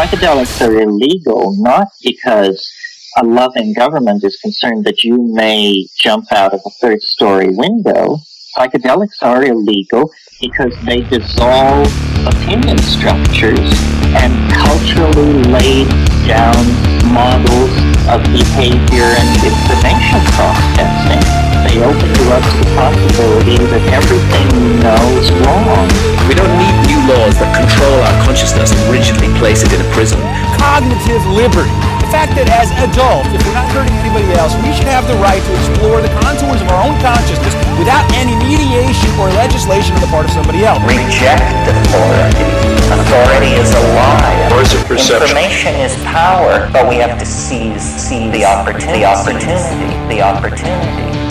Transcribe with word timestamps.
Psychedelics 0.00 0.66
are 0.66 0.80
illegal 0.80 1.54
not 1.58 1.88
because 2.02 2.72
a 3.18 3.22
loving 3.22 3.74
government 3.74 4.24
is 4.24 4.34
concerned 4.38 4.82
that 4.86 5.04
you 5.04 5.20
may 5.34 5.86
jump 5.94 6.32
out 6.32 6.54
of 6.54 6.60
a 6.64 6.70
third 6.80 7.02
story 7.02 7.50
window. 7.50 8.16
Psychedelics 8.56 9.20
are 9.20 9.44
illegal 9.44 10.10
because 10.40 10.72
they 10.86 11.02
dissolve 11.02 11.86
opinion 12.26 12.78
structures 12.78 13.68
and 14.16 14.32
culturally 14.54 15.44
laid 15.52 15.88
down 16.26 16.64
models 17.12 17.76
of 18.08 18.24
behavior 18.32 19.04
and 19.04 19.28
information 19.44 20.24
processing. 20.32 21.20
They 21.68 21.84
open 21.84 22.08
to 22.08 22.24
the 22.24 22.72
possibility 22.74 23.58
that 23.58 23.84
everything 23.92 24.48
you 24.64 24.80
know 24.80 25.18
is 25.20 25.30
wrong. 25.44 26.19
We 26.30 26.38
don't 26.38 26.54
need 26.62 26.76
new 26.86 27.02
laws 27.10 27.34
that 27.42 27.50
control 27.58 27.98
our 28.06 28.14
consciousness 28.22 28.70
and 28.70 28.78
rigidly 28.86 29.26
place 29.42 29.66
it 29.66 29.74
in 29.74 29.82
a 29.82 29.88
prison. 29.90 30.22
Cognitive 30.62 31.26
liberty 31.26 31.74
The 32.06 32.06
fact 32.06 32.38
that 32.38 32.46
as 32.54 32.70
adults, 32.86 33.34
if 33.34 33.42
we're 33.42 33.58
not 33.58 33.66
hurting 33.74 33.90
anybody 33.98 34.30
else, 34.38 34.54
we 34.62 34.70
should 34.70 34.86
have 34.86 35.10
the 35.10 35.18
right 35.18 35.42
to 35.42 35.52
explore 35.58 35.98
the 35.98 36.12
contours 36.22 36.62
of 36.62 36.70
our 36.70 36.86
own 36.86 36.94
consciousness 37.02 37.50
without 37.82 38.06
any 38.14 38.38
mediation 38.46 39.10
or 39.18 39.26
legislation 39.34 39.98
on 39.98 40.06
the 40.06 40.10
part 40.14 40.22
of 40.22 40.30
somebody 40.30 40.62
else. 40.62 40.78
Reject 40.86 41.42
authority. 41.66 42.46
Authority 42.94 43.58
is 43.58 43.74
a 43.74 43.82
lie. 43.98 44.54
Or 44.54 44.62
is 44.62 44.70
it 44.70 44.86
perception? 44.86 45.34
Information 45.34 45.74
is 45.82 45.98
power, 46.06 46.70
but 46.70 46.86
we 46.86 47.02
have 47.02 47.18
to 47.18 47.26
seize, 47.26 47.82
seize 47.82 48.30
the 48.30 48.46
opportunity. 48.46 49.02
The 49.02 49.10
opportunity. 49.10 49.98
The 50.06 50.22
opportunity. 50.22 51.29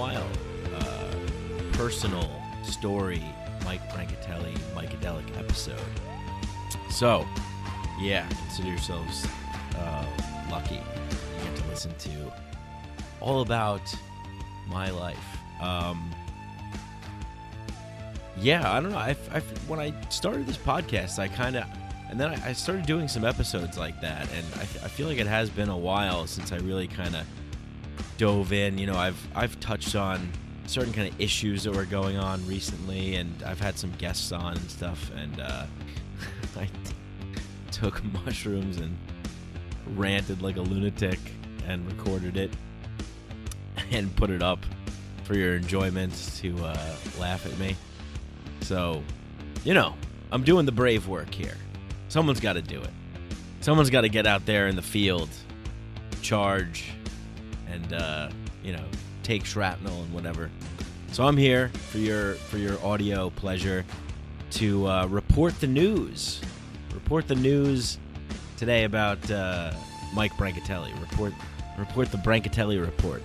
While 0.00 0.26
uh, 0.76 1.12
personal 1.74 2.26
story, 2.64 3.22
Mike 3.66 3.86
Brancatelli, 3.90 4.56
Micadelic 4.74 5.38
episode. 5.38 5.78
So, 6.88 7.26
yeah, 8.00 8.26
consider 8.28 8.68
yourselves 8.68 9.26
uh, 9.76 10.06
lucky. 10.50 10.76
You 10.76 11.44
get 11.44 11.54
to 11.54 11.68
listen 11.68 11.94
to 11.98 12.32
all 13.20 13.42
about 13.42 13.82
my 14.68 14.88
life. 14.88 15.18
Um, 15.60 16.10
yeah, 18.38 18.72
I 18.72 18.80
don't 18.80 18.92
know. 18.92 18.96
I, 18.96 19.14
I, 19.34 19.40
when 19.68 19.80
I 19.80 19.92
started 20.08 20.46
this 20.46 20.56
podcast, 20.56 21.18
I 21.18 21.28
kind 21.28 21.56
of 21.56 21.64
and 22.08 22.18
then 22.18 22.30
I, 22.30 22.48
I 22.48 22.52
started 22.54 22.86
doing 22.86 23.06
some 23.06 23.26
episodes 23.26 23.76
like 23.76 24.00
that, 24.00 24.26
and 24.32 24.46
I, 24.56 24.62
I 24.62 24.88
feel 24.88 25.08
like 25.08 25.18
it 25.18 25.26
has 25.26 25.50
been 25.50 25.68
a 25.68 25.76
while 25.76 26.26
since 26.26 26.52
I 26.52 26.56
really 26.56 26.88
kind 26.88 27.14
of 27.14 27.26
dove 28.18 28.52
in. 28.52 28.78
You 28.78 28.86
know, 28.86 28.96
I've 28.96 29.28
I've 29.34 29.58
touched 29.60 29.96
on 29.96 30.30
certain 30.66 30.92
kind 30.92 31.08
of 31.08 31.20
issues 31.20 31.64
that 31.64 31.74
were 31.74 31.84
going 31.84 32.16
on 32.16 32.46
recently, 32.46 33.16
and 33.16 33.42
I've 33.42 33.60
had 33.60 33.78
some 33.78 33.90
guests 33.92 34.32
on 34.32 34.56
and 34.56 34.70
stuff, 34.70 35.10
and 35.16 35.40
uh, 35.40 35.66
I 36.56 36.68
took 37.72 38.02
mushrooms 38.24 38.78
and 38.78 38.96
ranted 39.96 40.42
like 40.42 40.56
a 40.56 40.60
lunatic 40.60 41.18
and 41.66 41.86
recorded 41.86 42.36
it 42.36 42.50
and 43.90 44.14
put 44.16 44.30
it 44.30 44.42
up 44.42 44.58
for 45.24 45.36
your 45.36 45.56
enjoyment 45.56 46.12
to 46.36 46.56
uh, 46.64 46.94
laugh 47.18 47.46
at 47.46 47.58
me. 47.58 47.76
So, 48.62 49.02
you 49.64 49.74
know, 49.74 49.94
I'm 50.32 50.44
doing 50.44 50.66
the 50.66 50.72
brave 50.72 51.08
work 51.08 51.32
here. 51.32 51.56
Someone's 52.08 52.40
got 52.40 52.54
to 52.54 52.62
do 52.62 52.80
it. 52.80 52.90
Someone's 53.60 53.90
got 53.90 54.02
to 54.02 54.08
get 54.08 54.26
out 54.26 54.46
there 54.46 54.68
in 54.68 54.76
the 54.76 54.82
field, 54.82 55.28
charge, 56.22 56.92
and 57.72 57.92
uh, 57.92 58.30
you 58.62 58.72
know, 58.72 58.84
take 59.22 59.44
shrapnel 59.44 60.02
and 60.02 60.12
whatever. 60.12 60.50
So 61.12 61.26
I'm 61.26 61.36
here 61.36 61.68
for 61.90 61.98
your 61.98 62.34
for 62.34 62.58
your 62.58 62.82
audio 62.84 63.30
pleasure 63.30 63.84
to 64.52 64.86
uh, 64.86 65.06
report 65.06 65.58
the 65.60 65.66
news. 65.66 66.40
Report 66.94 67.26
the 67.28 67.34
news 67.34 67.98
today 68.56 68.84
about 68.84 69.30
uh, 69.30 69.72
Mike 70.14 70.32
Brancatelli. 70.34 70.98
Report 71.00 71.32
report 71.78 72.10
the 72.10 72.18
Brancatelli 72.18 72.80
report. 72.80 73.22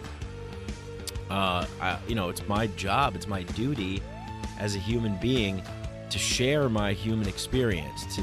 Uh, 1.29 1.66
I, 1.81 1.97
you 2.07 2.16
know, 2.16 2.29
it's 2.29 2.47
my 2.47 2.67
job, 2.67 3.16
it's 3.16 3.27
my 3.27 3.44
duty 3.44 4.01
as 4.59 4.75
a 4.75 4.79
human 4.79 5.17
being 5.17 5.62
to 6.09 6.19
share 6.19 6.69
my 6.69 6.94
human 6.94 7.27
experience, 7.27 8.16
to 8.16 8.22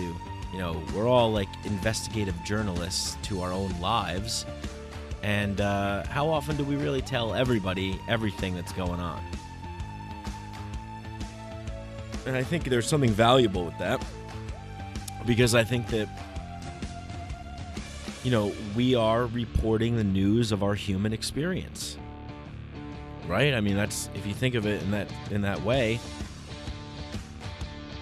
you 0.53 0.59
know, 0.59 0.83
we're 0.95 1.09
all 1.09 1.33
like 1.33 1.49
investigative 1.65 2.35
journalists 2.45 3.17
to 3.23 3.41
our 3.41 3.53
own 3.53 3.79
lives. 3.81 4.45
And 5.23 5.61
uh, 5.61 6.05
how 6.07 6.29
often 6.29 6.57
do 6.57 6.65
we 6.65 6.77
really 6.77 7.03
tell 7.03 7.35
everybody 7.35 7.99
everything 8.09 8.55
that's 8.55 8.73
going 8.73 9.01
on? 9.01 9.23
And 12.27 12.37
I 12.37 12.43
think 12.43 12.65
there's 12.65 12.89
something 12.89 13.11
valuable 13.11 13.65
with 13.65 13.79
that 13.79 14.05
because 15.27 15.55
I 15.55 15.65
think 15.65 15.89
that 15.89 16.09
you 18.23 18.31
know, 18.31 18.53
we 18.77 18.95
are 18.95 19.27
reporting 19.27 19.97
the 19.97 20.05
news 20.05 20.53
of 20.53 20.63
our 20.63 20.75
human 20.75 21.13
experience. 21.13 21.99
Right? 23.27 23.55
I 23.55 23.61
mean, 23.61 23.77
that's 23.77 24.09
if 24.15 24.27
you 24.27 24.35
think 24.35 24.55
of 24.55 24.67
it 24.67 24.83
in 24.83 24.91
that 24.93 25.09
in 25.31 25.43
that 25.43 25.63
way. 25.63 26.01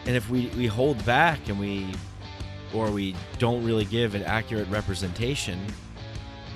And 0.06 0.16
if 0.16 0.28
we 0.30 0.46
we 0.56 0.66
hold 0.66 1.04
back 1.04 1.48
and 1.48 1.58
we 1.58 1.92
or 2.74 2.90
we 2.90 3.14
don't 3.38 3.64
really 3.64 3.84
give 3.84 4.14
an 4.14 4.22
accurate 4.22 4.68
representation, 4.68 5.58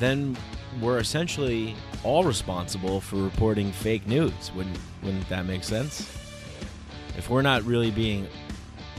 then 0.01 0.37
we're 0.81 0.99
essentially 0.99 1.75
all 2.03 2.25
responsible 2.25 3.01
for 3.01 3.17
reporting 3.17 3.71
fake 3.73 4.07
news. 4.07 4.53
Wouldn't 4.55 4.79
wouldn't 5.03 5.29
that 5.29 5.47
make 5.47 5.65
sense? 5.65 6.11
If 7.17 7.31
we're 7.31 7.43
not 7.43 7.63
really 7.63 7.91
being 7.91 8.27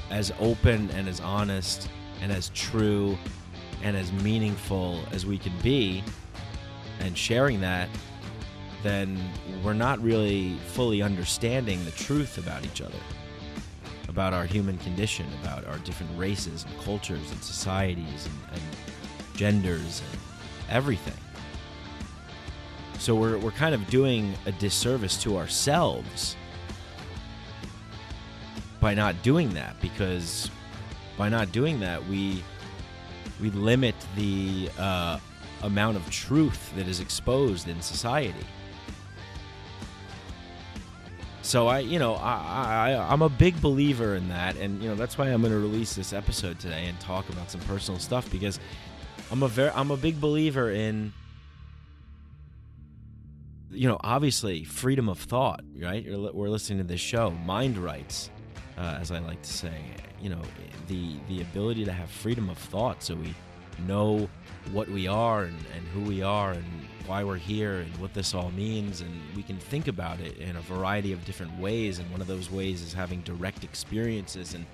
as 0.09 0.31
open 0.39 0.89
and 0.91 1.09
as 1.09 1.19
honest 1.19 1.89
and 2.21 2.31
as 2.31 2.49
true 2.49 3.17
and 3.83 3.97
as 3.97 4.11
meaningful 4.13 5.03
as 5.11 5.25
we 5.25 5.37
can 5.37 5.53
be 5.61 6.03
and 6.99 7.17
sharing 7.17 7.59
that, 7.61 7.89
then 8.83 9.19
we're 9.63 9.73
not 9.73 9.99
really 10.01 10.57
fully 10.67 11.01
understanding 11.01 11.83
the 11.83 11.91
truth 11.91 12.37
about 12.37 12.63
each 12.63 12.81
other 12.81 12.95
about 14.15 14.33
our 14.33 14.45
human 14.45 14.77
condition, 14.77 15.25
about 15.43 15.65
our 15.65 15.77
different 15.79 16.17
races 16.17 16.63
and 16.63 16.79
cultures 16.79 17.31
and 17.31 17.43
societies 17.43 18.25
and, 18.27 18.53
and 18.53 18.61
genders 19.35 20.01
and 20.09 20.21
everything. 20.69 21.17
So 22.99 23.15
we're, 23.15 23.37
we're 23.37 23.51
kind 23.51 23.75
of 23.75 23.87
doing 23.89 24.33
a 24.45 24.51
disservice 24.53 25.17
to 25.23 25.37
ourselves 25.37 26.35
by 28.79 28.93
not 28.93 29.21
doing 29.21 29.53
that 29.53 29.79
because 29.81 30.49
by 31.17 31.29
not 31.29 31.51
doing 31.51 31.79
that 31.79 32.05
we 32.07 32.43
we 33.41 33.49
limit 33.51 33.95
the 34.15 34.69
uh, 34.77 35.19
amount 35.63 35.97
of 35.97 36.09
truth 36.09 36.73
that 36.75 36.87
is 36.87 36.99
exposed 36.99 37.67
in 37.67 37.81
society. 37.81 38.45
So 41.41 41.67
I, 41.67 41.79
you 41.79 41.99
know, 41.99 42.15
I, 42.15 42.91
I 42.91 43.11
I'm 43.11 43.21
a 43.21 43.29
big 43.29 43.59
believer 43.61 44.15
in 44.15 44.29
that, 44.29 44.55
and 44.57 44.81
you 44.81 44.89
know 44.89 44.95
that's 44.95 45.17
why 45.17 45.27
I'm 45.27 45.41
going 45.41 45.53
to 45.53 45.59
release 45.59 45.93
this 45.93 46.11
episode 46.11 46.59
today 46.59 46.85
and 46.87 46.99
talk 46.99 47.29
about 47.29 47.51
some 47.51 47.61
personal 47.61 47.99
stuff 47.99 48.31
because 48.31 48.59
I'm 49.35 49.43
a 49.43 49.49
very 49.49 49.71
I'm 49.71 49.91
a 49.91 49.97
big 49.97 50.21
believer 50.21 50.71
in 50.71 51.11
you 53.69 53.85
know 53.85 53.97
obviously 53.99 54.63
freedom 54.63 55.09
of 55.09 55.19
thought 55.19 55.59
right? 55.77 56.05
We're 56.07 56.47
listening 56.47 56.77
to 56.77 56.85
this 56.85 57.01
show 57.01 57.31
mind 57.31 57.77
rights 57.77 58.29
uh, 58.77 58.97
as 59.01 59.11
i 59.11 59.19
like 59.19 59.41
to 59.41 59.51
say 59.51 59.73
you 60.21 60.29
know 60.29 60.41
the 60.87 61.17
the 61.27 61.41
ability 61.41 61.83
to 61.83 61.91
have 61.91 62.09
freedom 62.09 62.49
of 62.49 62.57
thought 62.57 63.03
so 63.03 63.13
we 63.13 63.35
know 63.85 64.29
what 64.71 64.87
we 64.87 65.05
are 65.05 65.43
and, 65.43 65.57
and 65.75 65.85
who 65.89 66.01
we 66.09 66.21
are 66.21 66.53
and 66.53 66.63
why 67.05 67.23
we're 67.23 67.37
here 67.37 67.81
and 67.81 67.97
what 67.97 68.13
this 68.13 68.33
all 68.33 68.51
means. 68.51 69.01
And 69.01 69.21
we 69.35 69.43
can 69.43 69.57
think 69.57 69.87
about 69.87 70.19
it 70.19 70.37
in 70.37 70.55
a 70.55 70.61
variety 70.61 71.11
of 71.11 71.23
different 71.25 71.57
ways. 71.59 71.99
And 71.99 72.09
one 72.11 72.21
of 72.21 72.27
those 72.27 72.49
ways 72.49 72.81
is 72.81 72.93
having 72.93 73.21
direct 73.21 73.63
experiences 73.63 74.53
and 74.53 74.65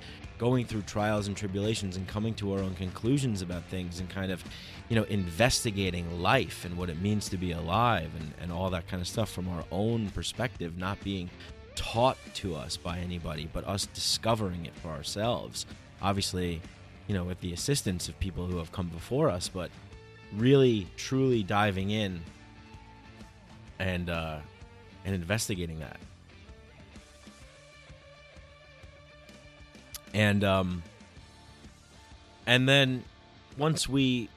going 0.42 0.66
through 0.66 0.82
trials 0.82 1.28
and 1.28 1.38
tribulations 1.38 1.98
and 1.98 2.08
coming 2.08 2.34
to 2.34 2.52
our 2.52 2.58
own 2.62 2.74
conclusions 2.74 3.44
about 3.44 3.64
things 3.66 4.00
and 4.00 4.10
kind 4.10 4.32
of 4.32 4.44
you 4.90 4.96
know 4.96 5.04
investigating 5.04 6.20
life 6.20 6.66
and 6.66 6.76
what 6.76 6.90
it 6.90 7.00
means 7.00 7.30
to 7.30 7.38
be 7.38 7.52
alive 7.52 8.10
and, 8.20 8.34
and 8.42 8.52
all 8.52 8.72
that 8.72 8.88
kind 8.88 9.00
of 9.00 9.08
stuff 9.08 9.32
from 9.32 9.48
our 9.48 9.64
own 9.72 10.10
perspective 10.10 10.80
not 10.80 11.00
being 11.04 11.30
taught 11.76 12.18
to 12.34 12.56
us 12.56 12.76
by 12.76 12.98
anybody, 12.98 13.48
but 13.54 13.68
us 13.68 13.86
discovering 13.94 14.66
it 14.66 14.74
for 14.74 14.90
ourselves. 14.90 15.68
Obviously, 16.02 16.60
you 17.08 17.14
know, 17.14 17.24
with 17.24 17.40
the 17.42 17.54
assistance 17.54 18.10
of 18.10 18.20
people 18.20 18.48
who 18.48 18.58
have 18.58 18.72
come 18.72 18.88
before 18.88 19.30
us, 19.30 19.48
but 19.48 19.70
really, 20.36 20.88
truly 20.98 21.44
diving 21.44 21.92
in 21.92 22.20
and 23.78 24.10
uh, 24.10 24.40
and 25.06 25.14
investigating 25.14 25.78
that. 25.82 26.00
And 30.14 30.44
um, 30.44 30.84
and 32.46 32.68
then 32.68 33.04
once 33.58 33.88
we 33.88 34.30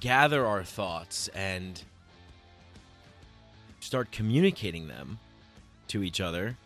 gather 0.00 0.44
our 0.44 0.64
thoughts 0.64 1.28
and 1.28 1.82
start 3.80 4.10
communicating 4.10 4.88
them 4.88 5.18
to 5.88 6.02
each 6.02 6.20
other, 6.20 6.56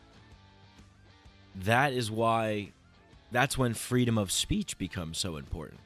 that 1.54 1.92
is 1.92 2.10
why 2.10 2.72
that's 3.30 3.58
when 3.58 3.74
freedom 3.74 4.16
of 4.16 4.32
speech 4.32 4.78
becomes 4.78 5.18
so 5.18 5.36
important. 5.36 5.80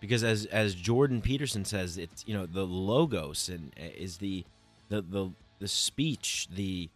Because 0.00 0.24
as 0.24 0.46
as 0.46 0.74
Jordan 0.74 1.20
Peterson 1.20 1.64
says, 1.64 1.98
it's 1.98 2.24
you 2.26 2.34
know 2.34 2.46
the 2.46 2.64
logos 2.64 3.48
and 3.48 3.72
uh, 3.78 3.84
is 3.96 4.18
the 4.18 4.44
the 4.88 5.02
the 5.02 5.30
the 5.58 5.68
speech 5.68 6.48
the 6.50 6.88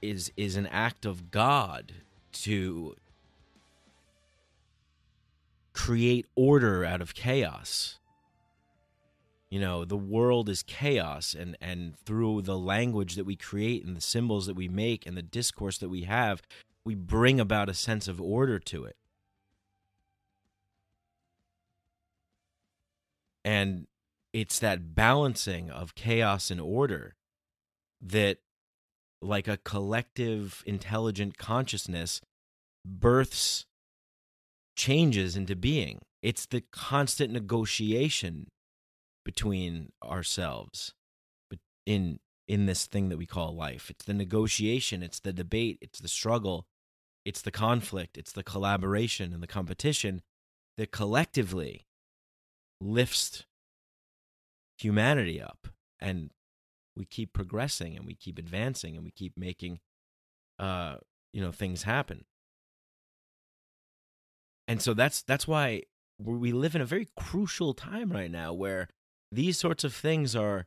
is 0.00 0.32
is 0.36 0.56
an 0.56 0.66
act 0.68 1.04
of 1.04 1.30
God 1.30 1.92
to 2.42 2.96
create 5.72 6.26
order 6.34 6.84
out 6.84 7.00
of 7.00 7.14
chaos. 7.14 7.98
You 9.50 9.60
know 9.60 9.84
the 9.84 9.96
world 9.96 10.48
is 10.48 10.62
chaos 10.62 11.34
and 11.34 11.56
and 11.60 11.96
through 12.04 12.42
the 12.42 12.58
language 12.58 13.14
that 13.14 13.24
we 13.24 13.36
create 13.36 13.84
and 13.84 13.96
the 13.96 14.00
symbols 14.00 14.46
that 14.46 14.56
we 14.56 14.68
make 14.68 15.06
and 15.06 15.16
the 15.16 15.22
discourse 15.22 15.78
that 15.78 15.88
we 15.88 16.02
have 16.02 16.42
we 16.84 16.94
bring 16.94 17.38
about 17.38 17.68
a 17.68 17.74
sense 17.74 18.08
of 18.08 18.20
order 18.20 18.58
to 18.58 18.84
it. 18.84 18.96
And 23.44 23.86
it's 24.32 24.58
that 24.58 24.94
balancing 24.94 25.70
of 25.70 25.94
chaos 25.94 26.50
and 26.50 26.60
order 26.60 27.14
that 28.00 28.38
like 29.20 29.48
a 29.48 29.56
collective 29.56 30.62
intelligent 30.66 31.38
consciousness 31.38 32.20
births 32.84 33.66
changes 34.76 35.36
into 35.36 35.56
being. 35.56 36.00
It's 36.22 36.46
the 36.46 36.62
constant 36.72 37.32
negotiation 37.32 38.48
between 39.24 39.90
ourselves 40.02 40.94
in 41.84 42.18
in 42.46 42.64
this 42.64 42.86
thing 42.86 43.10
that 43.10 43.18
we 43.18 43.26
call 43.26 43.54
life. 43.54 43.90
It's 43.90 44.04
the 44.04 44.14
negotiation 44.14 45.02
it's 45.02 45.20
the 45.20 45.32
debate 45.32 45.78
it's 45.80 46.00
the 46.00 46.08
struggle 46.08 46.66
it's 47.24 47.42
the 47.42 47.50
conflict 47.50 48.16
it's 48.16 48.32
the 48.32 48.42
collaboration 48.42 49.32
and 49.32 49.42
the 49.42 49.46
competition 49.46 50.22
that 50.76 50.92
collectively 50.92 51.86
lifts 52.80 53.44
humanity 54.78 55.42
up. 55.42 55.68
And 56.00 56.30
we 56.96 57.04
keep 57.04 57.32
progressing 57.32 57.96
and 57.96 58.06
we 58.06 58.14
keep 58.14 58.38
advancing 58.38 58.96
and 58.96 59.04
we 59.04 59.10
keep 59.10 59.32
making 59.36 59.80
uh 60.58 60.96
you 61.32 61.40
know 61.40 61.52
things 61.52 61.84
happen 61.84 62.24
and 64.68 64.82
so 64.82 64.92
that's 64.92 65.22
that's 65.22 65.48
why 65.48 65.82
we 66.18 66.52
live 66.52 66.74
in 66.74 66.82
a 66.82 66.86
very 66.86 67.08
crucial 67.16 67.72
time 67.72 68.12
right 68.12 68.30
now 68.30 68.52
where 68.52 68.88
these 69.32 69.58
sorts 69.58 69.82
of 69.82 69.94
things 69.94 70.36
are 70.36 70.66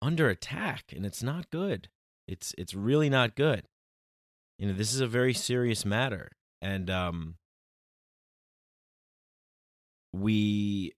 under 0.00 0.28
attack 0.28 0.92
and 0.94 1.04
it's 1.04 1.22
not 1.22 1.50
good. 1.50 1.88
It's 2.26 2.54
it's 2.56 2.74
really 2.74 3.10
not 3.10 3.36
good. 3.36 3.64
You 4.58 4.68
know 4.68 4.74
this 4.74 4.94
is 4.94 5.00
a 5.00 5.06
very 5.06 5.34
serious 5.34 5.84
matter 5.84 6.30
and 6.62 6.88
um 6.88 7.34
we 10.12 10.92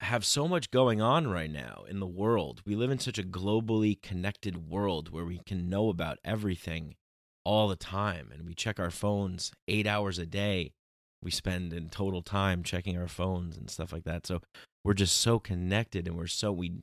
have 0.00 0.24
so 0.24 0.48
much 0.48 0.70
going 0.70 1.00
on 1.00 1.28
right 1.28 1.50
now 1.50 1.84
in 1.88 2.00
the 2.00 2.06
world. 2.06 2.62
We 2.66 2.74
live 2.74 2.90
in 2.90 2.98
such 2.98 3.18
a 3.18 3.22
globally 3.22 4.00
connected 4.00 4.68
world 4.68 5.10
where 5.10 5.24
we 5.24 5.40
can 5.46 5.68
know 5.68 5.90
about 5.90 6.18
everything 6.24 6.96
all 7.46 7.68
the 7.68 7.76
time 7.76 8.30
and 8.32 8.46
we 8.46 8.54
check 8.54 8.80
our 8.80 8.90
phones 8.90 9.52
8 9.68 9.86
hours 9.86 10.18
a 10.18 10.26
day. 10.26 10.72
We 11.22 11.30
spend 11.30 11.72
in 11.72 11.88
total 11.88 12.22
time 12.22 12.62
checking 12.62 12.98
our 12.98 13.08
phones 13.08 13.56
and 13.56 13.70
stuff 13.70 13.92
like 13.92 14.04
that. 14.04 14.26
So 14.26 14.42
we're 14.84 14.94
just 14.94 15.18
so 15.18 15.38
connected 15.38 16.06
and 16.06 16.16
we're 16.16 16.26
so 16.26 16.52
we 16.52 16.82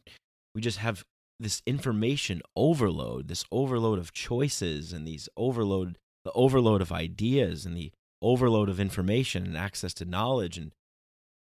we 0.56 0.62
just 0.62 0.77
have 0.80 1.04
this 1.39 1.62
information 1.65 2.42
overload 2.56 3.27
this 3.27 3.44
overload 3.51 4.00
of 4.00 4.13
choices 4.13 4.94
and 4.94 5.06
these 5.06 5.27
overload 5.36 5.98
the 6.24 6.31
overload 6.33 6.81
of 6.81 6.92
ideas 6.92 7.66
and 7.66 7.75
the 7.75 7.92
overload 8.21 8.69
of 8.69 8.80
information 8.80 9.45
and 9.45 9.57
access 9.57 9.94
to 9.94 10.06
knowledge 10.06 10.57
and 10.57 10.71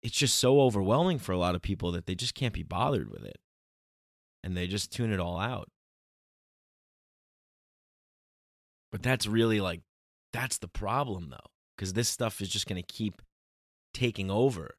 it's 0.02 0.16
just 0.16 0.36
so 0.36 0.60
overwhelming 0.60 1.18
for 1.18 1.32
a 1.32 1.38
lot 1.38 1.54
of 1.54 1.62
people 1.62 1.92
that 1.92 2.06
they 2.06 2.14
just 2.14 2.34
can't 2.34 2.54
be 2.54 2.62
bothered 2.62 3.10
with 3.10 3.24
it. 3.24 3.38
And 4.42 4.56
they 4.56 4.66
just 4.66 4.90
tune 4.90 5.12
it 5.12 5.20
all 5.20 5.38
out 5.38 5.68
but 8.92 9.02
that's 9.02 9.26
really 9.26 9.60
like 9.60 9.80
that's 10.32 10.58
the 10.58 10.68
problem 10.68 11.30
though 11.30 11.50
because 11.76 11.94
this 11.94 12.08
stuff 12.08 12.40
is 12.40 12.48
just 12.48 12.68
going 12.68 12.80
to 12.80 12.92
keep 12.92 13.20
taking 13.92 14.30
over 14.30 14.76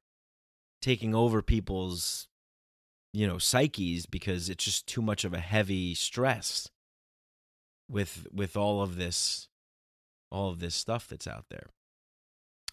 taking 0.82 1.14
over 1.16 1.42
people's 1.42 2.28
you 3.14 3.28
know 3.28 3.38
psyches 3.38 4.06
because 4.06 4.50
it's 4.50 4.66
just 4.66 4.88
too 4.88 5.02
much 5.02 5.24
of 5.24 5.34
a 5.34 5.40
heavy 5.40 5.94
stress 5.94 6.70
with 7.90 8.28
with 8.32 8.56
all 8.58 8.82
of 8.82 8.98
this 8.98 9.48
all 10.32 10.50
of 10.50 10.60
this 10.60 10.74
stuff 10.74 11.08
that's 11.08 11.28
out 11.28 11.46
there. 11.50 11.68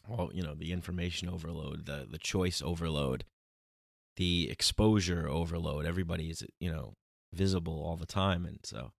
All 0.09 0.31
you 0.33 0.43
know 0.43 0.55
the 0.55 0.73
information 0.73 1.29
overload 1.29 1.87
the 1.87 2.07
the 2.11 2.19
choice 2.19 2.63
overload 2.63 3.25
the 4.17 4.51
exposure 4.51 5.29
overload 5.29 5.85
everybody 5.85 6.31
is 6.31 6.45
you 6.59 6.71
know 6.71 6.95
visible 7.33 7.85
all 7.85 7.97
the 7.97 8.07
time 8.07 8.45
and 8.45 8.59
so 8.65 8.91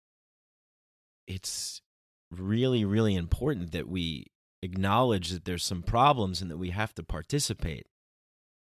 it's 1.27 1.81
really 2.31 2.85
really 2.85 3.15
important 3.15 3.71
that 3.71 3.87
we 3.87 4.27
acknowledge 4.63 5.29
that 5.29 5.45
there's 5.45 5.63
some 5.63 5.83
problems 5.83 6.41
and 6.41 6.49
that 6.51 6.57
we 6.57 6.69
have 6.69 6.93
to 6.95 7.03
participate. 7.03 7.87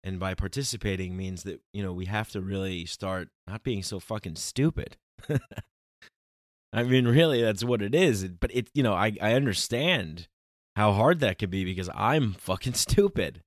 And 0.03 0.19
by 0.19 0.35
participating 0.35 1.17
means 1.17 1.43
that 1.43 1.61
you 1.73 1.83
know 1.83 1.91
we 1.91 2.05
have 2.05 2.29
to 2.31 2.41
really 2.41 2.85
start 2.85 3.29
not 3.47 3.63
being 3.63 3.83
so 3.83 3.99
fucking 3.99 4.35
stupid. 4.35 4.97
I 6.73 6.83
mean 6.83 7.07
really 7.07 7.41
that's 7.41 7.63
what 7.63 7.81
it 7.81 7.95
is. 7.95 8.25
But 8.27 8.55
it 8.55 8.69
you 8.73 8.83
know 8.83 8.93
i 8.93 9.13
i 9.21 9.33
understand 9.33 10.27
how 10.75 10.93
hard 10.93 11.19
that 11.19 11.39
could 11.39 11.50
be 11.50 11.65
because 11.65 11.89
i'm 11.93 12.33
fucking 12.39 12.74
stupid. 12.74 13.41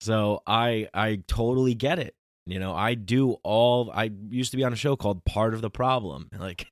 So 0.00 0.42
i 0.46 0.88
i 0.94 1.22
totally 1.26 1.74
get 1.74 1.98
it. 1.98 2.14
You 2.46 2.60
know 2.60 2.74
i 2.74 2.94
do 2.94 3.32
all 3.42 3.90
i 3.92 4.10
used 4.30 4.52
to 4.52 4.56
be 4.56 4.64
on 4.64 4.72
a 4.72 4.76
show 4.76 4.96
called 4.96 5.24
part 5.24 5.54
of 5.54 5.60
the 5.60 5.70
problem. 5.70 6.30
Like 6.38 6.66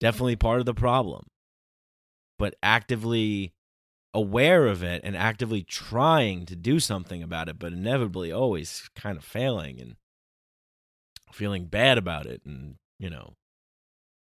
definitely 0.00 0.36
part 0.36 0.60
of 0.60 0.66
the 0.66 0.74
problem 0.74 1.24
but 2.40 2.54
actively 2.62 3.52
aware 4.14 4.66
of 4.66 4.82
it 4.82 5.02
and 5.04 5.14
actively 5.14 5.62
trying 5.62 6.46
to 6.46 6.56
do 6.56 6.80
something 6.80 7.22
about 7.22 7.50
it, 7.50 7.58
but 7.58 7.70
inevitably 7.70 8.32
always 8.32 8.88
kind 8.96 9.18
of 9.18 9.22
failing 9.22 9.78
and 9.78 9.96
feeling 11.30 11.66
bad 11.66 11.98
about 11.98 12.24
it 12.24 12.40
and, 12.46 12.76
you 12.98 13.10
know, 13.10 13.34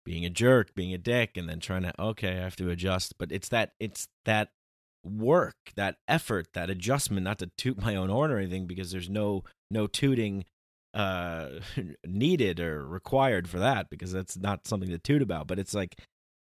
being 0.06 0.25
a 0.25 0.30
jerk, 0.30 0.75
being 0.75 0.95
a 0.95 0.99
dick, 0.99 1.37
and 1.37 1.47
then 1.47 1.61
trying 1.61 1.83
to, 1.83 1.92
okay, 2.00 2.38
I 2.38 2.42
have 2.42 2.56
to 2.56 2.71
adjust. 2.71 3.18
But 3.18 3.30
it's 3.30 3.50
that, 3.50 3.73
it's 3.78 4.09
that 4.25 4.49
work, 5.04 5.56
that 5.76 5.97
effort, 6.09 6.47
that 6.54 6.71
adjustment, 6.71 7.25
not 7.25 7.38
to 7.40 7.50
toot 7.59 7.80
my 7.83 7.95
own 7.95 8.09
horn 8.09 8.30
or 8.30 8.38
anything, 8.38 8.66
because 8.66 8.92
there's 8.92 9.11
no, 9.11 9.45
no 9.71 9.87
tooting 9.87 10.47
uh 10.97 11.61
needed 12.07 12.59
or 12.59 12.87
required 12.87 13.49
for 13.49 13.59
that 13.59 13.88
because 13.91 14.11
that's 14.11 14.37
not 14.37 14.67
something 14.67 14.88
to 14.88 14.99
toot 14.99 15.23
about 15.23 15.47
but 15.47 15.59
it's 15.59 15.75
like 15.75 16.00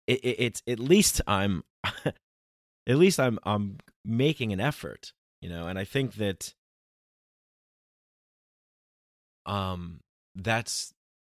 it, 0.06 0.20
it, 0.24 0.36
it's 0.38 0.62
at 0.66 0.78
least 0.78 1.20
i'm 1.26 1.62
at 2.86 2.96
least 2.96 3.20
I'm 3.20 3.38
I'm 3.44 3.78
making 4.04 4.52
an 4.52 4.60
effort, 4.60 5.12
you 5.40 5.48
know, 5.48 5.66
and 5.68 5.78
I 5.78 5.84
think 5.84 6.14
that 6.14 6.54
um 9.46 10.00
that's 10.34 10.92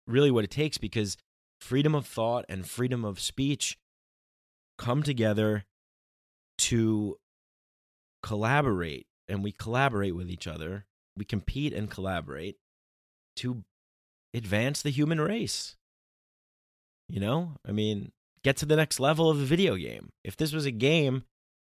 really 0.07 0.31
what 0.31 0.45
it 0.45 0.51
takes 0.51 0.79
because 0.79 1.17
freedom 1.61 1.95
of 1.95 2.07
thought 2.07 2.45
and 2.49 2.67
freedom 2.67 3.05
of 3.05 3.21
speech 3.21 3.79
come 4.79 5.03
together 5.03 5.65
to 6.59 7.17
collaborate 8.23 9.07
and 9.29 9.45
we 9.45 9.53
collaborate 9.53 10.17
with 10.17 10.31
each 10.31 10.47
other. 10.47 10.87
We 11.17 11.25
compete 11.25 11.73
and 11.73 11.91
collaborate 11.91 12.57
to 13.37 13.63
advance 14.35 14.83
the 14.83 14.91
human 14.91 15.21
race 15.21 15.77
you 17.09 17.21
know 17.21 17.53
i 17.67 17.73
mean 17.73 18.13
get 18.43 18.57
to 18.57 18.67
the 18.67 18.77
next 18.77 18.99
level 18.99 19.31
of 19.31 19.39
the 19.39 19.45
video 19.45 19.77
game 19.77 20.11
if 20.25 20.37
this 20.37 20.53
was 20.53 20.65
a 20.65 20.71
game 20.71 21.25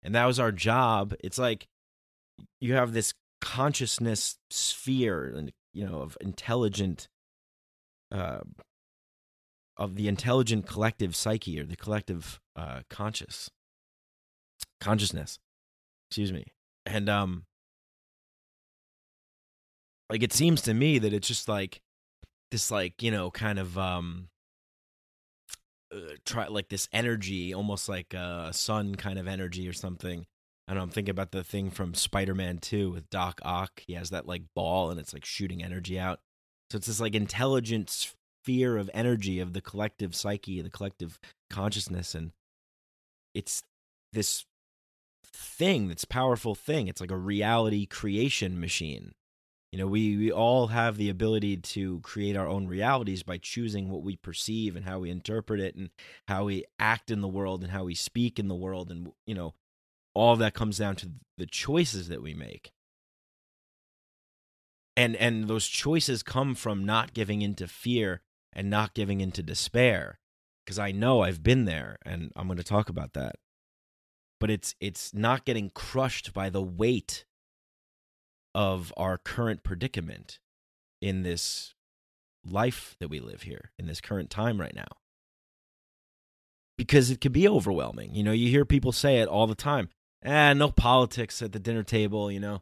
and 0.03 0.15
that 0.15 0.25
was 0.25 0.39
our 0.39 0.51
job 0.51 1.13
it's 1.23 1.37
like 1.37 1.67
you 2.59 2.73
have 2.73 2.93
this 2.93 3.13
consciousness 3.41 4.37
sphere 4.49 5.33
and 5.35 5.51
you 5.73 5.85
know 5.85 6.01
of 6.01 6.17
intelligent 6.21 7.07
uh, 8.11 8.41
of 9.77 9.95
the 9.95 10.07
intelligent 10.07 10.67
collective 10.67 11.15
psyche 11.15 11.59
or 11.59 11.63
the 11.63 11.75
collective 11.75 12.39
uh, 12.55 12.81
conscious 12.89 13.49
consciousness. 14.79 15.39
Excuse 16.09 16.33
me. 16.33 16.45
And 16.85 17.09
um 17.09 17.45
like 20.11 20.23
it 20.23 20.33
seems 20.33 20.61
to 20.63 20.73
me 20.73 20.99
that 20.99 21.13
it's 21.13 21.27
just 21.27 21.47
like 21.47 21.81
this 22.51 22.69
like, 22.69 23.01
you 23.01 23.11
know, 23.11 23.31
kind 23.31 23.57
of 23.57 23.77
um 23.77 24.27
uh, 25.93 26.15
try 26.25 26.47
like 26.47 26.67
this 26.69 26.89
energy, 26.91 27.53
almost 27.53 27.87
like 27.87 28.13
a 28.13 28.49
sun 28.51 28.95
kind 28.95 29.17
of 29.17 29.27
energy 29.27 29.67
or 29.67 29.73
something. 29.73 30.25
I 30.67 30.73
don't 30.73 30.77
know 30.77 30.83
I'm 30.83 30.89
thinking 30.89 31.11
about 31.11 31.31
the 31.31 31.43
thing 31.43 31.69
from 31.69 31.93
Spider-Man 31.93 32.59
2 32.59 32.91
with 32.91 33.09
Doc 33.09 33.39
Ock. 33.43 33.83
He 33.87 33.93
has 33.93 34.09
that 34.09 34.27
like 34.27 34.43
ball 34.53 34.91
and 34.91 34.99
it's 34.99 35.13
like 35.13 35.25
shooting 35.25 35.63
energy 35.63 35.97
out. 35.97 36.19
So 36.69 36.77
it's 36.77 36.87
this 36.87 36.99
like 36.99 37.15
intelligent 37.15 37.89
sphere 37.89 38.77
of 38.77 38.89
energy 38.93 39.39
of 39.39 39.53
the 39.53 39.61
collective 39.61 40.13
psyche, 40.13 40.61
the 40.61 40.69
collective 40.69 41.19
consciousness 41.49 42.15
and 42.15 42.31
it's 43.33 43.63
this 44.11 44.45
thing, 45.25 45.87
this 45.87 46.03
powerful 46.03 46.53
thing. 46.53 46.89
It's 46.89 46.99
like 46.99 47.11
a 47.11 47.17
reality 47.17 47.85
creation 47.85 48.59
machine. 48.59 49.13
You 49.71 49.79
know, 49.79 49.87
we, 49.87 50.17
we 50.17 50.31
all 50.31 50.67
have 50.67 50.97
the 50.97 51.07
ability 51.09 51.55
to 51.57 52.01
create 52.01 52.35
our 52.35 52.47
own 52.47 52.67
realities 52.67 53.23
by 53.23 53.37
choosing 53.37 53.89
what 53.89 54.03
we 54.03 54.17
perceive 54.17 54.75
and 54.75 54.83
how 54.83 54.99
we 54.99 55.09
interpret 55.09 55.61
it 55.61 55.75
and 55.75 55.91
how 56.27 56.43
we 56.43 56.65
act 56.77 57.09
in 57.09 57.21
the 57.21 57.27
world 57.27 57.63
and 57.63 57.71
how 57.71 57.85
we 57.85 57.95
speak 57.95 58.37
in 58.37 58.49
the 58.49 58.55
world. 58.55 58.91
And, 58.91 59.13
you 59.25 59.33
know, 59.33 59.53
all 60.13 60.35
that 60.35 60.53
comes 60.53 60.77
down 60.77 60.97
to 60.97 61.11
the 61.37 61.45
choices 61.45 62.09
that 62.09 62.21
we 62.21 62.33
make. 62.33 62.73
And, 64.97 65.15
and 65.15 65.47
those 65.47 65.67
choices 65.67 66.21
come 66.21 66.53
from 66.53 66.85
not 66.85 67.13
giving 67.13 67.41
into 67.41 67.65
fear 67.65 68.21
and 68.51 68.69
not 68.69 68.93
giving 68.93 69.21
into 69.21 69.41
despair. 69.41 70.19
Because 70.65 70.79
I 70.79 70.91
know 70.91 71.21
I've 71.21 71.43
been 71.43 71.63
there 71.63 71.97
and 72.05 72.33
I'm 72.35 72.47
going 72.47 72.57
to 72.57 72.63
talk 72.63 72.89
about 72.89 73.13
that. 73.13 73.35
But 74.37 74.49
it's, 74.49 74.75
it's 74.81 75.13
not 75.13 75.45
getting 75.45 75.69
crushed 75.69 76.33
by 76.33 76.49
the 76.49 76.61
weight 76.61 77.23
of 78.53 78.93
our 78.97 79.17
current 79.17 79.63
predicament 79.63 80.39
in 81.01 81.23
this 81.23 81.73
life 82.45 82.95
that 82.99 83.09
we 83.09 83.19
live 83.19 83.43
here 83.43 83.71
in 83.77 83.87
this 83.87 84.01
current 84.01 84.29
time 84.29 84.59
right 84.59 84.75
now. 84.75 84.87
Because 86.77 87.11
it 87.11 87.21
could 87.21 87.31
be 87.31 87.47
overwhelming 87.47 88.15
you 88.15 88.23
know 88.23 88.31
you 88.31 88.49
hear 88.49 88.65
people 88.65 88.91
say 88.91 89.17
it 89.17 89.27
all 89.27 89.47
the 89.47 89.55
time. 89.55 89.89
Ah 90.25 90.53
no 90.53 90.71
politics 90.71 91.41
at 91.41 91.51
the 91.51 91.59
dinner 91.59 91.83
table 91.83 92.31
you 92.31 92.39
know. 92.39 92.61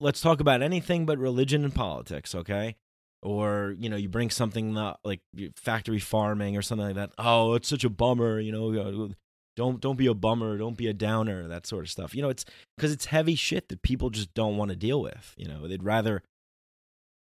Let's 0.00 0.20
talk 0.20 0.40
about 0.40 0.62
anything 0.62 1.06
but 1.06 1.18
religion 1.18 1.64
and 1.64 1.74
politics 1.74 2.34
okay? 2.34 2.76
Or 3.22 3.74
you 3.78 3.88
know 3.88 3.96
you 3.96 4.08
bring 4.08 4.30
something 4.30 4.74
like 4.74 5.20
factory 5.56 5.98
farming 5.98 6.56
or 6.56 6.62
something 6.62 6.86
like 6.86 6.96
that. 6.96 7.12
Oh 7.18 7.54
it's 7.54 7.68
such 7.68 7.84
a 7.84 7.90
bummer 7.90 8.38
you 8.38 8.52
know 8.52 9.10
don't 9.56 9.80
don't 9.80 9.96
be 9.96 10.06
a 10.06 10.14
bummer. 10.14 10.58
Don't 10.58 10.76
be 10.76 10.88
a 10.88 10.92
downer. 10.92 11.48
That 11.48 11.66
sort 11.66 11.84
of 11.84 11.90
stuff. 11.90 12.14
You 12.14 12.22
know 12.22 12.28
it's 12.28 12.44
because 12.76 12.92
it's 12.92 13.06
heavy 13.06 13.34
shit 13.34 13.68
that 13.68 13.82
people 13.82 14.10
just 14.10 14.34
don't 14.34 14.56
want 14.56 14.70
to 14.70 14.76
deal 14.76 15.00
with. 15.00 15.34
You 15.36 15.48
know 15.48 15.68
they'd 15.68 15.82
rather 15.82 16.22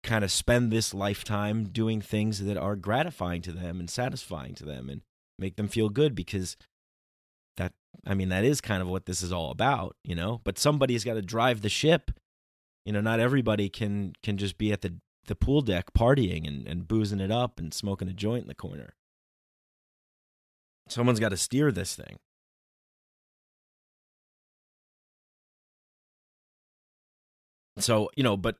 kind 0.03 0.23
of 0.23 0.31
spend 0.31 0.71
this 0.71 0.93
lifetime 0.93 1.65
doing 1.65 1.99
things 1.99 2.43
that 2.43 2.57
are 2.57 2.75
gratifying 2.75 3.41
to 3.41 3.51
them 3.51 3.79
and 3.79 3.89
satisfying 3.89 4.53
to 4.53 4.63
them 4.63 4.87
and 4.87 5.01
make 5.39 5.55
them 5.55 5.67
feel 5.67 5.89
good 5.89 6.13
because 6.13 6.55
that 7.57 7.73
i 8.05 8.13
mean 8.13 8.29
that 8.29 8.45
is 8.45 8.61
kind 8.61 8.83
of 8.83 8.87
what 8.87 9.07
this 9.07 9.23
is 9.23 9.31
all 9.31 9.49
about 9.49 9.95
you 10.03 10.15
know? 10.15 10.41
But 10.43 10.59
somebody's 10.59 11.03
got 11.03 11.15
to 11.15 11.21
drive 11.21 11.61
the 11.61 11.69
ship. 11.69 12.11
You 12.85 12.93
know 12.93 13.01
not 13.01 13.19
everybody 13.19 13.69
can 13.69 14.13
can 14.21 14.37
just 14.37 14.57
be 14.57 14.71
at 14.71 14.81
the 14.81 14.95
the 15.27 15.35
pool 15.35 15.61
deck 15.61 15.93
partying 15.93 16.47
and, 16.47 16.67
and 16.67 16.87
boozing 16.87 17.19
it 17.19 17.31
up 17.31 17.59
and 17.59 17.73
smoking 17.73 18.07
a 18.07 18.13
joint 18.13 18.43
in 18.43 18.47
the 18.47 18.55
corner 18.55 18.93
Someone's 20.87 21.19
got 21.19 21.29
to 21.29 21.37
steer 21.37 21.71
this 21.71 21.95
thing. 21.95 22.17
So, 27.77 28.09
you 28.15 28.23
know, 28.23 28.37
but 28.37 28.57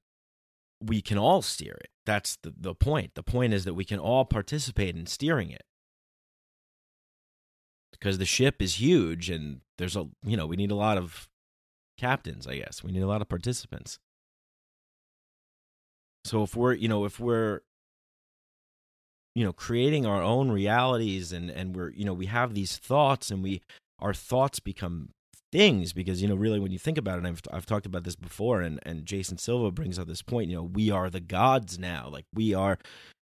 we 0.81 1.01
can 1.01 1.17
all 1.17 1.41
steer 1.41 1.77
it. 1.79 1.89
That's 2.05 2.37
the, 2.37 2.53
the 2.55 2.75
point. 2.75 3.15
The 3.15 3.23
point 3.23 3.53
is 3.53 3.65
that 3.65 3.73
we 3.73 3.85
can 3.85 3.99
all 3.99 4.25
participate 4.25 4.95
in 4.95 5.05
steering 5.05 5.51
it. 5.51 5.63
Because 7.91 8.17
the 8.17 8.25
ship 8.25 8.61
is 8.61 8.79
huge 8.79 9.29
and 9.29 9.61
there's 9.77 9.95
a, 9.95 10.07
you 10.23 10.35
know, 10.35 10.45
we 10.45 10.57
need 10.57 10.71
a 10.71 10.75
lot 10.75 10.97
of 10.97 11.29
captains, 11.97 12.45
I 12.45 12.57
guess. 12.57 12.83
We 12.83 12.91
need 12.91 13.03
a 13.03 13.07
lot 13.07 13.21
of 13.21 13.29
participants. 13.29 13.99
So 16.25 16.43
if 16.43 16.55
we're, 16.55 16.73
you 16.73 16.89
know, 16.89 17.05
if 17.05 17.19
we're 17.19 17.61
you 19.35 19.43
know 19.43 19.53
creating 19.53 20.05
our 20.05 20.23
own 20.23 20.49
realities 20.49 21.31
and 21.31 21.51
and 21.51 21.75
we're 21.75 21.91
you 21.91 22.05
know 22.05 22.13
we 22.13 22.25
have 22.25 22.53
these 22.53 22.77
thoughts 22.77 23.29
and 23.29 23.43
we 23.43 23.61
our 23.99 24.13
thoughts 24.13 24.59
become 24.59 25.09
things 25.51 25.93
because 25.93 26.21
you 26.21 26.27
know 26.27 26.35
really 26.35 26.59
when 26.59 26.71
you 26.71 26.79
think 26.79 26.97
about 26.97 27.19
it 27.19 27.25
I've, 27.25 27.41
I've 27.51 27.65
talked 27.65 27.85
about 27.85 28.03
this 28.03 28.15
before 28.15 28.61
and 28.61 28.79
and 28.83 29.05
Jason 29.05 29.37
Silva 29.37 29.71
brings 29.71 29.99
up 29.99 30.07
this 30.07 30.21
point 30.21 30.49
you 30.49 30.55
know 30.55 30.63
we 30.63 30.89
are 30.89 31.09
the 31.09 31.19
gods 31.19 31.77
now. 31.77 32.09
Like 32.11 32.25
we 32.33 32.53
are 32.53 32.79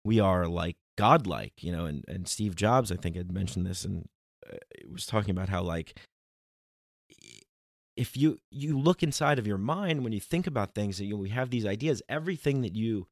we 0.03 0.19
are 0.19 0.47
like 0.47 0.75
godlike 0.97 1.53
you 1.61 1.71
know 1.71 1.85
and 1.85 2.03
and 2.07 2.27
Steve 2.27 2.55
Jobs 2.55 2.91
I 2.91 2.95
think 2.95 3.15
had 3.15 3.31
mentioned 3.31 3.65
this 3.65 3.85
and 3.85 4.07
uh, 4.51 4.57
was 4.91 5.05
talking 5.05 5.31
about 5.31 5.49
how 5.49 5.61
like 5.61 5.97
if 7.95 8.15
you 8.15 8.39
you 8.51 8.77
look 8.77 9.03
inside 9.03 9.39
of 9.39 9.47
your 9.47 9.57
mind 9.57 10.03
when 10.03 10.13
you 10.13 10.19
think 10.19 10.47
about 10.47 10.73
things 10.73 10.99
and 10.99 11.07
you 11.09 11.15
know, 11.15 11.21
we 11.21 11.29
have 11.29 11.49
these 11.49 11.65
ideas 11.65 12.01
everything 12.09 12.61
that 12.61 12.75
you 12.75 13.07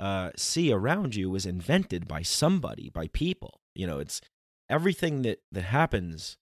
uh, 0.00 0.30
see 0.36 0.72
around 0.72 1.14
you 1.14 1.30
was 1.30 1.46
invented 1.46 2.08
by 2.08 2.22
somebody, 2.22 2.90
by 2.90 3.08
people. 3.08 3.60
You 3.74 3.86
know, 3.86 3.98
it's 3.98 4.20
everything 4.68 5.22
that 5.22 5.40
that 5.52 5.62
happens, 5.62 6.36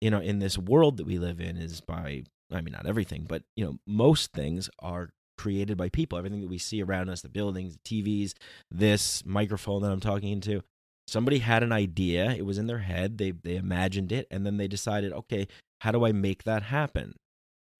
you 0.00 0.10
know, 0.10 0.20
in 0.20 0.38
this 0.38 0.58
world 0.58 0.96
that 0.96 1.06
we 1.06 1.18
live 1.18 1.40
in 1.40 1.56
is 1.56 1.80
by. 1.80 2.24
I 2.52 2.60
mean, 2.60 2.72
not 2.72 2.86
everything, 2.86 3.24
but 3.26 3.44
you 3.56 3.64
know, 3.64 3.78
most 3.86 4.32
things 4.32 4.68
are 4.78 5.10
created 5.38 5.78
by 5.78 5.88
people. 5.88 6.18
Everything 6.18 6.42
that 6.42 6.50
we 6.50 6.58
see 6.58 6.82
around 6.82 7.08
us, 7.08 7.22
the 7.22 7.28
buildings, 7.28 7.76
the 7.76 8.02
TVs, 8.02 8.34
this 8.70 9.24
microphone 9.24 9.82
that 9.82 9.90
I'm 9.90 10.00
talking 10.00 10.28
into, 10.28 10.62
somebody 11.06 11.38
had 11.38 11.62
an 11.62 11.72
idea. 11.72 12.30
It 12.32 12.44
was 12.44 12.58
in 12.58 12.66
their 12.66 12.80
head. 12.80 13.18
They 13.18 13.30
they 13.30 13.56
imagined 13.56 14.12
it, 14.12 14.26
and 14.30 14.44
then 14.44 14.56
they 14.56 14.68
decided, 14.68 15.12
okay, 15.12 15.48
how 15.80 15.92
do 15.92 16.04
I 16.04 16.12
make 16.12 16.44
that 16.44 16.64
happen? 16.64 17.14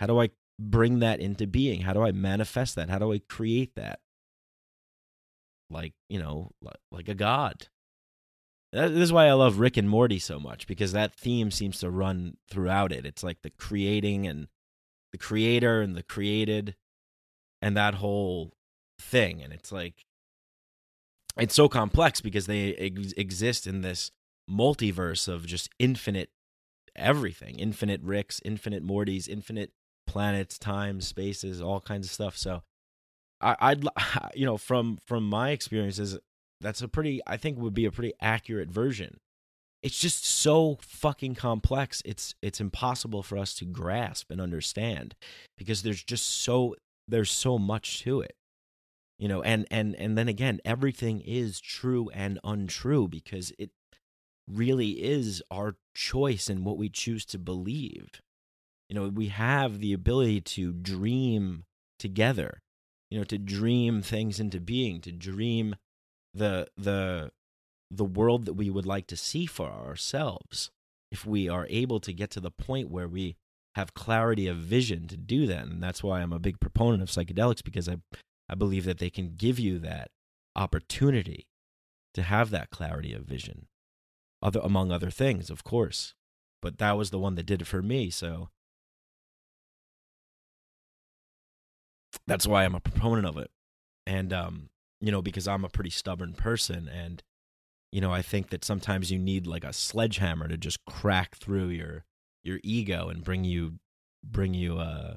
How 0.01 0.07
do 0.07 0.21
I 0.21 0.31
bring 0.59 1.01
that 1.01 1.21
into 1.21 1.47
being? 1.47 1.83
How 1.83 1.93
do 1.93 2.03
I 2.03 2.13
manifest 2.13 2.75
that? 2.77 2.91
How 2.91 2.99
do 2.99 3.13
I 3.13 3.21
create 3.29 3.75
that? 3.77 4.01
Like 5.73 5.95
you 6.09 6.19
know 6.19 6.51
like 6.91 7.09
a 7.09 7.15
god. 7.15 7.69
This 8.73 8.91
is 8.91 9.13
why 9.13 9.27
i 9.27 9.33
love 9.33 9.59
rick 9.59 9.77
and 9.77 9.89
morty 9.89 10.19
so 10.19 10.41
much 10.41 10.67
because 10.67 10.93
that 10.93 11.15
theme 11.15 11.51
seems 11.51 11.79
to 11.81 11.91
run 11.91 12.37
throughout 12.51 12.93
it. 12.93 13.05
It's 13.05 13.23
like 13.23 13.43
the 13.43 13.51
creating 13.51 14.27
and 14.27 14.49
the 15.13 15.19
creator 15.19 15.83
and 15.83 15.95
the 15.95 16.03
created 16.03 16.75
and 17.61 17.77
that 17.77 17.95
whole 17.95 18.53
thing. 18.99 19.43
And 19.43 19.53
it's 19.53 19.71
like 19.71 20.07
it's 21.37 21.55
so 21.55 21.69
complex 21.69 22.21
because 22.21 22.47
they 22.47 22.75
ex- 22.75 23.13
exist 23.17 23.67
in 23.67 23.83
this 23.83 24.11
multiverse 24.51 25.29
of 25.29 25.47
just 25.47 25.71
infinite 25.79 26.31
everything. 26.97 27.59
Infinite 27.59 28.03
ricks 28.03 28.41
infinite 28.45 28.85
mortys 28.85 29.29
infinite 29.29 29.73
planets 30.07 30.59
times 30.59 31.07
spaces 31.07 31.61
all 31.61 31.81
kinds 31.81 32.07
of 32.07 32.13
stuff. 32.13 32.37
So 32.37 32.63
I, 33.43 33.57
I'd 33.61 33.85
you 34.35 34.47
know 34.47 34.57
from 34.57 34.99
from 35.07 35.29
my 35.29 35.51
experiences, 35.51 36.19
that's 36.61 36.83
a 36.83 36.89
pretty 36.89 37.21
I 37.27 37.37
think 37.37 37.59
would 37.59 37.75
be 37.75 37.87
a 37.87 37.93
pretty 37.93 38.15
accurate 38.21 38.71
version. 38.71 39.19
It's 39.83 39.99
just 39.99 40.25
so 40.25 40.79
fucking 40.81 41.35
complex. 41.35 42.03
It's 42.05 42.35
it's 42.41 42.61
impossible 42.61 43.23
for 43.23 43.37
us 43.37 43.55
to 43.57 43.65
grasp 43.65 44.31
and 44.31 44.41
understand 44.41 45.15
because 45.59 45.83
there's 45.83 46.05
just 46.05 46.25
so 46.25 46.77
there's 47.09 47.31
so 47.31 47.59
much 47.59 48.03
to 48.03 48.21
it 48.21 48.37
you 49.23 49.29
know 49.29 49.41
and 49.43 49.67
and 49.71 49.95
and 49.97 50.19
then 50.19 50.27
again 50.27 50.61
everything 50.65 51.21
is 51.21 51.61
true 51.61 52.11
and 52.13 52.41
untrue 52.43 53.07
because 53.07 53.53
it 53.59 53.71
really 54.51 55.03
is 55.03 55.43
our 55.49 55.77
choice 55.95 56.51
in 56.51 56.65
what 56.65 56.77
we 56.77 56.89
choose 56.89 57.25
to 57.25 57.39
believe 57.39 58.21
you 58.89 58.97
know 58.97 59.09
we 59.09 59.29
have 59.29 59.79
the 59.79 59.93
ability 59.93 60.41
to 60.41 60.73
dream 60.73 61.65
together 62.01 62.62
you 63.13 63.19
know 63.19 63.25
to 63.25 63.37
dream 63.37 64.01
things 64.01 64.41
into 64.41 64.59
being 64.59 64.99
to 65.03 65.13
dream 65.13 65.77
the 66.33 66.67
the 66.79 67.31
the 67.91 68.05
world 68.05 68.47
that 68.47 68.55
we 68.55 68.71
would 68.71 68.87
like 68.87 69.07
to 69.07 69.19
see 69.19 69.45
for 69.45 69.71
ourselves 69.71 70.71
if 71.11 71.27
we 71.27 71.47
are 71.47 71.67
able 71.69 72.01
to 72.01 72.13
get 72.15 72.31
to 72.31 72.41
the 72.41 72.51
point 72.51 72.91
where 72.91 73.07
we 73.07 73.37
have 73.75 73.93
clarity 73.93 74.47
of 74.47 74.57
vision 74.57 75.07
to 75.09 75.17
do 75.17 75.47
that. 75.47 75.65
And 75.67 75.83
that's 75.83 76.03
why 76.03 76.23
I'm 76.23 76.33
a 76.33 76.39
big 76.39 76.59
proponent 76.59 77.03
of 77.03 77.11
psychedelics 77.11 77.63
because 77.63 77.87
I 77.87 77.99
I 78.49 78.55
believe 78.55 78.87
that 78.87 78.99
they 78.99 79.11
can 79.11 79.35
give 79.37 79.59
you 79.59 79.79
that 79.81 80.11
opportunity 80.57 81.47
to 82.15 82.23
have 82.23 82.49
that 82.51 82.71
clarity 82.71 83.13
of 83.13 83.25
vision 83.25 83.67
other 84.43 84.61
among 84.63 84.91
other 84.91 85.11
things 85.11 85.51
of 85.51 85.65
course. 85.65 86.15
But 86.63 86.79
that 86.79 86.97
was 86.97 87.11
the 87.11 87.19
one 87.19 87.35
that 87.35 87.45
did 87.47 87.61
it 87.61 87.67
for 87.67 87.83
me. 87.83 88.09
So 88.09 88.49
that's 92.27 92.47
why 92.47 92.65
I'm 92.65 92.75
a 92.75 92.81
proponent 92.81 93.27
of 93.27 93.37
it. 93.37 93.51
And 94.07 94.33
um, 94.33 94.69
you 95.01 95.11
know, 95.11 95.23
because 95.23 95.49
I'm 95.49 95.65
a 95.65 95.69
pretty 95.69 95.91
stubborn 95.91 96.33
person 96.33 96.89
and 96.89 97.23
you 97.91 98.01
know, 98.01 98.13
I 98.13 98.23
think 98.23 98.49
that 98.51 98.65
sometimes 98.65 99.11
you 99.13 99.19
need 99.19 99.47
like 99.47 99.65
a 99.65 99.73
sledgehammer 99.73 100.49
to 100.49 100.57
just 100.57 100.85
crack 100.87 101.37
through 101.37 101.69
your 101.69 102.05
your 102.43 102.59
ego 102.63 103.09
and 103.09 103.23
bring 103.23 103.45
you 103.45 103.75
bring 104.25 104.55
you 104.55 104.79
uh 104.79 105.17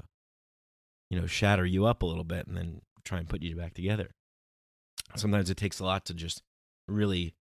you 1.10 1.20
know, 1.20 1.28
shatter 1.28 1.66
you 1.66 1.86
up 1.86 2.02
a 2.02 2.06
little 2.06 2.24
bit 2.24 2.48
and 2.48 2.58
then 2.58 2.82
try 3.04 3.20
and 3.20 3.30
put 3.30 3.42
you 3.42 3.56
back 3.56 3.74
together. 3.74 4.10
Sometimes 5.16 5.50
it 5.50 5.58
takes 5.58 5.80
a 5.80 5.86
lot 5.86 6.06
to 6.06 6.14
just 6.14 6.42
really 6.88 7.36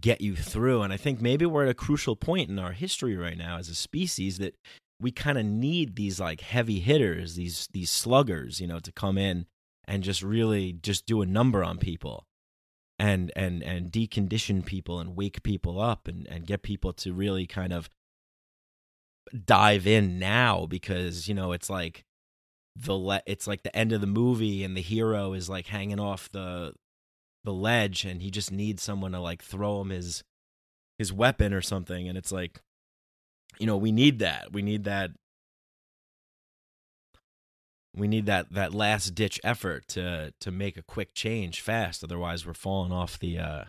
get 0.00 0.20
you 0.20 0.36
through 0.36 0.82
and 0.82 0.92
I 0.92 0.98
think 0.98 1.22
maybe 1.22 1.46
we're 1.46 1.64
at 1.64 1.70
a 1.70 1.74
crucial 1.74 2.16
point 2.16 2.50
in 2.50 2.58
our 2.58 2.72
history 2.72 3.16
right 3.16 3.38
now 3.38 3.56
as 3.56 3.70
a 3.70 3.74
species 3.74 4.36
that 4.38 4.56
we 5.00 5.10
kind 5.10 5.38
of 5.38 5.44
need 5.44 5.96
these 5.96 6.18
like 6.20 6.40
heavy 6.40 6.80
hitters, 6.80 7.34
these 7.36 7.68
these 7.72 7.90
sluggers, 7.90 8.60
you 8.60 8.66
know, 8.66 8.80
to 8.80 8.92
come 8.92 9.18
in 9.18 9.46
and 9.86 10.02
just 10.02 10.22
really 10.22 10.72
just 10.72 11.06
do 11.06 11.22
a 11.22 11.26
number 11.26 11.62
on 11.64 11.78
people 11.78 12.26
and 12.98 13.32
and 13.36 13.62
and 13.62 13.92
decondition 13.92 14.64
people 14.64 14.98
and 15.00 15.16
wake 15.16 15.42
people 15.42 15.80
up 15.80 16.08
and 16.08 16.26
and 16.28 16.46
get 16.46 16.62
people 16.62 16.92
to 16.92 17.12
really 17.12 17.46
kind 17.46 17.72
of 17.72 17.88
dive 19.44 19.86
in 19.86 20.18
now 20.18 20.66
because 20.66 21.28
you 21.28 21.34
know 21.34 21.52
it's 21.52 21.68
like 21.68 22.04
the 22.74 22.94
le- 22.94 23.22
it's 23.26 23.46
like 23.46 23.62
the 23.62 23.76
end 23.76 23.92
of 23.92 24.00
the 24.00 24.06
movie 24.06 24.64
and 24.64 24.76
the 24.76 24.80
hero 24.80 25.32
is 25.32 25.48
like 25.48 25.66
hanging 25.66 26.00
off 26.00 26.30
the 26.32 26.72
the 27.44 27.52
ledge 27.52 28.04
and 28.04 28.22
he 28.22 28.30
just 28.30 28.50
needs 28.52 28.82
someone 28.82 29.12
to 29.12 29.20
like 29.20 29.42
throw 29.42 29.80
him 29.80 29.90
his 29.90 30.24
his 30.98 31.12
weapon 31.12 31.54
or 31.54 31.62
something. 31.62 32.08
And 32.08 32.18
it's 32.18 32.32
like 32.32 32.60
you 33.58 33.66
know 33.66 33.76
we 33.76 33.92
need 33.92 34.18
that. 34.20 34.52
We 34.52 34.62
need 34.62 34.84
that 34.84 35.10
we 37.98 38.08
need 38.08 38.26
that 38.26 38.52
that 38.52 38.72
last 38.72 39.14
ditch 39.14 39.40
effort 39.42 39.88
to 39.88 40.32
to 40.40 40.50
make 40.50 40.76
a 40.76 40.82
quick 40.82 41.14
change 41.14 41.60
fast. 41.60 42.04
Otherwise 42.04 42.46
we're 42.46 42.54
falling 42.54 42.92
off 42.92 43.18
the 43.18 43.38
uh 43.38 43.64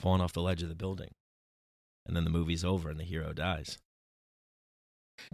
falling 0.00 0.20
off 0.20 0.32
the 0.32 0.42
ledge 0.42 0.62
of 0.62 0.68
the 0.68 0.74
building. 0.74 1.10
And 2.06 2.16
then 2.16 2.24
the 2.24 2.30
movie's 2.30 2.64
over 2.64 2.88
and 2.88 2.98
the 2.98 3.04
hero 3.04 3.32
dies. 3.32 3.78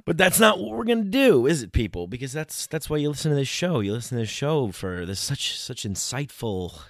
But 0.07 0.17
that's 0.17 0.41
not 0.41 0.59
what 0.59 0.73
we're 0.73 0.85
gonna 0.85 1.05
do 1.05 1.47
is 1.47 1.63
it 1.63 1.73
people? 1.73 2.07
Because 2.07 2.33
that's 2.33 2.67
that's 2.67 2.89
why 2.89 2.97
you 2.97 3.11
listen 3.11 3.31
to 3.31 3.37
this 3.37 3.49
show. 3.49 3.81
You 3.81 3.93
listen 3.93 4.17
to 4.17 4.23
this 4.23 4.31
show 4.31 4.73
for 4.73 5.05
this 5.05 5.21
such 5.21 5.59
such 5.59 5.83
insightful 5.83 6.81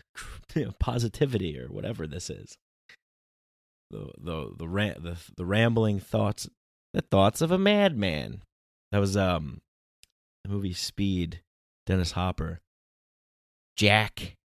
you 0.54 0.64
know, 0.66 0.72
positivity 0.78 1.58
or 1.58 1.66
whatever 1.66 2.06
this 2.06 2.30
is. 2.30 2.56
The 3.90 4.12
the 4.18 4.54
the, 4.58 4.66
the 5.00 5.16
the 5.36 5.44
rambling 5.44 5.98
thoughts 5.98 6.48
the 6.94 7.02
thoughts 7.02 7.42
of 7.42 7.50
a 7.50 7.58
madman 7.58 8.40
that 8.92 9.00
was 9.00 9.16
um 9.16 9.60
the 10.44 10.50
movie 10.50 10.72
Speed, 10.72 11.40
Dennis 11.86 12.12
Hopper. 12.12 12.60
Jack. 13.76 14.36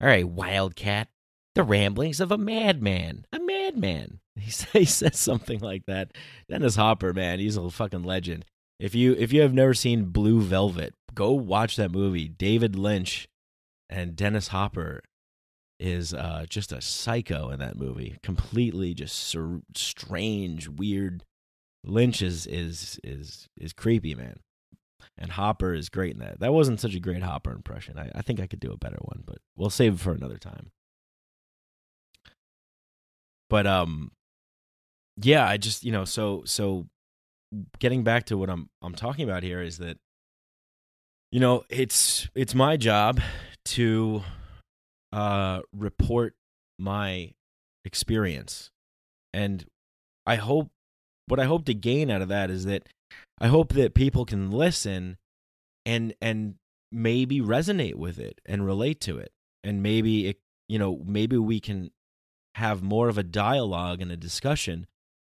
All 0.00 0.08
right, 0.08 0.28
Wildcat. 0.28 1.08
The 1.54 1.62
ramblings 1.62 2.20
of 2.20 2.30
a 2.30 2.38
madman. 2.38 3.26
A 3.32 3.40
madman. 3.40 4.20
He, 4.38 4.52
he 4.80 4.84
says 4.84 5.18
something 5.18 5.60
like 5.60 5.86
that. 5.86 6.12
Dennis 6.50 6.76
Hopper, 6.76 7.14
man, 7.14 7.38
he's 7.38 7.56
a 7.56 7.70
fucking 7.70 8.02
legend. 8.02 8.44
If 8.78 8.94
you 8.94 9.16
if 9.18 9.32
you 9.32 9.40
have 9.40 9.54
never 9.54 9.72
seen 9.72 10.10
Blue 10.10 10.42
Velvet, 10.42 10.92
go 11.14 11.32
watch 11.32 11.76
that 11.76 11.90
movie. 11.90 12.28
David 12.28 12.76
Lynch 12.76 13.26
and 13.88 14.14
Dennis 14.14 14.48
Hopper 14.48 15.00
is 15.80 16.12
uh, 16.12 16.44
just 16.50 16.70
a 16.70 16.82
psycho 16.82 17.48
in 17.48 17.60
that 17.60 17.78
movie. 17.78 18.18
Completely 18.22 18.92
just 18.92 19.16
sur- 19.16 19.62
strange, 19.74 20.68
weird. 20.68 21.24
Lynch 21.86 22.22
is 22.22 22.46
is 22.46 22.98
is 23.02 23.48
is 23.56 23.72
creepy, 23.72 24.14
man 24.14 24.40
and 25.18 25.32
Hopper 25.32 25.74
is 25.74 25.88
great 25.88 26.12
in 26.12 26.20
that. 26.20 26.40
That 26.40 26.52
wasn't 26.52 26.80
such 26.80 26.94
a 26.94 27.00
great 27.00 27.22
Hopper 27.22 27.52
impression. 27.52 27.98
I, 27.98 28.10
I 28.14 28.22
think 28.22 28.40
I 28.40 28.46
could 28.46 28.60
do 28.60 28.72
a 28.72 28.76
better 28.76 28.98
one, 29.00 29.22
but 29.24 29.38
we'll 29.56 29.70
save 29.70 29.94
it 29.94 30.00
for 30.00 30.12
another 30.12 30.38
time. 30.38 30.70
But 33.48 33.66
um, 33.66 34.12
yeah, 35.16 35.46
I 35.46 35.56
just 35.56 35.84
you 35.84 35.92
know 35.92 36.04
so 36.04 36.42
so 36.44 36.86
getting 37.78 38.04
back 38.04 38.26
to 38.26 38.36
what 38.36 38.50
I'm 38.50 38.68
I'm 38.82 38.94
talking 38.94 39.28
about 39.28 39.42
here 39.42 39.62
is 39.62 39.78
that 39.78 39.96
you 41.30 41.40
know 41.40 41.64
it's 41.70 42.28
it's 42.34 42.54
my 42.54 42.76
job 42.76 43.20
to 43.66 44.22
uh 45.12 45.60
report 45.72 46.34
my 46.78 47.32
experience 47.84 48.70
and 49.32 49.64
I 50.26 50.36
hope 50.36 50.70
what 51.26 51.40
I 51.40 51.44
hope 51.44 51.64
to 51.66 51.74
gain 51.74 52.10
out 52.10 52.22
of 52.22 52.28
that 52.28 52.50
is 52.50 52.64
that 52.64 52.88
I 53.40 53.48
hope 53.48 53.72
that 53.74 53.94
people 53.94 54.24
can 54.24 54.50
listen 54.50 55.16
and 55.84 56.14
and 56.20 56.54
maybe 56.90 57.40
resonate 57.40 57.96
with 57.96 58.18
it 58.18 58.40
and 58.46 58.64
relate 58.64 59.00
to 59.00 59.18
it 59.18 59.32
and 59.64 59.82
maybe 59.82 60.28
it 60.28 60.38
you 60.68 60.78
know 60.78 61.02
maybe 61.04 61.36
we 61.36 61.60
can 61.60 61.90
have 62.54 62.82
more 62.82 63.08
of 63.08 63.18
a 63.18 63.22
dialogue 63.22 64.00
and 64.00 64.10
a 64.10 64.16
discussion 64.16 64.86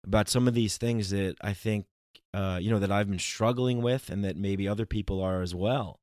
about 0.05 0.29
some 0.29 0.47
of 0.47 0.53
these 0.53 0.77
things 0.77 1.09
that 1.09 1.35
I 1.41 1.53
think 1.53 1.85
uh, 2.33 2.59
you 2.61 2.69
know 2.69 2.79
that 2.79 2.91
I've 2.91 3.09
been 3.09 3.19
struggling 3.19 3.81
with 3.81 4.09
and 4.09 4.23
that 4.23 4.37
maybe 4.37 4.67
other 4.67 4.85
people 4.85 5.21
are 5.21 5.41
as 5.41 5.53
well. 5.53 5.97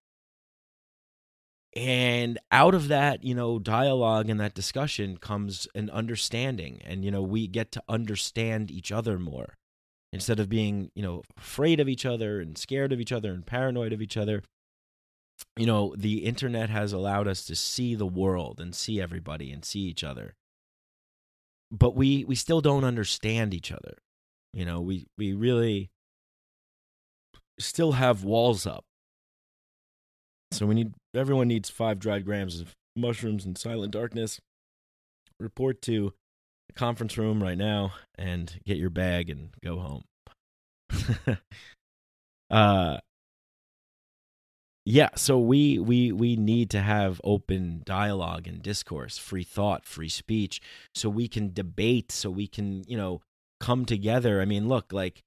And 1.75 2.39
out 2.51 2.75
of 2.75 2.89
that, 2.89 3.23
you 3.23 3.35
know, 3.35 3.59
dialogue 3.59 4.31
and 4.31 4.41
that 4.41 4.55
discussion 4.55 5.19
comes 5.19 5.69
an 5.75 5.91
understanding 5.91 6.81
and 6.85 7.05
you 7.05 7.11
know, 7.11 7.23
we 7.23 7.47
get 7.47 7.71
to 7.73 7.83
understand 7.89 8.71
each 8.71 8.91
other 8.91 9.19
more 9.19 9.55
instead 10.17 10.41
of 10.41 10.49
being 10.49 10.91
you 10.95 11.03
know 11.03 11.23
afraid 11.37 11.79
of 11.79 11.89
each 11.89 12.07
other 12.07 12.41
and 12.41 12.57
scared 12.59 12.93
of 12.93 13.01
each 13.01 13.13
other 13.13 13.33
and 13.33 13.47
paranoid 13.47 13.93
of 13.93 14.01
each 14.01 14.17
other 14.17 14.43
you 15.57 15.67
know 15.67 15.95
the 15.97 16.25
internet 16.25 16.71
has 16.71 16.93
allowed 16.93 17.29
us 17.29 17.45
to 17.47 17.57
see 17.57 17.95
the 17.95 18.07
world 18.07 18.61
and 18.61 18.75
see 18.75 19.01
everybody 19.01 19.53
and 19.53 19.65
see 19.65 19.81
each 19.81 20.05
other. 20.05 20.35
But 21.71 21.95
we 21.97 22.25
we 22.25 22.35
still 22.35 22.61
don't 22.61 22.85
understand 22.85 23.53
each 23.55 23.73
other. 23.73 23.99
You 24.53 24.65
know 24.65 24.81
we 24.81 25.07
we 25.19 25.33
really 25.33 25.91
still 27.59 27.93
have 27.93 28.25
walls 28.25 28.67
up. 28.67 28.85
So 30.53 30.67
we 30.67 30.75
need 30.75 30.95
everyone 31.15 31.49
needs 31.49 31.71
five 31.71 31.99
dried 31.99 32.25
grams 32.25 32.61
of 32.61 32.75
mushrooms 32.95 33.45
and 33.45 33.59
silent 33.59 33.93
darkness. 33.93 34.41
Report 35.39 35.83
to 35.83 36.15
conference 36.77 37.19
room 37.19 37.43
right 37.43 37.59
now 37.59 37.93
and 38.17 38.61
get 38.65 38.77
your 38.77 38.91
bag 38.91 39.31
and 39.31 39.51
go 39.63 39.79
home. 39.79 40.05
uh 42.51 42.99
yeah, 44.89 45.09
so 45.17 45.41
we 45.41 45.81
we 45.81 46.13
we 46.13 46.37
need 46.37 46.71
to 46.71 46.81
have 46.81 47.21
open 47.25 47.83
dialogue 47.85 48.47
and 48.47 48.63
discourse, 48.63 49.19
free 49.19 49.43
thought, 49.43 49.85
free 49.85 50.09
speech 50.09 50.63
so 50.95 51.09
we 51.09 51.27
can 51.27 51.53
debate, 51.53 52.13
so 52.13 52.31
we 52.31 52.47
can, 52.47 52.85
you 52.87 52.97
know, 52.97 53.21
come 53.59 53.85
together. 53.85 54.41
I 54.41 54.45
mean, 54.45 54.69
look, 54.69 54.93
like 54.93 55.25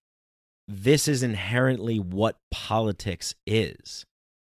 this 0.69 1.09
is 1.09 1.23
inherently 1.23 1.99
what 1.99 2.38
politics 2.51 3.35
is. 3.45 4.05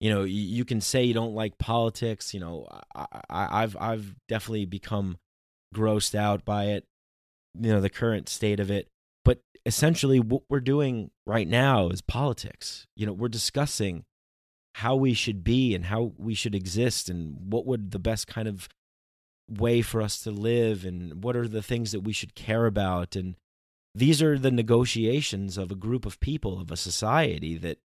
You 0.02 0.10
know, 0.10 0.24
you, 0.24 0.42
you 0.42 0.66
can 0.66 0.82
say 0.82 1.06
you 1.06 1.14
don't 1.14 1.34
like 1.34 1.58
politics. 1.58 2.34
You 2.34 2.42
know, 2.42 2.68
I, 2.94 3.06
I, 3.30 3.64
I've 3.64 3.78
I've 3.80 4.16
definitely 4.28 4.66
become 4.66 5.18
grossed 5.74 6.16
out 6.16 6.46
by 6.46 6.66
it, 6.66 6.86
you 7.60 7.72
know, 7.72 7.82
the 7.82 7.90
current 7.90 8.30
state 8.30 8.60
of 8.60 8.72
it. 8.72 8.88
But 9.24 9.40
essentially, 9.66 10.20
what 10.20 10.44
we're 10.50 10.60
doing 10.60 11.12
right 11.26 11.48
now 11.48 11.90
is 11.90 12.02
politics. 12.02 12.88
You 12.96 13.06
know, 13.06 13.14
we're 13.14 13.28
discussing 13.28 14.06
how 14.76 14.96
we 14.96 15.14
should 15.14 15.44
be 15.44 15.76
and 15.76 15.86
how 15.86 16.14
we 16.18 16.34
should 16.34 16.56
exist 16.56 17.10
and 17.10 17.52
what 17.52 17.66
would 17.66 17.92
the 17.92 18.00
best 18.00 18.28
kind 18.28 18.48
of 18.48 18.70
way 19.50 19.82
for 19.82 20.02
us 20.02 20.22
to 20.22 20.32
live 20.32 20.86
and 20.86 21.24
what 21.24 21.36
are 21.36 21.48
the 21.48 21.64
things 21.64 21.92
that 21.92 22.02
we 22.02 22.14
should 22.14 22.36
care 22.36 22.66
about 22.66 23.16
and 23.16 23.36
these 23.96 24.22
are 24.22 24.38
the 24.38 24.52
negotiations 24.52 25.58
of 25.58 25.72
a 25.72 25.76
group 25.76 26.06
of 26.06 26.20
people 26.20 26.62
of 26.62 26.70
a 26.72 26.78
society 26.78 27.58
that 27.58 27.80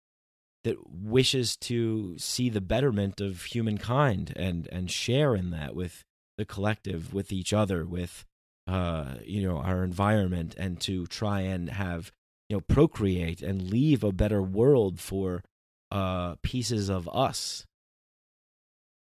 that 0.65 0.77
wishes 0.91 1.57
to 1.57 2.17
see 2.19 2.49
the 2.49 2.61
betterment 2.61 3.21
of 3.21 3.45
humankind 3.45 4.33
and 4.37 4.69
and 4.73 4.91
share 4.91 5.35
in 5.35 5.51
that 5.51 5.75
with 5.75 6.03
the 6.41 6.47
collective 6.47 7.13
with 7.13 7.31
each 7.33 7.53
other 7.53 7.85
with 7.85 8.25
uh 8.67 9.17
you 9.27 9.47
know 9.47 9.59
our 9.59 9.85
environment 9.85 10.55
and 10.57 10.81
to 10.81 11.07
try 11.07 11.41
and 11.41 11.69
have 11.69 12.11
you 12.49 12.57
know 12.57 12.63
procreate 12.63 13.43
and 13.43 13.71
leave 13.71 14.03
a 14.03 14.11
better 14.11 14.43
world 14.43 14.99
for 14.99 15.43
uh 15.91 16.37
pieces 16.43 16.89
of 16.89 17.07
us 17.13 17.67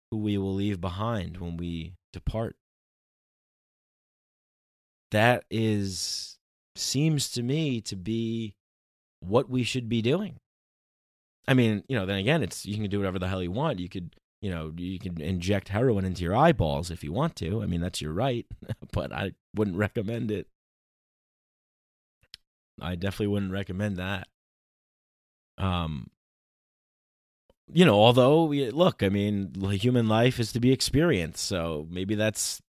who 0.09 0.17
we 0.17 0.35
will 0.35 0.55
leave 0.55 0.81
behind 0.81 1.37
when 1.37 1.57
we 1.57 1.93
depart. 2.11 2.55
That 5.11 5.45
is 5.51 6.39
seems 6.75 7.29
to 7.31 7.43
me 7.43 7.81
to 7.81 7.95
be 7.95 8.55
what 9.19 9.47
we 9.47 9.63
should 9.63 9.87
be 9.87 10.01
doing. 10.01 10.37
I 11.47 11.53
mean 11.53 11.83
you 11.87 11.95
know 11.95 12.07
then 12.07 12.17
again 12.17 12.41
it's 12.41 12.65
you 12.65 12.77
can 12.77 12.89
do 12.89 12.97
whatever 12.97 13.19
the 13.19 13.27
hell 13.27 13.43
you 13.43 13.51
want. 13.51 13.77
You 13.77 13.89
could 13.89 14.15
you 14.41 14.49
know, 14.49 14.73
you 14.75 14.99
can 14.99 15.19
inject 15.21 15.69
heroin 15.69 16.05
into 16.05 16.23
your 16.23 16.35
eyeballs 16.35 16.91
if 16.91 17.03
you 17.03 17.11
want 17.11 17.35
to. 17.37 17.61
I 17.61 17.65
mean, 17.65 17.81
that's 17.81 18.01
your 18.01 18.13
right, 18.13 18.45
but 18.91 19.11
I 19.11 19.31
wouldn't 19.55 19.77
recommend 19.77 20.31
it. 20.31 20.47
I 22.79 22.95
definitely 22.95 23.27
wouldn't 23.27 23.51
recommend 23.51 23.97
that. 23.97 24.27
Um, 25.57 26.11
you 27.73 27.83
know, 27.83 27.95
although 27.95 28.45
look, 28.45 29.01
I 29.01 29.09
mean, 29.09 29.53
human 29.71 30.07
life 30.07 30.39
is 30.39 30.51
to 30.51 30.59
be 30.59 30.71
experienced, 30.71 31.43
so 31.43 31.87
maybe 31.89 32.15
that's 32.15 32.61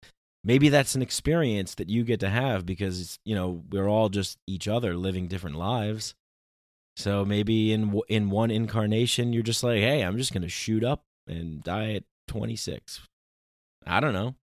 maybe 0.44 0.68
that's 0.68 0.94
an 0.94 1.02
experience 1.02 1.74
that 1.74 1.90
you 1.90 2.04
get 2.04 2.20
to 2.20 2.28
have 2.28 2.64
because 2.64 3.18
you 3.24 3.35
know 3.35 3.62
we're 3.70 3.88
all 3.88 4.09
just 4.09 4.38
each 4.46 4.68
other 4.68 4.96
living 4.96 5.26
different 5.28 5.57
lives 5.57 6.14
so 6.96 7.24
maybe 7.24 7.72
in 7.72 8.00
in 8.09 8.31
one 8.31 8.50
incarnation 8.50 9.33
you're 9.33 9.42
just 9.42 9.62
like 9.62 9.78
hey 9.78 10.02
i'm 10.02 10.16
just 10.16 10.33
going 10.33 10.42
to 10.42 10.48
shoot 10.48 10.85
up 10.85 11.04
and 11.28 11.62
die 11.62 11.94
at 11.94 12.04
26 12.28 13.00
i 13.86 14.00
don't 14.00 14.12
know 14.12 14.34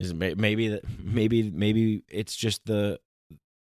is 0.00 0.14
maybe 0.14 0.68
that 0.68 0.82
maybe 1.02 1.50
maybe 1.50 2.02
it's 2.08 2.36
just 2.36 2.64
the 2.66 2.98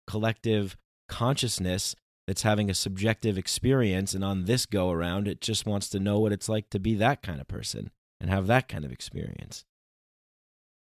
collective 0.07 0.77
consciousness 1.09 1.95
that's 2.27 2.43
having 2.43 2.69
a 2.69 2.75
subjective 2.75 3.39
experience 3.39 4.15
and 4.15 4.23
on 4.23 4.45
this 4.45 4.67
go 4.67 4.91
around 4.91 5.27
it 5.27 5.41
just 5.41 5.67
wants 5.67 5.89
to 5.89 5.99
know 5.99 6.19
what 6.19 6.33
it's 6.33 6.49
like 6.49 6.69
to 6.71 6.79
be 6.79 6.95
that 6.95 7.23
kind 7.23 7.41
of 7.41 7.49
person 7.49 7.91
and 8.21 8.31
have 8.31 8.47
that 8.47 8.69
kind 8.69 8.85
of 8.85 8.93
experience 8.93 9.65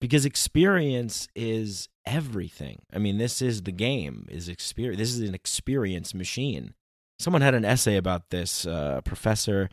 because 0.01 0.25
experience 0.25 1.29
is 1.35 1.89
everything. 2.07 2.81
I 2.93 2.99
mean, 2.99 3.19
this 3.19 3.43
is 3.43 3.63
the 3.63 3.73
game. 3.73 4.27
Is 4.31 4.49
experience. 4.49 4.99
This 4.99 5.15
is 5.15 5.29
an 5.29 5.35
experience 5.35 6.15
machine. 6.15 6.75
Someone 7.19 7.43
had 7.43 7.55
an 7.55 7.65
essay 7.65 7.97
about 7.97 8.31
this. 8.31 8.67
Uh, 8.67 9.01
Professor 9.05 9.69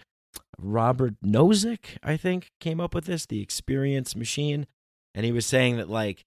Robert 0.60 1.16
Nozick, 1.24 1.98
I 2.04 2.18
think, 2.18 2.52
came 2.60 2.80
up 2.80 2.94
with 2.94 3.06
this, 3.06 3.26
the 3.26 3.42
experience 3.42 4.16
machine, 4.16 4.68
and 5.14 5.26
he 5.26 5.32
was 5.32 5.46
saying 5.46 5.78
that 5.78 5.90
like, 5.90 6.24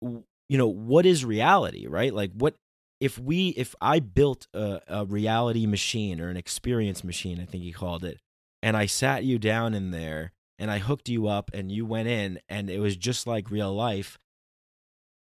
you 0.00 0.24
know, 0.50 0.66
what 0.66 1.06
is 1.06 1.24
reality, 1.24 1.86
right? 1.86 2.12
Like, 2.12 2.32
what 2.32 2.54
if 3.00 3.18
we, 3.18 3.50
if 3.50 3.74
I 3.80 4.00
built 4.00 4.46
a, 4.54 4.80
a 4.88 5.04
reality 5.06 5.66
machine 5.66 6.20
or 6.20 6.28
an 6.28 6.36
experience 6.36 7.04
machine, 7.04 7.40
I 7.40 7.44
think 7.44 7.62
he 7.62 7.72
called 7.72 8.04
it, 8.04 8.18
and 8.62 8.76
I 8.76 8.86
sat 8.86 9.24
you 9.24 9.38
down 9.38 9.74
in 9.74 9.90
there 9.90 10.32
and 10.58 10.70
I 10.70 10.78
hooked 10.78 11.08
you 11.08 11.28
up 11.28 11.50
and 11.54 11.70
you 11.70 11.86
went 11.86 12.08
in 12.08 12.40
and 12.48 12.68
it 12.68 12.80
was 12.80 12.96
just 12.96 13.26
like 13.26 13.50
real 13.50 13.72
life, 13.72 14.18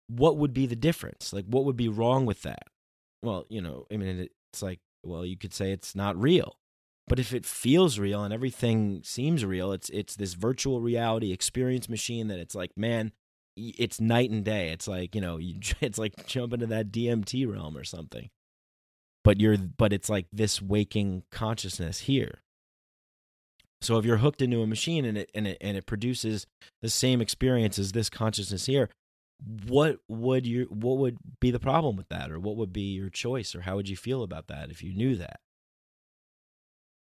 what 0.08 0.36
would 0.36 0.52
be 0.52 0.66
the 0.66 0.76
difference? 0.76 1.32
Like, 1.32 1.44
what 1.46 1.64
would 1.64 1.76
be 1.76 1.88
wrong 1.88 2.26
with 2.26 2.42
that? 2.42 2.64
Well, 3.22 3.46
you 3.48 3.60
know, 3.60 3.86
I 3.92 3.96
mean, 3.96 4.28
it's 4.52 4.62
like, 4.62 4.80
well, 5.04 5.24
you 5.24 5.36
could 5.36 5.54
say 5.54 5.70
it's 5.70 5.94
not 5.94 6.20
real. 6.20 6.56
But 7.12 7.20
if 7.20 7.34
it 7.34 7.44
feels 7.44 7.98
real 7.98 8.24
and 8.24 8.32
everything 8.32 9.02
seems 9.04 9.44
real, 9.44 9.70
it's 9.72 9.90
it's 9.90 10.16
this 10.16 10.32
virtual 10.32 10.80
reality 10.80 11.30
experience 11.30 11.86
machine 11.86 12.28
that 12.28 12.38
it's 12.38 12.54
like, 12.54 12.70
man, 12.74 13.12
it's 13.54 14.00
night 14.00 14.30
and 14.30 14.42
day. 14.42 14.70
It's 14.70 14.88
like, 14.88 15.14
you 15.14 15.20
know, 15.20 15.36
you, 15.36 15.60
it's 15.82 15.98
like 15.98 16.26
jump 16.26 16.54
into 16.54 16.64
that 16.68 16.90
DMT 16.90 17.46
realm 17.52 17.76
or 17.76 17.84
something. 17.84 18.30
But 19.24 19.42
you're 19.42 19.58
but 19.58 19.92
it's 19.92 20.08
like 20.08 20.24
this 20.32 20.62
waking 20.62 21.24
consciousness 21.30 21.98
here. 21.98 22.40
So 23.82 23.98
if 23.98 24.06
you're 24.06 24.16
hooked 24.16 24.40
into 24.40 24.62
a 24.62 24.66
machine 24.66 25.04
and 25.04 25.18
it 25.18 25.30
and 25.34 25.46
it 25.46 25.58
and 25.60 25.76
it 25.76 25.84
produces 25.84 26.46
the 26.80 26.88
same 26.88 27.20
experience 27.20 27.78
as 27.78 27.92
this 27.92 28.08
consciousness 28.08 28.64
here, 28.64 28.88
what 29.66 29.98
would 30.08 30.46
you 30.46 30.64
what 30.70 30.96
would 30.96 31.18
be 31.42 31.50
the 31.50 31.60
problem 31.60 31.94
with 31.94 32.08
that 32.08 32.30
or 32.30 32.40
what 32.40 32.56
would 32.56 32.72
be 32.72 32.94
your 32.94 33.10
choice 33.10 33.54
or 33.54 33.60
how 33.60 33.76
would 33.76 33.90
you 33.90 33.98
feel 33.98 34.22
about 34.22 34.46
that 34.46 34.70
if 34.70 34.82
you 34.82 34.94
knew 34.94 35.14
that? 35.16 35.40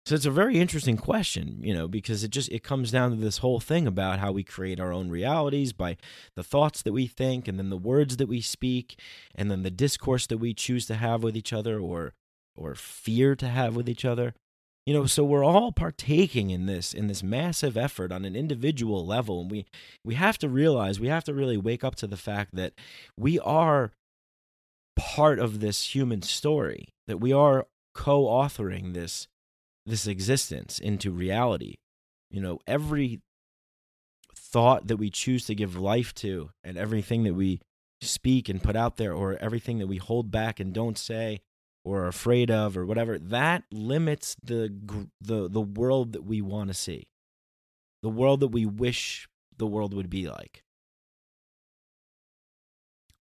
So 0.07 0.15
it's 0.15 0.25
a 0.25 0.31
very 0.31 0.57
interesting 0.57 0.95
question, 0.95 1.57
you 1.59 1.73
know, 1.73 1.89
because 1.89 2.23
it 2.23 2.31
just 2.31 2.49
it 2.49 2.63
comes 2.63 2.91
down 2.91 3.09
to 3.09 3.17
this 3.17 3.39
whole 3.39 3.59
thing 3.59 3.85
about 3.85 4.19
how 4.19 4.31
we 4.31 4.41
create 4.41 4.79
our 4.79 4.93
own 4.93 5.09
realities 5.09 5.73
by 5.73 5.97
the 6.33 6.43
thoughts 6.43 6.81
that 6.83 6.93
we 6.93 7.07
think 7.07 7.45
and 7.45 7.59
then 7.59 7.69
the 7.69 7.75
words 7.75 8.15
that 8.15 8.29
we 8.29 8.39
speak 8.39 8.97
and 9.35 9.51
then 9.51 9.63
the 9.63 9.69
discourse 9.69 10.25
that 10.27 10.37
we 10.37 10.53
choose 10.53 10.85
to 10.85 10.95
have 10.95 11.23
with 11.23 11.35
each 11.35 11.51
other 11.51 11.77
or 11.77 12.13
or 12.55 12.73
fear 12.73 13.35
to 13.35 13.49
have 13.49 13.75
with 13.75 13.89
each 13.89 14.05
other. 14.05 14.33
You 14.85 14.93
know 14.93 15.07
so 15.07 15.25
we're 15.25 15.43
all 15.43 15.73
partaking 15.73 16.51
in 16.51 16.67
this 16.67 16.93
in 16.93 17.07
this 17.07 17.21
massive 17.21 17.75
effort 17.75 18.13
on 18.13 18.23
an 18.23 18.33
individual 18.33 19.05
level 19.05 19.41
and 19.41 19.51
we 19.51 19.65
we 20.05 20.15
have 20.15 20.37
to 20.37 20.47
realize 20.47 21.01
we 21.01 21.09
have 21.09 21.25
to 21.25 21.33
really 21.33 21.57
wake 21.57 21.83
up 21.83 21.95
to 21.95 22.07
the 22.07 22.15
fact 22.15 22.55
that 22.55 22.71
we 23.19 23.39
are 23.39 23.91
part 24.95 25.37
of 25.37 25.59
this 25.59 25.93
human 25.93 26.21
story 26.21 26.93
that 27.07 27.19
we 27.19 27.33
are 27.33 27.67
co-authoring 27.93 28.93
this 28.93 29.27
this 29.87 30.05
existence 30.05 30.79
into 30.79 31.11
reality. 31.11 31.75
You 32.29 32.41
know 32.41 32.59
every 32.67 33.21
thought 34.35 34.87
that 34.87 34.97
we 34.97 35.09
choose 35.09 35.45
to 35.45 35.55
give 35.55 35.77
life 35.77 36.13
to 36.15 36.51
and 36.63 36.77
everything 36.77 37.23
that 37.23 37.33
we 37.33 37.61
speak 38.01 38.47
and 38.49 38.61
put 38.61 38.75
out 38.75 38.97
there 38.97 39.13
or 39.13 39.37
everything 39.37 39.79
that 39.79 39.87
we 39.87 39.97
hold 39.97 40.29
back 40.29 40.59
and 40.59 40.73
don't 40.73 40.97
say 40.97 41.39
or 41.83 42.03
are 42.03 42.07
afraid 42.07 42.51
of 42.51 42.77
or 42.77 42.85
whatever 42.85 43.17
that 43.17 43.63
limits 43.71 44.35
the 44.43 44.73
the 45.21 45.47
the 45.49 45.61
world 45.61 46.13
that 46.13 46.23
we 46.23 46.41
want 46.41 46.69
to 46.69 46.73
see. 46.73 47.07
The 48.03 48.09
world 48.09 48.41
that 48.41 48.49
we 48.49 48.65
wish 48.65 49.27
the 49.57 49.65
world 49.65 49.93
would 49.93 50.09
be 50.09 50.27
like. 50.27 50.63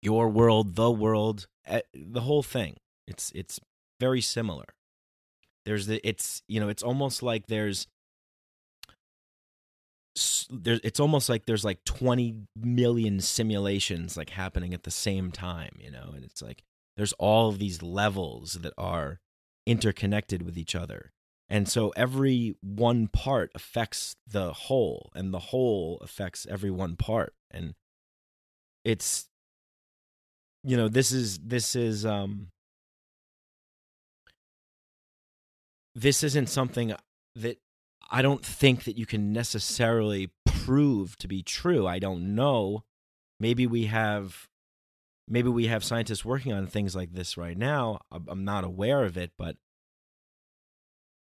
Your 0.01 0.27
world 0.27 0.75
the 0.75 0.91
world 0.91 1.47
eh, 1.65 1.81
the 1.93 2.21
whole 2.21 2.43
thing. 2.43 2.77
It's 3.07 3.31
it's 3.35 3.59
very 3.99 4.21
similar 4.21 4.65
there's 5.67 5.85
the 5.85 6.01
it's 6.07 6.41
you 6.47 6.59
know 6.59 6.69
it's 6.69 6.81
almost 6.81 7.21
like 7.21 7.45
there's 7.45 7.85
there's 10.49 10.79
it's 10.83 10.99
almost 10.99 11.29
like 11.29 11.45
there's 11.45 11.63
like 11.63 11.83
20 11.85 12.47
million 12.55 13.21
simulations 13.21 14.17
like 14.17 14.31
happening 14.31 14.73
at 14.73 14.81
the 14.81 14.89
same 14.89 15.31
time 15.31 15.75
you 15.79 15.91
know 15.91 16.11
and 16.15 16.25
it's 16.25 16.41
like 16.41 16.63
there's 16.97 17.13
all 17.13 17.49
of 17.49 17.59
these 17.59 17.83
levels 17.83 18.53
that 18.53 18.73
are 18.77 19.19
interconnected 19.67 20.41
with 20.41 20.57
each 20.57 20.75
other. 20.75 21.11
And 21.49 21.69
so 21.69 21.93
every 21.95 22.55
one 22.61 23.07
part 23.07 23.51
affects 23.53 24.15
the 24.25 24.51
whole, 24.51 25.11
and 25.13 25.33
the 25.33 25.39
whole 25.39 25.99
affects 26.01 26.47
every 26.49 26.71
one 26.71 26.95
part. 26.95 27.33
And 27.51 27.75
it's, 28.83 29.29
you 30.63 30.75
know, 30.75 30.89
this 30.89 31.11
is, 31.11 31.37
this 31.39 31.75
is, 31.75 32.05
um, 32.05 32.47
this 35.97 36.23
isn't 36.23 36.47
something 36.47 36.93
that 37.35 37.57
I 38.11 38.21
don't 38.21 38.45
think 38.45 38.83
that 38.83 38.97
you 38.97 39.07
can 39.07 39.33
necessarily 39.33 40.29
prove 40.45 41.17
to 41.17 41.27
be 41.27 41.41
true. 41.41 41.87
I 41.87 41.97
don't 41.97 42.35
know. 42.35 42.83
Maybe 43.39 43.65
we 43.65 43.87
have 43.87 44.47
maybe 45.27 45.49
we 45.49 45.67
have 45.67 45.83
scientists 45.83 46.23
working 46.23 46.53
on 46.53 46.67
things 46.67 46.95
like 46.95 47.13
this 47.13 47.35
right 47.35 47.57
now. 47.57 47.99
I'm 48.11 48.45
not 48.45 48.63
aware 48.63 49.03
of 49.03 49.17
it, 49.17 49.31
but 49.39 49.57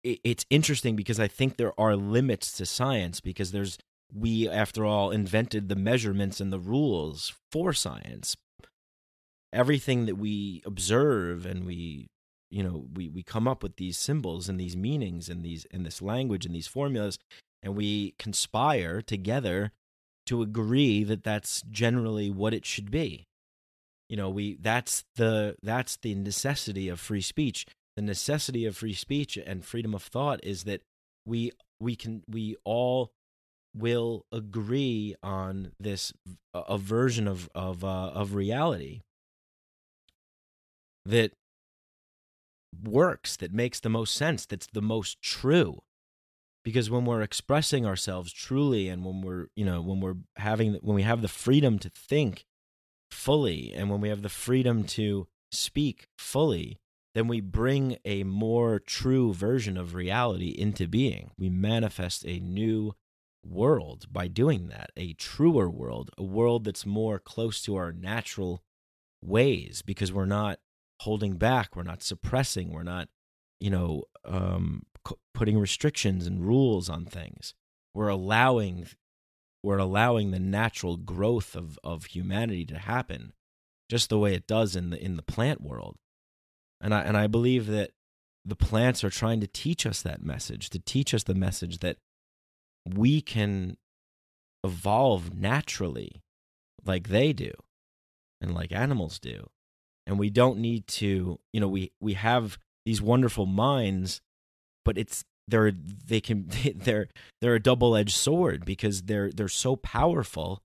it's 0.03 0.45
interesting 0.49 0.95
because 0.95 1.19
I 1.19 1.27
think 1.27 1.55
there 1.55 1.77
are 1.79 1.95
limits 1.95 2.51
to 2.53 2.65
science 2.65 3.21
because 3.21 3.51
there's 3.51 3.77
we 4.13 4.49
after 4.49 4.85
all 4.85 5.09
invented 5.11 5.69
the 5.69 5.75
measurements 5.75 6.41
and 6.41 6.51
the 6.51 6.59
rules 6.59 7.33
for 7.49 7.71
science. 7.71 8.35
Everything 9.53 10.05
that 10.05 10.17
we 10.17 10.61
observe 10.65 11.45
and 11.45 11.65
we 11.65 12.09
you 12.49 12.63
know 12.63 12.85
we 12.93 13.09
we 13.09 13.23
come 13.23 13.47
up 13.47 13.63
with 13.63 13.75
these 13.77 13.97
symbols 13.97 14.49
and 14.49 14.59
these 14.59 14.75
meanings 14.75 15.29
and 15.29 15.43
these 15.43 15.65
in 15.71 15.83
this 15.83 16.01
language 16.01 16.45
and 16.45 16.55
these 16.55 16.67
formulas 16.67 17.17
and 17.61 17.75
we 17.75 18.15
conspire 18.17 19.01
together 19.01 19.71
to 20.25 20.41
agree 20.41 21.03
that 21.03 21.23
that's 21.23 21.63
generally 21.63 22.29
what 22.29 22.53
it 22.53 22.65
should 22.65 22.91
be. 22.91 23.25
You 24.09 24.17
know 24.17 24.29
we 24.29 24.57
that's 24.59 25.03
the 25.15 25.55
that's 25.61 25.97
the 25.97 26.15
necessity 26.15 26.89
of 26.89 26.99
free 26.99 27.21
speech. 27.21 27.65
The 27.95 28.01
necessity 28.01 28.65
of 28.65 28.77
free 28.77 28.93
speech 28.93 29.37
and 29.37 29.65
freedom 29.65 29.93
of 29.93 30.03
thought 30.03 30.39
is 30.43 30.63
that 30.63 30.81
we 31.25 31.51
we 31.79 31.95
can 31.95 32.23
we 32.27 32.55
all 32.63 33.11
will 33.75 34.25
agree 34.31 35.15
on 35.21 35.71
this 35.79 36.11
a 36.53 36.77
version 36.77 37.27
of 37.27 37.49
of 37.53 37.83
uh, 37.83 38.09
of 38.09 38.33
reality 38.33 39.01
that 41.05 41.33
works 42.83 43.35
that 43.37 43.53
makes 43.53 43.79
the 43.79 43.89
most 43.89 44.13
sense 44.15 44.45
that's 44.45 44.67
the 44.67 44.81
most 44.81 45.21
true 45.21 45.81
because 46.63 46.89
when 46.89 47.05
we're 47.05 47.21
expressing 47.21 47.85
ourselves 47.85 48.31
truly 48.31 48.87
and 48.87 49.03
when 49.03 49.21
we're 49.21 49.47
you 49.55 49.65
know 49.65 49.81
when 49.81 49.99
we're 49.99 50.17
having 50.37 50.73
when 50.81 50.95
we 50.95 51.01
have 51.01 51.21
the 51.21 51.27
freedom 51.27 51.79
to 51.79 51.89
think 51.89 52.45
fully 53.11 53.73
and 53.73 53.89
when 53.89 54.01
we 54.01 54.09
have 54.09 54.21
the 54.21 54.29
freedom 54.29 54.83
to 54.83 55.27
speak 55.51 56.07
fully, 56.17 56.79
then 57.15 57.27
we 57.27 57.41
bring 57.41 57.97
a 58.05 58.23
more 58.23 58.79
true 58.79 59.33
version 59.33 59.77
of 59.77 59.95
reality 59.95 60.49
into 60.49 60.87
being. 60.87 61.31
We 61.37 61.49
manifest 61.49 62.25
a 62.25 62.39
new 62.39 62.93
world 63.43 64.05
by 64.11 64.27
doing 64.27 64.67
that, 64.67 64.91
a 64.95 65.13
truer 65.13 65.69
world, 65.69 66.11
a 66.17 66.23
world 66.23 66.65
that's 66.65 66.85
more 66.85 67.19
close 67.19 67.61
to 67.63 67.75
our 67.75 67.91
natural 67.91 68.61
ways 69.23 69.81
because 69.81 70.13
we're 70.13 70.25
not 70.25 70.59
holding 71.01 71.37
back, 71.37 71.75
we're 71.75 71.83
not 71.83 72.03
suppressing, 72.03 72.71
we're 72.71 72.83
not, 72.83 73.07
you 73.59 73.69
know, 73.69 74.03
um, 74.25 74.83
putting 75.33 75.57
restrictions 75.57 76.27
and 76.27 76.45
rules 76.45 76.89
on 76.89 77.05
things. 77.05 77.53
We're 77.93 78.09
allowing 78.09 78.87
we're 79.61 79.77
allowing 79.77 80.31
the 80.31 80.39
natural 80.39 80.95
growth 80.95 81.53
of, 81.53 81.77
of 81.83 82.05
humanity 82.05 82.65
to 82.65 82.77
happen 82.77 83.33
just 83.89 84.07
the 84.07 84.17
way 84.17 84.33
it 84.33 84.47
does 84.47 84.75
in 84.75 84.91
the 84.91 85.03
in 85.03 85.15
the 85.15 85.23
plant 85.23 85.61
world. 85.61 85.97
And 86.81 86.93
I 86.93 87.01
and 87.01 87.17
I 87.17 87.27
believe 87.27 87.67
that 87.67 87.91
the 88.45 88.55
plants 88.55 89.03
are 89.03 89.09
trying 89.09 89.41
to 89.41 89.47
teach 89.47 89.85
us 89.85 90.01
that 90.01 90.23
message, 90.23 90.69
to 90.69 90.79
teach 90.79 91.13
us 91.13 91.23
the 91.23 91.35
message 91.35 91.79
that 91.79 91.97
we 92.85 93.21
can 93.21 93.77
evolve 94.63 95.33
naturally 95.33 96.21
like 96.85 97.09
they 97.09 97.33
do 97.33 97.51
and 98.41 98.53
like 98.53 98.71
animals 98.71 99.19
do. 99.19 99.49
And 100.07 100.17
we 100.17 100.29
don't 100.29 100.59
need 100.59 100.87
to, 100.87 101.39
you 101.53 101.59
know, 101.59 101.67
we 101.67 101.91
we 102.01 102.13
have 102.13 102.57
these 102.85 103.01
wonderful 103.01 103.45
minds, 103.45 104.21
but 104.83 104.97
it's 104.97 105.23
they're 105.47 105.71
they 105.71 106.21
can 106.21 106.49
they're 106.75 107.07
they're 107.41 107.55
a 107.55 107.61
double-edged 107.61 108.15
sword 108.15 108.65
because 108.65 109.03
they're 109.03 109.31
they're 109.31 109.47
so 109.47 109.75
powerful 109.75 110.61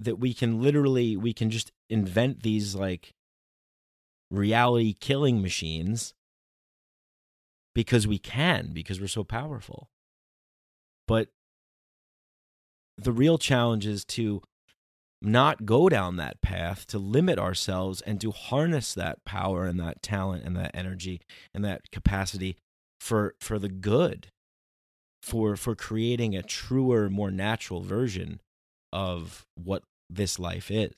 that 0.00 0.18
we 0.18 0.34
can 0.34 0.60
literally 0.60 1.16
we 1.16 1.32
can 1.32 1.50
just 1.50 1.72
invent 1.88 2.42
these 2.42 2.74
like 2.74 3.12
reality 4.30 4.94
killing 4.98 5.40
machines 5.40 6.14
because 7.74 8.06
we 8.06 8.18
can 8.18 8.70
because 8.72 9.00
we're 9.00 9.06
so 9.08 9.24
powerful. 9.24 9.88
But 11.06 11.28
the 12.96 13.12
real 13.12 13.38
challenge 13.38 13.86
is 13.86 14.04
to 14.06 14.42
not 15.24 15.64
go 15.64 15.88
down 15.88 16.16
that 16.16 16.40
path 16.40 16.86
to 16.88 16.98
limit 16.98 17.38
ourselves 17.38 18.00
and 18.02 18.20
to 18.20 18.30
harness 18.30 18.94
that 18.94 19.24
power 19.24 19.66
and 19.66 19.80
that 19.80 20.02
talent 20.02 20.44
and 20.44 20.56
that 20.56 20.70
energy 20.74 21.20
and 21.54 21.64
that 21.64 21.90
capacity 21.90 22.56
for 23.00 23.34
for 23.40 23.58
the 23.58 23.68
good 23.68 24.28
for 25.22 25.56
for 25.56 25.74
creating 25.74 26.36
a 26.36 26.42
truer 26.42 27.08
more 27.08 27.30
natural 27.30 27.80
version 27.80 28.40
of 28.92 29.46
what 29.54 29.82
this 30.10 30.38
life 30.38 30.70
is. 30.70 30.94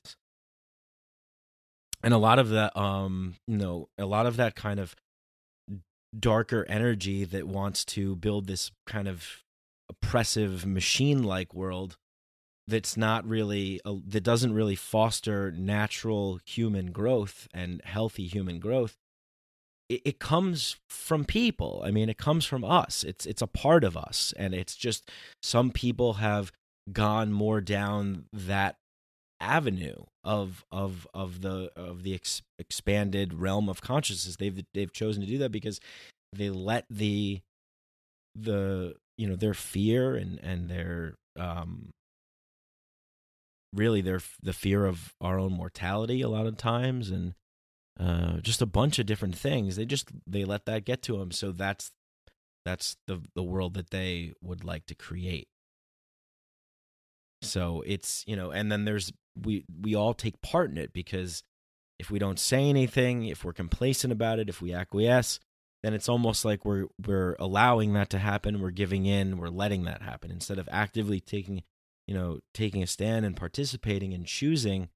And 2.03 2.13
a 2.13 2.17
lot 2.17 2.37
of 2.37 2.49
that 2.49 2.77
um 2.77 3.35
you 3.47 3.57
know 3.57 3.87
a 3.97 4.05
lot 4.05 4.25
of 4.25 4.35
that 4.37 4.55
kind 4.55 4.79
of 4.79 4.95
darker 6.17 6.65
energy 6.67 7.25
that 7.25 7.47
wants 7.47 7.85
to 7.85 8.15
build 8.15 8.47
this 8.47 8.71
kind 8.85 9.07
of 9.07 9.43
oppressive 9.89 10.65
machine 10.65 11.23
like 11.23 11.53
world 11.53 11.95
that's 12.67 12.97
not 12.97 13.25
really 13.25 13.79
that 13.85 14.23
doesn't 14.23 14.53
really 14.53 14.75
foster 14.75 15.51
natural 15.51 16.39
human 16.45 16.91
growth 16.91 17.47
and 17.53 17.81
healthy 17.85 18.27
human 18.27 18.59
growth 18.59 18.97
it, 19.89 20.01
it, 20.03 20.19
comes 20.19 20.77
from 20.89 21.25
people. 21.25 21.81
I 21.85 21.91
mean 21.91 22.09
it 22.09 22.17
comes 22.17 22.45
from 22.45 22.63
us. 22.63 23.03
It's 23.03 23.25
it's 23.25 23.41
a 23.41 23.47
part 23.47 23.83
of 23.83 23.95
us. 23.95 24.33
And 24.37 24.53
it's 24.53 24.75
just 24.75 25.09
some 25.41 25.71
people 25.71 26.13
have 26.13 26.51
gone 26.91 27.31
more 27.31 27.61
down 27.61 28.25
that 28.33 28.77
avenue 29.39 30.03
of 30.23 30.65
of 30.71 31.07
of 31.13 31.41
the 31.41 31.71
of 31.75 32.03
the 32.03 32.15
ex- 32.15 32.41
expanded 32.59 33.33
realm 33.33 33.69
of 33.69 33.81
consciousness. 33.81 34.35
They've 34.35 34.63
they've 34.73 34.91
chosen 34.91 35.21
to 35.21 35.27
do 35.27 35.37
that 35.39 35.51
because 35.51 35.79
they 36.33 36.49
let 36.49 36.85
the 36.89 37.41
the 38.35 38.95
you 39.17 39.27
know 39.27 39.35
their 39.35 39.53
fear 39.53 40.15
and 40.15 40.39
and 40.43 40.69
their 40.69 41.15
um 41.39 41.91
really 43.77 44.01
their 44.01 44.21
the 44.41 44.53
fear 44.53 44.85
of 44.85 45.13
our 45.21 45.39
own 45.39 45.53
mortality 45.53 46.21
a 46.21 46.29
lot 46.29 46.45
of 46.47 46.57
times 46.57 47.09
and 47.09 47.33
uh 47.99 48.37
just 48.37 48.61
a 48.61 48.65
bunch 48.65 48.99
of 48.99 49.05
different 49.05 49.35
things. 49.35 49.75
They 49.75 49.85
just 49.85 50.09
they 50.25 50.43
let 50.43 50.65
that 50.65 50.85
get 50.85 51.01
to 51.03 51.17
them 51.17 51.31
so 51.31 51.51
that's 51.51 51.91
that's 52.65 52.97
the 53.07 53.21
the 53.35 53.43
world 53.43 53.75
that 53.75 53.91
they 53.91 54.33
would 54.41 54.63
like 54.63 54.85
to 54.87 54.95
create. 54.95 55.47
So 57.41 57.83
it's 57.85 58.23
you 58.27 58.35
know 58.35 58.51
and 58.51 58.71
then 58.71 58.85
there's 58.85 59.13
we 59.41 59.65
we 59.81 59.95
all 59.95 60.13
take 60.13 60.41
part 60.41 60.71
in 60.71 60.77
it 60.77 60.91
because 60.93 61.43
if 61.99 62.11
we 62.11 62.19
don't 62.19 62.39
say 62.39 62.69
anything 62.69 63.25
if 63.25 63.43
we're 63.43 63.53
complacent 63.53 64.11
about 64.11 64.39
it 64.39 64.49
if 64.49 64.61
we 64.61 64.73
acquiesce 64.73 65.39
then 65.83 65.93
it's 65.93 66.09
almost 66.09 66.43
like 66.43 66.65
we're 66.65 66.87
we're 67.05 67.35
allowing 67.39 67.93
that 67.93 68.09
to 68.09 68.17
happen. 68.17 68.61
We're 68.61 68.71
giving 68.71 69.05
in. 69.05 69.37
We're 69.37 69.49
letting 69.49 69.83
that 69.83 70.01
happen 70.01 70.31
instead 70.31 70.57
of 70.57 70.67
actively 70.71 71.19
taking 71.19 71.63
you 72.07 72.13
know 72.13 72.39
taking 72.53 72.81
a 72.81 72.87
stand 72.87 73.25
and 73.25 73.35
participating 73.35 74.13
and 74.13 74.25
choosing 74.25 74.89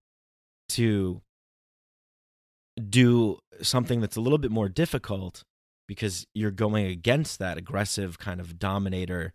to 0.69 1.21
do 2.89 3.37
something 3.61 3.99
that's 4.01 4.15
a 4.15 4.21
little 4.21 4.37
bit 4.37 4.51
more 4.51 4.69
difficult 4.69 5.43
because 5.87 6.25
you're 6.33 6.51
going 6.51 6.85
against 6.85 7.37
that 7.39 7.57
aggressive 7.57 8.17
kind 8.17 8.39
of 8.39 8.57
dominator 8.57 9.33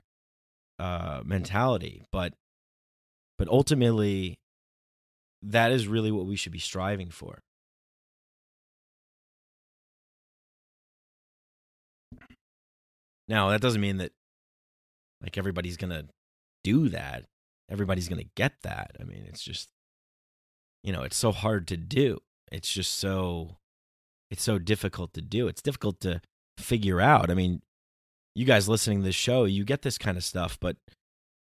uh 0.78 1.20
mentality 1.24 2.02
but 2.10 2.32
but 3.38 3.48
ultimately 3.48 4.36
that 5.42 5.70
is 5.70 5.86
really 5.86 6.10
what 6.10 6.26
we 6.26 6.36
should 6.36 6.52
be 6.52 6.58
striving 6.58 7.10
for 7.10 7.40
Now, 13.28 13.50
that 13.50 13.60
doesn't 13.60 13.80
mean 13.80 13.96
that 13.98 14.12
like 15.20 15.36
everybody's 15.36 15.76
going 15.76 15.90
to 15.90 16.06
do 16.62 16.88
that. 16.90 17.24
Everybody's 17.70 18.08
going 18.08 18.22
to 18.22 18.30
get 18.36 18.54
that. 18.62 18.92
I 19.00 19.04
mean, 19.04 19.24
it's 19.26 19.42
just 19.42 19.68
you 20.82 20.92
know, 20.92 21.02
it's 21.02 21.16
so 21.16 21.32
hard 21.32 21.66
to 21.68 21.76
do. 21.76 22.18
It's 22.52 22.72
just 22.72 22.96
so 22.98 23.56
it's 24.30 24.42
so 24.42 24.58
difficult 24.58 25.12
to 25.14 25.20
do. 25.20 25.48
It's 25.48 25.62
difficult 25.62 26.00
to 26.00 26.20
figure 26.58 27.00
out. 27.00 27.30
I 27.30 27.34
mean, 27.34 27.62
you 28.34 28.44
guys 28.44 28.68
listening 28.68 29.00
to 29.00 29.04
this 29.04 29.14
show, 29.14 29.44
you 29.44 29.64
get 29.64 29.82
this 29.82 29.98
kind 29.98 30.16
of 30.16 30.24
stuff, 30.24 30.58
but 30.60 30.76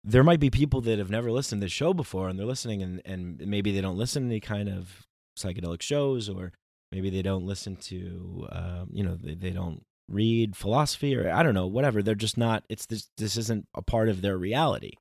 there 0.05 0.25
might 0.25 0.41
be 0.41 0.51
people 0.51 0.81
that 0.83 0.99
have 0.99 1.11
never 1.11 1.31
listened 1.31 1.61
to 1.61 1.67
this 1.67 1.73
show 1.73 1.93
before 1.93 2.29
and 2.29 2.39
they're 2.39 2.47
listening 2.47 2.83
and, 2.83 3.03
and 3.05 3.39
maybe 3.47 3.73
they 3.73 3.81
don't 3.81 3.99
listen 3.99 4.23
to 4.23 4.29
any 4.29 4.41
kind 4.41 4.69
of 4.69 5.07
psychedelic 5.39 5.83
shows 5.83 6.29
or 6.29 6.53
maybe 6.93 7.11
they 7.11 7.23
don't 7.23 7.45
listen 7.45 7.77
to 7.77 8.47
um, 8.51 8.89
you 8.93 9.03
know 9.05 9.17
they, 9.17 9.35
they 9.35 9.51
don't 9.51 9.83
read 10.09 10.57
philosophy 10.57 11.17
or 11.17 11.31
I 11.31 11.43
don't 11.43 11.55
know, 11.55 11.67
whatever. 11.67 12.03
They're 12.03 12.15
just 12.15 12.39
not. 12.39 12.65
It's 12.69 12.87
this. 12.87 13.11
This 13.19 13.37
isn't 13.37 13.67
a 13.75 13.83
part 13.83 14.09
of 14.09 14.23
their 14.23 14.39
reality. 14.39 14.93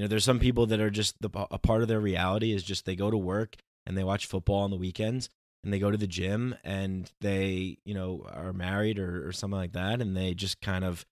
You 0.00 0.04
know, 0.04 0.08
there's 0.08 0.24
some 0.24 0.38
people 0.38 0.64
that 0.68 0.80
are 0.80 0.88
just 0.88 1.20
the 1.20 1.28
a 1.50 1.58
part 1.58 1.82
of 1.82 1.88
their 1.88 2.00
reality 2.00 2.54
is 2.54 2.62
just 2.62 2.86
they 2.86 2.96
go 2.96 3.10
to 3.10 3.18
work 3.18 3.56
and 3.84 3.98
they 3.98 4.02
watch 4.02 4.24
football 4.24 4.62
on 4.62 4.70
the 4.70 4.78
weekends 4.78 5.28
and 5.62 5.70
they 5.70 5.78
go 5.78 5.90
to 5.90 5.98
the 5.98 6.06
gym 6.06 6.54
and 6.64 7.12
they 7.20 7.76
you 7.84 7.92
know 7.92 8.26
are 8.32 8.54
married 8.54 8.98
or, 8.98 9.28
or 9.28 9.32
something 9.32 9.58
like 9.58 9.74
that 9.74 10.00
and 10.00 10.16
they 10.16 10.32
just 10.32 10.58
kind 10.62 10.86
of 10.86 11.04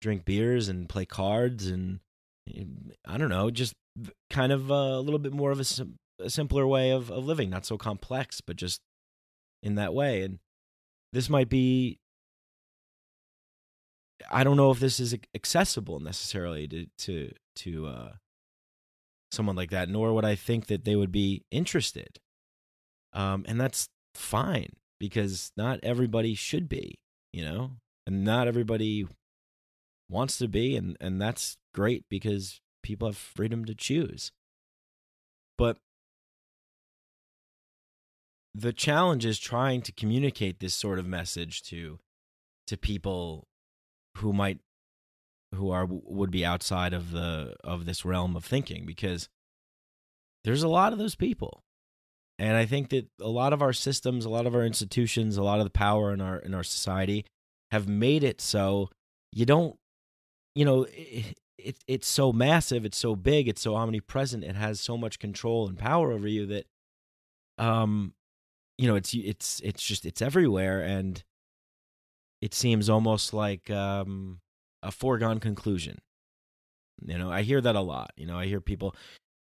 drink 0.00 0.24
beers 0.24 0.68
and 0.68 0.88
play 0.88 1.04
cards 1.04 1.68
and 1.68 2.00
I 3.06 3.16
don't 3.16 3.28
know, 3.28 3.48
just 3.48 3.74
kind 4.28 4.50
of 4.50 4.70
a 4.70 4.98
little 4.98 5.20
bit 5.20 5.32
more 5.32 5.52
of 5.52 5.60
a, 5.60 5.86
a 6.24 6.28
simpler 6.28 6.66
way 6.66 6.90
of, 6.90 7.12
of 7.12 7.24
living, 7.24 7.48
not 7.48 7.64
so 7.64 7.78
complex, 7.78 8.40
but 8.40 8.56
just 8.56 8.80
in 9.62 9.76
that 9.76 9.94
way. 9.94 10.22
And 10.22 10.40
this 11.12 11.30
might 11.30 11.48
be 11.48 12.00
I 14.30 14.44
don't 14.44 14.56
know 14.56 14.70
if 14.70 14.80
this 14.80 15.00
is 15.00 15.14
accessible 15.34 16.00
necessarily 16.00 16.66
to 16.68 16.86
to 16.98 17.32
to 17.56 17.86
uh, 17.86 18.12
someone 19.30 19.56
like 19.56 19.70
that, 19.70 19.88
nor 19.88 20.12
would 20.12 20.24
I 20.24 20.34
think 20.34 20.66
that 20.66 20.84
they 20.84 20.96
would 20.96 21.12
be 21.12 21.44
interested. 21.50 22.18
Um, 23.12 23.44
and 23.48 23.60
that's 23.60 23.88
fine 24.14 24.70
because 24.98 25.52
not 25.56 25.80
everybody 25.82 26.34
should 26.34 26.68
be, 26.68 26.98
you 27.32 27.44
know, 27.44 27.72
and 28.06 28.24
not 28.24 28.48
everybody 28.48 29.06
wants 30.08 30.38
to 30.38 30.48
be, 30.48 30.76
and 30.76 30.96
and 31.00 31.20
that's 31.20 31.56
great 31.74 32.04
because 32.08 32.60
people 32.82 33.08
have 33.08 33.16
freedom 33.16 33.64
to 33.64 33.74
choose. 33.74 34.32
But 35.58 35.78
the 38.54 38.72
challenge 38.72 39.26
is 39.26 39.38
trying 39.38 39.82
to 39.82 39.92
communicate 39.92 40.60
this 40.60 40.74
sort 40.74 40.98
of 40.98 41.06
message 41.06 41.62
to 41.64 41.98
to 42.66 42.76
people 42.76 43.46
who 44.16 44.32
might 44.32 44.58
who 45.54 45.70
are 45.70 45.86
would 45.88 46.30
be 46.30 46.44
outside 46.44 46.92
of 46.92 47.12
the 47.12 47.54
of 47.64 47.84
this 47.84 48.04
realm 48.04 48.36
of 48.36 48.44
thinking 48.44 48.84
because 48.84 49.28
there's 50.44 50.62
a 50.62 50.68
lot 50.68 50.92
of 50.92 50.98
those 50.98 51.14
people. 51.14 51.62
And 52.38 52.54
i 52.54 52.66
think 52.66 52.90
that 52.90 53.06
a 53.18 53.28
lot 53.28 53.54
of 53.54 53.62
our 53.62 53.72
systems 53.72 54.26
a 54.26 54.28
lot 54.28 54.46
of 54.46 54.54
our 54.54 54.62
institutions 54.62 55.38
a 55.38 55.42
lot 55.42 55.58
of 55.58 55.64
the 55.64 55.70
power 55.70 56.12
in 56.12 56.20
our 56.20 56.38
in 56.38 56.52
our 56.52 56.62
society 56.62 57.24
have 57.70 57.88
made 57.88 58.22
it 58.22 58.42
so 58.42 58.90
you 59.32 59.46
don't 59.46 59.78
you 60.54 60.66
know 60.66 60.82
it, 60.92 61.38
it 61.56 61.78
it's 61.88 62.06
so 62.06 62.34
massive 62.34 62.84
it's 62.84 62.98
so 62.98 63.16
big 63.16 63.48
it's 63.48 63.62
so 63.62 63.74
omnipresent 63.74 64.44
it 64.44 64.54
has 64.54 64.80
so 64.80 64.98
much 64.98 65.18
control 65.18 65.66
and 65.66 65.78
power 65.78 66.12
over 66.12 66.28
you 66.28 66.44
that 66.44 66.66
um 67.56 68.12
you 68.78 68.86
know 68.86 68.96
it's 68.96 69.14
it's 69.14 69.60
it's 69.60 69.82
just 69.82 70.04
it's 70.04 70.22
everywhere. 70.22 70.80
And 70.82 71.22
it 72.46 72.54
seems 72.54 72.88
almost 72.88 73.34
like 73.34 73.70
um, 73.72 74.38
a 74.80 74.92
foregone 74.92 75.40
conclusion. 75.40 75.98
You 77.04 77.18
know, 77.18 77.28
I 77.28 77.42
hear 77.42 77.60
that 77.60 77.74
a 77.74 77.80
lot. 77.80 78.12
You 78.16 78.24
know, 78.24 78.38
I 78.38 78.46
hear 78.46 78.60
people, 78.60 78.94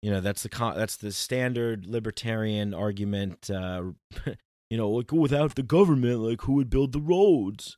you 0.00 0.10
know, 0.10 0.22
that's 0.22 0.42
the 0.42 0.48
con- 0.48 0.78
that's 0.78 0.96
the 0.96 1.12
standard 1.12 1.84
libertarian 1.84 2.72
argument. 2.72 3.50
Uh, 3.50 3.92
you 4.70 4.78
know, 4.78 4.88
like 4.88 5.12
without 5.12 5.56
the 5.56 5.62
government, 5.62 6.20
like 6.20 6.40
who 6.40 6.54
would 6.54 6.70
build 6.70 6.92
the 6.92 7.00
roads? 7.02 7.76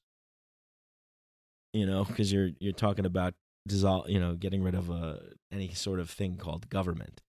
You 1.72 1.84
know, 1.84 2.04
because 2.04 2.32
you're 2.32 2.50
you're 2.60 2.72
talking 2.72 3.04
about 3.04 3.34
dissolve, 3.66 4.08
you 4.08 4.20
know, 4.20 4.36
getting 4.36 4.62
rid 4.62 4.76
of 4.76 4.88
a 4.88 4.92
uh, 4.92 5.18
any 5.50 5.74
sort 5.74 5.98
of 5.98 6.08
thing 6.08 6.36
called 6.36 6.70
government, 6.70 7.22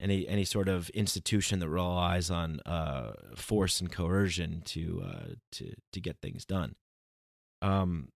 any 0.00 0.26
any 0.26 0.44
sort 0.44 0.68
of 0.68 0.90
institution 0.90 1.60
that 1.60 1.68
relies 1.68 2.32
on 2.32 2.58
uh, 2.66 3.12
force 3.36 3.80
and 3.80 3.92
coercion 3.92 4.60
to 4.64 5.04
uh, 5.06 5.26
to 5.52 5.74
to 5.92 6.00
get 6.00 6.16
things 6.20 6.44
done 6.44 6.74
um, 7.62 8.08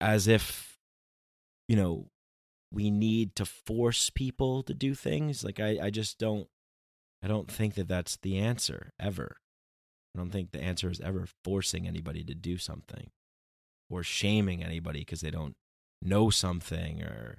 as 0.00 0.26
if 0.26 0.78
you 1.68 1.76
know 1.76 2.06
we 2.72 2.90
need 2.90 3.34
to 3.36 3.44
force 3.44 4.10
people 4.10 4.62
to 4.62 4.74
do 4.74 4.94
things. 4.94 5.42
Like 5.44 5.60
I, 5.60 5.78
I 5.82 5.90
just 5.90 6.18
don't 6.18 6.48
I 7.22 7.28
don't 7.28 7.50
think 7.50 7.74
that 7.74 7.88
that's 7.88 8.16
the 8.16 8.38
answer 8.38 8.92
ever. 8.98 9.36
I 10.14 10.18
don't 10.18 10.30
think 10.30 10.50
the 10.50 10.62
answer 10.62 10.90
is 10.90 11.00
ever 11.00 11.26
forcing 11.44 11.86
anybody 11.86 12.24
to 12.24 12.34
do 12.34 12.58
something 12.58 13.10
or 13.88 14.02
shaming 14.02 14.62
anybody 14.62 15.00
because 15.00 15.20
they 15.20 15.30
don't 15.30 15.54
know 16.02 16.30
something 16.30 17.02
or 17.02 17.38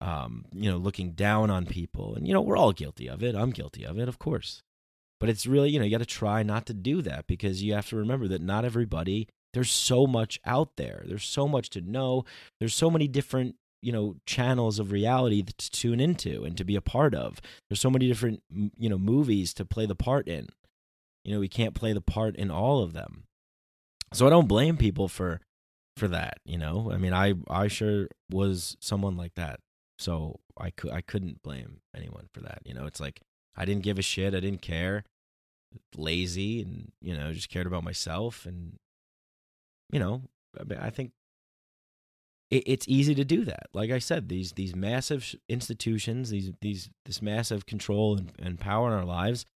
um, 0.00 0.46
you 0.52 0.70
know 0.70 0.78
looking 0.78 1.12
down 1.12 1.50
on 1.50 1.66
people 1.66 2.14
and 2.14 2.26
you 2.26 2.34
know 2.34 2.40
we're 2.40 2.56
all 2.56 2.72
guilty 2.72 3.08
of 3.08 3.22
it 3.22 3.36
i'm 3.36 3.50
guilty 3.50 3.84
of 3.84 3.98
it 3.98 4.08
of 4.08 4.18
course 4.18 4.62
but 5.20 5.28
it's 5.28 5.46
really 5.46 5.70
you 5.70 5.78
know 5.78 5.84
you 5.84 5.92
got 5.92 5.98
to 5.98 6.06
try 6.06 6.42
not 6.42 6.66
to 6.66 6.74
do 6.74 7.02
that 7.02 7.26
because 7.28 7.62
you 7.62 7.72
have 7.72 7.88
to 7.88 7.96
remember 7.96 8.26
that 8.26 8.40
not 8.40 8.64
everybody 8.64 9.28
there's 9.52 9.70
so 9.70 10.06
much 10.06 10.40
out 10.44 10.76
there. 10.76 11.02
There's 11.06 11.24
so 11.24 11.46
much 11.46 11.70
to 11.70 11.80
know. 11.80 12.24
There's 12.58 12.74
so 12.74 12.90
many 12.90 13.08
different 13.08 13.56
you 13.82 13.92
know 13.92 14.14
channels 14.26 14.78
of 14.78 14.92
reality 14.92 15.42
to 15.42 15.70
tune 15.70 16.00
into 16.00 16.44
and 16.44 16.56
to 16.56 16.64
be 16.64 16.76
a 16.76 16.80
part 16.80 17.14
of. 17.14 17.40
There's 17.68 17.80
so 17.80 17.90
many 17.90 18.06
different 18.06 18.42
you 18.78 18.88
know 18.88 18.98
movies 18.98 19.52
to 19.54 19.64
play 19.64 19.86
the 19.86 19.96
part 19.96 20.28
in. 20.28 20.48
You 21.24 21.34
know 21.34 21.40
we 21.40 21.48
can't 21.48 21.74
play 21.74 21.92
the 21.92 22.00
part 22.00 22.36
in 22.36 22.50
all 22.50 22.82
of 22.82 22.92
them. 22.92 23.24
So 24.14 24.26
i 24.26 24.30
don't 24.30 24.48
blame 24.48 24.76
people 24.76 25.08
for 25.08 25.40
for 25.96 26.08
that 26.08 26.38
you 26.44 26.56
know? 26.56 26.90
I 26.92 26.96
mean 26.96 27.12
i 27.12 27.34
i 27.50 27.68
sure 27.68 28.08
was 28.30 28.76
someone 28.80 29.16
like 29.16 29.34
that. 29.34 29.60
So 29.98 30.40
i 30.56 30.70
could 30.70 30.92
i 30.92 31.00
couldn't 31.00 31.42
blame 31.42 31.80
anyone 31.94 32.28
for 32.32 32.40
that 32.40 32.60
you 32.64 32.72
know? 32.72 32.86
It's 32.86 33.00
like 33.00 33.20
i 33.56 33.64
didn't 33.64 33.82
give 33.82 33.98
a 33.98 34.02
shit. 34.02 34.34
I 34.34 34.40
didn't 34.40 34.62
care. 34.62 35.04
Lazy 35.96 36.62
and 36.62 36.92
you 37.00 37.16
know 37.16 37.32
just 37.32 37.48
cared 37.48 37.66
about 37.66 37.82
myself 37.84 38.46
and 38.46 38.78
you 39.92 40.00
know 40.00 40.22
i, 40.78 40.90
think 40.90 41.12
it, 42.50 42.64
it's 42.66 42.88
easy 42.88 43.14
to 43.14 43.24
do 43.24 43.44
that 43.44 43.66
like 43.72 43.90
i 43.90 43.98
said 43.98 44.28
these 44.28 44.52
these 44.52 44.74
massive 44.74 45.34
institutions 45.48 46.30
these 46.30 46.50
these 46.60 46.90
this 47.04 47.22
massive 47.22 47.66
control 47.66 48.16
and, 48.16 48.32
and 48.40 48.58
power 48.58 48.88
in 48.88 48.94
our 48.94 49.04
lives 49.04 49.46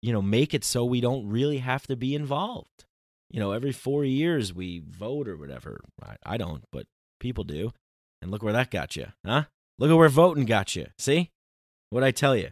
you 0.00 0.12
know 0.12 0.22
make 0.22 0.54
it 0.54 0.64
so 0.64 0.84
we 0.84 1.00
don't 1.00 1.28
really 1.28 1.58
have 1.58 1.86
to 1.86 1.96
be 1.96 2.14
involved 2.14 2.84
you 3.30 3.38
know, 3.38 3.52
every 3.52 3.72
four 3.72 4.04
years 4.04 4.52
we 4.52 4.82
vote 4.86 5.28
or 5.28 5.36
whatever. 5.36 5.80
I, 6.02 6.16
I 6.24 6.36
don't, 6.36 6.64
but 6.72 6.86
people 7.20 7.44
do. 7.44 7.72
And 8.20 8.30
look 8.30 8.42
where 8.42 8.52
that 8.52 8.70
got 8.70 8.96
you, 8.96 9.06
huh? 9.24 9.44
Look 9.78 9.90
at 9.90 9.96
where 9.96 10.08
voting 10.08 10.44
got 10.44 10.76
you. 10.76 10.86
See? 10.98 11.30
What'd 11.90 12.06
I 12.06 12.10
tell 12.10 12.36
you? 12.36 12.50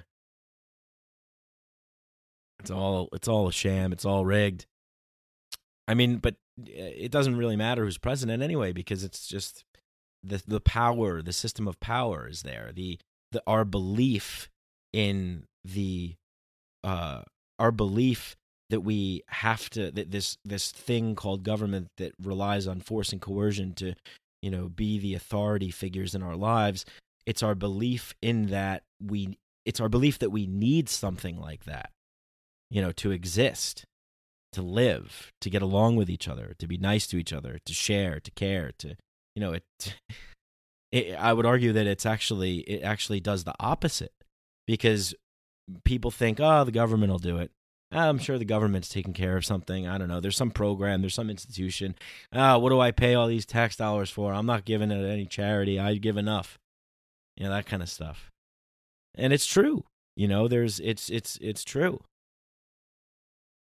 It's 2.61 2.71
all 2.71 3.09
it's 3.13 3.29
all 3.29 3.49
a 3.49 3.53
sham. 3.53 3.93
It's 3.93 4.05
all 4.05 4.25
rigged. 4.25 4.67
I 5.89 5.95
mean, 5.95 6.19
but 6.19 6.37
eh, 6.61 6.93
it 6.97 7.11
doesn't 7.11 7.37
really 7.37 7.57
matter 7.57 7.85
who's 7.85 7.99
president 7.99 8.43
anyway 8.43 8.73
because 8.73 9.03
it's 9.03 9.27
just 9.27 9.65
the 10.23 10.43
the 10.47 10.61
power, 10.61 11.23
the 11.23 11.33
system 11.33 11.67
of 11.67 11.81
power 11.81 12.29
is 12.29 12.43
there. 12.43 12.71
The 12.75 12.99
the 13.33 13.43
our 13.47 13.65
belief 13.65 14.49
in 14.93 15.45
the 15.65 16.15
uh 16.85 17.23
our 17.59 17.73
belief 17.73 18.37
that 18.71 18.81
we 18.81 19.23
have 19.29 19.71
to 19.71 19.91
that 19.91 20.11
this 20.11 20.37
this 20.45 20.71
thing 20.71 21.15
called 21.15 21.43
government 21.43 21.89
that 21.97 22.13
relies 22.23 22.67
on 22.67 22.81
force 22.81 23.13
and 23.13 23.21
coercion 23.21 23.75
to 23.75 23.95
you 24.43 24.51
know 24.51 24.69
be 24.69 24.99
the 24.99 25.15
authority 25.15 25.71
figures 25.71 26.15
in 26.15 26.23
our 26.23 26.37
lives 26.37 26.85
it's 27.27 27.43
our 27.43 27.55
belief 27.55 28.15
in 28.23 28.47
that 28.47 28.83
we 29.03 29.37
it's 29.65 29.81
our 29.81 29.89
belief 29.89 30.19
that 30.19 30.31
we 30.31 30.47
need 30.47 30.89
something 30.89 31.41
like 31.41 31.65
that 31.65 31.91
you 32.71 32.81
know 32.81 32.93
to 32.93 33.11
exist 33.11 33.85
to 34.53 34.63
live 34.63 35.33
to 35.41 35.51
get 35.51 35.63
along 35.63 35.97
with 35.97 36.09
each 36.09 36.29
other 36.29 36.55
to 36.59 36.67
be 36.67 36.79
nice 36.79 37.07
to 37.07 37.19
each 37.19 37.33
other 37.33 37.59
to 37.65 37.73
share 37.73 38.19
to 38.21 38.31
care 38.31 38.73
to 38.79 38.97
you 39.35 39.41
know 39.41 39.53
it, 39.53 39.65
it 40.93 41.15
i 41.17 41.33
would 41.33 41.47
argue 41.47 41.73
that 41.73 41.87
it's 41.87 42.07
actually 42.07 42.59
it 42.61 42.83
actually 42.83 43.21
does 43.21 43.45
the 43.45 43.55
opposite 43.61 44.13
because 44.67 45.15
people 45.85 46.11
think 46.11 46.41
oh 46.41 46.65
the 46.65 46.73
government 46.73 47.13
will 47.13 47.19
do 47.19 47.39
it 47.39 47.51
I'm 47.91 48.19
sure 48.19 48.39
the 48.39 48.45
government's 48.45 48.89
taking 48.89 49.15
care 49.15 49.37
of 49.37 49.47
something. 49.47 49.89
I 49.89 49.97
don't 49.97 50.09
know. 50.09 50.21
There's 50.21 50.37
some 50.37 50.51
program, 50.51 51.01
there's 51.01 51.15
some 51.15 51.31
institution. 51.31 51.95
Ah, 52.33 52.59
what 52.59 52.69
do 52.69 52.81
I 52.81 52.91
pay 52.91 53.15
all 53.15 53.27
these 53.27 53.47
tax 53.47 53.77
dollars 53.77 54.11
for? 54.11 54.33
I'm 54.35 54.47
not 54.47 54.67
giving 54.67 54.91
it 54.91 55.11
any 55.11 55.25
charity. 55.25 55.81
I 55.81 55.95
give 55.95 56.19
enough. 56.19 56.59
You 57.37 57.45
know, 57.45 57.51
that 57.51 57.67
kind 57.67 57.83
of 57.83 57.89
stuff. 57.89 58.31
And 59.15 59.33
it's 59.33 59.47
true. 59.47 59.85
You 60.17 60.29
know, 60.29 60.49
there's 60.49 60.81
it's 60.81 61.09
it's 61.09 61.39
it's 61.41 61.65
true. 61.65 62.01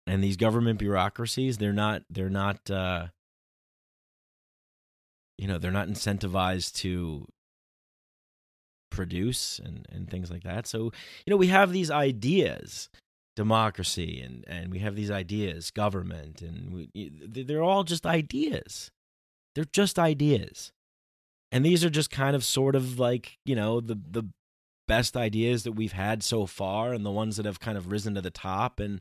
And 0.09 0.23
these 0.23 0.37
government 0.37 0.79
bureaucracies, 0.79 1.57
they're 1.59 1.71
not 1.71 2.01
they're 2.09 2.29
not 2.29 2.69
uh 2.71 3.07
you 5.37 5.47
know, 5.47 5.57
they're 5.57 5.71
not 5.71 5.87
incentivized 5.87 6.73
to 6.77 7.27
produce 8.89 9.59
and 9.63 9.85
and 9.91 10.09
things 10.09 10.31
like 10.31 10.43
that. 10.43 10.65
So, 10.65 10.91
you 11.25 11.31
know, 11.31 11.37
we 11.37 11.47
have 11.47 11.71
these 11.71 11.91
ideas 11.91 12.89
democracy 13.35 14.19
and 14.19 14.43
and 14.47 14.69
we 14.69 14.79
have 14.79 14.95
these 14.97 15.09
ideas 15.09 15.71
government 15.71 16.41
and 16.41 16.73
we, 16.73 17.09
they're 17.25 17.63
all 17.63 17.85
just 17.85 18.05
ideas 18.05 18.91
they're 19.55 19.63
just 19.71 19.97
ideas 19.97 20.73
and 21.49 21.63
these 21.63 21.85
are 21.85 21.89
just 21.89 22.11
kind 22.11 22.35
of 22.35 22.43
sort 22.43 22.75
of 22.75 22.99
like 22.99 23.37
you 23.45 23.55
know 23.55 23.79
the 23.79 23.97
the 24.11 24.23
best 24.89 25.15
ideas 25.15 25.63
that 25.63 25.71
we've 25.71 25.93
had 25.93 26.21
so 26.21 26.45
far 26.45 26.91
and 26.91 27.05
the 27.05 27.11
ones 27.11 27.37
that 27.37 27.45
have 27.45 27.61
kind 27.61 27.77
of 27.77 27.89
risen 27.89 28.13
to 28.13 28.21
the 28.21 28.29
top 28.29 28.81
and 28.81 28.99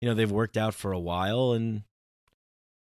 you 0.00 0.08
know 0.08 0.14
they've 0.14 0.30
worked 0.30 0.56
out 0.56 0.74
for 0.74 0.92
a 0.92 0.98
while 0.98 1.52
and 1.52 1.82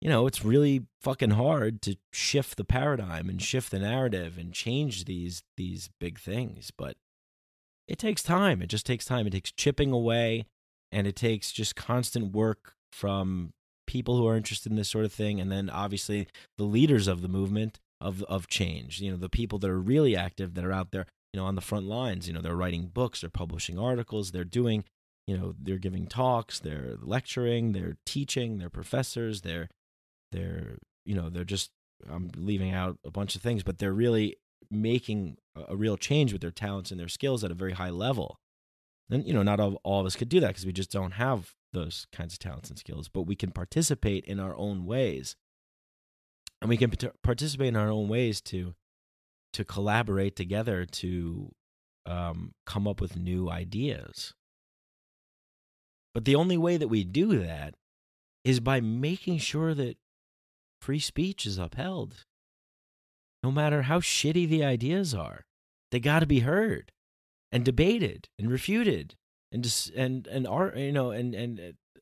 you 0.01 0.09
know 0.09 0.27
it's 0.27 0.45
really 0.45 0.85
fucking 1.01 1.31
hard 1.31 1.81
to 1.81 1.95
shift 2.11 2.57
the 2.57 2.63
paradigm 2.63 3.29
and 3.29 3.41
shift 3.41 3.71
the 3.71 3.79
narrative 3.79 4.37
and 4.37 4.53
change 4.53 5.05
these 5.05 5.43
these 5.57 5.89
big 5.99 6.19
things 6.19 6.71
but 6.75 6.95
it 7.91 7.97
takes 7.97 8.23
time. 8.23 8.61
It 8.61 8.67
just 8.67 8.85
takes 8.85 9.03
time. 9.03 9.27
It 9.27 9.31
takes 9.31 9.51
chipping 9.51 9.91
away 9.91 10.45
and 10.93 11.05
it 11.05 11.15
takes 11.15 11.51
just 11.51 11.75
constant 11.75 12.33
work 12.33 12.75
from 12.93 13.51
people 13.85 14.17
who 14.17 14.25
are 14.27 14.37
interested 14.37 14.71
in 14.71 14.77
this 14.77 14.87
sort 14.87 15.03
of 15.03 15.11
thing 15.11 15.41
and 15.41 15.51
then 15.51 15.69
obviously 15.69 16.27
the 16.57 16.63
leaders 16.63 17.09
of 17.09 17.21
the 17.21 17.27
movement 17.27 17.79
of 17.99 18.23
of 18.23 18.47
change 18.47 19.01
you 19.01 19.11
know 19.11 19.17
the 19.17 19.27
people 19.27 19.59
that 19.59 19.69
are 19.69 19.79
really 19.79 20.15
active 20.15 20.53
that 20.53 20.63
are 20.63 20.71
out 20.71 20.91
there 20.91 21.05
you 21.33 21.39
know 21.39 21.45
on 21.45 21.55
the 21.55 21.61
front 21.61 21.85
lines 21.85 22.25
you 22.25 22.33
know 22.33 22.39
they're 22.39 22.55
writing 22.55 22.85
books 22.85 23.19
they're 23.19 23.29
publishing 23.29 23.77
articles 23.77 24.31
they're 24.31 24.45
doing 24.45 24.85
you 25.27 25.37
know 25.37 25.53
they're 25.61 25.77
giving 25.77 26.07
talks 26.07 26.59
they're 26.59 26.95
lecturing 27.01 27.71
they're 27.73 27.97
teaching 28.05 28.57
they're 28.57 28.69
professors 28.69 29.41
they're 29.41 29.69
they're 30.31 30.77
you 31.05 31.15
know 31.15 31.29
they're 31.29 31.43
just 31.43 31.71
i'm 32.11 32.31
leaving 32.35 32.71
out 32.71 32.97
a 33.05 33.11
bunch 33.11 33.35
of 33.35 33.41
things 33.41 33.63
but 33.63 33.77
they're 33.77 33.93
really 33.93 34.35
making 34.71 35.37
a 35.55 35.75
real 35.75 35.97
change 35.97 36.31
with 36.31 36.41
their 36.41 36.51
talents 36.51 36.91
and 36.91 36.99
their 36.99 37.09
skills 37.09 37.43
at 37.43 37.51
a 37.51 37.55
very 37.55 37.73
high 37.73 37.89
level. 37.89 38.39
And 39.09 39.27
you 39.27 39.33
know 39.33 39.43
not 39.43 39.59
all, 39.59 39.79
all 39.83 39.99
of 39.99 40.05
us 40.05 40.15
could 40.15 40.29
do 40.29 40.39
that 40.39 40.47
because 40.47 40.65
we 40.65 40.71
just 40.71 40.91
don't 40.91 41.11
have 41.11 41.51
those 41.73 42.07
kinds 42.11 42.33
of 42.33 42.39
talents 42.39 42.69
and 42.69 42.77
skills 42.77 43.07
but 43.07 43.21
we 43.21 43.35
can 43.35 43.51
participate 43.51 44.25
in 44.25 44.39
our 44.39 44.55
own 44.55 44.85
ways. 44.85 45.35
And 46.61 46.69
we 46.69 46.77
can 46.77 46.91
participate 47.23 47.69
in 47.69 47.75
our 47.75 47.89
own 47.89 48.07
ways 48.07 48.39
to 48.41 48.75
to 49.53 49.65
collaborate 49.65 50.35
together 50.37 50.85
to 50.85 51.51
um, 52.05 52.53
come 52.65 52.87
up 52.87 53.01
with 53.01 53.17
new 53.17 53.49
ideas 53.49 54.33
but 56.13 56.25
the 56.25 56.35
only 56.35 56.57
way 56.57 56.77
that 56.77 56.87
we 56.87 57.03
do 57.03 57.39
that 57.39 57.75
is 58.43 58.59
by 58.59 58.81
making 58.81 59.37
sure 59.37 59.73
that 59.73 59.97
free 60.81 60.99
speech 60.99 61.45
is 61.45 61.57
upheld. 61.57 62.25
No 63.43 63.51
matter 63.51 63.83
how 63.83 63.99
shitty 63.99 64.47
the 64.47 64.63
ideas 64.63 65.13
are 65.13 65.45
they 65.91 65.99
got 65.99 66.19
to 66.19 66.25
be 66.25 66.39
heard 66.39 66.91
and 67.51 67.63
debated 67.63 68.29
and 68.39 68.49
refuted 68.49 69.15
and 69.51 69.63
dis- 69.63 69.91
and 69.95 70.25
and 70.27 70.47
are 70.47 70.73
you 70.75 70.91
know 70.91 71.11
and 71.11 71.35
and 71.35 71.59
uh, 71.59 71.99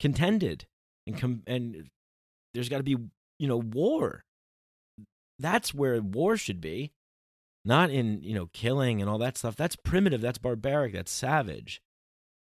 contended 0.00 0.66
and 1.06 1.18
com- 1.18 1.42
and 1.46 1.88
there's 2.54 2.68
got 2.68 2.78
to 2.78 2.82
be 2.82 2.96
you 3.38 3.48
know 3.48 3.58
war. 3.58 4.24
That's 5.38 5.72
where 5.72 6.00
war 6.00 6.36
should 6.36 6.60
be 6.60 6.92
not 7.64 7.90
in 7.90 8.22
you 8.22 8.34
know 8.34 8.48
killing 8.52 9.00
and 9.00 9.10
all 9.10 9.18
that 9.18 9.36
stuff. 9.36 9.56
That's 9.56 9.76
primitive. 9.76 10.20
That's 10.20 10.38
barbaric. 10.38 10.94
That's 10.94 11.12
savage 11.12 11.80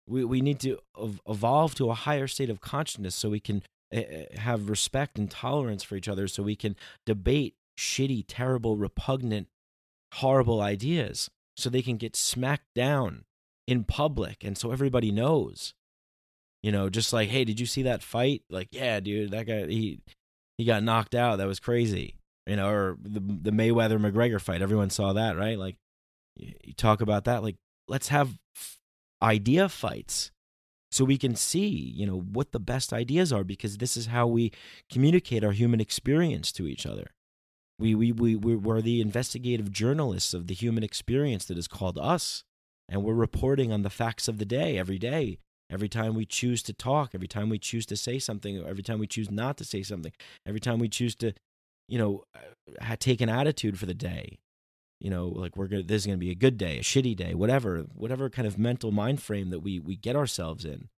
we 0.08 0.24
we 0.24 0.42
need 0.42 0.60
to 0.60 0.80
evolve 1.28 1.76
to 1.76 1.90
a 1.90 1.96
higher 1.96 2.28
state 2.28 2.50
of 2.50 2.62
consciousness 2.62 3.16
so 3.16 3.30
we 3.30 3.40
can 3.40 3.64
uh, 3.96 4.02
have 4.38 4.70
respect 4.70 5.18
and 5.18 5.30
tolerance 5.30 5.84
for 5.84 5.96
each 5.96 6.08
other 6.08 6.28
so 6.28 6.44
we 6.44 6.56
can 6.56 6.76
debate 7.06 7.56
shitty 7.78 8.24
terrible 8.28 8.78
repugnant 8.78 9.48
horrible 10.16 10.62
ideas 10.62 11.30
so 11.58 11.70
they 11.70 11.82
can 11.82 11.98
get 11.98 12.16
smacked 12.16 12.74
down 12.74 13.24
in 13.68 13.84
public 13.84 14.44
and 14.44 14.58
so 14.58 14.72
everybody 14.72 15.12
knows. 15.12 15.74
You 16.64 16.72
know 16.72 16.90
just 16.90 17.14
like 17.14 17.30
hey 17.30 17.46
did 17.46 17.60
you 17.60 17.66
see 17.66 17.84
that 17.84 18.02
fight? 18.02 18.44
Like 18.50 18.70
yeah 18.72 19.00
dude 19.00 19.32
that 19.32 19.46
guy 19.46 19.68
he 19.68 20.00
he 20.58 20.66
got 20.66 20.84
knocked 20.84 21.16
out. 21.16 21.38
That 21.38 21.48
was 21.48 21.60
crazy. 21.60 22.16
You 22.48 22.56
know 22.56 22.70
or 22.70 22.98
the 23.02 23.20
the 23.20 23.52
Mayweather 23.52 24.00
McGregor 24.00 24.42
fight. 24.42 24.62
Everyone 24.62 24.90
saw 24.90 25.14
that 25.14 25.38
right? 25.38 25.60
Like 25.60 25.78
you 26.38 26.74
talk 26.76 27.02
about 27.02 27.26
that 27.26 27.44
like 27.44 27.56
let's 27.88 28.08
have 28.08 28.34
idea 29.26 29.68
fights 29.68 30.32
so 30.92 31.04
we 31.04 31.18
can 31.18 31.36
see 31.36 31.68
you 31.68 32.06
know 32.06 32.20
what 32.20 32.52
the 32.52 32.60
best 32.60 32.94
ideas 32.94 33.34
are 33.34 33.44
because 33.44 33.78
this 33.78 33.98
is 33.98 34.06
how 34.08 34.28
we 34.28 34.52
communicate 34.90 35.44
our 35.44 35.52
human 35.52 35.82
experience 35.82 36.52
to 36.52 36.68
each 36.68 36.86
other 36.86 37.08
we, 37.78 37.94
we, 37.94 38.14
we, 38.14 38.36
we're 38.38 38.82
the 38.82 39.02
investigative 39.02 39.70
journalists 39.70 40.34
of 40.34 40.48
the 40.48 40.54
human 40.54 40.82
experience 40.82 41.44
that 41.46 41.58
is 41.58 41.68
called 41.68 41.98
us. 41.98 42.46
and 42.88 43.04
we're 43.04 43.14
reporting 43.14 43.74
on 43.74 43.82
the 43.82 43.90
facts 43.90 44.30
of 44.30 44.38
the 44.38 44.46
day 44.46 44.78
every 44.78 45.00
day 45.00 45.40
every 45.70 45.90
time 45.90 46.14
we 46.14 46.26
choose 46.26 46.62
to 46.62 46.74
talk 46.74 47.12
every 47.16 47.28
time 47.28 47.50
we 47.50 47.58
choose 47.58 47.86
to 47.88 47.98
say 47.98 48.20
something 48.20 48.64
every 48.66 48.84
time 48.84 49.00
we 49.00 49.08
choose 49.08 49.32
not 49.32 49.58
to 49.58 49.66
say 49.66 49.82
something 49.82 50.14
every 50.46 50.60
time 50.60 50.78
we 50.78 50.88
choose 50.88 51.16
to 51.16 51.34
you 51.88 51.98
know 51.98 52.24
uh, 52.36 52.96
take 53.00 53.20
an 53.22 53.30
attitude 53.30 53.80
for 53.80 53.88
the 53.88 53.96
day 53.96 54.38
you 55.00 55.10
know 55.10 55.28
like 55.28 55.56
we're 55.58 55.68
gonna 55.68 55.84
this 55.84 56.04
is 56.04 56.06
gonna 56.06 56.18
be 56.18 56.32
a 56.32 56.36
good 56.36 56.58
day 56.58 56.78
a 56.78 56.82
shitty 56.82 57.16
day 57.16 57.34
whatever 57.34 57.86
whatever 57.94 58.30
kind 58.30 58.48
of 58.48 58.58
mental 58.58 58.92
mind 58.92 59.22
frame 59.22 59.50
that 59.50 59.60
we 59.60 59.80
we 59.80 59.96
get 59.96 60.16
ourselves 60.16 60.66
in. 60.66 60.90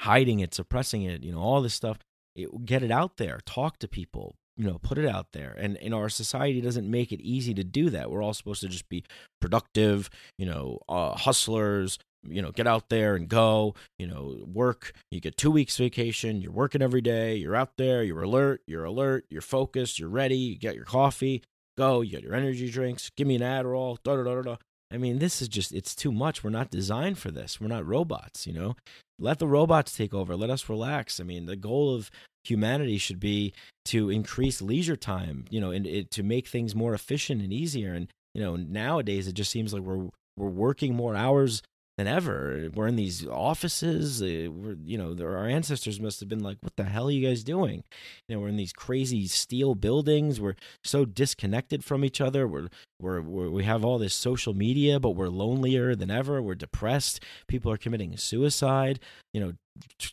Hiding 0.00 0.40
it 0.40 0.54
suppressing 0.54 1.02
it 1.02 1.22
you 1.22 1.32
know 1.32 1.40
all 1.40 1.62
this 1.62 1.74
stuff 1.74 1.98
it, 2.34 2.66
get 2.66 2.82
it 2.82 2.90
out 2.90 3.16
there 3.16 3.40
talk 3.46 3.78
to 3.78 3.88
people 3.88 4.36
you 4.56 4.66
know 4.66 4.78
put 4.78 4.98
it 4.98 5.06
out 5.06 5.32
there. 5.32 5.54
And 5.58 5.76
in 5.76 5.92
our 5.92 6.08
society 6.08 6.60
doesn't 6.60 6.90
make 6.90 7.12
it 7.12 7.20
easy 7.20 7.54
to 7.54 7.64
do 7.64 7.90
that. 7.90 8.10
We're 8.10 8.22
all 8.22 8.34
supposed 8.34 8.60
to 8.62 8.68
just 8.68 8.88
be 8.88 9.04
productive 9.40 10.10
you 10.38 10.46
know 10.46 10.78
uh, 10.88 11.16
hustlers 11.16 11.98
you 12.28 12.42
know 12.42 12.50
get 12.50 12.66
out 12.66 12.88
there 12.88 13.14
and 13.14 13.28
go 13.28 13.74
you 13.98 14.06
know 14.06 14.44
work. 14.46 14.92
You 15.10 15.20
get 15.20 15.36
two 15.36 15.50
weeks 15.50 15.76
vacation 15.76 16.40
you're 16.40 16.52
working 16.52 16.82
every 16.82 17.00
day 17.00 17.36
you're 17.36 17.56
out 17.56 17.76
there 17.76 18.02
you're 18.02 18.22
alert 18.22 18.62
you're 18.66 18.84
alert 18.84 19.26
you're 19.30 19.40
focused 19.40 19.98
you're 19.98 20.08
ready 20.08 20.36
you 20.36 20.58
get 20.58 20.74
your 20.74 20.84
coffee 20.84 21.42
go 21.76 22.00
you 22.00 22.10
get 22.10 22.22
your 22.22 22.34
energy 22.34 22.70
drinks 22.70 23.10
give 23.16 23.26
me 23.26 23.36
an 23.36 23.42
adderall 23.42 23.96
da 24.04 24.16
da 24.16 24.22
da 24.22 24.42
da 24.42 24.56
I 24.90 24.98
mean, 24.98 25.18
this 25.18 25.42
is 25.42 25.48
just, 25.48 25.72
it's 25.72 25.94
too 25.94 26.12
much. 26.12 26.44
We're 26.44 26.50
not 26.50 26.70
designed 26.70 27.18
for 27.18 27.30
this. 27.30 27.60
We're 27.60 27.68
not 27.68 27.86
robots, 27.86 28.46
you 28.46 28.52
know? 28.52 28.76
Let 29.18 29.38
the 29.38 29.48
robots 29.48 29.96
take 29.96 30.14
over. 30.14 30.36
Let 30.36 30.50
us 30.50 30.68
relax. 30.68 31.18
I 31.18 31.24
mean, 31.24 31.46
the 31.46 31.56
goal 31.56 31.94
of 31.94 32.10
humanity 32.44 32.98
should 32.98 33.18
be 33.18 33.52
to 33.86 34.10
increase 34.10 34.62
leisure 34.62 34.96
time, 34.96 35.46
you 35.50 35.60
know, 35.60 35.70
and 35.70 35.86
it, 35.86 36.10
to 36.12 36.22
make 36.22 36.46
things 36.46 36.74
more 36.74 36.94
efficient 36.94 37.42
and 37.42 37.52
easier. 37.52 37.92
And, 37.92 38.08
you 38.34 38.42
know, 38.42 38.56
nowadays 38.56 39.26
it 39.26 39.32
just 39.32 39.50
seems 39.50 39.72
like 39.72 39.82
we're, 39.82 40.08
we're 40.36 40.48
working 40.48 40.94
more 40.94 41.16
hours 41.16 41.62
than 41.96 42.06
ever. 42.06 42.68
We're 42.74 42.88
in 42.88 42.96
these 42.96 43.26
offices. 43.26 44.22
Uh, 44.22 44.50
we're, 44.50 44.76
you 44.84 44.98
know, 44.98 45.16
our 45.24 45.46
ancestors 45.46 45.98
must 45.98 46.20
have 46.20 46.28
been 46.28 46.42
like, 46.42 46.58
"What 46.60 46.76
the 46.76 46.84
hell 46.84 47.08
are 47.08 47.10
you 47.10 47.26
guys 47.26 47.42
doing?" 47.42 47.84
You 48.28 48.36
know, 48.36 48.42
we're 48.42 48.48
in 48.48 48.56
these 48.56 48.72
crazy 48.72 49.26
steel 49.26 49.74
buildings. 49.74 50.40
We're 50.40 50.56
so 50.84 51.04
disconnected 51.04 51.84
from 51.84 52.04
each 52.04 52.20
other. 52.20 52.46
We're, 52.46 52.68
we're, 53.00 53.22
we're 53.22 53.50
we 53.50 53.64
have 53.64 53.84
all 53.84 53.98
this 53.98 54.14
social 54.14 54.52
media, 54.52 55.00
but 55.00 55.10
we're 55.10 55.28
lonelier 55.28 55.94
than 55.94 56.10
ever. 56.10 56.42
We're 56.42 56.54
depressed. 56.54 57.22
People 57.48 57.72
are 57.72 57.78
committing 57.78 58.16
suicide. 58.16 59.00
You 59.32 59.40
know, 59.40 59.52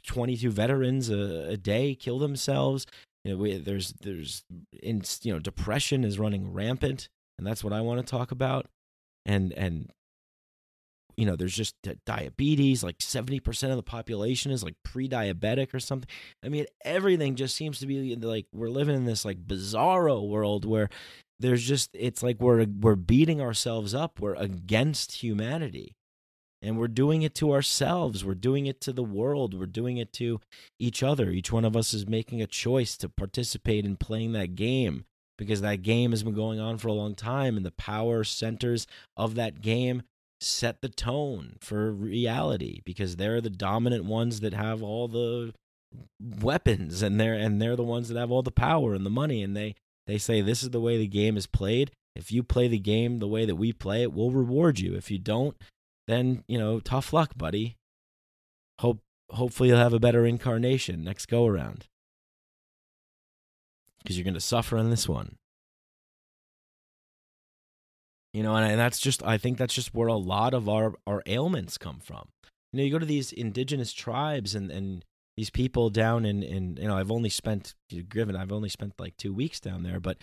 twenty-two 0.07 0.51
veterans 0.51 1.09
a, 1.09 1.49
a 1.49 1.57
day 1.57 1.95
kill 1.95 2.19
themselves. 2.19 2.85
You 3.25 3.33
know, 3.33 3.37
we, 3.41 3.57
there's 3.57 3.93
there's 4.01 4.43
in 4.81 5.01
you 5.21 5.33
know 5.33 5.39
depression 5.39 6.05
is 6.05 6.17
running 6.17 6.53
rampant, 6.53 7.09
and 7.37 7.45
that's 7.45 7.63
what 7.63 7.73
I 7.73 7.81
want 7.81 7.99
to 7.99 8.09
talk 8.09 8.31
about. 8.31 8.67
And 9.25 9.51
and 9.53 9.91
you 11.17 11.25
know 11.25 11.35
there's 11.35 11.55
just 11.55 11.75
uh, 11.87 11.93
diabetes 12.05 12.83
like 12.83 12.97
70% 12.99 13.69
of 13.69 13.75
the 13.75 13.83
population 13.83 14.51
is 14.51 14.63
like 14.63 14.75
pre-diabetic 14.83 15.73
or 15.73 15.79
something. 15.79 16.09
I 16.43 16.49
mean 16.49 16.65
everything 16.83 17.35
just 17.35 17.55
seems 17.55 17.79
to 17.79 17.85
be 17.85 18.15
like 18.15 18.47
we're 18.53 18.69
living 18.69 18.95
in 18.95 19.05
this 19.05 19.25
like 19.25 19.45
bizarro 19.45 20.27
world 20.27 20.65
where 20.65 20.89
there's 21.39 21.67
just 21.67 21.89
it's 21.93 22.23
like 22.23 22.39
we're 22.39 22.65
we're 22.65 22.95
beating 22.95 23.41
ourselves 23.41 23.93
up. 23.93 24.19
We're 24.19 24.35
against 24.35 25.23
humanity. 25.23 25.95
And 26.61 26.79
we're 26.79 26.87
doing 26.87 27.23
it 27.23 27.35
to 27.35 27.51
ourselves. 27.51 28.23
We're 28.23 28.35
doing 28.35 28.67
it 28.67 28.79
to 28.81 28.93
the 28.93 29.03
world. 29.03 29.53
We're 29.53 29.65
doing 29.65 29.97
it 29.97 30.13
to 30.13 30.39
each 30.79 31.03
other. 31.03 31.29
Each 31.29 31.51
one 31.51 31.65
of 31.65 31.75
us 31.75 31.93
is 31.93 32.07
making 32.07 32.41
a 32.41 32.47
choice 32.47 32.95
to 32.97 33.09
participate 33.09 33.83
in 33.83 33.97
playing 33.97 34.31
that 34.31 34.55
game 34.55 35.03
because 35.37 35.59
that 35.59 35.81
game 35.81 36.11
has 36.11 36.23
been 36.23 36.33
going 36.33 36.61
on 36.61 36.77
for 36.77 36.87
a 36.87 36.93
long 36.93 37.15
time 37.15 37.57
and 37.57 37.65
the 37.65 37.71
power 37.71 38.23
centers 38.23 38.87
of 39.17 39.35
that 39.35 39.59
game 39.61 40.03
set 40.43 40.81
the 40.81 40.89
tone 40.89 41.57
for 41.59 41.91
reality 41.91 42.81
because 42.85 43.15
they're 43.15 43.41
the 43.41 43.49
dominant 43.49 44.05
ones 44.05 44.39
that 44.41 44.53
have 44.53 44.83
all 44.83 45.07
the 45.07 45.53
weapons 46.19 47.01
and 47.01 47.19
they're 47.19 47.33
and 47.33 47.61
they're 47.61 47.75
the 47.75 47.83
ones 47.83 48.09
that 48.09 48.17
have 48.17 48.31
all 48.31 48.41
the 48.41 48.51
power 48.51 48.93
and 48.93 49.05
the 49.05 49.09
money 49.09 49.43
and 49.43 49.55
they 49.55 49.75
they 50.07 50.17
say 50.17 50.41
this 50.41 50.63
is 50.63 50.71
the 50.71 50.81
way 50.81 50.97
the 50.97 51.07
game 51.07 51.37
is 51.37 51.47
played. 51.47 51.91
If 52.15 52.31
you 52.31 52.43
play 52.43 52.67
the 52.67 52.79
game 52.79 53.19
the 53.19 53.27
way 53.27 53.45
that 53.45 53.55
we 53.55 53.73
play 53.73 54.03
it 54.03 54.13
we'll 54.13 54.31
reward 54.31 54.79
you. 54.79 54.95
If 54.95 55.11
you 55.11 55.19
don't 55.19 55.55
then 56.07 56.43
you 56.47 56.57
know 56.57 56.79
tough 56.79 57.13
luck 57.13 57.37
buddy. 57.37 57.77
Hope 58.79 58.99
hopefully 59.29 59.69
you'll 59.69 59.77
have 59.77 59.93
a 59.93 59.99
better 59.99 60.25
incarnation 60.25 61.03
next 61.03 61.27
go 61.27 61.45
around. 61.45 61.87
Because 64.01 64.17
you're 64.17 64.25
going 64.25 64.33
to 64.33 64.41
suffer 64.41 64.77
on 64.77 64.89
this 64.89 65.07
one 65.07 65.37
you 68.33 68.41
know 68.43 68.55
and, 68.55 68.69
and 68.69 68.79
that's 68.79 68.99
just 68.99 69.23
i 69.23 69.37
think 69.37 69.57
that's 69.57 69.73
just 69.73 69.93
where 69.93 70.07
a 70.07 70.15
lot 70.15 70.53
of 70.53 70.67
our 70.67 70.93
our 71.07 71.21
ailments 71.25 71.77
come 71.77 71.99
from. 71.99 72.27
You 72.71 72.77
know 72.77 72.83
you 72.83 72.91
go 72.91 72.99
to 72.99 73.05
these 73.05 73.31
indigenous 73.31 73.93
tribes 73.93 74.55
and 74.55 74.71
and 74.71 75.05
these 75.37 75.49
people 75.49 75.89
down 75.89 76.25
in 76.25 76.43
in 76.43 76.77
you 76.77 76.87
know 76.87 76.97
i've 76.97 77.11
only 77.11 77.29
spent 77.29 77.75
given 78.09 78.35
i've 78.35 78.51
only 78.51 78.69
spent 78.69 78.93
like 78.99 79.15
two 79.17 79.33
weeks 79.33 79.59
down 79.59 79.83
there 79.83 79.99
but 79.99 80.17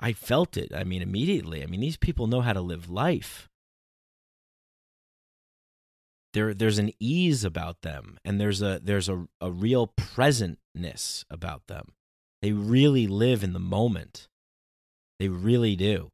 i 0.00 0.12
felt 0.12 0.56
it 0.56 0.72
i 0.74 0.84
mean 0.84 1.02
immediately. 1.02 1.62
I 1.62 1.66
mean 1.66 1.80
these 1.80 1.96
people 1.96 2.26
know 2.26 2.42
how 2.42 2.52
to 2.52 2.60
live 2.60 2.90
life. 2.90 3.48
There 6.34 6.52
there's 6.52 6.78
an 6.78 6.92
ease 6.98 7.44
about 7.44 7.82
them 7.82 8.18
and 8.24 8.40
there's 8.40 8.60
a 8.60 8.80
there's 8.82 9.08
a, 9.08 9.26
a 9.40 9.50
real 9.50 9.86
presentness 9.96 11.24
about 11.30 11.68
them. 11.68 11.92
They 12.42 12.52
really 12.52 13.06
live 13.06 13.42
in 13.42 13.54
the 13.54 13.60
moment. 13.60 14.28
They 15.18 15.28
really 15.28 15.76
do 15.76 16.10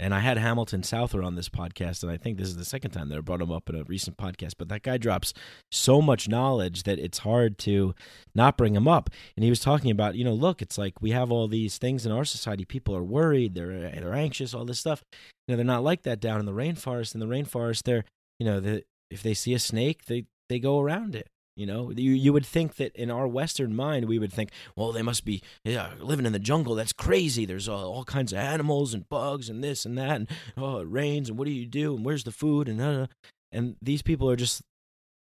and 0.00 0.14
I 0.14 0.20
had 0.20 0.38
Hamilton 0.38 0.82
Souther 0.82 1.22
on 1.22 1.34
this 1.34 1.50
podcast, 1.50 2.02
and 2.02 2.10
I 2.10 2.16
think 2.16 2.38
this 2.38 2.48
is 2.48 2.56
the 2.56 2.64
second 2.64 2.92
time 2.92 3.10
that 3.10 3.18
I 3.18 3.20
brought 3.20 3.42
him 3.42 3.52
up 3.52 3.68
in 3.68 3.76
a 3.76 3.84
recent 3.84 4.16
podcast. 4.16 4.54
But 4.58 4.68
that 4.68 4.82
guy 4.82 4.96
drops 4.96 5.34
so 5.70 6.00
much 6.00 6.28
knowledge 6.28 6.84
that 6.84 6.98
it's 6.98 7.18
hard 7.18 7.58
to 7.58 7.94
not 8.34 8.56
bring 8.56 8.74
him 8.74 8.88
up. 8.88 9.10
And 9.36 9.44
he 9.44 9.50
was 9.50 9.60
talking 9.60 9.90
about, 9.90 10.14
you 10.14 10.24
know, 10.24 10.32
look, 10.32 10.62
it's 10.62 10.78
like 10.78 11.02
we 11.02 11.10
have 11.10 11.30
all 11.30 11.48
these 11.48 11.76
things 11.76 12.06
in 12.06 12.12
our 12.12 12.24
society. 12.24 12.64
People 12.64 12.96
are 12.96 13.04
worried, 13.04 13.54
they're 13.54 13.90
they're 13.90 14.14
anxious, 14.14 14.54
all 14.54 14.64
this 14.64 14.80
stuff. 14.80 15.04
You 15.46 15.52
know, 15.52 15.56
they're 15.56 15.64
not 15.64 15.84
like 15.84 16.02
that 16.02 16.20
down 16.20 16.40
in 16.40 16.46
the 16.46 16.52
rainforest. 16.52 17.14
In 17.14 17.20
the 17.20 17.26
rainforest, 17.26 17.82
they're, 17.82 18.04
you 18.38 18.46
know, 18.46 18.58
the, 18.58 18.84
if 19.10 19.22
they 19.22 19.34
see 19.34 19.52
a 19.52 19.58
snake, 19.58 20.06
they 20.06 20.24
they 20.48 20.58
go 20.58 20.80
around 20.80 21.14
it. 21.14 21.28
You 21.60 21.66
know, 21.66 21.90
you 21.94 22.12
you 22.12 22.32
would 22.32 22.46
think 22.46 22.76
that 22.76 22.96
in 22.96 23.10
our 23.10 23.28
Western 23.28 23.76
mind, 23.76 24.06
we 24.06 24.18
would 24.18 24.32
think, 24.32 24.48
well, 24.76 24.92
they 24.92 25.02
must 25.02 25.26
be 25.26 25.42
yeah, 25.62 25.90
living 25.98 26.24
in 26.24 26.32
the 26.32 26.38
jungle. 26.38 26.74
That's 26.74 26.94
crazy. 26.94 27.44
There's 27.44 27.68
uh, 27.68 27.86
all 27.86 28.02
kinds 28.02 28.32
of 28.32 28.38
animals 28.38 28.94
and 28.94 29.06
bugs 29.10 29.50
and 29.50 29.62
this 29.62 29.84
and 29.84 29.98
that, 29.98 30.16
and 30.16 30.28
oh, 30.56 30.78
it 30.78 30.90
rains, 30.90 31.28
and 31.28 31.36
what 31.36 31.44
do 31.44 31.50
you 31.50 31.66
do, 31.66 31.94
and 31.94 32.02
where's 32.02 32.24
the 32.24 32.32
food, 32.32 32.66
and 32.66 32.80
uh, 32.80 33.08
and 33.52 33.76
these 33.82 34.00
people 34.00 34.30
are 34.30 34.36
just 34.36 34.62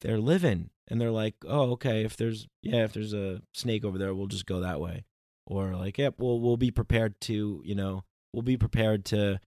they're 0.01 0.17
living, 0.17 0.71
and 0.88 0.99
they're 0.99 1.11
like, 1.11 1.36
oh, 1.47 1.73
okay, 1.73 2.03
if 2.03 2.17
there's 2.17 2.47
yeah, 2.63 2.86
if 2.86 2.93
there's 2.93 3.13
a 3.13 3.43
snake 3.53 3.86
over 3.86 3.99
there, 3.99 4.15
we'll 4.15 4.26
just 4.26 4.47
go 4.47 4.61
that 4.61 4.82
way, 4.82 5.05
or 5.45 5.76
like, 5.76 5.99
yep, 5.99 6.15
we'll 6.17 6.39
we'll 6.39 6.57
be 6.57 6.71
prepared 6.71 7.21
to, 7.21 7.61
you 7.63 7.76
know, 7.76 8.03
we'll 8.34 8.41
be 8.41 8.57
prepared 8.57 9.05
to 9.05 9.39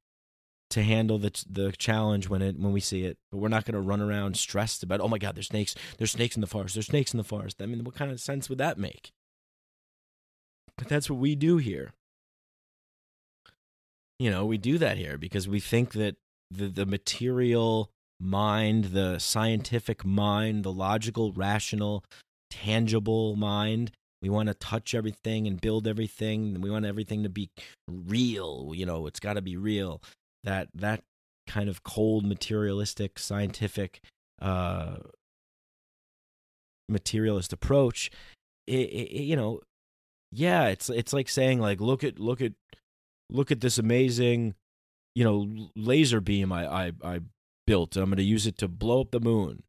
to 0.70 0.82
handle 0.82 1.18
the 1.18 1.44
the 1.50 1.72
challenge 1.72 2.28
when 2.28 2.42
it 2.42 2.58
when 2.58 2.72
we 2.72 2.80
see 2.80 3.04
it. 3.04 3.16
But 3.30 3.38
we're 3.38 3.48
not 3.48 3.64
going 3.64 3.74
to 3.74 3.80
run 3.80 4.00
around 4.00 4.36
stressed 4.36 4.82
about 4.82 5.00
oh 5.00 5.08
my 5.08 5.18
god, 5.18 5.36
there's 5.36 5.48
snakes, 5.48 5.74
there's 5.96 6.12
snakes 6.12 6.36
in 6.36 6.40
the 6.40 6.46
forest, 6.46 6.74
there's 6.74 6.86
snakes 6.86 7.12
in 7.12 7.18
the 7.18 7.24
forest. 7.24 7.62
I 7.62 7.66
mean, 7.66 7.84
what 7.84 7.94
kind 7.94 8.10
of 8.10 8.20
sense 8.20 8.48
would 8.48 8.58
that 8.58 8.78
make? 8.78 9.10
But 10.76 10.88
that's 10.88 11.10
what 11.10 11.18
we 11.18 11.34
do 11.34 11.56
here. 11.56 11.92
You 14.18 14.30
know, 14.30 14.44
we 14.44 14.58
do 14.58 14.78
that 14.78 14.96
here 14.96 15.16
because 15.18 15.48
we 15.48 15.60
think 15.60 15.92
that 15.92 16.16
the 16.50 16.66
the 16.68 16.86
material 16.86 17.90
mind, 18.20 18.86
the 18.86 19.18
scientific 19.18 20.04
mind, 20.04 20.64
the 20.64 20.72
logical, 20.72 21.32
rational, 21.32 22.04
tangible 22.50 23.36
mind 23.36 23.92
we 24.20 24.28
want 24.28 24.48
to 24.48 24.54
touch 24.54 24.94
everything 24.94 25.46
and 25.46 25.60
build 25.60 25.86
everything 25.86 26.60
we 26.60 26.70
want 26.70 26.84
everything 26.86 27.22
to 27.22 27.28
be 27.28 27.50
real 27.88 28.72
you 28.74 28.86
know 28.86 29.06
it's 29.06 29.20
got 29.20 29.34
to 29.34 29.42
be 29.42 29.56
real 29.56 30.02
that 30.44 30.68
that 30.74 31.02
kind 31.46 31.68
of 31.68 31.82
cold 31.82 32.26
materialistic 32.26 33.18
scientific 33.18 34.00
uh 34.40 34.96
materialist 36.88 37.52
approach 37.52 38.10
it, 38.66 38.88
it, 38.90 39.22
you 39.22 39.36
know 39.36 39.60
yeah 40.30 40.66
it's 40.66 40.90
it's 40.90 41.12
like 41.12 41.28
saying 41.28 41.58
like 41.58 41.80
look 41.80 42.04
at 42.04 42.18
look 42.18 42.40
at 42.40 42.52
look 43.30 43.50
at 43.50 43.60
this 43.60 43.78
amazing 43.78 44.54
you 45.14 45.24
know 45.24 45.70
laser 45.74 46.20
beam 46.20 46.52
i 46.52 46.66
i, 46.66 46.92
I 47.02 47.20
built 47.66 47.96
i'm 47.96 48.06
going 48.06 48.16
to 48.18 48.22
use 48.22 48.46
it 48.46 48.56
to 48.58 48.68
blow 48.68 49.02
up 49.02 49.10
the 49.10 49.20
moon. 49.20 49.62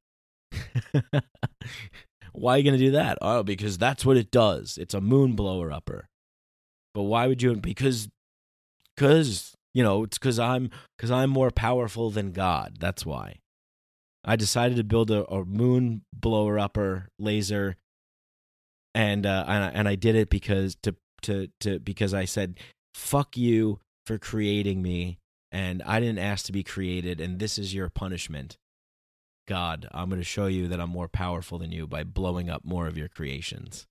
Why 2.33 2.55
are 2.55 2.57
you 2.57 2.63
going 2.63 2.77
to 2.79 2.85
do 2.85 2.91
that? 2.91 3.17
Oh 3.21 3.43
because 3.43 3.77
that's 3.77 4.05
what 4.05 4.17
it 4.17 4.31
does. 4.31 4.77
It's 4.79 4.93
a 4.93 5.01
moon 5.01 5.33
blower 5.33 5.71
upper. 5.71 6.07
But 6.93 7.03
why 7.03 7.27
would 7.27 7.41
you 7.41 7.55
because 7.55 8.07
because 8.95 9.55
you 9.73 9.83
know, 9.83 10.03
it's 10.03 10.17
because 10.17 10.39
I'm 10.39 10.69
because 10.97 11.11
I'm 11.11 11.29
more 11.29 11.51
powerful 11.51 12.09
than 12.09 12.31
God. 12.31 12.77
That's 12.79 13.05
why. 13.05 13.39
I 14.25 14.35
decided 14.35 14.77
to 14.77 14.83
build 14.83 15.11
a, 15.11 15.25
a 15.25 15.45
moon 15.45 16.01
blower 16.13 16.59
upper 16.59 17.07
laser, 17.17 17.77
and 18.93 19.25
uh, 19.25 19.45
and 19.47 19.63
I, 19.63 19.67
and 19.69 19.87
I 19.87 19.95
did 19.95 20.15
it 20.15 20.29
because 20.29 20.75
to 20.83 20.95
to 21.23 21.47
to 21.61 21.79
because 21.79 22.13
I 22.13 22.25
said, 22.25 22.59
"Fuck 22.93 23.37
you 23.37 23.79
for 24.05 24.17
creating 24.17 24.81
me." 24.81 25.19
and 25.51 25.81
I 25.83 25.99
didn't 25.99 26.19
ask 26.19 26.45
to 26.45 26.51
be 26.51 26.63
created, 26.63 27.19
and 27.19 27.39
this 27.39 27.57
is 27.57 27.73
your 27.73 27.89
punishment. 27.89 28.57
God, 29.47 29.87
I'm 29.91 30.09
going 30.09 30.21
to 30.21 30.25
show 30.25 30.45
you 30.45 30.67
that 30.67 30.79
I'm 30.79 30.91
more 30.91 31.07
powerful 31.07 31.57
than 31.57 31.71
you 31.71 31.87
by 31.87 32.03
blowing 32.03 32.49
up 32.49 32.63
more 32.63 32.87
of 32.87 32.97
your 32.97 33.07
creations. 33.07 33.87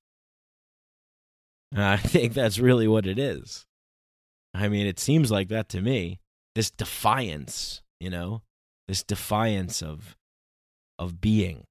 And 1.73 1.83
I 1.83 1.97
think 1.97 2.33
that's 2.33 2.59
really 2.59 2.87
what 2.87 3.07
it 3.07 3.19
is. 3.19 3.67
I 4.55 4.69
mean, 4.69 4.87
it 4.87 4.99
seems 4.99 5.31
like 5.31 5.49
that 5.49 5.69
to 5.71 5.81
me. 5.81 6.21
This 6.55 6.71
defiance, 6.71 7.83
you 8.01 8.11
know, 8.11 8.43
this 8.89 9.03
defiance 9.03 9.83
of 9.83 10.17
of 10.99 11.21
being. 11.21 11.65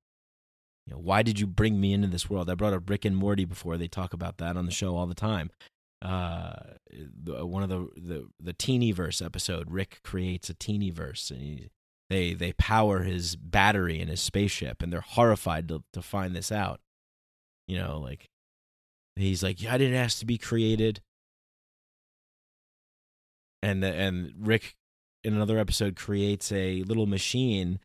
You 0.86 0.94
know, 0.94 1.00
why 1.00 1.22
did 1.22 1.40
you 1.40 1.48
bring 1.48 1.82
me 1.82 1.92
into 1.92 2.08
this 2.08 2.30
world? 2.30 2.50
I 2.50 2.56
brought 2.56 2.74
up 2.74 2.90
Rick 2.90 3.04
and 3.04 3.18
Morty 3.18 3.44
before. 3.44 3.78
They 3.78 3.90
talk 3.90 4.14
about 4.14 4.38
that 4.38 4.56
on 4.56 4.66
the 4.66 4.72
show 4.72 4.96
all 4.96 5.06
the 5.06 5.14
time. 5.14 5.50
Uh, 6.02 6.54
the, 6.92 7.46
one 7.46 7.64
of 7.64 7.70
the 7.70 7.90
the 7.98 8.28
the 8.40 8.54
teeny 8.54 8.92
verse 8.92 9.22
episode, 9.22 9.72
Rick 9.72 10.00
creates 10.04 10.50
a 10.50 10.54
Teenyverse, 10.54 11.32
and 11.32 11.42
he, 11.42 11.70
they 12.10 12.34
they 12.34 12.54
power 12.54 13.04
his 13.04 13.36
battery 13.36 14.00
in 14.00 14.08
his 14.08 14.22
spaceship, 14.22 14.82
and 14.82 14.94
they're 14.94 15.02
horrified 15.02 15.68
to 15.70 15.84
to 15.94 16.02
find 16.02 16.36
this 16.36 16.52
out. 16.52 16.80
You 17.68 17.80
know, 17.80 18.00
like 18.00 18.30
he's 19.16 19.44
like, 19.44 19.66
"I 19.66 19.78
didn't 19.78 19.96
ask 19.96 20.20
to 20.20 20.26
be 20.26 20.38
created," 20.38 21.02
and 23.62 23.84
the, 23.84 23.94
and 23.94 24.34
Rick 24.40 24.76
in 25.24 25.34
another 25.34 25.58
episode 25.58 25.96
creates 25.96 26.52
a 26.52 26.84
little 26.84 27.06
machine, 27.06 27.80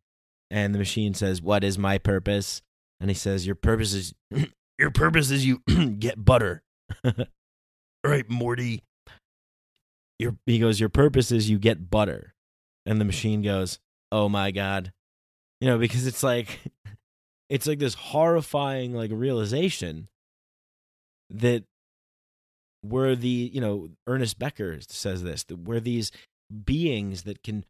and 0.51 0.75
the 0.75 0.79
machine 0.79 1.15
says, 1.15 1.43
"What 1.43 1.65
is 1.65 1.79
my 1.79 1.99
purpose?" 1.99 2.63
And 3.01 3.11
he 3.11 3.15
says, 3.15 3.47
"Your 3.47 3.57
purpose 3.57 3.95
is 3.95 4.15
your 4.79 4.91
purpose 4.91 5.31
is 5.31 5.47
you 5.47 5.63
get 5.99 6.25
butter." 6.25 6.63
right, 8.05 8.29
Morty. 8.29 8.83
Your 10.19 10.37
he 10.47 10.59
goes, 10.59 10.79
your 10.79 10.89
purpose 10.89 11.33
is 11.33 11.51
you 11.51 11.59
get 11.59 11.91
butter, 11.91 12.35
and 12.87 13.01
the 13.01 13.05
machine 13.05 13.43
goes, 13.43 13.81
oh 14.13 14.29
my 14.29 14.51
god, 14.53 14.93
you 15.61 15.67
know, 15.67 15.79
because 15.79 16.07
it's 16.07 16.23
like, 16.23 16.61
it's 17.51 17.67
like 17.67 17.81
this 17.81 17.95
horrifying 17.95 18.95
like 18.95 19.11
realization 19.13 20.09
that 21.31 21.65
we're 22.83 23.15
the 23.15 23.51
you 23.53 23.61
know 23.61 23.91
Ernest 24.07 24.39
Becker 24.39 24.79
says 24.89 25.23
this 25.23 25.45
that 25.45 25.59
we're 25.59 25.81
these 25.81 26.11
beings 26.65 27.23
that 27.23 27.43
can 27.43 27.65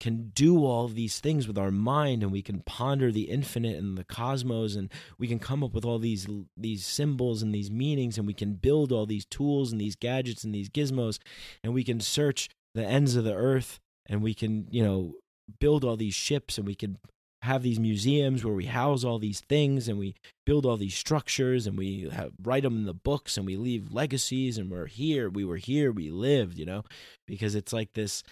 can 0.00 0.30
do 0.34 0.64
all 0.64 0.88
these 0.88 1.20
things 1.20 1.46
with 1.46 1.56
our 1.56 1.70
mind 1.70 2.22
and 2.22 2.32
we 2.32 2.42
can 2.42 2.60
ponder 2.60 3.10
the 3.10 3.30
infinite 3.30 3.76
and 3.76 3.96
the 3.96 4.04
cosmos 4.04 4.74
and 4.74 4.90
we 5.18 5.26
can 5.26 5.38
come 5.38 5.62
up 5.62 5.72
with 5.72 5.84
all 5.84 5.98
these 5.98 6.26
these 6.56 6.84
symbols 6.84 7.42
and 7.42 7.54
these 7.54 7.70
meanings 7.70 8.18
and 8.18 8.26
we 8.26 8.34
can 8.34 8.54
build 8.54 8.92
all 8.92 9.06
these 9.06 9.24
tools 9.24 9.72
and 9.72 9.80
these 9.80 9.96
gadgets 9.96 10.44
and 10.44 10.54
these 10.54 10.68
gizmos 10.68 11.18
and 11.62 11.72
we 11.72 11.84
can 11.84 12.00
search 12.00 12.48
the 12.74 12.84
ends 12.84 13.16
of 13.16 13.24
the 13.24 13.34
earth 13.34 13.80
and 14.06 14.22
we 14.22 14.34
can 14.34 14.66
you 14.70 14.82
know 14.82 15.14
build 15.60 15.84
all 15.84 15.96
these 15.96 16.14
ships 16.14 16.58
and 16.58 16.66
we 16.66 16.74
can 16.74 16.98
have 17.44 17.62
these 17.62 17.78
museums 17.78 18.44
where 18.44 18.54
we 18.54 18.64
house 18.64 19.04
all 19.04 19.18
these 19.18 19.40
things 19.40 19.86
and 19.86 19.98
we 19.98 20.14
build 20.46 20.64
all 20.64 20.78
these 20.78 20.94
structures 20.94 21.66
and 21.66 21.76
we 21.76 22.08
have, 22.10 22.32
write 22.42 22.62
them 22.62 22.76
in 22.76 22.84
the 22.86 22.94
books 22.94 23.36
and 23.36 23.46
we 23.46 23.56
leave 23.56 23.92
legacies 23.92 24.56
and 24.56 24.70
we're 24.70 24.86
here 24.86 25.28
we 25.28 25.44
were 25.44 25.58
here 25.58 25.92
we 25.92 26.10
lived 26.10 26.58
you 26.58 26.64
know? 26.64 26.82
Because 27.26 27.54
it's 27.54 27.72
like 27.72 27.92
this 27.92 28.22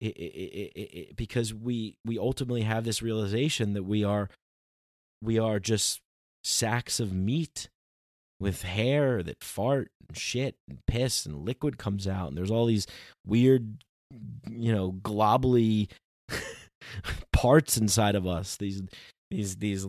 it, 0.00 0.16
it, 0.16 0.72
it, 0.76 1.16
because 1.16 1.52
we 1.52 1.96
we 2.04 2.18
ultimately 2.18 2.62
have 2.62 2.84
this 2.84 3.02
realization 3.02 3.72
that 3.72 3.82
we 3.82 4.04
are 4.04 4.28
we 5.22 5.38
are 5.38 5.58
just 5.58 6.00
sacks 6.44 7.00
of 7.00 7.12
meat 7.12 7.68
with 8.38 8.62
hair 8.62 9.22
that 9.22 9.42
fart 9.42 9.90
and 10.06 10.16
shit 10.16 10.54
and 10.68 10.78
piss 10.86 11.26
and 11.26 11.44
liquid 11.44 11.78
comes 11.78 12.06
out 12.06 12.28
and 12.28 12.38
there's 12.38 12.50
all 12.50 12.66
these 12.66 12.86
weird 13.26 13.78
you 14.48 14.72
know 14.72 14.92
globally 14.92 15.88
parts 17.32 17.76
inside 17.76 18.14
of 18.14 18.26
us 18.26 18.56
these 18.56 18.82
these 19.30 19.56
these 19.56 19.86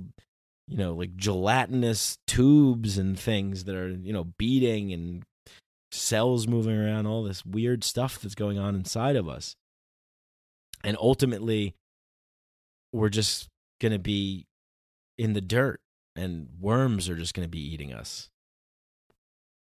you 0.68 0.78
know 0.78 0.94
like 0.94 1.16
gelatinous 1.16 2.18
tubes 2.28 2.98
and 2.98 3.20
things 3.20 3.64
that 3.66 3.76
are 3.76 3.90
you 3.90 4.14
know 4.14 4.26
beating 4.38 4.92
and 4.94 5.24
cells 5.92 6.48
moving 6.48 6.76
around 6.76 7.06
all 7.06 7.24
this 7.24 7.46
weird 7.46 7.84
stuff 7.84 8.20
that's 8.20 8.36
going 8.36 8.58
on 8.58 8.76
inside 8.76 9.16
of 9.16 9.28
us. 9.28 9.56
And 10.84 10.98
ultimately 11.00 11.76
we're 12.94 13.10
just 13.10 13.48
going 13.82 13.92
to 13.92 14.00
be 14.00 14.46
in 15.18 15.34
the 15.34 15.42
dirt 15.42 15.80
and 16.16 16.50
worms 16.60 17.10
are 17.10 17.16
just 17.16 17.34
going 17.34 17.46
to 17.46 17.50
be 17.50 17.74
eating 17.74 17.94
us. 17.94 18.30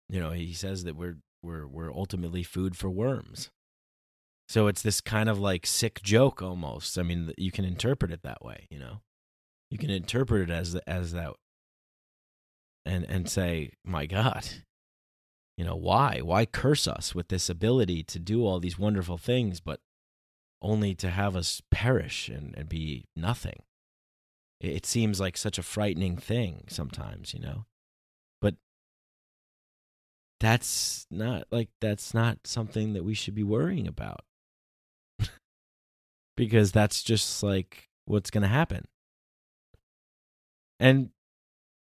You 0.09 0.21
know 0.21 0.31
he 0.31 0.53
says 0.53 0.85
that 0.85 0.97
we're 0.97 1.19
we're 1.43 1.67
we're 1.67 1.93
ultimately 1.93 2.43
food 2.43 2.77
for 2.77 2.89
worms 2.89 3.51
so 4.49 4.67
it's 4.67 4.83
this 4.83 5.01
kind 5.01 5.29
of 5.29 5.39
like 5.39 5.67
sick 5.67 6.03
joke 6.03 6.43
almost 6.43 6.99
i 6.99 7.03
mean 7.03 7.33
you 7.37 7.51
can 7.51 7.65
interpret 7.65 8.11
it 8.11 8.23
that 8.23 8.45
way 8.45 8.67
you 8.71 8.79
know 8.79 9.01
you 9.71 9.79
can 9.79 9.91
interpret 9.91 10.49
it 10.49 10.53
as 10.53 10.75
as 10.87 11.13
that 11.13 11.33
and 12.85 13.05
and 13.09 13.29
say 13.29 13.73
my 13.85 14.07
god 14.07 14.45
you 15.57 15.65
know 15.65 15.77
why 15.77 16.21
why 16.23 16.45
curse 16.45 16.87
us 16.87 17.15
with 17.15 17.29
this 17.29 17.49
ability 17.49 18.03
to 18.03 18.19
do 18.19 18.45
all 18.45 18.61
these 18.61 18.79
wonderful 18.79 19.19
things 19.19 19.61
but 19.61 19.81
only 20.63 20.95
to 20.97 21.11
have 21.11 21.37
us 21.37 21.63
perish 21.71 22.29
and, 22.29 22.55
and 22.57 22.69
be 22.69 23.07
nothing. 23.15 23.63
It, 24.61 24.77
it 24.77 24.87
seems 24.87 25.21
like 25.21 25.37
such 25.37 25.59
a 25.59 25.63
frightening 25.63 26.17
thing 26.17 26.65
sometimes, 26.69 27.35
you 27.35 27.41
know? 27.41 27.67
But 28.41 28.57
that's 30.41 31.07
not 31.11 31.45
like 31.51 31.71
that's 31.81 32.13
not 32.13 32.47
something 32.47 32.93
that 32.93 33.05
we 33.05 33.15
should 33.15 33.35
be 33.35 33.45
worrying 33.45 33.87
about. 33.87 34.21
Because 36.37 36.73
that's 36.73 37.03
just 37.03 37.43
like 37.43 37.89
what's 38.05 38.31
going 38.31 38.43
to 38.43 38.49
happen. 38.49 38.87
And 40.79 41.11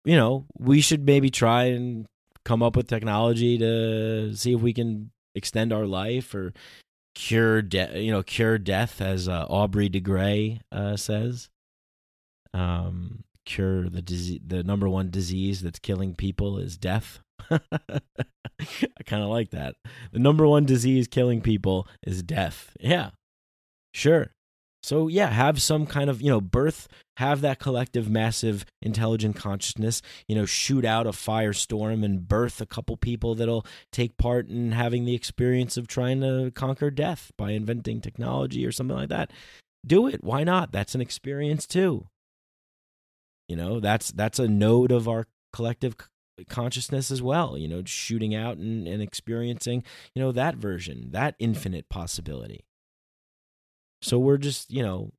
you 0.04 0.16
know, 0.16 0.46
we 0.58 0.80
should 0.80 1.04
maybe 1.04 1.30
try 1.30 1.64
and 1.64 2.06
come 2.44 2.62
up 2.62 2.76
with 2.76 2.88
technology 2.88 3.58
to 3.58 4.34
see 4.34 4.54
if 4.54 4.60
we 4.60 4.72
can 4.72 5.10
extend 5.34 5.72
our 5.72 5.86
life 5.86 6.34
or 6.34 6.54
cure 7.14 7.60
de- 7.60 8.00
you 8.00 8.10
know 8.10 8.22
cure 8.22 8.58
death 8.58 9.00
as 9.00 9.28
uh, 9.28 9.44
Aubrey 9.48 9.88
de 9.88 10.00
Grey 10.00 10.60
uh, 10.72 10.96
says. 10.96 11.50
Um, 12.54 13.24
cure 13.44 13.88
the 13.88 14.02
disease 14.02 14.40
the 14.46 14.62
number 14.62 14.88
one 14.88 15.10
disease 15.10 15.60
that's 15.60 15.78
killing 15.78 16.14
people 16.14 16.58
is 16.58 16.78
death. 16.78 17.20
I 17.50 19.02
kind 19.04 19.22
of 19.22 19.28
like 19.28 19.50
that. 19.50 19.74
The 20.12 20.18
number 20.18 20.46
one 20.46 20.64
disease 20.64 21.06
killing 21.06 21.42
people 21.42 21.86
is 22.02 22.22
death. 22.22 22.74
Yeah 22.80 23.10
sure 23.92 24.30
so 24.82 25.08
yeah, 25.08 25.28
have 25.28 25.60
some 25.60 25.86
kind 25.86 26.08
of, 26.08 26.22
you 26.22 26.30
know, 26.30 26.40
birth, 26.40 26.88
have 27.16 27.40
that 27.40 27.58
collective 27.58 28.08
massive 28.08 28.64
intelligent 28.80 29.36
consciousness, 29.36 30.02
you 30.28 30.36
know, 30.36 30.46
shoot 30.46 30.84
out 30.84 31.06
a 31.06 31.10
firestorm 31.10 32.04
and 32.04 32.28
birth 32.28 32.60
a 32.60 32.66
couple 32.66 32.96
people 32.96 33.34
that'll 33.34 33.66
take 33.92 34.16
part 34.16 34.48
in 34.48 34.72
having 34.72 35.04
the 35.04 35.14
experience 35.14 35.76
of 35.76 35.88
trying 35.88 36.20
to 36.20 36.52
conquer 36.54 36.90
death 36.90 37.32
by 37.36 37.50
inventing 37.50 38.00
technology 38.00 38.64
or 38.64 38.72
something 38.72 38.96
like 38.96 39.08
that. 39.08 39.32
Do 39.86 40.06
it. 40.06 40.22
Why 40.22 40.44
not? 40.44 40.72
That's 40.72 40.94
an 40.94 41.00
experience 41.00 41.66
too. 41.66 42.06
You 43.48 43.56
know, 43.56 43.80
that's 43.80 44.12
that's 44.12 44.38
a 44.38 44.46
node 44.46 44.92
of 44.92 45.08
our 45.08 45.26
collective 45.52 45.96
consciousness 46.48 47.10
as 47.10 47.20
well, 47.20 47.58
you 47.58 47.66
know, 47.66 47.82
shooting 47.84 48.34
out 48.34 48.58
and, 48.58 48.86
and 48.86 49.02
experiencing, 49.02 49.82
you 50.14 50.22
know, 50.22 50.30
that 50.32 50.56
version, 50.56 51.08
that 51.10 51.34
infinite 51.38 51.88
possibility. 51.88 52.64
So 54.00 54.18
we're 54.18 54.38
just, 54.38 54.70
you 54.70 54.82
know, 54.82 55.12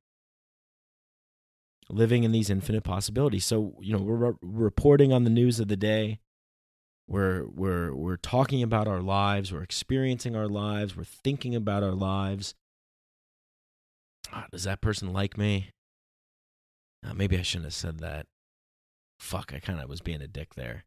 living 1.88 2.24
in 2.24 2.32
these 2.32 2.50
infinite 2.50 2.84
possibilities. 2.84 3.44
So, 3.44 3.74
you 3.80 3.92
know, 3.92 4.02
we're 4.02 4.30
re- 4.30 4.38
reporting 4.40 5.12
on 5.12 5.24
the 5.24 5.30
news 5.30 5.60
of 5.60 5.68
the 5.68 5.76
day. 5.76 6.20
We're 7.08 7.44
we're 7.46 7.92
we're 7.92 8.16
talking 8.16 8.62
about 8.62 8.86
our 8.86 9.00
lives, 9.00 9.52
we're 9.52 9.64
experiencing 9.64 10.36
our 10.36 10.46
lives, 10.46 10.96
we're 10.96 11.02
thinking 11.02 11.56
about 11.56 11.82
our 11.82 11.94
lives. 11.94 12.54
Ah, 14.32 14.46
does 14.52 14.62
that 14.62 14.80
person 14.80 15.12
like 15.12 15.36
me? 15.36 15.70
Uh, 17.04 17.14
maybe 17.14 17.36
I 17.36 17.42
shouldn't 17.42 17.64
have 17.64 17.74
said 17.74 17.98
that. 17.98 18.26
Fuck, 19.18 19.52
I 19.52 19.58
kind 19.58 19.80
of 19.80 19.88
was 19.88 20.00
being 20.00 20.22
a 20.22 20.28
dick 20.28 20.54
there. 20.54 20.84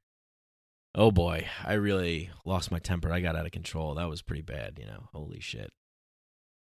Oh 0.95 1.11
boy, 1.11 1.47
I 1.65 1.73
really 1.73 2.29
lost 2.45 2.71
my 2.71 2.79
temper. 2.79 3.11
I 3.11 3.19
got 3.19 3.35
out 3.35 3.45
of 3.45 3.51
control. 3.51 3.95
That 3.95 4.09
was 4.09 4.21
pretty 4.21 4.43
bad, 4.43 4.77
you 4.79 4.85
know. 4.85 5.09
Holy 5.11 5.41
shit 5.41 5.71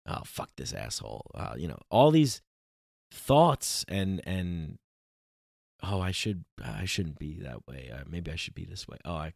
oh 0.07 0.21
fuck 0.25 0.49
this 0.57 0.73
asshole. 0.73 1.25
Uh, 1.33 1.55
you 1.57 1.67
know 1.67 1.77
all 1.89 2.11
these 2.11 2.41
thoughts 3.11 3.85
and 3.87 4.21
and 4.25 4.77
oh 5.83 6.01
i 6.01 6.11
should 6.11 6.43
i 6.63 6.85
shouldn't 6.85 7.19
be 7.19 7.39
that 7.39 7.67
way. 7.67 7.91
Uh, 7.93 8.03
maybe 8.09 8.31
i 8.31 8.35
should 8.35 8.55
be 8.55 8.65
this 8.65 8.87
way. 8.87 8.97
Oh 9.05 9.15
i 9.15 9.33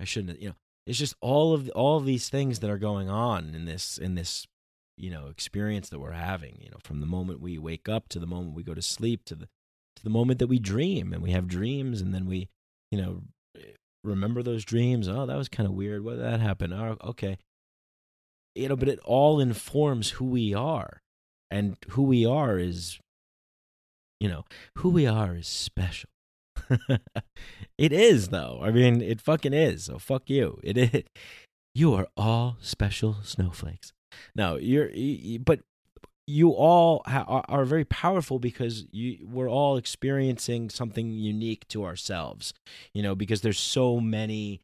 i 0.00 0.04
shouldn't 0.04 0.40
you 0.40 0.48
know 0.48 0.56
it's 0.86 0.98
just 0.98 1.14
all 1.20 1.52
of 1.52 1.68
all 1.70 1.98
of 1.98 2.06
these 2.06 2.28
things 2.28 2.60
that 2.60 2.70
are 2.70 2.78
going 2.78 3.08
on 3.08 3.54
in 3.54 3.64
this 3.64 3.98
in 3.98 4.14
this 4.14 4.46
you 4.96 5.10
know 5.10 5.28
experience 5.28 5.88
that 5.88 6.00
we're 6.00 6.12
having 6.12 6.58
you 6.60 6.70
know 6.70 6.78
from 6.82 7.00
the 7.00 7.06
moment 7.06 7.40
we 7.40 7.58
wake 7.58 7.88
up 7.88 8.08
to 8.08 8.18
the 8.18 8.26
moment 8.26 8.54
we 8.54 8.62
go 8.62 8.74
to 8.74 8.82
sleep 8.82 9.24
to 9.24 9.34
the 9.34 9.48
to 9.96 10.04
the 10.04 10.10
moment 10.10 10.38
that 10.38 10.46
we 10.46 10.58
dream 10.58 11.12
and 11.12 11.22
we 11.22 11.30
have 11.30 11.46
dreams 11.46 12.00
and 12.00 12.14
then 12.14 12.26
we 12.26 12.48
you 12.90 13.00
know 13.00 13.22
remember 14.04 14.42
those 14.42 14.64
dreams. 14.64 15.08
Oh 15.08 15.26
that 15.26 15.36
was 15.36 15.48
kind 15.48 15.68
of 15.68 15.74
weird. 15.74 16.04
What 16.04 16.18
that 16.18 16.40
happened 16.40 16.74
oh 16.74 16.96
okay 17.04 17.38
you 18.54 18.68
know, 18.68 18.76
but 18.76 18.88
it 18.88 18.98
all 19.04 19.40
informs 19.40 20.10
who 20.10 20.24
we 20.24 20.54
are, 20.54 21.00
and 21.50 21.76
who 21.90 22.02
we 22.02 22.24
are 22.24 22.58
is, 22.58 22.98
you 24.18 24.28
know, 24.28 24.44
who 24.78 24.90
we 24.90 25.06
are 25.06 25.36
is 25.36 25.48
special. 25.48 26.10
it 27.78 27.92
is 27.92 28.28
though. 28.28 28.60
I 28.62 28.70
mean, 28.70 29.00
it 29.00 29.20
fucking 29.20 29.52
is. 29.52 29.84
So 29.84 29.98
fuck 29.98 30.28
you. 30.30 30.60
It 30.62 30.76
is. 30.76 31.02
You 31.74 31.94
are 31.94 32.08
all 32.16 32.56
special 32.60 33.18
snowflakes. 33.22 33.92
No, 34.34 34.56
you're. 34.56 34.90
You, 34.90 35.38
but 35.38 35.60
you 36.26 36.50
all 36.50 37.02
ha- 37.06 37.44
are 37.48 37.64
very 37.64 37.84
powerful 37.84 38.38
because 38.38 38.86
you 38.90 39.26
we're 39.28 39.50
all 39.50 39.76
experiencing 39.76 40.70
something 40.70 41.10
unique 41.10 41.66
to 41.68 41.84
ourselves. 41.84 42.52
You 42.92 43.02
know, 43.02 43.14
because 43.14 43.40
there's 43.42 43.58
so 43.58 44.00
many 44.00 44.60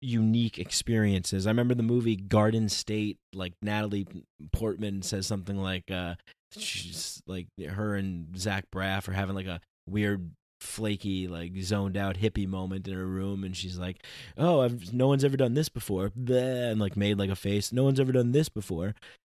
unique 0.00 0.58
experiences. 0.58 1.46
I 1.46 1.50
remember 1.50 1.74
the 1.74 1.82
movie 1.82 2.16
Garden 2.16 2.68
State, 2.68 3.18
like 3.34 3.52
Natalie 3.62 4.06
Portman 4.52 5.02
says 5.02 5.26
something 5.26 5.56
like 5.56 5.90
uh 5.90 6.14
she's 6.56 7.22
like 7.26 7.46
her 7.68 7.94
and 7.94 8.36
Zach 8.38 8.64
Braff 8.74 9.08
are 9.08 9.12
having 9.12 9.34
like 9.34 9.46
a 9.46 9.60
weird 9.88 10.30
flaky 10.60 11.26
like 11.26 11.52
zoned 11.62 11.96
out 11.96 12.16
hippie 12.18 12.46
moment 12.46 12.86
in 12.86 12.94
her 12.94 13.06
room 13.06 13.44
and 13.44 13.56
she's 13.56 13.78
like 13.78 14.04
oh 14.36 14.60
I've, 14.60 14.92
no 14.92 15.08
one's 15.08 15.24
ever 15.24 15.36
done 15.36 15.54
this 15.54 15.68
before. 15.68 16.10
Bleh, 16.10 16.70
and 16.70 16.80
like 16.80 16.96
made 16.96 17.18
like 17.18 17.30
a 17.30 17.36
face. 17.36 17.72
No 17.72 17.84
one's 17.84 18.00
ever 18.00 18.12
done 18.12 18.32
this 18.32 18.48
before. 18.48 18.94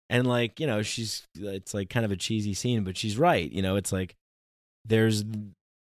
And 0.09 0.27
like 0.27 0.59
you 0.59 0.67
know 0.67 0.81
she's 0.81 1.27
it's 1.35 1.73
like 1.73 1.89
kind 1.89 2.05
of 2.05 2.11
a 2.11 2.17
cheesy 2.17 2.53
scene 2.53 2.83
but 2.83 2.97
she's 2.97 3.17
right 3.17 3.51
you 3.51 3.61
know 3.61 3.75
it's 3.75 3.91
like 3.91 4.15
there's 4.85 5.23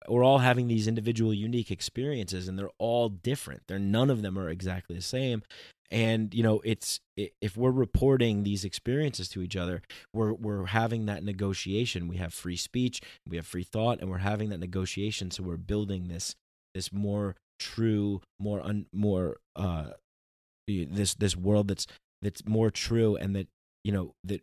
we're 0.08 0.24
all 0.24 0.38
having 0.38 0.68
these 0.68 0.86
individual 0.86 1.32
unique 1.32 1.70
experiences 1.70 2.48
and 2.48 2.58
they're 2.58 2.70
all 2.78 3.08
different. 3.08 3.62
They're 3.66 3.78
none 3.78 4.10
of 4.10 4.22
them 4.22 4.38
are 4.38 4.48
exactly 4.48 4.96
the 4.96 5.02
same. 5.02 5.42
And 5.90 6.34
you 6.34 6.42
know 6.42 6.60
it's 6.64 7.00
if 7.16 7.56
we're 7.56 7.70
reporting 7.70 8.42
these 8.42 8.64
experiences 8.64 9.28
to 9.28 9.40
each 9.40 9.54
other 9.54 9.82
we're 10.12 10.32
we're 10.32 10.66
having 10.66 11.06
that 11.06 11.22
negotiation. 11.22 12.08
We 12.08 12.16
have 12.16 12.34
free 12.34 12.56
speech 12.56 13.00
we 13.28 13.36
have 13.36 13.46
free 13.46 13.62
thought 13.62 14.00
and 14.00 14.10
we're 14.10 14.18
having 14.18 14.48
that 14.50 14.58
negotiation. 14.60 15.30
So 15.30 15.44
we're 15.44 15.56
building 15.56 16.08
this 16.08 16.34
this 16.74 16.92
more 16.92 17.36
true 17.58 18.20
more 18.38 18.60
un, 18.60 18.86
more 18.92 19.36
uh 19.54 19.90
this 20.66 21.14
this 21.14 21.36
world 21.36 21.68
that's 21.68 21.86
that's 22.22 22.46
more 22.46 22.70
true 22.70 23.16
and 23.16 23.36
that 23.36 23.46
you 23.84 23.92
know 23.92 24.14
that 24.24 24.42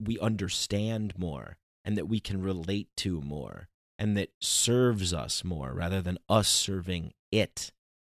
we 0.00 0.18
understand 0.18 1.14
more 1.16 1.56
and 1.84 1.96
that 1.96 2.06
we 2.06 2.20
can 2.20 2.42
relate 2.42 2.88
to 2.96 3.20
more 3.22 3.68
and 4.02 4.16
that 4.16 4.30
serves 4.40 5.14
us 5.14 5.44
more 5.44 5.72
rather 5.72 6.02
than 6.02 6.18
us 6.28 6.48
serving 6.48 7.12
it 7.30 7.70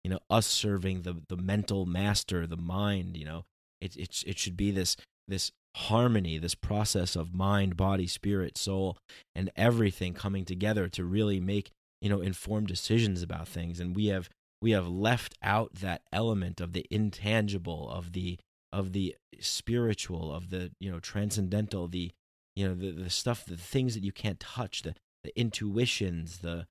you 0.02 0.10
know 0.10 0.18
us 0.30 0.46
serving 0.46 1.02
the 1.02 1.14
the 1.28 1.36
mental 1.36 1.84
master 1.84 2.46
the 2.46 2.56
mind 2.56 3.16
you 3.16 3.26
know? 3.26 3.44
It 3.80 3.94
it 3.96 4.24
it 4.26 4.38
should 4.38 4.56
be 4.56 4.70
this 4.70 4.96
this 5.28 5.52
harmony 5.76 6.38
this 6.38 6.54
process 6.54 7.16
of 7.16 7.34
mind 7.34 7.76
body 7.76 8.06
spirit 8.06 8.56
soul 8.56 8.96
and 9.34 9.50
everything 9.56 10.14
coming 10.14 10.46
together 10.46 10.88
to 10.88 11.04
really 11.04 11.38
make 11.38 11.70
you 12.00 12.08
know 12.08 12.20
informed 12.20 12.68
decisions 12.68 13.22
about 13.22 13.48
things. 13.48 13.80
And 13.80 13.94
we 13.94 14.06
have 14.06 14.30
we 14.62 14.70
have 14.70 14.88
left 14.88 15.34
out 15.42 15.74
that 15.74 16.02
element 16.12 16.60
of 16.60 16.72
the 16.72 16.86
intangible 16.90 17.90
of 17.90 18.12
the 18.12 18.38
of 18.72 18.92
the 18.92 19.16
spiritual 19.40 20.32
of 20.32 20.50
the 20.50 20.70
you 20.80 20.90
know 20.90 21.00
transcendental 21.00 21.88
the 21.88 22.10
you 22.56 22.66
know 22.66 22.74
the 22.74 22.90
the 22.90 23.10
stuff 23.10 23.44
the 23.44 23.56
things 23.56 23.94
that 23.94 24.04
you 24.04 24.12
can't 24.12 24.40
touch 24.40 24.82
the 24.82 24.94
the 25.24 25.38
intuitions 25.38 26.38
the 26.38 26.66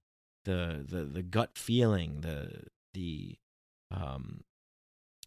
the 0.46 0.86
the 0.88 1.04
the 1.04 1.24
gut 1.24 1.52
feeling 1.58 2.22
the 2.22 2.64
the 2.94 3.36
um, 3.92 4.44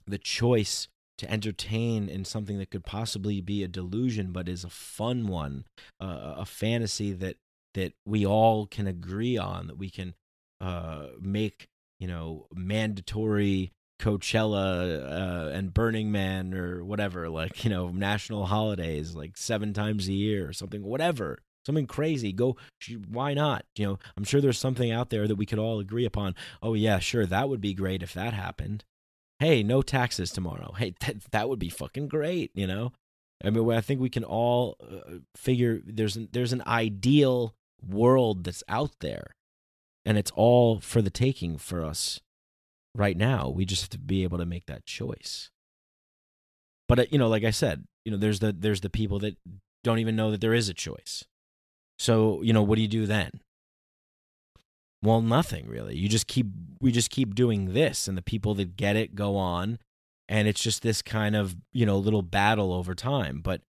the 0.07 0.19
choice 0.19 0.89
to 1.19 1.31
entertain 1.31 2.09
in 2.09 2.25
something 2.25 2.59
that 2.59 2.71
could 2.71 2.85
possibly 2.85 3.41
be 3.41 3.63
a 3.63 3.69
delusion 3.69 4.33
but 4.33 4.49
is 4.49 4.65
a 4.65 4.71
fun 4.71 5.27
one 5.27 5.65
uh, 6.01 6.35
a 6.39 6.45
fantasy 6.45 7.13
that 7.13 7.37
that 7.75 7.93
we 8.07 8.25
all 8.25 8.67
can 8.67 8.87
agree 8.87 9.37
on 9.37 9.67
that 9.67 9.79
we 9.79 9.91
can 9.91 10.15
uh, 10.61 11.07
make 11.21 11.69
you 11.99 12.07
know 12.07 12.47
mandatory 12.55 13.73
Coachella 14.01 15.03
uh, 15.05 15.49
and 15.51 15.73
Burning 15.73 16.13
Man 16.13 16.53
or 16.53 16.85
whatever 16.85 17.29
like 17.29 17.65
you 17.65 17.71
know 17.71 17.89
national 17.89 18.47
holidays 18.47 19.15
like 19.15 19.37
seven 19.37 19.73
times 19.73 20.09
a 20.09 20.13
year 20.13 20.49
or 20.49 20.53
something 20.53 20.83
whatever 20.83 21.39
something 21.67 21.87
crazy 21.87 22.33
go 22.33 22.57
why 23.09 23.35
not? 23.35 23.67
You 23.77 23.87
know 23.87 23.99
i'm 24.17 24.25
sure 24.25 24.41
there's 24.41 24.59
something 24.59 24.91
out 24.91 25.11
there 25.11 25.27
that 25.27 25.37
we 25.37 25.47
could 25.47 25.59
all 25.59 25.81
agree 25.81 26.07
upon. 26.07 26.35
Oh 26.63 26.75
yeah 26.75 26.99
sure 26.99 27.27
that 27.27 27.49
would 27.49 27.61
be 27.61 27.75
great 27.75 28.03
if 28.03 28.15
that 28.15 28.33
happened. 28.33 28.85
Hey 29.41 29.63
no 29.63 29.83
taxes 29.83 30.31
tomorrow. 30.31 30.73
Hey 30.79 30.95
that, 31.01 31.17
that 31.33 31.49
would 31.49 31.59
be 31.59 31.69
fucking 31.69 32.09
great 32.09 32.53
you 32.55 32.67
know? 32.67 32.93
I 33.45 33.51
mean 33.51 33.71
i 33.71 33.81
think 33.83 34.01
we 34.01 34.09
can 34.09 34.25
all 34.25 34.77
uh, 34.81 35.19
figure 35.37 35.83
there's 35.85 36.17
an, 36.17 36.29
there's 36.33 36.55
an 36.55 36.63
ideal 36.67 37.55
world 37.87 38.45
that's 38.45 38.65
out 38.69 38.93
there 39.01 39.35
and 40.07 40.17
it's 40.17 40.31
all 40.35 40.81
for 40.81 41.03
the 41.03 41.11
taking 41.11 41.59
for 41.59 41.85
us 41.85 42.21
right 42.95 43.17
now. 43.17 43.49
We 43.49 43.67
just 43.67 43.83
have 43.83 43.91
to 43.91 43.99
be 43.99 44.23
able 44.23 44.39
to 44.39 44.47
make 44.47 44.67
that 44.67 44.87
choice. 44.87 45.51
But 46.89 46.99
uh, 47.01 47.05
you 47.11 47.19
know 47.19 47.29
like 47.29 47.45
i 47.45 47.51
said 47.51 47.85
you 48.05 48.13
know 48.13 48.19
there's 48.19 48.39
the 48.39 48.53
there's 48.53 48.81
the 48.81 48.91
people 48.91 49.19
that 49.19 49.37
don't 49.83 49.99
even 49.99 50.17
know 50.17 50.31
that 50.31 50.41
there 50.41 50.55
is 50.55 50.69
a 50.69 50.75
choice 50.75 51.25
so, 51.99 52.43
you 52.43 52.53
know, 52.53 52.63
what 52.63 52.77
do 52.77 52.83
you 52.83 52.89
do 52.89 53.07
then? 53.07 53.31
Well, 55.03 55.21
nothing 55.21 55.69
really. 55.69 55.97
You 55.97 56.09
just 56.09 56.27
keep 56.27 56.47
we 56.81 56.93
just 56.93 57.11
keep 57.11 57.35
doing 57.35 57.73
this 57.75 58.09
and 58.09 58.17
the 58.17 58.23
people 58.23 58.55
that 58.55 58.77
get 58.77 58.97
it 58.97 59.15
go 59.15 59.37
on 59.37 59.79
and 60.29 60.49
it's 60.49 60.63
just 60.63 60.83
this 60.83 61.03
kind 61.03 61.37
of, 61.37 61.57
you 61.73 61.87
know, 61.87 61.99
little 61.99 62.23
battle 62.23 62.73
over 62.73 62.95
time, 62.95 63.41
but 63.43 63.61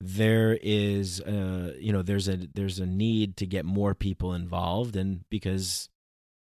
there 0.00 0.58
is 0.62 1.20
uh 1.20 1.74
you 1.78 1.92
know 1.92 2.00
there's 2.00 2.26
a 2.26 2.38
there's 2.54 2.78
a 2.78 2.86
need 2.86 3.36
to 3.36 3.44
get 3.44 3.66
more 3.66 3.94
people 3.94 4.32
involved 4.32 4.96
and 4.96 5.20
because 5.30 5.90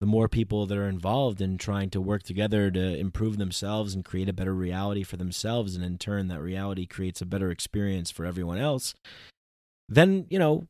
the 0.02 0.06
more 0.06 0.28
people 0.28 0.66
that 0.66 0.78
are 0.78 0.90
involved 0.90 1.40
in 1.40 1.58
trying 1.58 1.90
to 1.90 2.02
work 2.02 2.22
together 2.22 2.70
to 2.70 2.98
improve 2.98 3.38
themselves 3.38 3.96
and 3.96 4.04
create 4.04 4.28
a 4.28 4.34
better 4.34 4.54
reality 4.54 5.04
for 5.04 5.16
themselves 5.16 5.74
and 5.74 5.86
in 5.86 5.98
turn 5.98 6.28
that 6.28 6.42
reality 6.42 6.86
creates 6.86 7.22
a 7.22 7.26
better 7.26 7.50
experience 7.50 8.12
for 8.12 8.26
everyone 8.26 8.58
else 8.58 8.94
then 9.88 10.26
you 10.30 10.38
know 10.38 10.68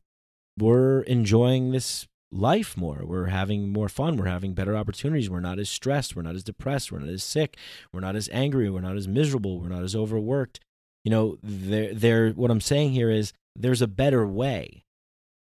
we're 0.58 1.00
enjoying 1.02 1.72
this 1.72 2.06
life 2.32 2.76
more. 2.76 3.02
We're 3.04 3.26
having 3.26 3.72
more 3.72 3.88
fun. 3.88 4.16
We're 4.16 4.26
having 4.26 4.54
better 4.54 4.76
opportunities. 4.76 5.30
We're 5.30 5.40
not 5.40 5.58
as 5.58 5.68
stressed. 5.68 6.16
We're 6.16 6.22
not 6.22 6.34
as 6.34 6.44
depressed. 6.44 6.90
We're 6.90 6.98
not 6.98 7.08
as 7.08 7.22
sick. 7.22 7.56
We're 7.92 8.00
not 8.00 8.16
as 8.16 8.28
angry. 8.32 8.70
We're 8.70 8.80
not 8.80 8.96
as 8.96 9.08
miserable. 9.08 9.60
We're 9.60 9.68
not 9.68 9.82
as 9.82 9.94
overworked. 9.94 10.60
You 11.04 11.10
know, 11.10 11.38
there, 11.42 11.94
there. 11.94 12.30
What 12.30 12.50
I'm 12.50 12.60
saying 12.60 12.92
here 12.92 13.10
is 13.10 13.32
there's 13.54 13.82
a 13.82 13.86
better 13.86 14.26
way, 14.26 14.84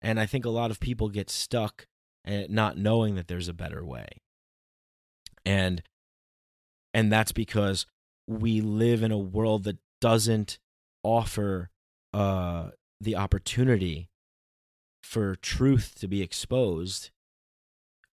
and 0.02 0.20
I 0.20 0.26
think 0.26 0.46
a 0.46 0.50
lot 0.50 0.72
of 0.72 0.80
people 0.80 1.10
get 1.10 1.30
stuck 1.30 1.88
at 2.26 2.50
not 2.50 2.78
knowing 2.78 3.16
that 3.16 3.28
there's 3.28 3.48
a 3.48 3.54
better 3.54 3.86
way, 3.86 4.08
and 5.46 5.82
and 6.94 7.12
that's 7.12 7.32
because 7.32 7.86
we 8.28 8.60
live 8.60 9.02
in 9.02 9.12
a 9.12 9.18
world 9.18 9.64
that 9.64 9.78
doesn't 10.02 10.60
offer 11.04 11.70
uh, 12.14 12.72
the 13.00 13.16
opportunity 13.16 14.10
for 15.06 15.36
truth 15.36 15.94
to 16.00 16.08
be 16.08 16.22
exposed. 16.22 17.12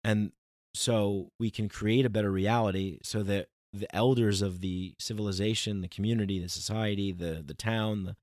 And 0.05 0.33
so 0.75 1.31
we 1.39 1.51
can 1.51 1.69
create 1.69 2.05
a 2.05 2.11
better 2.11 2.31
reality 2.31 2.99
so 3.03 3.23
that 3.23 3.49
the 3.73 3.95
elders 3.97 4.43
of 4.43 4.61
the 4.61 4.95
civilization 4.99 5.81
the 5.81 5.89
community 5.89 6.39
the 6.39 6.49
society 6.49 7.11
the 7.11 7.43
the 7.45 7.55
town 7.55 8.05
the 8.05 8.17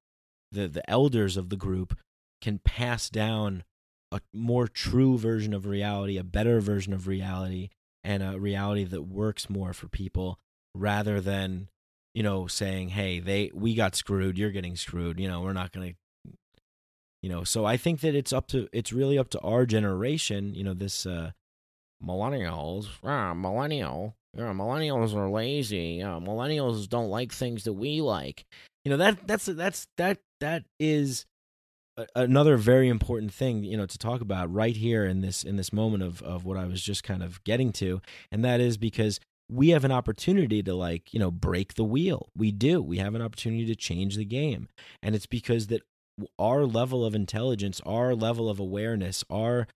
the, 0.51 0.67
the 0.67 0.89
elders 0.89 1.37
of 1.37 1.49
the 1.49 1.55
group 1.55 1.97
can 2.41 2.59
pass 2.59 3.09
down 3.09 3.63
a 4.11 4.21
more 4.31 4.67
true 4.67 5.17
version 5.17 5.53
of 5.53 5.65
reality 5.65 6.17
a 6.17 6.23
better 6.23 6.59
version 6.59 6.93
of 6.93 7.07
reality 7.07 7.69
and 8.03 8.21
a 8.21 8.39
reality 8.39 8.83
that 8.83 9.03
works 9.03 9.49
more 9.49 9.73
for 9.73 9.87
people 9.87 10.37
rather 10.75 11.19
than 11.19 11.67
you 12.13 12.21
know 12.21 12.45
saying 12.45 12.89
hey 12.89 13.19
they 13.19 13.49
we 13.53 13.73
got 13.73 13.95
screwed 13.95 14.37
you're 14.37 14.51
getting 14.51 14.75
screwed 14.75 15.19
you 15.19 15.27
know 15.27 15.41
we're 15.41 15.53
not 15.53 15.71
going 15.71 15.89
to 15.89 15.95
you 17.21 17.29
know 17.29 17.43
so 17.43 17.65
i 17.65 17.77
think 17.77 18.01
that 18.01 18.15
it's 18.15 18.33
up 18.33 18.47
to 18.47 18.67
it's 18.71 18.93
really 18.93 19.17
up 19.17 19.29
to 19.29 19.39
our 19.39 19.65
generation 19.65 20.53
you 20.53 20.63
know 20.63 20.73
this 20.73 21.05
uh 21.05 21.31
millennials 22.03 22.87
ah, 23.03 23.33
millennial 23.33 24.15
yeah, 24.37 24.53
millennials 24.53 25.15
are 25.15 25.29
lazy 25.29 25.97
yeah, 25.99 26.19
millennials 26.21 26.87
don't 26.87 27.09
like 27.09 27.31
things 27.31 27.63
that 27.63 27.73
we 27.73 28.01
like. 28.01 28.45
You 28.85 28.91
know 28.91 28.97
that 28.97 29.27
that's 29.27 29.45
that's 29.45 29.87
that 29.97 30.19
that 30.39 30.65
is 30.79 31.25
another 32.15 32.55
very 32.55 32.87
important 32.87 33.33
thing 33.33 33.63
you 33.63 33.75
know 33.75 33.85
to 33.85 33.97
talk 33.97 34.21
about 34.21 34.53
right 34.53 34.75
here 34.75 35.05
in 35.05 35.21
this 35.21 35.43
in 35.43 35.57
this 35.57 35.73
moment 35.73 36.01
of 36.01 36.21
of 36.21 36.45
what 36.45 36.55
i 36.55 36.63
was 36.63 36.81
just 36.81 37.03
kind 37.03 37.21
of 37.21 37.43
getting 37.43 37.73
to 37.73 38.01
and 38.31 38.45
that 38.45 38.61
is 38.61 38.77
because 38.77 39.19
we 39.49 39.69
have 39.69 39.83
an 39.83 39.91
opportunity 39.91 40.63
to 40.63 40.73
like 40.73 41.13
you 41.13 41.19
know 41.19 41.31
break 41.31 41.73
the 41.73 41.83
wheel. 41.83 42.29
We 42.37 42.51
do. 42.51 42.81
We 42.81 42.99
have 42.99 43.15
an 43.15 43.21
opportunity 43.21 43.65
to 43.65 43.75
change 43.75 44.15
the 44.15 44.25
game 44.25 44.69
and 45.01 45.15
it's 45.15 45.25
because 45.25 45.67
that 45.67 45.81
our 46.37 46.65
level 46.65 47.05
of 47.05 47.15
intelligence, 47.15 47.81
our 47.85 48.15
level 48.15 48.49
of 48.49 48.59
awareness, 48.59 49.23
our 49.29 49.67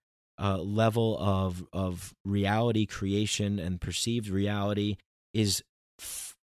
uh, 0.41 0.57
level 0.57 1.17
of 1.19 1.65
of 1.71 2.13
reality 2.25 2.85
creation 2.85 3.59
and 3.59 3.79
perceived 3.79 4.27
reality 4.27 4.97
is 5.33 5.63
f- 5.99 6.35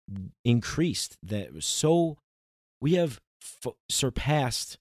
increased. 0.44 1.16
That 1.22 1.62
so 1.62 2.18
we 2.80 2.94
have 2.94 3.20
f- 3.42 3.74
surpassed 3.88 4.78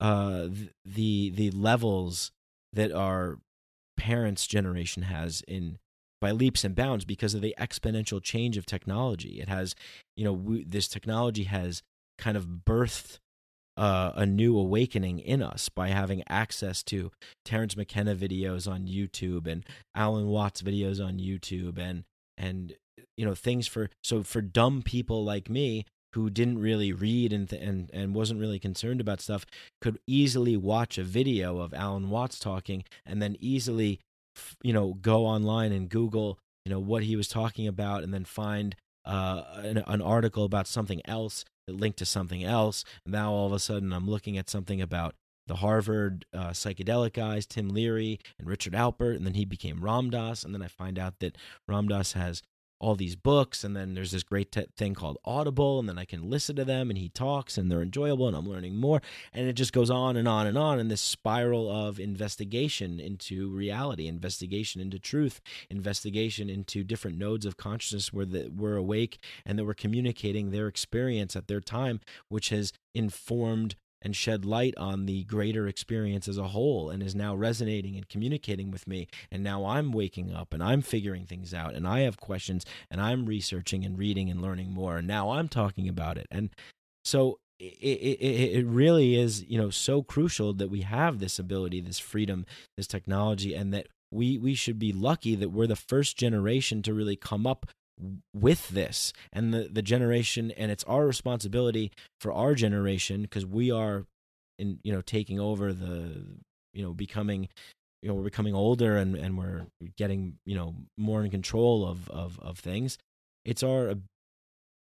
uh, 0.00 0.48
the 0.84 1.30
the 1.30 1.50
levels 1.50 2.32
that 2.72 2.92
our 2.92 3.38
parents' 3.96 4.46
generation 4.46 5.04
has 5.04 5.42
in 5.48 5.78
by 6.20 6.30
leaps 6.30 6.64
and 6.64 6.74
bounds 6.74 7.04
because 7.04 7.34
of 7.34 7.42
the 7.42 7.54
exponential 7.58 8.22
change 8.22 8.56
of 8.56 8.66
technology. 8.66 9.40
It 9.40 9.48
has, 9.48 9.74
you 10.16 10.24
know, 10.24 10.32
we, 10.32 10.64
this 10.64 10.88
technology 10.88 11.44
has 11.44 11.82
kind 12.18 12.36
of 12.36 12.62
birthed 12.64 13.18
uh, 13.76 14.12
a 14.14 14.26
new 14.26 14.58
awakening 14.58 15.18
in 15.18 15.42
us 15.42 15.68
by 15.68 15.88
having 15.88 16.22
access 16.28 16.82
to 16.84 17.10
Terence 17.44 17.76
McKenna 17.76 18.14
videos 18.14 18.70
on 18.70 18.86
YouTube 18.86 19.46
and 19.46 19.64
Alan 19.94 20.28
Watts 20.28 20.62
videos 20.62 21.04
on 21.04 21.18
YouTube 21.18 21.78
and 21.78 22.04
and 22.38 22.74
you 23.16 23.24
know 23.24 23.34
things 23.34 23.66
for 23.66 23.90
so 24.02 24.22
for 24.22 24.40
dumb 24.40 24.82
people 24.82 25.24
like 25.24 25.48
me 25.50 25.84
who 26.14 26.30
didn't 26.30 26.58
really 26.58 26.92
read 26.92 27.32
and 27.32 27.48
th- 27.50 27.62
and 27.62 27.90
and 27.92 28.14
wasn't 28.14 28.40
really 28.40 28.58
concerned 28.58 29.00
about 29.00 29.20
stuff 29.20 29.44
could 29.80 29.98
easily 30.06 30.56
watch 30.56 30.96
a 30.96 31.04
video 31.04 31.58
of 31.58 31.74
Alan 31.74 32.08
Watts 32.08 32.38
talking 32.38 32.84
and 33.04 33.20
then 33.20 33.36
easily 33.40 34.00
you 34.62 34.72
know 34.72 34.94
go 34.94 35.26
online 35.26 35.72
and 35.72 35.88
Google 35.88 36.38
you 36.64 36.70
know 36.70 36.80
what 36.80 37.02
he 37.02 37.16
was 37.16 37.28
talking 37.28 37.66
about 37.66 38.02
and 38.02 38.12
then 38.12 38.24
find 38.24 38.76
uh, 39.04 39.42
an, 39.56 39.78
an 39.86 40.02
article 40.02 40.44
about 40.44 40.66
something 40.66 41.00
else 41.04 41.44
linked 41.68 41.98
to 41.98 42.06
something 42.06 42.44
else. 42.44 42.84
And 43.04 43.12
now 43.12 43.32
all 43.32 43.46
of 43.46 43.52
a 43.52 43.58
sudden 43.58 43.92
I'm 43.92 44.08
looking 44.08 44.38
at 44.38 44.50
something 44.50 44.80
about 44.80 45.14
the 45.46 45.56
Harvard 45.56 46.26
uh, 46.34 46.50
psychedelic 46.50 47.12
guys, 47.12 47.46
Tim 47.46 47.68
Leary 47.68 48.18
and 48.38 48.48
Richard 48.48 48.72
Alpert, 48.72 49.16
and 49.16 49.24
then 49.24 49.34
he 49.34 49.44
became 49.44 49.84
Ram 49.84 50.10
Dass, 50.10 50.42
and 50.42 50.52
then 50.52 50.62
I 50.62 50.68
find 50.68 50.98
out 50.98 51.20
that 51.20 51.36
Ram 51.68 51.88
Dass 51.88 52.12
has 52.12 52.42
all 52.78 52.94
these 52.94 53.16
books 53.16 53.64
and 53.64 53.74
then 53.76 53.94
there's 53.94 54.12
this 54.12 54.22
great 54.22 54.52
t- 54.52 54.66
thing 54.76 54.94
called 54.94 55.18
audible 55.24 55.78
and 55.78 55.88
then 55.88 55.98
i 55.98 56.04
can 56.04 56.28
listen 56.28 56.54
to 56.56 56.64
them 56.64 56.90
and 56.90 56.98
he 56.98 57.08
talks 57.08 57.56
and 57.56 57.70
they're 57.70 57.82
enjoyable 57.82 58.28
and 58.28 58.36
i'm 58.36 58.48
learning 58.48 58.76
more. 58.76 59.00
And 59.32 59.48
it 59.48 59.54
just 59.54 59.72
goes 59.72 59.90
on 59.90 60.16
and 60.16 60.26
on 60.28 60.46
and 60.46 60.56
on 60.58 60.78
in 60.78 60.88
this 60.88 61.00
spiral 61.00 61.70
of 61.70 61.98
investigation 61.98 63.00
into 63.00 63.48
reality 63.50 64.06
investigation 64.06 64.80
into 64.80 64.98
truth 64.98 65.40
investigation 65.70 66.48
into 66.48 66.84
different 66.84 67.18
nodes 67.18 67.46
of 67.46 67.56
consciousness 67.56 68.12
where 68.12 68.26
the, 68.26 68.50
we're 68.54 68.76
awake 68.76 69.18
and 69.44 69.58
that 69.58 69.64
we're 69.64 69.74
communicating 69.74 70.50
their 70.50 70.68
experience 70.68 71.36
at 71.36 71.48
their 71.48 71.60
time 71.60 72.00
which 72.28 72.50
has 72.50 72.72
informed 72.94 73.76
and 74.06 74.14
shed 74.14 74.44
light 74.44 74.72
on 74.76 75.06
the 75.06 75.24
greater 75.24 75.66
experience 75.66 76.28
as 76.28 76.38
a 76.38 76.46
whole 76.46 76.90
and 76.90 77.02
is 77.02 77.16
now 77.16 77.34
resonating 77.34 77.96
and 77.96 78.08
communicating 78.08 78.70
with 78.70 78.86
me. 78.86 79.08
And 79.32 79.42
now 79.42 79.66
I'm 79.66 79.90
waking 79.90 80.32
up 80.32 80.54
and 80.54 80.62
I'm 80.62 80.80
figuring 80.80 81.26
things 81.26 81.52
out 81.52 81.74
and 81.74 81.88
I 81.88 82.00
have 82.02 82.20
questions 82.20 82.64
and 82.88 83.00
I'm 83.00 83.26
researching 83.26 83.84
and 83.84 83.98
reading 83.98 84.30
and 84.30 84.40
learning 84.40 84.70
more. 84.70 84.98
And 84.98 85.08
now 85.08 85.30
I'm 85.30 85.48
talking 85.48 85.88
about 85.88 86.18
it. 86.18 86.28
And 86.30 86.50
so 87.04 87.40
it, 87.58 87.64
it, 87.64 88.58
it 88.58 88.66
really 88.66 89.16
is, 89.16 89.42
you 89.42 89.58
know, 89.58 89.70
so 89.70 90.04
crucial 90.04 90.54
that 90.54 90.70
we 90.70 90.82
have 90.82 91.18
this 91.18 91.40
ability, 91.40 91.80
this 91.80 91.98
freedom, 91.98 92.46
this 92.76 92.86
technology, 92.86 93.54
and 93.56 93.74
that 93.74 93.88
we 94.12 94.38
we 94.38 94.54
should 94.54 94.78
be 94.78 94.92
lucky 94.92 95.34
that 95.34 95.48
we're 95.48 95.66
the 95.66 95.74
first 95.74 96.16
generation 96.16 96.80
to 96.82 96.94
really 96.94 97.16
come 97.16 97.44
up 97.44 97.66
with 98.34 98.68
this 98.68 99.12
and 99.32 99.54
the, 99.54 99.68
the 99.72 99.82
generation 99.82 100.50
and 100.50 100.70
it's 100.70 100.84
our 100.84 101.06
responsibility 101.06 101.90
for 102.20 102.30
our 102.30 102.54
generation 102.54 103.22
because 103.22 103.46
we 103.46 103.70
are 103.70 104.04
in 104.58 104.78
you 104.82 104.92
know 104.92 105.00
taking 105.00 105.40
over 105.40 105.72
the 105.72 106.22
you 106.74 106.82
know 106.82 106.92
becoming 106.92 107.48
you 108.02 108.08
know 108.08 108.14
we're 108.14 108.22
becoming 108.22 108.54
older 108.54 108.96
and 108.96 109.16
and 109.16 109.36
we're 109.38 109.66
getting 109.96 110.38
you 110.44 110.54
know 110.54 110.74
more 110.96 111.24
in 111.24 111.30
control 111.30 111.86
of 111.86 112.08
of 112.10 112.38
of 112.40 112.58
things. 112.58 112.98
It's 113.44 113.62
our 113.62 113.94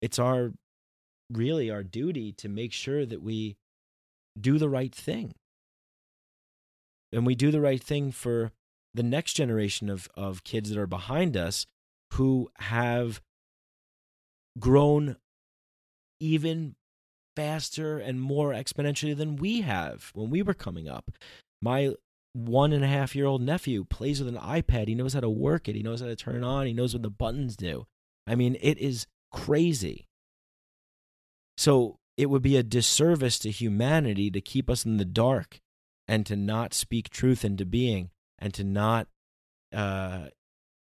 it's 0.00 0.18
our 0.18 0.52
really 1.32 1.70
our 1.70 1.82
duty 1.82 2.32
to 2.32 2.48
make 2.48 2.72
sure 2.72 3.04
that 3.04 3.22
we 3.22 3.56
do 4.40 4.58
the 4.58 4.68
right 4.68 4.94
thing. 4.94 5.34
And 7.12 7.26
we 7.26 7.34
do 7.34 7.50
the 7.50 7.60
right 7.60 7.82
thing 7.82 8.12
for 8.12 8.52
the 8.94 9.02
next 9.02 9.32
generation 9.34 9.88
of 9.88 10.08
of 10.14 10.44
kids 10.44 10.70
that 10.70 10.78
are 10.78 10.86
behind 10.86 11.36
us 11.36 11.66
who 12.14 12.50
have 12.58 13.20
grown 14.58 15.16
even 16.20 16.74
faster 17.36 17.98
and 17.98 18.20
more 18.20 18.52
exponentially 18.52 19.16
than 19.16 19.36
we 19.36 19.60
have 19.60 20.10
when 20.14 20.30
we 20.30 20.42
were 20.42 20.54
coming 20.54 20.88
up. 20.88 21.10
My 21.62 21.94
one 22.32 22.72
and 22.72 22.84
a 22.84 22.88
half 22.88 23.14
year 23.14 23.26
old 23.26 23.42
nephew 23.42 23.84
plays 23.84 24.22
with 24.22 24.34
an 24.34 24.40
iPad. 24.40 24.88
He 24.88 24.94
knows 24.94 25.14
how 25.14 25.20
to 25.20 25.30
work 25.30 25.68
it, 25.68 25.76
he 25.76 25.82
knows 25.82 26.00
how 26.00 26.06
to 26.06 26.16
turn 26.16 26.36
it 26.36 26.44
on, 26.44 26.66
he 26.66 26.72
knows 26.72 26.94
what 26.94 27.02
the 27.02 27.10
buttons 27.10 27.56
do. 27.56 27.86
I 28.26 28.34
mean, 28.34 28.56
it 28.60 28.78
is 28.78 29.06
crazy. 29.32 30.06
So 31.56 31.98
it 32.16 32.26
would 32.26 32.42
be 32.42 32.56
a 32.56 32.62
disservice 32.62 33.38
to 33.40 33.50
humanity 33.50 34.30
to 34.30 34.40
keep 34.40 34.68
us 34.68 34.84
in 34.84 34.96
the 34.96 35.04
dark 35.04 35.60
and 36.06 36.26
to 36.26 36.36
not 36.36 36.74
speak 36.74 37.10
truth 37.10 37.44
into 37.44 37.64
being 37.64 38.10
and 38.38 38.52
to 38.54 38.64
not 38.64 39.08
uh, 39.72 40.26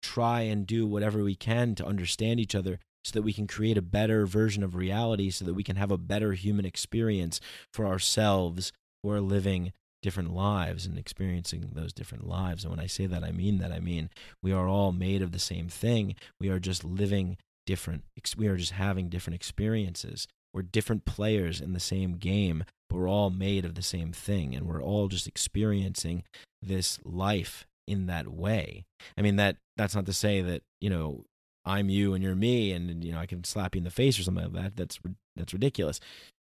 try 0.08 0.42
and 0.42 0.66
do 0.66 0.88
whatever 0.88 1.24
we 1.24 1.36
can 1.36 1.76
to 1.76 1.86
understand 1.86 2.40
each 2.40 2.56
other 2.56 2.80
so 3.04 3.12
that 3.14 3.24
we 3.24 3.34
can 3.34 3.48
create 3.48 3.78
a 3.78 3.82
better 3.82 4.26
version 4.26 4.64
of 4.64 4.76
reality 4.76 5.30
so 5.30 5.46
that 5.46 5.54
we 5.54 5.64
can 5.64 5.76
have 5.76 5.92
a 5.92 5.98
better 5.98 6.34
human 6.34 6.66
experience 6.66 7.40
for 7.74 7.86
ourselves 7.86 8.72
who 9.04 9.12
are 9.12 9.22
living 9.22 9.74
different 10.02 10.34
lives 10.34 10.86
and 10.86 10.98
experiencing 10.98 11.70
those 11.74 11.94
different 11.94 12.28
lives. 12.28 12.64
And 12.64 12.72
when 12.72 12.80
I 12.80 12.88
say 12.88 13.06
that, 13.08 13.24
I 13.24 13.32
mean 13.32 13.58
that. 13.60 13.72
I 13.72 13.80
mean, 13.80 14.10
we 14.42 14.52
are 14.52 14.68
all 14.68 14.92
made 14.92 15.22
of 15.22 15.32
the 15.32 15.40
same 15.40 15.68
thing. 15.68 16.16
We 16.40 16.50
are 16.50 16.60
just 16.60 16.84
living 16.84 17.38
different, 17.66 18.04
we 18.38 18.48
are 18.48 18.58
just 18.58 18.72
having 18.72 19.10
different 19.10 19.36
experiences. 19.36 20.28
We're 20.54 20.62
different 20.62 21.06
players 21.06 21.60
in 21.60 21.74
the 21.74 21.80
same 21.80 22.14
game, 22.14 22.64
but 22.90 22.98
we're 22.98 23.10
all 23.10 23.30
made 23.30 23.66
of 23.66 23.76
the 23.76 23.82
same 23.82 24.12
thing. 24.12 24.56
And 24.56 24.66
we're 24.66 24.82
all 24.82 25.08
just 25.08 25.28
experiencing 25.28 26.24
this 26.62 27.00
life 27.04 27.66
in 27.88 28.08
that 28.08 28.28
way. 28.28 28.86
I 29.18 29.22
mean 29.22 29.38
that 29.38 29.58
that's 29.78 29.96
not 29.96 30.06
to 30.06 30.14
say 30.14 30.42
that 30.42 30.64
you 30.80 30.90
know 30.90 31.26
I'm 31.68 31.90
you 31.90 32.14
and 32.14 32.24
you're 32.24 32.36
me, 32.36 32.72
and 32.72 33.04
you 33.04 33.12
know 33.12 33.20
I 33.20 33.26
can 33.26 33.44
slap 33.44 33.76
you 33.76 33.80
in 33.80 33.84
the 33.84 33.92
face 33.92 34.18
or 34.18 34.24
something 34.24 34.46
like 34.46 34.64
that. 34.64 34.76
That's 34.76 35.00
that's 35.36 35.54
ridiculous. 35.54 36.00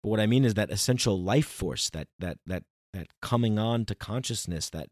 But 0.02 0.10
what 0.10 0.20
I 0.20 0.26
mean 0.26 0.44
is 0.44 0.54
that 0.54 0.70
essential 0.70 1.20
life 1.20 1.46
force, 1.46 1.90
that 1.90 2.06
that 2.20 2.38
that 2.46 2.62
that 2.92 3.08
coming 3.20 3.58
on 3.58 3.84
to 3.86 3.94
consciousness, 3.94 4.70
that 4.70 4.88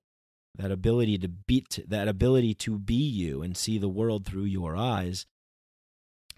that 0.56 0.72
ability 0.72 1.18
to 1.18 1.28
beat, 1.28 1.78
that 1.86 2.08
ability 2.08 2.54
to 2.54 2.78
be 2.78 2.94
you 2.94 3.42
and 3.42 3.56
see 3.56 3.78
the 3.78 3.88
world 3.88 4.26
through 4.26 4.44
your 4.44 4.76
eyes. 4.76 5.24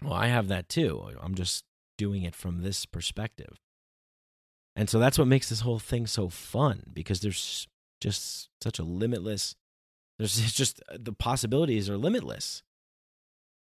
Well, 0.01 0.13
I 0.13 0.27
have 0.27 0.47
that 0.47 0.69
too. 0.69 1.03
I'm 1.21 1.35
just 1.35 1.63
doing 1.97 2.23
it 2.23 2.35
from 2.35 2.61
this 2.61 2.85
perspective. 2.85 3.59
And 4.75 4.89
so 4.89 4.99
that's 4.99 5.17
what 5.17 5.27
makes 5.27 5.49
this 5.49 5.61
whole 5.61 5.79
thing 5.79 6.07
so 6.07 6.29
fun 6.29 6.83
because 6.93 7.19
there's 7.19 7.67
just 7.99 8.49
such 8.63 8.79
a 8.79 8.83
limitless 8.83 9.55
there's 10.21 10.39
it's 10.43 10.53
just 10.53 10.81
uh, 10.89 10.97
the 10.99 11.13
possibilities 11.13 11.89
are 11.89 11.97
limitless. 11.97 12.61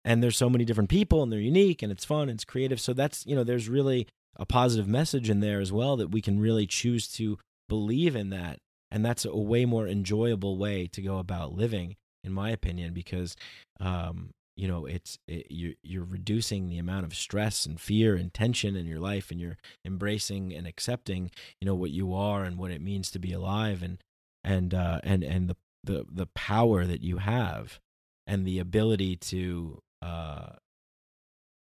And 0.06 0.24
there's 0.24 0.38
so 0.38 0.50
many 0.50 0.66
different 0.66 0.90
people 0.90 1.22
and 1.22 1.32
they're 1.32 1.40
unique 1.40 1.84
and 1.84 1.92
it's 1.92 2.06
fun 2.06 2.24
and 2.24 2.32
it's 2.32 2.46
creative. 2.46 2.80
So 2.80 2.94
that's, 2.94 3.26
you 3.28 3.36
know, 3.36 3.44
there's 3.44 3.70
really 3.70 4.08
a 4.38 4.46
positive 4.46 4.88
message 4.88 5.30
in 5.30 5.42
there 5.42 5.60
as 5.60 5.72
well 5.72 5.98
that 5.98 6.10
we 6.10 6.22
can 6.22 6.40
really 6.40 6.66
choose 6.66 7.08
to 7.14 7.38
believe 7.68 8.16
in 8.16 8.30
that. 8.30 8.60
And 8.90 9.06
that's 9.06 9.26
a 9.26 9.38
way 9.38 9.66
more 9.66 9.88
enjoyable 9.88 10.58
way 10.58 10.88
to 10.88 11.02
go 11.02 11.20
about 11.20 11.54
living, 11.54 11.98
in 12.24 12.32
my 12.32 12.50
opinion, 12.50 12.94
because, 12.94 13.36
um, 13.80 14.32
you 14.56 14.68
know, 14.68 14.86
it's 14.86 15.20
it, 15.28 15.48
you're 15.50 15.76
you're 15.84 16.04
reducing 16.04 16.70
the 16.70 16.80
amount 16.80 17.06
of 17.06 17.14
stress 17.14 17.66
and 17.66 17.80
fear 17.80 18.16
and 18.16 18.34
tension 18.34 18.76
in 18.76 18.88
your 18.88 19.00
life, 19.00 19.30
and 19.30 19.40
you're 19.40 19.58
embracing 19.86 20.54
and 20.54 20.66
accepting, 20.66 21.30
you 21.62 21.66
know, 21.68 21.76
what 21.76 21.92
you 21.92 22.14
are 22.16 22.44
and 22.44 22.58
what 22.58 22.72
it 22.72 22.82
means 22.82 23.12
to 23.12 23.20
be 23.20 23.32
alive, 23.32 23.84
and 23.84 24.00
and 24.44 24.74
uh, 24.74 25.00
and 25.04 25.24
and 25.24 25.50
the 25.50 25.56
the 25.84 26.06
the 26.12 26.28
power 26.28 26.86
that 26.86 27.02
you 27.02 27.18
have 27.18 27.80
and 28.28 28.46
the 28.46 28.60
ability 28.60 29.16
to 29.16 29.82
uh, 30.02 30.50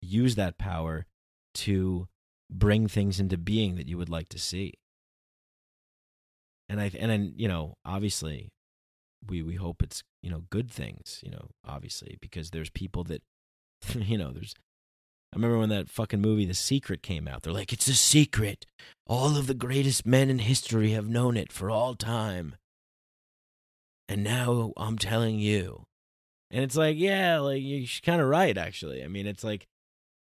use 0.00 0.34
that 0.36 0.58
power 0.58 1.06
to 1.54 2.08
bring 2.50 2.86
things 2.86 3.18
into 3.18 3.36
being 3.36 3.76
that 3.76 3.88
you 3.88 3.96
would 3.98 4.08
like 4.08 4.28
to 4.28 4.38
see. 4.38 4.74
And 6.68 6.80
I 6.80 6.90
and 6.98 7.10
then 7.10 7.34
you 7.36 7.48
know 7.48 7.74
obviously 7.84 8.52
we 9.26 9.42
we 9.42 9.56
hope 9.56 9.82
it's 9.82 10.02
you 10.22 10.30
know 10.30 10.44
good 10.50 10.70
things 10.70 11.20
you 11.22 11.30
know 11.30 11.50
obviously 11.66 12.16
because 12.20 12.50
there's 12.50 12.70
people 12.70 13.04
that 13.04 13.22
you 13.94 14.16
know 14.18 14.32
there's 14.32 14.54
I 15.32 15.36
remember 15.36 15.58
when 15.58 15.70
that 15.70 15.88
fucking 15.88 16.20
movie 16.20 16.44
The 16.44 16.52
Secret 16.52 17.02
came 17.02 17.26
out. 17.26 17.42
They're 17.42 17.54
like, 17.54 17.72
it's 17.72 17.88
a 17.88 17.94
secret. 17.94 18.66
All 19.06 19.38
of 19.38 19.46
the 19.46 19.54
greatest 19.54 20.04
men 20.04 20.28
in 20.28 20.40
history 20.40 20.90
have 20.90 21.08
known 21.08 21.38
it 21.38 21.50
for 21.50 21.70
all 21.70 21.94
time 21.94 22.56
and 24.12 24.24
now 24.24 24.74
I'm 24.76 24.98
telling 24.98 25.38
you. 25.38 25.84
And 26.50 26.62
it's 26.62 26.76
like, 26.76 26.98
yeah, 26.98 27.38
like 27.38 27.62
you're 27.62 27.86
kind 28.04 28.20
of 28.20 28.28
right, 28.28 28.58
actually. 28.58 29.02
I 29.02 29.08
mean, 29.08 29.26
it's 29.26 29.42
like 29.42 29.66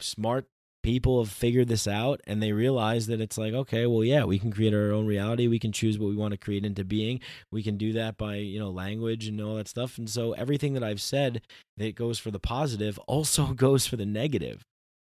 smart 0.00 0.46
people 0.82 1.22
have 1.22 1.30
figured 1.30 1.68
this 1.68 1.86
out 1.86 2.22
and 2.26 2.42
they 2.42 2.52
realize 2.52 3.08
that 3.08 3.20
it's 3.20 3.36
like, 3.36 3.52
okay, 3.52 3.84
well, 3.84 4.02
yeah, 4.02 4.24
we 4.24 4.38
can 4.38 4.50
create 4.50 4.72
our 4.72 4.90
own 4.90 5.06
reality. 5.06 5.48
We 5.48 5.58
can 5.58 5.70
choose 5.70 5.98
what 5.98 6.08
we 6.08 6.16
want 6.16 6.32
to 6.32 6.38
create 6.38 6.64
into 6.64 6.82
being. 6.82 7.20
We 7.52 7.62
can 7.62 7.76
do 7.76 7.92
that 7.92 8.16
by, 8.16 8.36
you 8.36 8.58
know, 8.58 8.70
language 8.70 9.28
and 9.28 9.38
all 9.38 9.56
that 9.56 9.68
stuff. 9.68 9.98
And 9.98 10.08
so 10.08 10.32
everything 10.32 10.72
that 10.72 10.84
I've 10.84 11.02
said 11.02 11.42
that 11.76 11.94
goes 11.94 12.18
for 12.18 12.30
the 12.30 12.40
positive 12.40 12.98
also 13.06 13.48
goes 13.48 13.86
for 13.86 13.96
the 13.96 14.06
negative. 14.06 14.62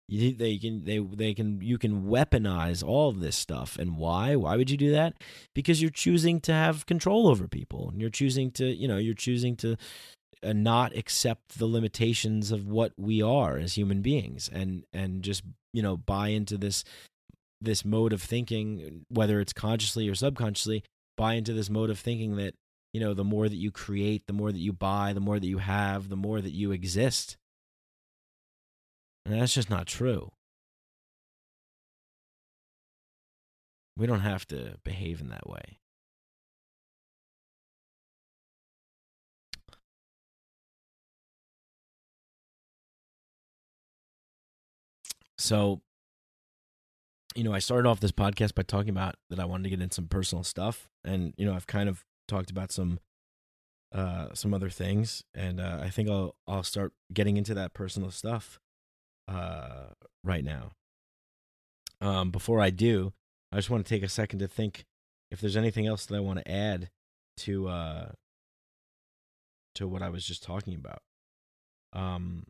You, 0.09 0.33
they 0.33 0.57
can 0.57 0.85
they 0.85 0.99
they 0.99 1.33
can 1.33 1.59
you 1.61 1.77
can 1.77 2.03
weaponize 2.03 2.83
all 2.83 3.09
of 3.09 3.19
this 3.19 3.35
stuff. 3.35 3.77
And 3.77 3.97
why? 3.97 4.35
Why 4.35 4.55
would 4.55 4.69
you 4.69 4.77
do 4.77 4.91
that? 4.91 5.15
Because 5.53 5.81
you're 5.81 5.91
choosing 5.91 6.39
to 6.41 6.53
have 6.53 6.85
control 6.85 7.27
over 7.27 7.47
people. 7.47 7.89
And 7.89 7.99
you're 7.99 8.09
choosing 8.09 8.51
to 8.51 8.65
you 8.65 8.87
know 8.87 8.97
you're 8.97 9.13
choosing 9.13 9.55
to 9.57 9.75
uh, 10.43 10.53
not 10.53 10.95
accept 10.95 11.57
the 11.57 11.65
limitations 11.65 12.51
of 12.51 12.67
what 12.67 12.93
we 12.95 13.21
are 13.21 13.57
as 13.57 13.75
human 13.75 14.01
beings 14.01 14.49
and 14.53 14.83
and 14.93 15.23
just 15.23 15.43
you 15.73 15.81
know 15.81 15.97
buy 15.97 16.27
into 16.27 16.57
this 16.57 16.83
this 17.59 17.83
mode 17.83 18.13
of 18.13 18.21
thinking 18.21 19.03
whether 19.09 19.39
it's 19.39 19.53
consciously 19.53 20.07
or 20.07 20.13
subconsciously 20.13 20.83
buy 21.15 21.33
into 21.33 21.53
this 21.53 21.71
mode 21.71 21.89
of 21.89 21.97
thinking 21.97 22.35
that 22.35 22.53
you 22.93 22.99
know 22.99 23.15
the 23.15 23.23
more 23.23 23.49
that 23.49 23.55
you 23.55 23.71
create 23.71 24.27
the 24.27 24.33
more 24.33 24.51
that 24.51 24.59
you 24.59 24.71
buy 24.71 25.11
the 25.11 25.19
more 25.19 25.39
that 25.39 25.47
you 25.47 25.57
have 25.57 26.07
the 26.07 26.15
more 26.15 26.39
that 26.39 26.53
you 26.53 26.71
exist 26.71 27.35
and 29.27 29.41
that's 29.41 29.53
just 29.53 29.69
not 29.69 29.87
true. 29.87 30.31
We 33.97 34.07
don't 34.07 34.21
have 34.21 34.47
to 34.47 34.77
behave 34.85 35.19
in 35.19 35.27
that 35.29 35.49
way. 35.49 35.79
So, 45.37 45.81
you 47.35 47.43
know, 47.43 47.53
I 47.53 47.59
started 47.59 47.87
off 47.87 47.99
this 47.99 48.11
podcast 48.11 48.55
by 48.55 48.63
talking 48.63 48.89
about 48.89 49.15
that 49.29 49.39
I 49.39 49.45
wanted 49.45 49.63
to 49.63 49.69
get 49.69 49.81
in 49.81 49.91
some 49.91 50.07
personal 50.07 50.43
stuff, 50.43 50.89
and 51.03 51.33
you 51.37 51.45
know, 51.45 51.53
I've 51.53 51.67
kind 51.67 51.89
of 51.89 52.05
talked 52.27 52.49
about 52.49 52.71
some 52.71 52.99
uh 53.93 54.29
some 54.33 54.53
other 54.53 54.69
things, 54.69 55.23
and 55.35 55.59
uh, 55.59 55.79
I 55.81 55.89
think 55.89 56.09
I'll 56.09 56.35
I'll 56.47 56.63
start 56.63 56.93
getting 57.13 57.35
into 57.37 57.53
that 57.55 57.73
personal 57.73 58.09
stuff 58.11 58.59
uh, 59.27 59.87
right 60.23 60.43
now. 60.43 60.71
Um, 61.99 62.31
before 62.31 62.59
I 62.61 62.69
do, 62.69 63.13
I 63.51 63.55
just 63.55 63.69
want 63.69 63.85
to 63.85 63.89
take 63.89 64.03
a 64.03 64.09
second 64.09 64.39
to 64.39 64.47
think 64.47 64.85
if 65.31 65.41
there's 65.41 65.57
anything 65.57 65.87
else 65.87 66.05
that 66.05 66.15
I 66.15 66.19
want 66.19 66.39
to 66.39 66.51
add 66.51 66.89
to 67.37 67.67
uh, 67.67 68.11
to 69.75 69.87
what 69.87 70.01
I 70.01 70.09
was 70.09 70.25
just 70.25 70.43
talking 70.43 70.75
about. 70.75 70.99
Um, 71.93 72.43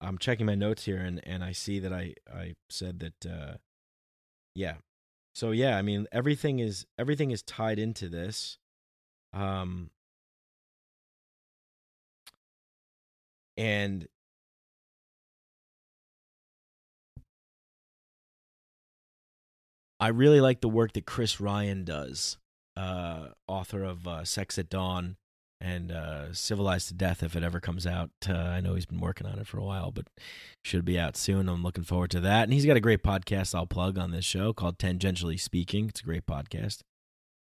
I'm 0.00 0.18
checking 0.18 0.46
my 0.46 0.54
notes 0.54 0.84
here, 0.84 0.98
and 0.98 1.20
and 1.26 1.44
I 1.44 1.52
see 1.52 1.78
that 1.80 1.92
I 1.92 2.14
I 2.32 2.54
said 2.68 3.00
that 3.00 3.30
uh, 3.30 3.54
yeah. 4.54 4.76
So 5.34 5.52
yeah, 5.52 5.76
I 5.76 5.82
mean 5.82 6.06
everything 6.12 6.58
is 6.58 6.86
everything 6.98 7.30
is 7.30 7.42
tied 7.42 7.78
into 7.78 8.08
this. 8.08 8.58
Um, 9.32 9.90
and 13.56 14.08
I 20.00 20.08
really 20.08 20.40
like 20.40 20.60
the 20.60 20.68
work 20.68 20.94
that 20.94 21.06
Chris 21.06 21.40
Ryan 21.40 21.84
does, 21.84 22.38
uh, 22.76 23.28
author 23.46 23.84
of 23.84 24.08
uh, 24.08 24.24
Sex 24.24 24.58
at 24.58 24.70
Dawn 24.70 25.16
and 25.60 25.92
uh, 25.92 26.32
Civilized 26.32 26.88
to 26.88 26.94
Death, 26.94 27.22
if 27.22 27.36
it 27.36 27.42
ever 27.42 27.60
comes 27.60 27.86
out. 27.86 28.10
Uh, 28.26 28.32
I 28.32 28.60
know 28.60 28.74
he's 28.74 28.86
been 28.86 29.00
working 29.00 29.26
on 29.26 29.38
it 29.38 29.46
for 29.46 29.58
a 29.58 29.64
while, 29.64 29.90
but 29.90 30.06
should 30.64 30.86
be 30.86 30.98
out 30.98 31.18
soon. 31.18 31.48
I'm 31.50 31.62
looking 31.62 31.84
forward 31.84 32.10
to 32.12 32.20
that. 32.20 32.44
And 32.44 32.52
he's 32.54 32.64
got 32.64 32.78
a 32.78 32.80
great 32.80 33.02
podcast 33.02 33.54
I'll 33.54 33.66
plug 33.66 33.98
on 33.98 34.10
this 34.10 34.24
show 34.24 34.54
called 34.54 34.78
Tangentially 34.78 35.38
Speaking. 35.38 35.90
It's 35.90 36.00
a 36.00 36.04
great 36.04 36.24
podcast. 36.24 36.80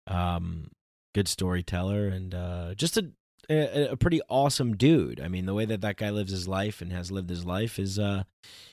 Um, 0.08 0.72
good 1.14 1.28
storyteller 1.28 2.08
and 2.08 2.34
uh, 2.34 2.74
just 2.74 2.96
a, 2.96 3.12
a, 3.48 3.92
a 3.92 3.96
pretty 3.96 4.20
awesome 4.28 4.76
dude. 4.76 5.20
I 5.20 5.28
mean, 5.28 5.46
the 5.46 5.54
way 5.54 5.64
that 5.66 5.80
that 5.82 5.96
guy 5.96 6.10
lives 6.10 6.32
his 6.32 6.48
life 6.48 6.80
and 6.80 6.92
has 6.92 7.12
lived 7.12 7.30
his 7.30 7.44
life 7.44 7.78
is 7.78 7.98
uh 7.98 8.24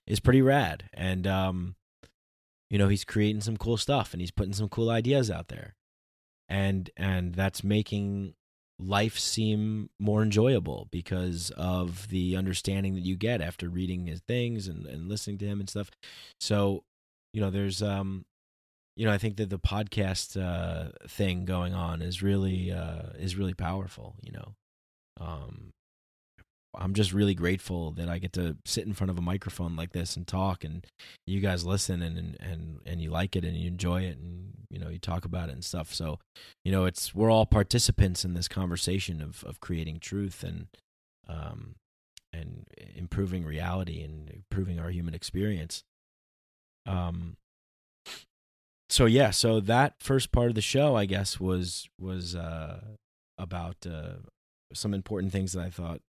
is 0.08 0.20
pretty 0.20 0.42
rad. 0.42 0.90
And 0.94 1.28
um, 1.28 1.76
you 2.70 2.78
know 2.78 2.88
he's 2.88 3.06
creating 3.06 3.42
some 3.42 3.58
cool 3.58 3.78
stuff 3.78 4.14
and 4.14 4.22
he's 4.22 4.32
putting 4.32 4.54
some 4.54 4.70
cool 4.70 4.90
ideas 4.90 5.30
out 5.32 5.48
there. 5.48 5.76
And 6.50 6.90
and 6.96 7.36
that's 7.36 7.64
making 7.64 8.34
life 8.80 9.18
seem 9.18 9.90
more 10.00 10.22
enjoyable 10.22 10.88
because 10.92 11.52
of 11.58 12.10
the 12.10 12.36
understanding 12.36 12.94
that 12.94 13.04
you 13.04 13.16
get 13.16 13.42
after 13.42 13.70
reading 13.70 14.06
his 14.06 14.22
things 14.28 14.68
and, 14.68 14.86
and 14.86 15.10
listening 15.10 15.40
to 15.40 15.46
him 15.46 15.60
and 15.60 15.70
stuff. 15.70 15.90
So 16.40 16.84
you 17.34 17.42
know 17.42 17.50
there's 17.50 17.82
um 17.84 18.26
you 18.96 19.06
know 19.06 19.14
i 19.14 19.18
think 19.18 19.38
that 19.38 19.50
the 19.50 19.60
podcast 19.60 20.42
uh 20.42 20.90
thing 21.08 21.46
going 21.46 21.74
on 21.74 22.02
is 22.02 22.24
really 22.24 22.72
uh 22.72 23.10
is 23.20 23.36
really 23.36 23.54
powerful 23.54 24.16
you 24.22 24.32
know? 24.32 24.56
Um 25.20 25.72
I'm 26.80 26.94
just 26.94 27.12
really 27.12 27.34
grateful 27.34 27.92
that 27.92 28.08
I 28.08 28.20
get 28.20 28.34
to 28.34 28.58
sit 28.66 28.86
in 28.86 28.94
front 28.94 29.10
of 29.10 29.18
a 29.18 29.22
microphone 29.22 29.76
like 29.76 29.94
this 29.94 30.16
and 30.16 30.28
talk, 30.28 30.64
and 30.64 30.86
you 31.26 31.40
guys 31.40 31.66
listen 31.66 32.02
and 32.02 32.38
and 32.40 32.80
and 32.86 33.02
you 33.02 33.10
like 33.10 33.36
it 33.36 33.44
and 33.44 33.58
you 33.58 33.68
enjoy 33.68 34.04
it, 34.04 34.18
and 34.18 34.54
you 34.70 34.80
know 34.80 34.90
you 34.90 35.00
talk 35.00 35.26
about 35.26 35.50
it 35.50 35.54
and 35.54 35.66
stuff. 35.66 35.94
So, 35.94 36.20
you 36.64 36.72
know, 36.72 36.86
it's 36.86 37.16
we're 37.16 37.32
all 37.32 37.46
participants 37.46 38.24
in 38.24 38.34
this 38.34 38.48
conversation 38.48 39.22
of 39.22 39.44
of 39.44 39.60
creating 39.60 40.00
truth 40.00 40.44
and 40.44 40.68
um 41.28 41.76
and 42.32 42.66
improving 42.96 43.44
reality 43.44 44.04
and 44.04 44.30
improving 44.30 44.80
our 44.80 44.90
human 44.90 45.14
experience. 45.14 45.84
Um. 46.86 47.38
So 48.90 49.06
yeah, 49.06 49.32
so 49.32 49.60
that 49.60 49.96
first 50.00 50.32
part 50.32 50.48
of 50.48 50.56
the 50.56 50.62
show, 50.62 50.96
I 50.96 51.06
guess, 51.06 51.40
was 51.40 51.90
was 52.00 52.36
uh 52.36 52.82
about 53.38 53.78
uh 53.86 54.20
some 54.74 54.94
important 54.94 55.32
things 55.32 55.54
that 55.54 55.62
I 55.66 55.70
thought 55.70 56.02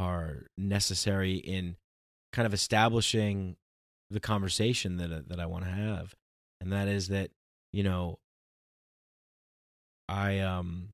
are 0.00 0.46
necessary 0.56 1.34
in 1.34 1.76
kind 2.32 2.46
of 2.46 2.54
establishing 2.54 3.56
the 4.10 4.20
conversation 4.20 4.96
that 4.96 5.12
uh, 5.12 5.20
that 5.26 5.38
I 5.38 5.46
want 5.46 5.64
to 5.64 5.70
have, 5.70 6.14
and 6.60 6.72
that 6.72 6.88
is 6.88 7.08
that 7.08 7.30
you 7.72 7.82
know 7.82 8.18
I 10.08 10.38
um 10.38 10.88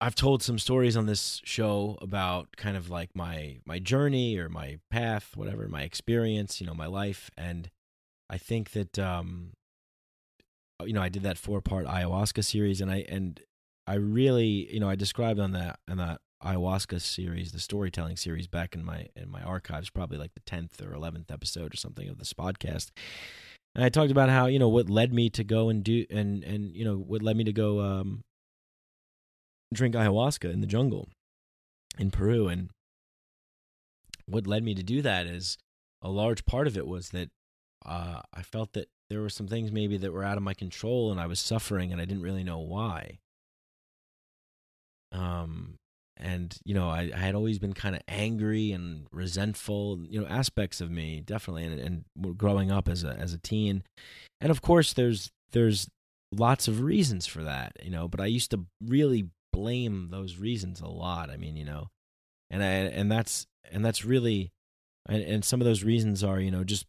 I've 0.00 0.16
told 0.16 0.42
some 0.42 0.58
stories 0.58 0.96
on 0.96 1.06
this 1.06 1.40
show 1.44 1.96
about 2.02 2.56
kind 2.56 2.76
of 2.76 2.90
like 2.90 3.10
my 3.14 3.60
my 3.64 3.78
journey 3.78 4.36
or 4.36 4.48
my 4.48 4.80
path, 4.90 5.36
whatever, 5.36 5.68
my 5.68 5.82
experience, 5.82 6.60
you 6.60 6.66
know, 6.66 6.74
my 6.74 6.86
life, 6.86 7.30
and 7.36 7.70
I 8.28 8.36
think 8.36 8.72
that 8.72 8.98
um 8.98 9.52
you 10.84 10.92
know 10.92 11.02
I 11.02 11.08
did 11.08 11.22
that 11.22 11.38
four 11.38 11.60
part 11.60 11.86
ayahuasca 11.86 12.44
series, 12.44 12.80
and 12.80 12.90
I 12.90 13.04
and 13.08 13.40
I 13.86 13.94
really, 13.94 14.72
you 14.72 14.80
know, 14.80 14.88
I 14.88 14.94
described 14.94 15.40
on 15.40 15.52
that 15.52 15.78
on 15.88 15.96
that 15.98 16.20
ayahuasca 16.44 17.00
series, 17.00 17.52
the 17.52 17.60
storytelling 17.60 18.16
series 18.16 18.46
back 18.46 18.74
in 18.74 18.84
my 18.84 19.08
in 19.16 19.30
my 19.30 19.42
archives, 19.42 19.90
probably 19.90 20.18
like 20.18 20.34
the 20.34 20.40
tenth 20.40 20.80
or 20.80 20.94
eleventh 20.94 21.30
episode 21.30 21.74
or 21.74 21.76
something 21.76 22.08
of 22.08 22.18
this 22.18 22.32
podcast. 22.32 22.90
And 23.74 23.84
I 23.84 23.88
talked 23.88 24.10
about 24.10 24.28
how 24.28 24.46
you 24.46 24.58
know 24.58 24.68
what 24.68 24.90
led 24.90 25.12
me 25.12 25.30
to 25.30 25.44
go 25.44 25.68
and 25.68 25.82
do 25.82 26.04
and 26.10 26.44
and 26.44 26.76
you 26.76 26.84
know 26.84 26.96
what 26.96 27.22
led 27.22 27.36
me 27.36 27.44
to 27.44 27.52
go 27.52 27.80
um, 27.80 28.22
drink 29.72 29.94
ayahuasca 29.94 30.52
in 30.52 30.60
the 30.60 30.66
jungle 30.66 31.08
in 31.98 32.10
Peru, 32.10 32.48
and 32.48 32.70
what 34.26 34.46
led 34.46 34.62
me 34.62 34.74
to 34.74 34.82
do 34.82 35.02
that 35.02 35.26
is 35.26 35.58
a 36.00 36.08
large 36.08 36.44
part 36.44 36.66
of 36.66 36.76
it 36.76 36.86
was 36.86 37.10
that 37.10 37.30
uh, 37.84 38.22
I 38.32 38.42
felt 38.42 38.74
that 38.74 38.88
there 39.10 39.20
were 39.20 39.28
some 39.28 39.48
things 39.48 39.72
maybe 39.72 39.96
that 39.98 40.12
were 40.12 40.24
out 40.24 40.36
of 40.36 40.42
my 40.42 40.54
control, 40.54 41.10
and 41.10 41.20
I 41.20 41.26
was 41.26 41.40
suffering, 41.40 41.92
and 41.92 42.00
I 42.00 42.04
didn't 42.04 42.22
really 42.22 42.44
know 42.44 42.58
why 42.58 43.18
um, 45.12 45.74
and 46.16 46.56
you 46.64 46.74
know 46.74 46.88
I, 46.88 47.10
I 47.14 47.18
had 47.18 47.34
always 47.34 47.58
been 47.58 47.72
kind 47.72 47.94
of 47.94 48.02
angry 48.08 48.72
and 48.72 49.06
resentful 49.12 50.00
you 50.08 50.20
know 50.20 50.26
aspects 50.26 50.80
of 50.80 50.90
me 50.90 51.20
definitely 51.24 51.64
and, 51.64 52.04
and 52.16 52.38
growing 52.38 52.70
up 52.70 52.88
as 52.88 53.04
a 53.04 53.10
as 53.14 53.32
a 53.32 53.38
teen. 53.38 53.82
And 54.40 54.50
of 54.50 54.62
course 54.62 54.92
there's 54.92 55.30
there's 55.52 55.88
lots 56.32 56.68
of 56.68 56.80
reasons 56.80 57.26
for 57.26 57.42
that 57.42 57.72
you 57.82 57.90
know 57.90 58.08
but 58.08 58.18
i 58.18 58.24
used 58.24 58.50
to 58.50 58.64
really 58.82 59.28
blame 59.52 60.08
those 60.10 60.38
reasons 60.38 60.80
a 60.80 60.88
lot 60.88 61.28
i 61.28 61.36
mean 61.36 61.56
you 61.56 61.64
know. 61.64 61.88
And 62.50 62.62
i 62.62 62.66
and 62.66 63.10
that's 63.10 63.46
and 63.70 63.84
that's 63.84 64.04
really 64.04 64.50
and, 65.08 65.22
and 65.22 65.44
some 65.44 65.60
of 65.60 65.64
those 65.64 65.82
reasons 65.82 66.22
are 66.22 66.40
you 66.40 66.50
know 66.50 66.64
just 66.64 66.86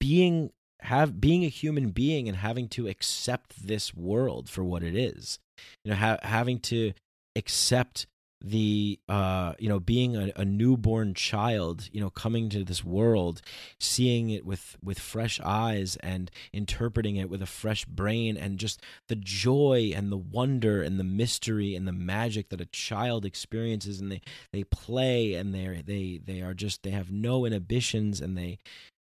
being 0.00 0.50
have 0.80 1.20
being 1.20 1.44
a 1.44 1.48
human 1.48 1.90
being 1.90 2.28
and 2.28 2.36
having 2.36 2.68
to 2.68 2.86
accept 2.86 3.66
this 3.66 3.94
world 3.94 4.48
for 4.48 4.62
what 4.62 4.82
it 4.82 4.94
is. 4.94 5.38
You 5.84 5.90
know 5.90 5.96
ha- 5.96 6.18
having 6.22 6.60
to 6.60 6.92
accept 7.36 8.06
the 8.44 9.00
uh 9.08 9.54
you 9.58 9.68
know 9.68 9.80
being 9.80 10.14
a, 10.14 10.30
a, 10.36 10.44
newborn 10.44 11.14
child 11.14 11.88
you 11.90 12.00
know 12.00 12.10
coming 12.10 12.50
to 12.50 12.62
this 12.64 12.84
world 12.84 13.40
seeing 13.80 14.28
it 14.28 14.44
with 14.44 14.76
with 14.82 14.98
fresh 14.98 15.40
eyes 15.42 15.96
and 15.96 16.30
interpreting 16.52 17.16
it 17.16 17.30
with 17.30 17.40
a 17.40 17.46
fresh 17.46 17.86
brain 17.86 18.36
and 18.36 18.58
just 18.58 18.82
the 19.08 19.16
joy 19.16 19.90
and 19.94 20.12
the 20.12 20.18
wonder 20.18 20.82
and 20.82 21.00
the 21.00 21.04
mystery 21.04 21.74
and 21.74 21.88
the 21.88 21.92
magic 21.92 22.50
that 22.50 22.60
a 22.60 22.66
child 22.66 23.24
experiences 23.24 24.00
and 24.02 24.12
they 24.12 24.20
they 24.52 24.64
play 24.64 25.32
and 25.32 25.54
they 25.54 25.82
they 25.84 26.20
they 26.22 26.42
are 26.42 26.54
just 26.54 26.82
they 26.82 26.90
have 26.90 27.10
no 27.10 27.46
inhibitions 27.46 28.20
and 28.20 28.36
they 28.36 28.58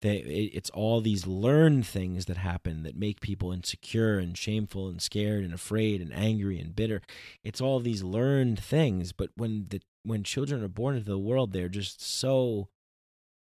it's 0.02 0.70
all 0.72 1.02
these 1.02 1.26
learned 1.26 1.86
things 1.86 2.26
that 2.26 2.38
happen 2.38 2.84
that 2.84 2.98
make 2.98 3.22
people 3.22 3.52
insecure 3.52 4.20
and 4.20 4.38
shameful 4.38 4.88
and 4.88 5.02
scared 5.02 5.44
and 5.44 5.54
afraid 5.54 6.02
and 6.02 6.14
angry 6.14 6.60
and 6.60 6.76
bitter. 6.76 7.02
It's 7.44 7.62
all 7.62 7.80
these 7.80 8.04
learned 8.04 8.60
things 8.60 9.12
but 9.12 9.30
when 9.36 9.68
the 9.70 9.82
when 10.04 10.24
children 10.24 10.64
are 10.64 10.68
born 10.68 10.96
into 10.96 11.10
the 11.10 11.18
world 11.18 11.52
they're 11.52 11.68
just 11.68 12.02
so 12.02 12.70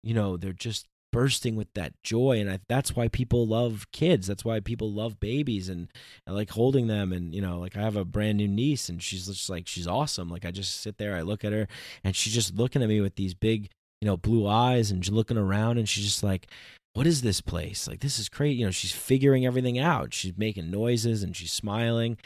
you 0.01 0.13
know 0.13 0.37
they're 0.37 0.53
just 0.53 0.87
bursting 1.11 1.55
with 1.55 1.73
that 1.73 1.93
joy 2.03 2.39
and 2.39 2.49
I, 2.49 2.59
that's 2.67 2.95
why 2.95 3.07
people 3.07 3.47
love 3.47 3.87
kids. 3.91 4.27
That's 4.27 4.43
why 4.43 4.59
people 4.59 4.91
love 4.91 5.19
babies 5.19 5.69
and 5.69 5.87
I 6.27 6.31
like 6.31 6.51
holding 6.51 6.87
them 6.87 7.13
and 7.13 7.33
you 7.33 7.41
know 7.41 7.59
like 7.59 7.77
I 7.77 7.81
have 7.81 7.95
a 7.95 8.05
brand 8.05 8.37
new 8.37 8.47
niece 8.47 8.89
and 8.89 9.01
she's 9.01 9.27
just 9.27 9.49
like 9.49 9.67
she's 9.67 9.87
awesome. 9.87 10.29
Like 10.29 10.45
I 10.45 10.51
just 10.51 10.81
sit 10.81 10.97
there 10.97 11.15
I 11.15 11.21
look 11.21 11.43
at 11.45 11.53
her 11.53 11.67
and 12.03 12.15
she's 12.15 12.33
just 12.33 12.55
looking 12.55 12.83
at 12.83 12.89
me 12.89 13.01
with 13.01 13.15
these 13.15 13.33
big 13.33 13.69
you 14.01 14.05
know 14.05 14.17
blue 14.17 14.47
eyes 14.47 14.91
and 14.91 15.07
looking 15.09 15.37
around 15.37 15.77
and 15.77 15.87
she's 15.87 16.05
just 16.05 16.23
like 16.23 16.47
what 16.93 17.05
is 17.05 17.21
this 17.21 17.41
place? 17.41 17.87
Like 17.87 17.99
this 17.99 18.17
is 18.17 18.27
crazy. 18.27 18.55
You 18.57 18.65
know 18.65 18.71
she's 18.71 18.91
figuring 18.91 19.45
everything 19.45 19.77
out. 19.77 20.15
She's 20.15 20.35
making 20.35 20.71
noises 20.71 21.21
and 21.21 21.35
she's 21.35 21.53
smiling. 21.53 22.17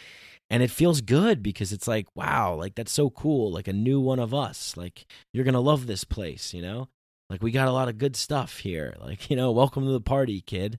And 0.50 0.64
it 0.64 0.72
feels 0.72 1.02
good 1.02 1.44
because 1.44 1.72
it's 1.74 1.88
like 1.88 2.08
wow 2.16 2.56
like 2.56 2.76
that's 2.76 2.92
so 2.92 3.10
cool 3.10 3.52
like 3.52 3.68
a 3.68 3.74
new 3.74 4.00
one 4.00 4.20
of 4.20 4.34
us. 4.34 4.76
Like 4.78 5.06
you're 5.34 5.46
gonna 5.46 5.60
love 5.62 5.88
this 5.88 6.04
place 6.04 6.54
you 6.54 6.62
know? 6.62 6.88
Like 7.32 7.42
we 7.42 7.52
got 7.52 7.70
a 7.70 7.72
lot 7.72 7.88
of 7.88 7.98
good 7.98 8.18
stuff 8.18 8.58
here. 8.58 8.94
Like, 9.00 9.30
you 9.30 9.38
know, 9.38 9.52
welcome 9.52 9.86
to 9.86 9.92
the 9.92 10.02
party, 10.02 10.42
kid. 10.42 10.78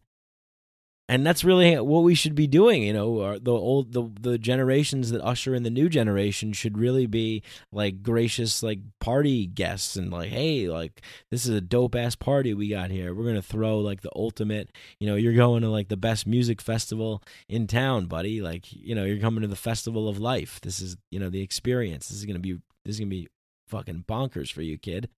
And 1.12 1.26
that's 1.26 1.44
really 1.44 1.78
what 1.78 2.04
we 2.04 2.14
should 2.14 2.34
be 2.34 2.46
doing, 2.46 2.84
you 2.84 2.94
know. 2.94 3.38
The 3.38 3.50
old 3.50 3.92
the 3.92 4.10
the 4.18 4.38
generations 4.38 5.10
that 5.10 5.20
usher 5.20 5.54
in 5.54 5.62
the 5.62 5.68
new 5.68 5.90
generation 5.90 6.54
should 6.54 6.78
really 6.78 7.04
be 7.04 7.42
like 7.70 8.02
gracious 8.02 8.62
like 8.62 8.78
party 8.98 9.46
guests 9.46 9.94
and 9.94 10.10
like, 10.10 10.30
hey, 10.30 10.70
like 10.70 11.02
this 11.30 11.44
is 11.44 11.54
a 11.54 11.60
dope 11.60 11.94
ass 11.96 12.14
party 12.14 12.54
we 12.54 12.66
got 12.66 12.90
here. 12.90 13.14
We're 13.14 13.26
gonna 13.26 13.42
throw 13.42 13.78
like 13.80 14.00
the 14.00 14.10
ultimate, 14.16 14.70
you 15.00 15.06
know, 15.06 15.14
you're 15.16 15.34
going 15.34 15.60
to 15.60 15.68
like 15.68 15.88
the 15.88 15.98
best 15.98 16.26
music 16.26 16.62
festival 16.62 17.22
in 17.46 17.66
town, 17.66 18.06
buddy. 18.06 18.40
Like, 18.40 18.72
you 18.72 18.94
know, 18.94 19.04
you're 19.04 19.20
coming 19.20 19.42
to 19.42 19.48
the 19.48 19.54
festival 19.54 20.08
of 20.08 20.18
life. 20.18 20.62
This 20.62 20.80
is, 20.80 20.96
you 21.10 21.20
know, 21.20 21.28
the 21.28 21.42
experience. 21.42 22.08
This 22.08 22.20
is 22.20 22.24
gonna 22.24 22.38
be 22.38 22.54
this 22.86 22.94
is 22.94 23.00
gonna 23.00 23.10
be 23.10 23.28
fucking 23.68 24.06
bonkers 24.08 24.50
for 24.50 24.62
you, 24.62 24.78
kid. 24.78 25.10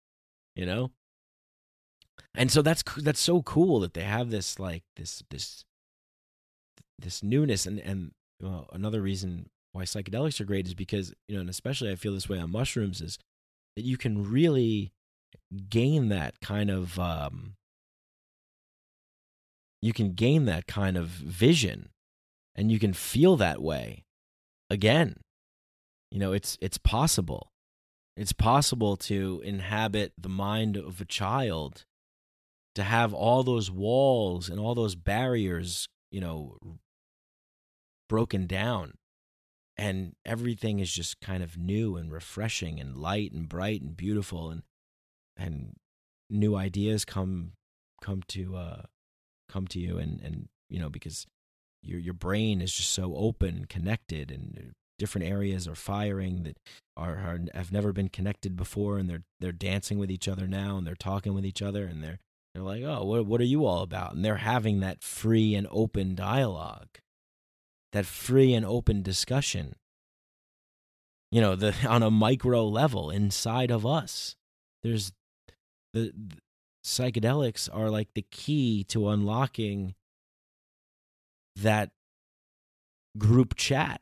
You 0.57 0.67
know? 0.67 0.91
and 2.35 2.51
so 2.51 2.63
that's 2.63 2.83
that's 2.97 3.21
so 3.21 3.43
cool 3.43 3.79
that 3.79 3.95
they 3.95 4.03
have 4.03 4.31
this 4.31 4.59
like 4.59 4.83
this 4.97 5.23
this 5.31 5.65
this 6.99 7.23
newness 7.23 7.67
and 7.67 7.79
and 7.81 8.13
well, 8.43 8.69
another 8.73 9.01
reason 9.01 9.49
why 9.73 9.85
psychedelics 9.85 10.41
are 10.41 10.45
great 10.45 10.67
is 10.67 10.75
because 10.75 11.15
you 11.29 11.35
know 11.35 11.41
and 11.41 11.51
especially 11.51 11.91
i 11.91 11.95
feel 11.95 12.15
this 12.15 12.29
way 12.29 12.39
on 12.39 12.51
mushrooms 12.51 13.01
is 13.01 13.19
that 13.77 13.85
you 13.85 13.97
can 13.97 14.31
really 14.31 14.93
gain 15.69 16.09
that 16.09 16.41
kind 16.41 16.71
of 16.71 16.99
um 16.99 17.55
you 19.85 19.93
can 19.93 20.13
gain 20.13 20.47
that 20.47 20.67
kind 20.67 20.97
of 20.97 21.09
vision 21.09 21.91
and 22.55 22.73
you 22.73 22.79
can 22.79 22.95
feel 22.95 23.37
that 23.37 23.61
way 23.61 24.05
again. 24.71 25.17
You 26.11 26.21
know 26.21 26.33
it's 26.33 26.57
it's 26.61 26.79
possible. 26.79 27.51
It's 28.17 28.33
possible 28.33 28.97
to 28.97 29.43
inhabit 29.45 30.13
the 30.17 30.29
mind 30.29 30.77
of 30.77 31.01
a 31.01 31.05
child 31.05 31.85
to 32.77 32.83
have 32.83 33.13
all 33.13 33.43
those 33.43 33.71
walls 33.71 34.49
and 34.49 34.61
all 34.61 34.75
those 34.75 34.95
barriers, 34.95 35.89
you 36.11 36.21
know, 36.21 36.57
broken 38.09 38.47
down 38.47 38.95
and 39.77 40.13
everything 40.25 40.79
is 40.79 40.93
just 40.93 41.21
kind 41.21 41.43
of 41.43 41.57
new 41.57 41.97
and 41.97 42.13
refreshing 42.13 42.79
and 42.79 42.97
light 42.97 43.33
and 43.33 43.49
bright 43.49 43.83
and 43.83 43.97
beautiful 43.97 44.51
and 44.51 44.63
and 45.37 45.75
new 46.31 46.55
ideas 46.55 47.05
come 47.05 47.53
come 48.03 48.23
to 48.29 48.57
uh 48.57 48.83
come 49.49 49.67
to 49.67 49.79
you 49.79 49.99
and 49.99 50.21
and 50.21 50.49
you 50.69 50.79
know 50.79 50.89
because 50.89 51.27
your 51.83 51.99
your 51.99 52.15
brain 52.15 52.61
is 52.61 52.73
just 52.73 52.91
so 52.91 53.15
open 53.17 53.57
and 53.57 53.69
connected 53.69 54.31
and 54.31 54.73
different 54.99 55.27
areas 55.27 55.67
are 55.67 55.75
firing 55.75 56.45
that 56.45 56.57
are, 56.97 57.17
are 57.17 57.41
have 57.55 57.73
never 57.73 57.93
been 57.93 58.09
connected 58.09 58.57
before 58.57 58.99
and 58.99 59.11
they're 59.11 59.25
they're 59.41 59.53
dancing 59.53 59.99
with 59.99 60.11
each 60.11 60.29
other 60.29 60.47
now 60.47 60.77
and 60.77 60.87
they're 60.87 60.95
talking 60.95 61.35
with 61.35 61.45
each 61.45 61.63
other 61.63 61.85
and 61.85 62.03
they're 62.03 62.21
they're 62.55 62.63
like, 62.63 62.85
oh, 62.85 63.05
what, 63.05 63.27
what 63.27 63.41
are 63.41 63.45
you 63.45 63.67
all 63.67 63.83
about? 63.83 64.15
And 64.15 64.25
they're 64.25 64.37
having 64.37 64.81
that 64.81 65.03
free 65.03 65.55
and 65.55 65.67
open 65.71 66.15
dialogue, 66.15 66.89
that 67.95 68.05
free 68.05 68.53
and 68.53 68.67
open 68.67 69.03
discussion. 69.03 69.77
You 71.31 71.41
know, 71.41 71.55
the 71.55 71.75
on 71.89 72.03
a 72.03 72.11
micro 72.11 72.67
level 72.67 73.09
inside 73.09 73.71
of 73.71 73.87
us, 73.87 74.37
there's 74.83 75.13
the, 75.95 76.13
the 76.13 76.37
psychedelics 76.85 77.69
are 77.73 77.89
like 77.89 78.09
the 78.15 78.27
key 78.31 78.85
to 78.89 79.09
unlocking 79.09 79.95
that 81.57 81.91
group 83.17 83.55
chat, 83.55 84.01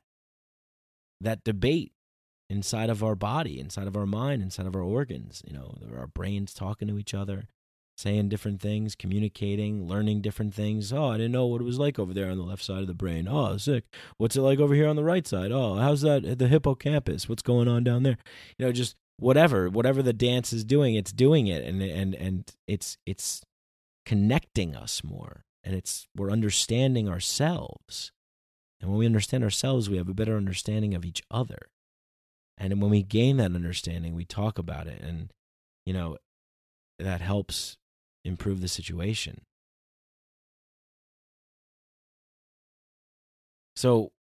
that 1.21 1.45
debate 1.45 1.93
inside 2.49 2.89
of 2.89 3.05
our 3.05 3.15
body, 3.15 3.61
inside 3.61 3.87
of 3.87 3.97
our 3.97 4.07
mind, 4.07 4.41
inside 4.41 4.67
of 4.67 4.75
our 4.75 4.83
organs. 4.83 5.43
You 5.47 5.53
know, 5.53 5.77
our 5.95 6.07
brains 6.07 6.55
talking 6.55 6.89
to 6.89 6.99
each 6.99 7.13
other 7.13 7.45
saying 8.03 8.29
different 8.29 8.61
things, 8.61 8.95
communicating, 8.95 9.87
learning 9.87 10.21
different 10.21 10.55
things. 10.55 10.93
Oh, 10.93 11.09
I 11.09 11.17
didn't 11.17 11.33
know 11.33 11.47
what 11.47 11.61
it 11.61 11.65
was 11.65 11.79
like 11.79 11.99
over 11.99 12.13
there 12.13 12.31
on 12.31 12.37
the 12.37 12.45
left 12.45 12.65
side 12.65 12.81
of 12.81 12.87
the 12.89 12.95
brain. 12.95 13.29
Oh, 13.29 13.57
sick. 13.57 13.85
What's 14.19 14.37
it 14.37 14.43
like 14.43 14.59
over 14.59 14.75
here 14.75 14.89
on 14.89 14.97
the 14.97 15.05
right 15.05 15.27
side? 15.27 15.53
Oh, 15.53 15.77
how's 15.77 16.03
that 16.03 16.39
the 16.39 16.49
hippocampus? 16.49 17.29
What's 17.29 17.43
going 17.43 17.69
on 17.69 17.85
down 17.85 18.03
there? 18.03 18.19
You 18.59 18.67
know, 18.67 18.73
just 18.73 18.97
whatever, 19.19 19.71
whatever 19.71 20.03
the 20.03 20.13
dance 20.13 20.53
is 20.53 20.65
doing, 20.65 20.95
it's 20.97 21.13
doing 21.13 21.47
it 21.47 21.65
and 21.65 21.81
and 21.81 22.15
and 22.15 22.53
it's 22.67 22.99
it's 23.07 23.43
connecting 24.05 24.75
us 24.75 25.05
more 25.05 25.45
and 25.63 25.75
it's 25.75 26.09
we're 26.17 26.31
understanding 26.31 27.09
ourselves. 27.09 28.11
And 28.81 28.91
when 28.91 28.99
we 28.99 29.07
understand 29.07 29.45
ourselves, 29.45 29.89
we 29.89 29.97
have 29.97 30.09
a 30.09 30.15
better 30.15 30.37
understanding 30.37 30.93
of 30.95 31.05
each 31.05 31.23
other. 31.31 31.69
And 32.59 32.83
when 32.83 32.91
we 32.91 33.05
gain 33.05 33.37
that 33.37 33.55
understanding, 33.55 34.15
we 34.15 34.25
talk 34.25 34.59
about 34.59 34.89
it 34.89 35.01
and 35.01 35.33
you 35.87 35.93
know, 35.93 36.19
that 36.99 37.21
helps 37.21 37.77
improve 38.25 38.61
the 38.61 38.69
situation. 38.69 39.43
So, 43.77 44.13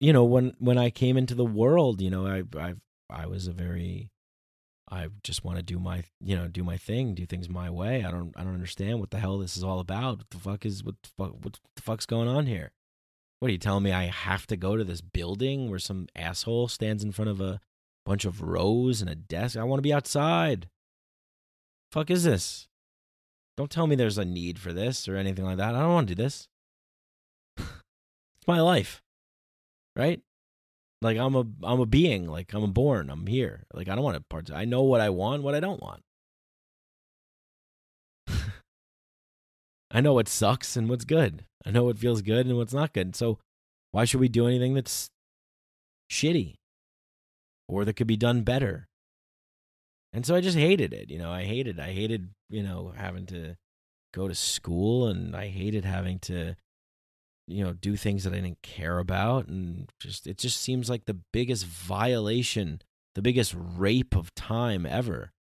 you 0.00 0.12
know, 0.12 0.24
when 0.24 0.54
when 0.58 0.78
I 0.78 0.90
came 0.90 1.16
into 1.16 1.34
the 1.34 1.44
world, 1.44 2.00
you 2.00 2.10
know, 2.10 2.26
I 2.26 2.42
I 2.58 2.74
I 3.10 3.26
was 3.26 3.46
a 3.46 3.52
very 3.52 4.10
I 4.90 5.08
just 5.24 5.44
want 5.44 5.58
to 5.58 5.64
do 5.64 5.80
my, 5.80 6.04
you 6.20 6.36
know, 6.36 6.46
do 6.46 6.62
my 6.62 6.76
thing, 6.76 7.14
do 7.14 7.26
things 7.26 7.48
my 7.48 7.70
way. 7.70 8.04
I 8.04 8.10
don't 8.10 8.32
I 8.36 8.44
don't 8.44 8.54
understand 8.54 9.00
what 9.00 9.10
the 9.10 9.18
hell 9.18 9.38
this 9.38 9.56
is 9.56 9.64
all 9.64 9.80
about. 9.80 10.18
What 10.18 10.30
the 10.30 10.38
fuck 10.38 10.66
is 10.66 10.84
what 10.84 10.94
the 11.02 11.08
fuck 11.18 11.32
what 11.44 11.58
the 11.74 11.82
fuck's 11.82 12.06
going 12.06 12.28
on 12.28 12.46
here? 12.46 12.72
What 13.40 13.48
are 13.48 13.52
you 13.52 13.58
telling 13.58 13.82
me 13.82 13.92
I 13.92 14.04
have 14.04 14.46
to 14.46 14.56
go 14.56 14.76
to 14.76 14.84
this 14.84 15.00
building 15.00 15.68
where 15.68 15.78
some 15.78 16.06
asshole 16.14 16.68
stands 16.68 17.02
in 17.02 17.12
front 17.12 17.30
of 17.30 17.40
a 17.40 17.60
bunch 18.04 18.24
of 18.24 18.42
rows 18.42 19.00
and 19.00 19.10
a 19.10 19.14
desk? 19.14 19.56
I 19.56 19.64
want 19.64 19.78
to 19.78 19.82
be 19.82 19.92
outside. 19.92 20.68
Fuck 21.92 22.10
is 22.10 22.24
this? 22.24 22.68
Don't 23.56 23.70
tell 23.70 23.86
me 23.86 23.96
there's 23.96 24.18
a 24.18 24.24
need 24.24 24.58
for 24.58 24.72
this 24.72 25.08
or 25.08 25.16
anything 25.16 25.44
like 25.44 25.56
that. 25.56 25.74
I 25.74 25.80
don't 25.80 25.94
want 25.94 26.08
to 26.08 26.14
do 26.14 26.22
this. 26.22 26.48
it's 27.58 28.46
my 28.46 28.60
life. 28.60 29.02
Right? 29.94 30.20
Like 31.02 31.18
I'm 31.18 31.34
a 31.34 31.46
I'm 31.62 31.80
a 31.80 31.86
being, 31.86 32.26
like 32.26 32.52
I'm 32.52 32.72
born, 32.72 33.10
I'm 33.10 33.26
here. 33.26 33.64
Like 33.72 33.88
I 33.88 33.94
don't 33.94 34.04
want 34.04 34.16
to 34.16 34.22
part 34.28 34.50
I 34.50 34.64
know 34.64 34.82
what 34.82 35.00
I 35.00 35.10
want, 35.10 35.42
what 35.42 35.54
I 35.54 35.60
don't 35.60 35.82
want. 35.82 36.02
I 39.90 40.00
know 40.00 40.14
what 40.14 40.28
sucks 40.28 40.76
and 40.76 40.88
what's 40.88 41.04
good. 41.04 41.44
I 41.64 41.70
know 41.70 41.84
what 41.84 41.98
feels 41.98 42.22
good 42.22 42.46
and 42.46 42.56
what's 42.56 42.74
not 42.74 42.92
good. 42.92 43.16
So 43.16 43.38
why 43.92 44.04
should 44.04 44.20
we 44.20 44.28
do 44.28 44.46
anything 44.46 44.74
that's 44.74 45.08
shitty 46.10 46.54
or 47.68 47.84
that 47.84 47.94
could 47.94 48.06
be 48.06 48.16
done 48.16 48.42
better? 48.42 48.86
And 50.12 50.24
so 50.24 50.34
I 50.34 50.40
just 50.40 50.56
hated 50.56 50.92
it. 50.94 51.10
You 51.10 51.18
know, 51.18 51.30
I 51.30 51.44
hated, 51.44 51.78
I 51.78 51.92
hated, 51.92 52.30
you 52.48 52.62
know, 52.62 52.92
having 52.96 53.26
to 53.26 53.56
go 54.14 54.28
to 54.28 54.34
school 54.34 55.08
and 55.08 55.36
I 55.36 55.48
hated 55.48 55.84
having 55.84 56.18
to, 56.20 56.56
you 57.46 57.64
know, 57.64 57.72
do 57.72 57.96
things 57.96 58.24
that 58.24 58.32
I 58.32 58.36
didn't 58.36 58.62
care 58.62 58.98
about. 58.98 59.48
And 59.48 59.90
just, 60.00 60.26
it 60.26 60.38
just 60.38 60.60
seems 60.60 60.88
like 60.88 61.04
the 61.04 61.20
biggest 61.32 61.66
violation, 61.66 62.80
the 63.14 63.22
biggest 63.22 63.54
rape 63.56 64.16
of 64.16 64.34
time 64.34 64.86
ever. 64.86 65.32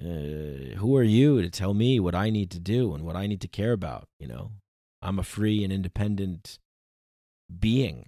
Uh, 0.00 0.76
who 0.76 0.96
are 0.96 1.02
you 1.02 1.42
to 1.42 1.50
tell 1.50 1.74
me 1.74 1.98
what 1.98 2.14
I 2.14 2.30
need 2.30 2.52
to 2.52 2.60
do 2.60 2.94
and 2.94 3.04
what 3.04 3.16
I 3.16 3.26
need 3.26 3.40
to 3.40 3.48
care 3.48 3.72
about? 3.72 4.04
You 4.20 4.28
know, 4.28 4.52
I'm 5.02 5.18
a 5.18 5.24
free 5.24 5.64
and 5.64 5.72
independent 5.72 6.58
being. 7.58 8.06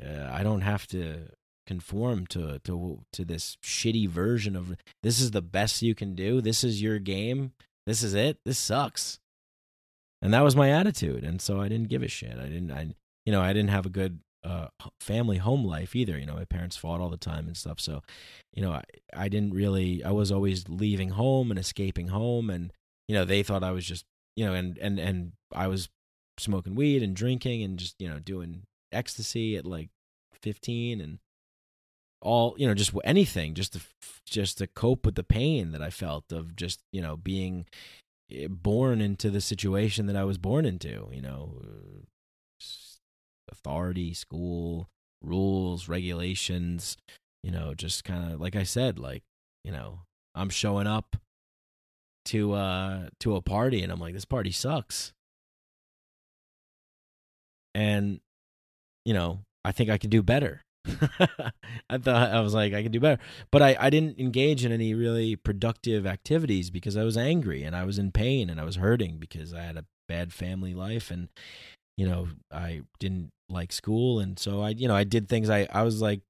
Uh, 0.00 0.28
I 0.30 0.42
don't 0.42 0.60
have 0.60 0.86
to 0.88 1.28
conform 1.66 2.26
to 2.28 2.58
to 2.60 3.00
to 3.12 3.24
this 3.24 3.56
shitty 3.62 4.08
version 4.08 4.56
of 4.56 4.76
this 5.02 5.20
is 5.20 5.30
the 5.30 5.42
best 5.42 5.82
you 5.82 5.94
can 5.94 6.14
do. 6.14 6.40
This 6.40 6.64
is 6.64 6.82
your 6.82 6.98
game. 6.98 7.52
This 7.86 8.02
is 8.02 8.14
it. 8.14 8.38
This 8.44 8.58
sucks. 8.58 9.18
And 10.22 10.32
that 10.32 10.42
was 10.42 10.56
my 10.56 10.70
attitude. 10.70 11.24
And 11.24 11.40
so 11.40 11.60
i 11.60 11.68
didn't 11.68 11.88
give 11.88 12.02
a 12.02 12.08
shit. 12.08 12.38
I 12.38 12.44
didn't 12.44 12.70
i 12.72 12.94
you 13.24 13.32
know 13.32 13.42
i 13.42 13.52
didn't 13.52 13.70
have 13.70 13.86
a 13.86 13.90
good 13.90 14.20
uh, 14.44 14.68
family 15.00 15.38
home 15.38 15.64
life 15.64 15.96
either. 15.96 16.18
You 16.18 16.26
know 16.26 16.34
my 16.34 16.44
parents 16.44 16.76
fought 16.76 17.00
all 17.00 17.08
the 17.08 17.16
time 17.16 17.46
and 17.46 17.56
stuff. 17.56 17.80
So 17.80 18.02
you 18.52 18.62
know 18.62 18.72
I, 18.72 18.84
I 19.14 19.28
didn't 19.28 19.54
really 19.54 20.04
i 20.04 20.10
was 20.10 20.30
always 20.30 20.68
leaving 20.68 21.10
home 21.10 21.50
and 21.50 21.58
escaping 21.58 22.08
home. 22.08 22.50
And 22.50 22.72
you 23.08 23.14
know, 23.14 23.24
they 23.24 23.42
thought 23.42 23.62
I 23.62 23.72
was 23.72 23.84
just, 23.84 24.04
you 24.36 24.44
know, 24.44 24.54
and 24.54 24.78
and 24.78 24.98
and 24.98 25.32
I 25.52 25.68
was 25.68 25.88
smoking 26.38 26.74
weed 26.74 27.02
and 27.02 27.14
drinking 27.14 27.62
and 27.62 27.78
just, 27.78 27.94
you 27.98 28.08
know, 28.08 28.18
doing 28.18 28.62
ecstasy 28.92 29.56
at 29.56 29.66
like 29.66 29.90
15 30.42 31.00
and 31.00 31.18
all, 32.24 32.54
you 32.58 32.66
know, 32.66 32.74
just 32.74 32.92
anything 33.04 33.54
just 33.54 33.74
to 33.74 33.80
just 34.26 34.58
to 34.58 34.66
cope 34.66 35.04
with 35.06 35.14
the 35.14 35.22
pain 35.22 35.72
that 35.72 35.82
I 35.82 35.90
felt 35.90 36.32
of 36.32 36.56
just, 36.56 36.80
you 36.92 37.02
know, 37.02 37.16
being 37.16 37.66
eh, 38.32 38.48
born 38.48 39.00
into 39.00 39.30
the 39.30 39.40
situation 39.40 40.06
that 40.06 40.16
I 40.16 40.24
was 40.24 40.38
born 40.38 40.64
into, 40.64 41.08
you 41.12 41.20
know, 41.20 41.60
authority, 43.52 44.14
school, 44.14 44.88
rules, 45.22 45.88
regulations, 45.88 46.96
you 47.42 47.50
know, 47.50 47.74
just 47.74 48.04
kind 48.04 48.32
of 48.32 48.40
like 48.40 48.56
I 48.56 48.64
said, 48.64 48.98
like, 48.98 49.22
you 49.62 49.70
know, 49.70 50.00
I'm 50.34 50.50
showing 50.50 50.86
up 50.86 51.16
to 52.26 52.54
uh 52.54 53.08
to 53.20 53.36
a 53.36 53.42
party 53.42 53.82
and 53.82 53.92
I'm 53.92 54.00
like 54.00 54.14
this 54.14 54.24
party 54.24 54.50
sucks. 54.50 55.12
And 57.74 58.20
you 59.04 59.12
know, 59.12 59.40
I 59.64 59.72
think 59.72 59.90
I 59.90 59.98
can 59.98 60.10
do 60.10 60.22
better. 60.22 60.63
I 61.88 61.98
thought 61.98 62.30
I 62.30 62.40
was 62.40 62.54
like 62.54 62.74
I 62.74 62.82
could 62.82 62.92
do 62.92 63.00
better. 63.00 63.22
But 63.50 63.62
I 63.62 63.76
I 63.78 63.90
didn't 63.90 64.18
engage 64.18 64.64
in 64.64 64.72
any 64.72 64.94
really 64.94 65.36
productive 65.36 66.06
activities 66.06 66.70
because 66.70 66.96
I 66.96 67.04
was 67.04 67.16
angry 67.16 67.62
and 67.62 67.74
I 67.74 67.84
was 67.84 67.98
in 67.98 68.12
pain 68.12 68.50
and 68.50 68.60
I 68.60 68.64
was 68.64 68.76
hurting 68.76 69.18
because 69.18 69.54
I 69.54 69.62
had 69.62 69.76
a 69.76 69.84
bad 70.08 70.32
family 70.32 70.74
life 70.74 71.10
and 71.10 71.28
you 71.96 72.06
know, 72.06 72.28
I 72.52 72.82
didn't 72.98 73.30
like 73.48 73.72
school 73.72 74.20
and 74.20 74.38
so 74.38 74.60
I 74.62 74.70
you 74.70 74.88
know, 74.88 74.96
I 74.96 75.04
did 75.04 75.28
things 75.28 75.48
I 75.48 75.68
I 75.72 75.82
was 75.82 76.00
like 76.02 76.20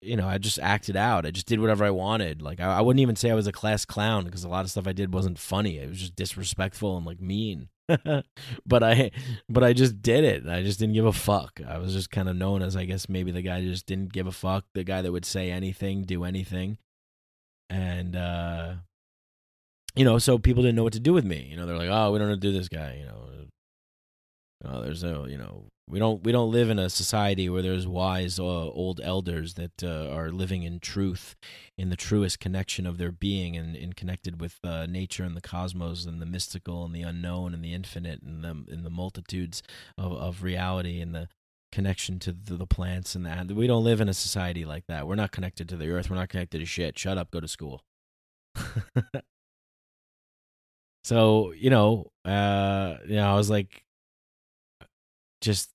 you 0.00 0.16
know, 0.16 0.26
I 0.26 0.38
just 0.38 0.58
acted 0.58 0.96
out. 0.96 1.24
I 1.26 1.30
just 1.30 1.46
did 1.46 1.60
whatever 1.60 1.84
I 1.84 1.90
wanted. 1.90 2.42
Like 2.42 2.60
I, 2.60 2.78
I 2.78 2.80
wouldn't 2.80 3.00
even 3.00 3.16
say 3.16 3.30
I 3.30 3.34
was 3.34 3.46
a 3.46 3.52
class 3.52 3.84
clown 3.84 4.24
because 4.24 4.44
a 4.44 4.48
lot 4.48 4.64
of 4.64 4.70
stuff 4.70 4.86
I 4.86 4.92
did 4.92 5.12
wasn't 5.14 5.38
funny. 5.38 5.78
It 5.78 5.88
was 5.88 5.98
just 5.98 6.16
disrespectful 6.16 6.96
and 6.96 7.06
like 7.06 7.20
mean. 7.20 7.68
but 8.66 8.82
I 8.82 9.10
but 9.48 9.64
I 9.64 9.72
just 9.72 10.02
did 10.02 10.24
it. 10.24 10.46
I 10.46 10.62
just 10.62 10.78
didn't 10.78 10.94
give 10.94 11.06
a 11.06 11.12
fuck. 11.12 11.60
I 11.66 11.78
was 11.78 11.92
just 11.92 12.10
kind 12.10 12.28
of 12.28 12.36
known 12.36 12.62
as 12.62 12.76
I 12.76 12.84
guess 12.84 13.08
maybe 13.08 13.30
the 13.32 13.42
guy 13.42 13.62
just 13.62 13.86
didn't 13.86 14.12
give 14.12 14.26
a 14.26 14.32
fuck, 14.32 14.64
the 14.74 14.84
guy 14.84 15.02
that 15.02 15.12
would 15.12 15.24
say 15.24 15.50
anything, 15.50 16.04
do 16.04 16.24
anything. 16.24 16.78
And 17.68 18.16
uh 18.16 18.74
you 19.94 20.04
know, 20.04 20.18
so 20.18 20.38
people 20.38 20.62
didn't 20.62 20.76
know 20.76 20.84
what 20.84 20.94
to 20.94 21.00
do 21.00 21.12
with 21.12 21.24
me. 21.24 21.48
You 21.50 21.56
know, 21.56 21.66
they're 21.66 21.76
like, 21.76 21.90
"Oh, 21.90 22.12
we 22.12 22.18
don't 22.18 22.28
know 22.28 22.34
to 22.34 22.40
do 22.40 22.52
this 22.52 22.68
guy," 22.68 22.96
you 22.98 23.04
know. 23.04 23.28
Uh, 24.64 24.80
there's 24.80 25.02
a, 25.02 25.26
you 25.28 25.36
know, 25.36 25.64
we 25.88 25.98
don't 25.98 26.22
we 26.22 26.32
don't 26.32 26.50
live 26.50 26.70
in 26.70 26.78
a 26.78 26.88
society 26.88 27.48
where 27.48 27.62
there's 27.62 27.86
wise 27.86 28.38
uh, 28.38 28.42
old 28.42 29.00
elders 29.02 29.54
that 29.54 29.82
uh, 29.82 30.08
are 30.10 30.30
living 30.30 30.62
in 30.62 30.80
truth 30.80 31.34
in 31.76 31.90
the 31.90 31.96
truest 31.96 32.40
connection 32.40 32.86
of 32.86 32.98
their 32.98 33.12
being 33.12 33.56
and, 33.56 33.76
and 33.76 33.96
connected 33.96 34.40
with 34.40 34.58
uh, 34.64 34.86
nature 34.86 35.24
and 35.24 35.36
the 35.36 35.40
cosmos 35.40 36.06
and 36.06 36.20
the 36.22 36.26
mystical 36.26 36.84
and 36.84 36.94
the 36.94 37.02
unknown 37.02 37.52
and 37.52 37.64
the 37.64 37.74
infinite 37.74 38.22
and 38.22 38.44
the 38.44 38.76
the 38.76 38.90
multitudes 38.90 39.62
of, 39.98 40.12
of 40.12 40.42
reality 40.42 41.00
and 41.00 41.14
the 41.14 41.28
connection 41.70 42.18
to 42.18 42.32
the, 42.32 42.56
the 42.56 42.66
plants 42.66 43.14
and 43.14 43.24
that. 43.24 43.50
We 43.50 43.66
don't 43.66 43.84
live 43.84 44.00
in 44.00 44.08
a 44.08 44.14
society 44.14 44.64
like 44.64 44.86
that. 44.88 45.06
We're 45.06 45.14
not 45.14 45.32
connected 45.32 45.68
to 45.70 45.76
the 45.76 45.88
earth. 45.90 46.10
We're 46.10 46.16
not 46.16 46.28
connected 46.28 46.58
to 46.58 46.66
shit. 46.66 46.98
Shut 46.98 47.16
up. 47.16 47.30
Go 47.30 47.40
to 47.40 47.48
school. 47.48 47.82
So 51.04 51.52
you 51.52 51.70
know 51.70 52.12
uh 52.24 52.96
you 53.06 53.16
know 53.16 53.28
i 53.28 53.34
was 53.34 53.50
like 53.50 53.84
just 55.42 55.70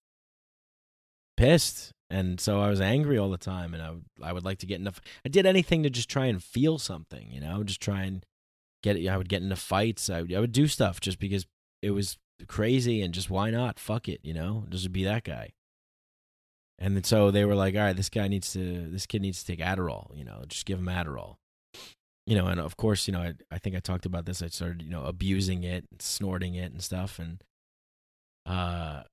pissed. 1.37 1.91
And 2.09 2.39
so 2.39 2.59
I 2.59 2.69
was 2.69 2.81
angry 2.81 3.17
all 3.17 3.29
the 3.29 3.37
time 3.37 3.73
and 3.73 3.83
I 3.83 3.91
would, 3.91 4.05
I 4.23 4.33
would 4.33 4.45
like 4.45 4.59
to 4.59 4.65
get 4.65 4.79
enough 4.79 4.99
I 5.25 5.29
did 5.29 5.45
anything 5.45 5.83
to 5.83 5.89
just 5.89 6.09
try 6.09 6.25
and 6.25 6.41
feel 6.41 6.77
something 6.77 7.29
you 7.29 7.41
know 7.41 7.63
just 7.63 7.81
try 7.81 8.03
and 8.03 8.25
get 8.81 8.95
I 9.07 9.17
would 9.17 9.29
get 9.29 9.41
into 9.41 9.55
fights. 9.55 10.09
I 10.09 10.21
would, 10.21 10.33
I 10.33 10.39
would 10.39 10.51
do 10.51 10.67
stuff 10.67 10.99
just 10.99 11.19
because 11.19 11.45
it 11.81 11.91
was 11.91 12.17
crazy 12.47 13.01
and 13.01 13.13
just 13.13 13.29
why 13.29 13.49
not? 13.49 13.79
Fuck 13.79 14.07
it 14.09 14.21
you 14.23 14.33
know 14.33 14.65
just 14.69 14.91
be 14.91 15.03
that 15.03 15.23
guy. 15.23 15.51
And 16.79 16.95
then 16.95 17.03
so 17.03 17.29
they 17.29 17.43
were 17.43 17.55
like 17.55 17.75
all 17.75 17.81
right 17.81 17.95
this 17.95 18.09
guy 18.09 18.27
needs 18.29 18.53
to 18.53 18.87
this 18.89 19.05
kid 19.05 19.21
needs 19.21 19.43
to 19.43 19.45
take 19.45 19.59
Adderall 19.59 20.17
you 20.17 20.23
know 20.23 20.43
just 20.47 20.65
give 20.65 20.79
him 20.79 20.85
Adderall. 20.85 21.35
You 22.25 22.37
know 22.37 22.47
and 22.47 22.59
of 22.61 22.77
course 22.77 23.05
you 23.05 23.11
know 23.11 23.21
I, 23.21 23.33
I 23.51 23.57
think 23.57 23.75
I 23.75 23.79
talked 23.79 24.05
about 24.05 24.25
this. 24.25 24.41
I 24.41 24.47
started 24.47 24.81
you 24.81 24.89
know 24.89 25.03
abusing 25.03 25.63
it 25.63 25.83
snorting 25.99 26.55
it 26.55 26.71
and 26.71 26.81
stuff. 26.81 27.19
And 27.19 27.43
uh 28.45 29.03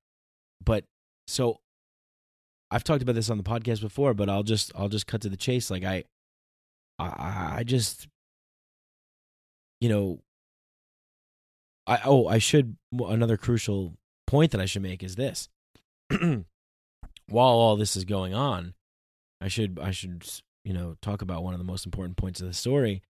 but 0.62 0.84
so 1.26 1.60
I've 2.70 2.84
talked 2.84 3.02
about 3.02 3.14
this 3.14 3.30
on 3.30 3.38
the 3.38 3.44
podcast 3.44 3.80
before, 3.80 4.14
but 4.14 4.28
I'll 4.28 4.42
just 4.42 4.72
I'll 4.74 4.88
just 4.88 5.06
cut 5.06 5.20
to 5.22 5.28
the 5.28 5.36
chase. 5.36 5.70
Like 5.70 5.84
I, 5.84 6.04
I, 6.98 7.54
I 7.58 7.62
just, 7.64 8.08
you 9.80 9.88
know, 9.88 10.20
I 11.86 12.00
oh 12.04 12.26
I 12.26 12.38
should 12.38 12.76
another 12.98 13.36
crucial 13.36 13.94
point 14.26 14.50
that 14.52 14.60
I 14.60 14.66
should 14.66 14.82
make 14.82 15.02
is 15.02 15.16
this. 15.16 15.48
While 16.10 16.44
all 17.54 17.76
this 17.76 17.96
is 17.96 18.04
going 18.04 18.34
on, 18.34 18.74
I 19.40 19.48
should 19.48 19.78
I 19.80 19.90
should 19.90 20.26
you 20.64 20.72
know 20.72 20.96
talk 21.00 21.22
about 21.22 21.44
one 21.44 21.54
of 21.54 21.58
the 21.58 21.64
most 21.64 21.86
important 21.86 22.16
points 22.16 22.40
of 22.40 22.46
the 22.46 22.54
story. 22.54 23.02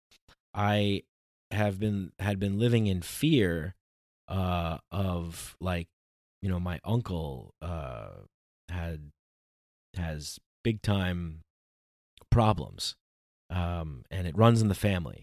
I 0.52 1.04
have 1.50 1.78
been 1.78 2.12
had 2.18 2.38
been 2.38 2.58
living 2.58 2.86
in 2.86 3.00
fear 3.00 3.74
uh 4.28 4.78
of 4.90 5.56
like 5.60 5.88
you 6.44 6.50
know 6.50 6.60
my 6.60 6.78
uncle 6.84 7.54
uh 7.60 8.10
had 8.68 9.10
has 9.96 10.38
big 10.62 10.82
time 10.82 11.40
problems 12.30 12.94
um, 13.50 14.04
and 14.10 14.26
it 14.26 14.36
runs 14.36 14.62
in 14.62 14.68
the 14.68 14.74
family. 14.74 15.22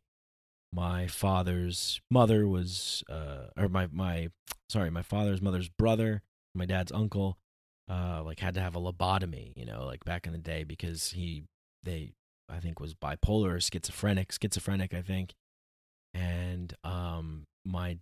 My 0.74 1.08
father's 1.08 2.00
mother 2.10 2.48
was 2.48 3.04
uh, 3.10 3.48
or 3.58 3.68
my 3.68 3.88
my 3.92 4.30
sorry 4.70 4.90
my 4.90 5.02
father's 5.02 5.42
mother's 5.42 5.68
brother 5.68 6.22
my 6.56 6.66
dad's 6.66 6.94
uncle 6.94 7.38
uh, 7.90 8.22
like 8.24 8.40
had 8.40 8.54
to 8.54 8.62
have 8.62 8.76
a 8.76 8.80
lobotomy 8.80 9.52
you 9.58 9.66
know 9.66 9.86
like 9.86 10.06
back 10.06 10.26
in 10.26 10.32
the 10.32 10.40
day 10.40 10.64
because 10.64 11.12
he 11.12 11.44
they 11.84 12.14
i 12.48 12.60
think 12.60 12.80
was 12.80 12.94
bipolar 12.94 13.56
or 13.56 13.60
schizophrenic 13.60 14.32
schizophrenic 14.32 14.94
i 14.94 15.02
think. 15.02 15.34
And 16.14 16.74
um 16.86 17.44
my 17.66 17.98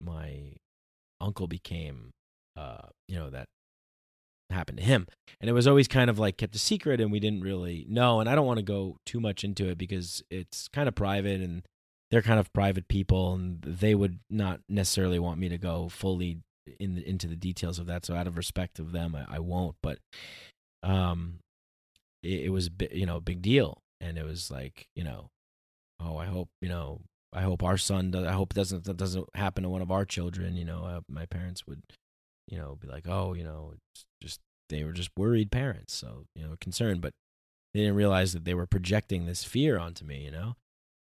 my 0.00 0.56
uncle 1.20 1.46
became 1.46 2.10
uh 2.60 2.88
you 3.08 3.16
know 3.16 3.30
that 3.30 3.46
happened 4.50 4.78
to 4.78 4.84
him. 4.84 5.06
And 5.40 5.48
it 5.48 5.52
was 5.52 5.66
always 5.66 5.88
kind 5.88 6.10
of 6.10 6.18
like 6.18 6.36
kept 6.36 6.54
a 6.54 6.58
secret 6.58 7.00
and 7.00 7.10
we 7.10 7.20
didn't 7.20 7.42
really 7.42 7.86
know. 7.88 8.20
And 8.20 8.28
I 8.28 8.34
don't 8.34 8.46
want 8.46 8.58
to 8.58 8.64
go 8.64 8.96
too 9.06 9.20
much 9.20 9.44
into 9.44 9.68
it 9.68 9.78
because 9.78 10.22
it's 10.30 10.68
kind 10.68 10.88
of 10.88 10.94
private 10.94 11.40
and 11.40 11.62
they're 12.10 12.22
kind 12.22 12.40
of 12.40 12.52
private 12.52 12.88
people 12.88 13.34
and 13.34 13.62
they 13.62 13.94
would 13.94 14.18
not 14.28 14.60
necessarily 14.68 15.18
want 15.18 15.38
me 15.38 15.48
to 15.48 15.58
go 15.58 15.88
fully 15.88 16.40
in 16.78 16.96
the, 16.96 17.08
into 17.08 17.26
the 17.26 17.36
details 17.36 17.78
of 17.78 17.86
that. 17.86 18.04
So 18.04 18.14
out 18.14 18.26
of 18.26 18.36
respect 18.36 18.78
of 18.78 18.92
them, 18.92 19.14
I, 19.14 19.36
I 19.36 19.38
won't. 19.38 19.76
But 19.82 19.98
um, 20.82 21.38
it, 22.22 22.46
it 22.46 22.48
was 22.50 22.70
you 22.92 23.06
know 23.06 23.16
a 23.16 23.20
big 23.20 23.42
deal, 23.42 23.78
and 24.00 24.18
it 24.18 24.24
was 24.24 24.50
like 24.50 24.86
you 24.94 25.04
know, 25.04 25.28
oh, 26.00 26.16
I 26.16 26.26
hope 26.26 26.48
you 26.60 26.68
know, 26.68 27.00
I 27.32 27.42
hope 27.42 27.62
our 27.62 27.78
son 27.78 28.10
does. 28.10 28.26
I 28.26 28.32
hope 28.32 28.52
it 28.52 28.56
doesn't 28.56 28.84
that 28.84 28.96
doesn't 28.96 29.28
happen 29.34 29.62
to 29.62 29.68
one 29.68 29.82
of 29.82 29.90
our 29.90 30.04
children. 30.04 30.56
You 30.56 30.64
know, 30.64 30.84
uh, 30.84 31.00
my 31.08 31.26
parents 31.26 31.66
would 31.66 31.82
you 32.46 32.58
know, 32.58 32.76
be 32.80 32.88
like, 32.88 33.08
oh, 33.08 33.34
you 33.34 33.44
know, 33.44 33.74
just 34.22 34.40
they 34.68 34.84
were 34.84 34.92
just 34.92 35.10
worried 35.16 35.50
parents, 35.50 35.94
so 35.94 36.24
you 36.34 36.42
know, 36.42 36.56
concerned, 36.60 37.00
but 37.00 37.12
they 37.74 37.80
didn't 37.80 37.96
realize 37.96 38.32
that 38.32 38.44
they 38.44 38.54
were 38.54 38.66
projecting 38.66 39.26
this 39.26 39.44
fear 39.44 39.78
onto 39.78 40.04
me, 40.04 40.24
you 40.24 40.30
know, 40.30 40.56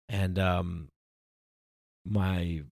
and 0.08 0.38
um, 0.38 0.88
my, 2.04 2.62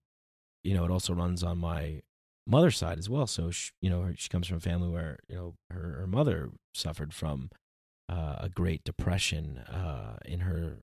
you 0.63 0.73
know, 0.73 0.85
it 0.85 0.91
also 0.91 1.13
runs 1.13 1.43
on 1.43 1.57
my 1.57 2.01
mother's 2.47 2.77
side 2.77 2.99
as 2.99 3.09
well. 3.09 3.27
So 3.27 3.51
she, 3.51 3.71
you 3.81 3.89
know, 3.89 4.11
she 4.15 4.29
comes 4.29 4.47
from 4.47 4.57
a 4.57 4.61
family 4.61 4.89
where 4.89 5.19
you 5.27 5.35
know 5.35 5.53
her 5.69 5.97
her 5.99 6.07
mother 6.07 6.49
suffered 6.73 7.13
from 7.13 7.49
uh, 8.09 8.35
a 8.39 8.49
Great 8.49 8.83
Depression 8.83 9.59
uh, 9.59 10.17
in 10.25 10.41
her 10.41 10.79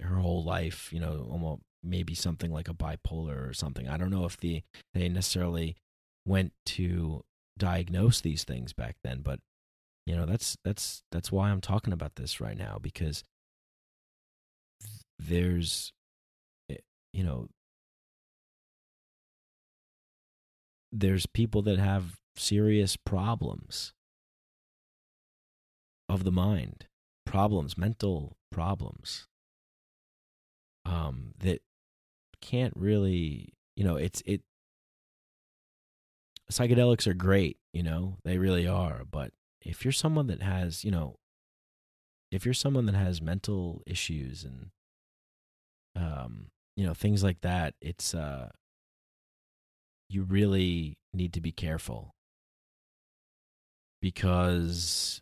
her 0.00 0.16
whole 0.16 0.42
life. 0.42 0.90
You 0.92 1.00
know, 1.00 1.26
almost 1.30 1.62
maybe 1.82 2.14
something 2.14 2.52
like 2.52 2.68
a 2.68 2.74
bipolar 2.74 3.48
or 3.48 3.52
something. 3.52 3.88
I 3.88 3.96
don't 3.96 4.10
know 4.10 4.24
if 4.24 4.36
the 4.36 4.62
they 4.94 5.08
necessarily 5.08 5.76
went 6.24 6.52
to 6.64 7.22
diagnose 7.58 8.20
these 8.20 8.44
things 8.44 8.72
back 8.72 8.96
then 9.04 9.20
but 9.22 9.40
you 10.06 10.16
know 10.16 10.26
that's 10.26 10.56
that's 10.64 11.02
that's 11.12 11.30
why 11.30 11.50
I'm 11.50 11.60
talking 11.60 11.92
about 11.92 12.16
this 12.16 12.40
right 12.40 12.56
now 12.56 12.78
because 12.80 13.22
there's 15.18 15.92
eh, 16.70 16.76
you 17.12 17.22
know 17.22 17.48
there's 20.90 21.26
people 21.26 21.62
that 21.62 21.78
have 21.78 22.18
serious 22.36 22.96
problems 22.96 23.92
of 26.08 26.24
the 26.24 26.32
mind 26.32 26.86
problems 27.24 27.78
mental 27.78 28.36
problems 28.50 29.28
um 30.84 31.32
that 31.38 31.62
can't 32.40 32.74
really 32.76 33.54
you 33.76 33.84
know 33.84 33.96
it's 33.96 34.22
it 34.26 34.42
psychedelics 36.52 37.06
are 37.06 37.14
great, 37.14 37.58
you 37.72 37.82
know, 37.82 38.18
they 38.24 38.38
really 38.38 38.66
are. 38.66 39.02
But 39.10 39.32
if 39.60 39.84
you're 39.84 39.92
someone 39.92 40.26
that 40.28 40.42
has, 40.42 40.84
you 40.84 40.90
know, 40.90 41.16
if 42.30 42.44
you're 42.44 42.54
someone 42.54 42.86
that 42.86 42.94
has 42.94 43.20
mental 43.20 43.82
issues 43.86 44.44
and 44.44 44.70
um, 45.94 46.46
you 46.76 46.86
know 46.86 46.94
things 46.94 47.22
like 47.22 47.40
that 47.42 47.74
it's 47.80 48.14
uh 48.14 48.48
you 50.08 50.22
really 50.22 50.98
need 51.12 51.32
to 51.32 51.40
be 51.40 51.52
careful 51.52 52.14
because 54.00 55.20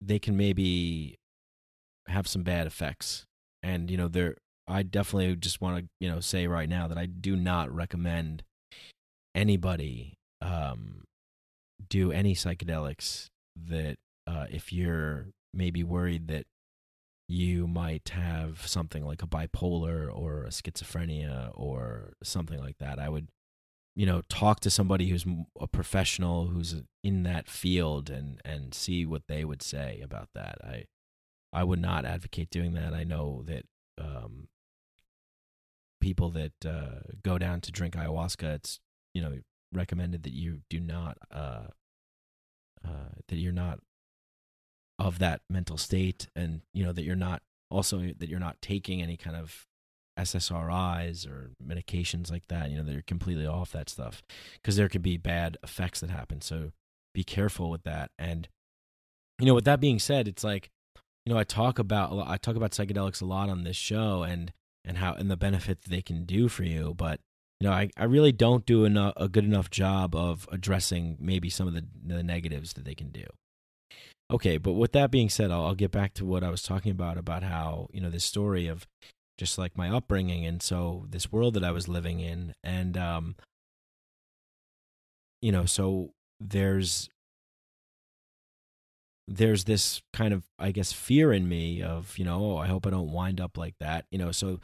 they 0.00 0.18
can 0.18 0.36
maybe 0.36 1.18
have 2.06 2.26
some 2.26 2.42
bad 2.42 2.66
effects 2.66 3.24
and 3.62 3.90
you 3.90 3.96
know 3.96 4.08
there 4.08 4.36
i 4.66 4.82
definitely 4.82 5.34
just 5.36 5.60
want 5.60 5.78
to 5.78 5.88
you 6.00 6.10
know 6.10 6.20
say 6.20 6.46
right 6.46 6.68
now 6.68 6.88
that 6.88 6.98
i 6.98 7.06
do 7.06 7.36
not 7.36 7.72
recommend 7.72 8.42
anybody 9.34 10.18
um 10.42 11.04
do 11.88 12.12
any 12.12 12.34
psychedelics 12.34 13.28
that 13.56 13.96
uh 14.26 14.46
if 14.50 14.72
you're 14.72 15.26
maybe 15.52 15.82
worried 15.82 16.28
that 16.28 16.46
you 17.28 17.66
might 17.66 18.08
have 18.10 18.66
something 18.66 19.04
like 19.04 19.22
a 19.22 19.26
bipolar 19.26 20.08
or 20.12 20.44
a 20.44 20.48
schizophrenia 20.48 21.50
or 21.54 22.14
something 22.22 22.58
like 22.58 22.78
that 22.78 22.98
i 22.98 23.08
would 23.08 23.28
you 23.96 24.06
know 24.06 24.22
talk 24.28 24.60
to 24.60 24.70
somebody 24.70 25.08
who's 25.08 25.26
a 25.60 25.66
professional 25.66 26.46
who's 26.46 26.76
in 27.02 27.22
that 27.24 27.48
field 27.48 28.08
and 28.08 28.40
and 28.44 28.74
see 28.74 29.04
what 29.04 29.22
they 29.28 29.44
would 29.44 29.62
say 29.62 30.00
about 30.02 30.28
that. 30.34 30.58
I 30.64 30.84
i 31.52 31.64
would 31.64 31.80
not 31.80 32.04
advocate 32.04 32.50
doing 32.50 32.72
that. 32.74 32.94
I 32.94 33.04
know 33.04 33.42
that 33.46 33.66
um 33.98 34.48
people 36.00 36.30
that 36.30 36.52
uh 36.64 37.00
go 37.22 37.36
down 37.36 37.60
to 37.60 37.72
drink 37.72 37.94
ayahuasca 37.94 38.54
it's 38.54 38.80
you 39.14 39.22
know 39.22 39.38
recommended 39.72 40.22
that 40.24 40.32
you 40.32 40.60
do 40.68 40.80
not 40.80 41.16
uh 41.32 41.66
uh 42.84 43.14
that 43.28 43.36
you're 43.36 43.52
not 43.52 43.78
of 44.98 45.18
that 45.18 45.40
mental 45.48 45.76
state 45.76 46.28
and 46.36 46.60
you 46.74 46.84
know 46.84 46.92
that 46.92 47.04
you're 47.04 47.16
not 47.16 47.42
also 47.70 47.98
that 48.18 48.28
you're 48.28 48.40
not 48.40 48.60
taking 48.60 49.00
any 49.00 49.16
kind 49.16 49.36
of 49.36 49.66
SSRIs 50.18 51.26
or 51.26 51.52
medications 51.64 52.30
like 52.30 52.46
that, 52.48 52.70
you 52.70 52.76
know, 52.76 52.82
that 52.82 52.92
you're 52.92 53.02
completely 53.02 53.46
off 53.46 53.72
that 53.72 53.88
stuff 53.88 54.22
because 54.54 54.76
there 54.76 54.88
could 54.88 55.02
be 55.02 55.16
bad 55.16 55.56
effects 55.62 56.00
that 56.00 56.10
happen. 56.10 56.40
So 56.40 56.72
be 57.14 57.24
careful 57.24 57.70
with 57.70 57.82
that. 57.84 58.10
And, 58.18 58.48
you 59.38 59.46
know, 59.46 59.54
with 59.54 59.64
that 59.64 59.80
being 59.80 59.98
said, 59.98 60.28
it's 60.28 60.44
like, 60.44 60.70
you 61.24 61.32
know, 61.32 61.38
I 61.38 61.44
talk 61.44 61.78
about, 61.78 62.26
I 62.28 62.36
talk 62.36 62.56
about 62.56 62.72
psychedelics 62.72 63.22
a 63.22 63.26
lot 63.26 63.48
on 63.48 63.64
this 63.64 63.76
show 63.76 64.22
and, 64.22 64.52
and 64.84 64.98
how, 64.98 65.14
and 65.14 65.30
the 65.30 65.36
benefit 65.36 65.82
they 65.82 66.02
can 66.02 66.24
do 66.24 66.48
for 66.48 66.64
you. 66.64 66.94
But, 66.96 67.20
you 67.60 67.68
know, 67.68 67.74
I, 67.74 67.90
I 67.96 68.04
really 68.04 68.32
don't 68.32 68.64
do 68.64 68.84
enough, 68.84 69.12
a 69.16 69.28
good 69.28 69.44
enough 69.44 69.70
job 69.70 70.16
of 70.16 70.48
addressing 70.50 71.18
maybe 71.20 71.50
some 71.50 71.68
of 71.68 71.74
the, 71.74 71.84
the 72.04 72.22
negatives 72.22 72.72
that 72.72 72.84
they 72.84 72.94
can 72.94 73.10
do. 73.10 73.26
Okay, 74.30 74.58
but 74.58 74.72
with 74.72 74.92
that 74.92 75.10
being 75.10 75.28
said, 75.28 75.50
I'll, 75.50 75.66
I'll 75.66 75.74
get 75.74 75.90
back 75.90 76.14
to 76.14 76.24
what 76.24 76.42
I 76.42 76.50
was 76.50 76.62
talking 76.62 76.92
about 76.92 77.18
about 77.18 77.42
how 77.42 77.88
you 77.92 78.00
know 78.00 78.10
this 78.10 78.24
story 78.24 78.66
of 78.66 78.86
just 79.36 79.58
like 79.58 79.76
my 79.76 79.88
upbringing 79.88 80.44
and 80.44 80.62
so 80.62 81.06
this 81.08 81.32
world 81.32 81.54
that 81.54 81.64
I 81.64 81.70
was 81.70 81.88
living 81.88 82.20
in 82.20 82.52
and 82.62 82.98
um 82.98 83.36
you 85.40 85.50
know 85.50 85.64
so 85.64 86.10
there's 86.38 87.08
there's 89.28 89.64
this 89.64 90.02
kind 90.12 90.34
of 90.34 90.44
i 90.58 90.70
guess 90.70 90.92
fear 90.92 91.32
in 91.32 91.48
me 91.48 91.82
of 91.82 92.18
you 92.18 92.24
know 92.24 92.52
oh, 92.52 92.56
i 92.56 92.66
hope 92.66 92.86
i 92.86 92.90
don't 92.90 93.12
wind 93.12 93.40
up 93.40 93.56
like 93.56 93.74
that 93.80 94.04
you 94.10 94.18
know 94.18 94.32
so 94.32 94.60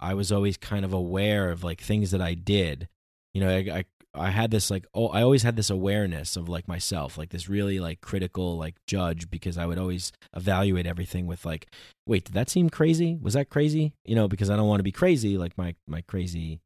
i 0.00 0.14
was 0.14 0.32
always 0.32 0.56
kind 0.56 0.84
of 0.84 0.92
aware 0.92 1.50
of 1.50 1.62
like 1.62 1.80
things 1.80 2.10
that 2.10 2.20
i 2.20 2.34
did 2.34 2.88
you 3.34 3.40
know 3.40 3.48
i, 3.48 3.78
I 3.78 3.84
I 4.14 4.30
had 4.30 4.50
this 4.50 4.70
like 4.70 4.86
oh 4.94 5.08
I 5.08 5.22
always 5.22 5.42
had 5.42 5.56
this 5.56 5.70
awareness 5.70 6.36
of 6.36 6.48
like 6.48 6.66
myself 6.66 7.18
like 7.18 7.30
this 7.30 7.48
really 7.48 7.78
like 7.78 8.00
critical 8.00 8.56
like 8.56 8.74
judge 8.86 9.30
because 9.30 9.58
I 9.58 9.66
would 9.66 9.78
always 9.78 10.12
evaluate 10.34 10.86
everything 10.86 11.26
with 11.26 11.44
like 11.44 11.68
wait 12.06 12.24
did 12.24 12.34
that 12.34 12.50
seem 12.50 12.70
crazy? 12.70 13.18
Was 13.20 13.34
that 13.34 13.50
crazy? 13.50 13.92
You 14.04 14.14
know 14.14 14.28
because 14.28 14.50
I 14.50 14.56
don't 14.56 14.68
want 14.68 14.80
to 14.80 14.84
be 14.84 14.92
crazy 14.92 15.36
like 15.36 15.56
my 15.56 15.74
my 15.86 16.02
crazy 16.02 16.60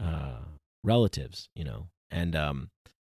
uh 0.00 0.38
relatives 0.84 1.48
you 1.54 1.64
know 1.64 1.88
and 2.10 2.36
um 2.36 2.68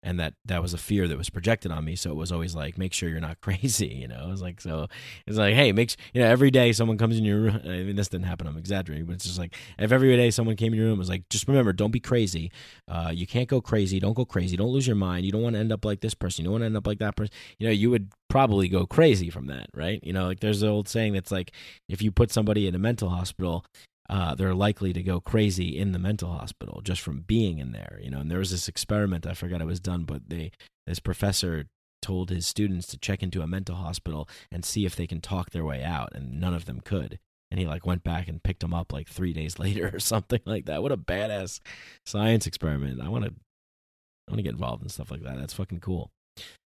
and 0.03 0.19
that 0.19 0.33
that 0.45 0.61
was 0.61 0.73
a 0.73 0.77
fear 0.77 1.07
that 1.07 1.17
was 1.17 1.29
projected 1.29 1.71
on 1.71 1.85
me. 1.85 1.95
So 1.95 2.11
it 2.11 2.15
was 2.15 2.31
always 2.31 2.55
like 2.55 2.77
make 2.77 2.93
sure 2.93 3.09
you're 3.09 3.19
not 3.19 3.41
crazy 3.41 3.87
you 3.87 4.07
know? 4.07 4.27
It 4.27 4.29
was 4.29 4.41
like 4.41 4.61
so 4.61 4.87
it's 5.27 5.37
like 5.37 5.55
hey 5.55 5.71
make 5.71 5.95
you 6.13 6.21
know 6.21 6.27
every 6.27 6.51
day 6.51 6.71
someone 6.71 6.97
comes 6.97 7.17
in 7.17 7.25
your 7.25 7.39
room 7.39 7.61
i 7.63 7.67
mean 7.67 7.95
this 7.95 8.09
didn't 8.09 8.25
happen 8.25 8.45
i'm 8.47 8.57
exaggerating 8.57 9.05
but 9.05 9.13
it's 9.13 9.25
just 9.25 9.39
like 9.39 9.55
if 9.77 9.91
every 9.91 10.15
day 10.15 10.29
someone 10.29 10.55
came 10.55 10.73
in 10.73 10.79
your 10.79 10.87
room 10.87 10.95
it 10.95 10.99
was 10.99 11.09
like 11.09 11.27
just 11.29 11.47
remember 11.47 11.73
don't 11.73 11.91
be 11.91 11.99
crazy. 11.99 12.51
Uh, 12.87 13.11
you 13.13 13.25
can't 13.27 13.47
go 13.47 13.61
crazy 13.61 13.99
don't 13.99 14.13
go 14.13 14.25
crazy 14.25 14.55
don't 14.55 14.69
lose 14.69 14.87
your 14.87 14.95
mind 14.95 15.25
you 15.25 15.31
don't 15.31 15.41
want 15.41 15.53
to 15.53 15.59
end 15.59 15.71
up 15.71 15.85
like 15.85 16.01
this 16.01 16.13
person 16.13 16.43
you 16.43 16.47
don't 16.47 16.53
want 16.53 16.61
to 16.61 16.65
end 16.67 16.77
up 16.77 16.87
like 16.87 16.99
that 16.99 17.15
person 17.15 17.33
you 17.57 17.67
know 17.67 17.71
you 17.71 17.89
would 17.89 18.09
probably 18.29 18.69
go 18.69 18.85
crazy 18.85 19.29
from 19.29 19.47
that 19.47 19.67
right? 19.73 19.99
You 20.03 20.13
know 20.13 20.27
like 20.27 20.39
there's 20.39 20.61
an 20.61 20.69
old 20.69 20.87
saying 20.87 21.13
that's 21.13 21.31
like 21.31 21.51
if 21.87 22.01
you 22.01 22.11
put 22.11 22.31
somebody 22.31 22.67
in 22.67 22.75
a 22.75 22.79
mental 22.79 23.09
hospital 23.09 23.65
uh, 24.09 24.33
they're 24.33 24.55
likely 24.55 24.91
to 24.91 25.03
go 25.03 25.19
crazy 25.19 25.77
in 25.77 25.91
the 25.91 25.99
mental 25.99 26.31
hospital 26.31 26.81
just 26.83 27.01
from 27.01 27.21
being 27.21 27.59
in 27.59 27.71
there. 27.71 27.99
You 28.01 28.09
know, 28.09 28.19
and 28.19 28.31
there 28.31 28.39
was 28.39 28.51
this 28.51 28.67
experiment 28.67 29.27
I 29.27 29.33
forgot 29.33 29.61
it 29.61 29.65
was 29.65 29.79
done, 29.79 30.03
but 30.03 30.29
they 30.29 30.51
this 30.87 30.99
professor 30.99 31.67
told 32.01 32.29
his 32.29 32.47
students 32.47 32.87
to 32.87 32.97
check 32.97 33.21
into 33.21 33.41
a 33.41 33.47
mental 33.47 33.75
hospital 33.75 34.27
and 34.51 34.65
see 34.65 34.85
if 34.85 34.95
they 34.95 35.05
can 35.05 35.21
talk 35.21 35.51
their 35.51 35.65
way 35.65 35.83
out, 35.83 36.09
and 36.13 36.39
none 36.39 36.55
of 36.55 36.65
them 36.65 36.81
could. 36.83 37.19
And 37.51 37.59
he 37.59 37.67
like 37.67 37.85
went 37.85 38.03
back 38.03 38.27
and 38.27 38.41
picked 38.41 38.61
them 38.61 38.73
up 38.73 38.91
like 38.91 39.07
three 39.07 39.33
days 39.33 39.59
later 39.59 39.91
or 39.93 39.99
something 39.99 40.41
like 40.45 40.65
that. 40.65 40.81
What 40.81 40.91
a 40.91 40.97
badass 40.97 41.59
science 42.05 42.47
experiment! 42.47 43.01
I 43.01 43.09
want 43.09 43.25
to, 43.25 43.31
I 43.31 44.31
want 44.31 44.37
to 44.37 44.43
get 44.43 44.53
involved 44.53 44.81
in 44.81 44.89
stuff 44.89 45.11
like 45.11 45.21
that. 45.21 45.37
That's 45.37 45.53
fucking 45.53 45.81
cool. 45.81 46.09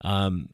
Um, 0.04 0.50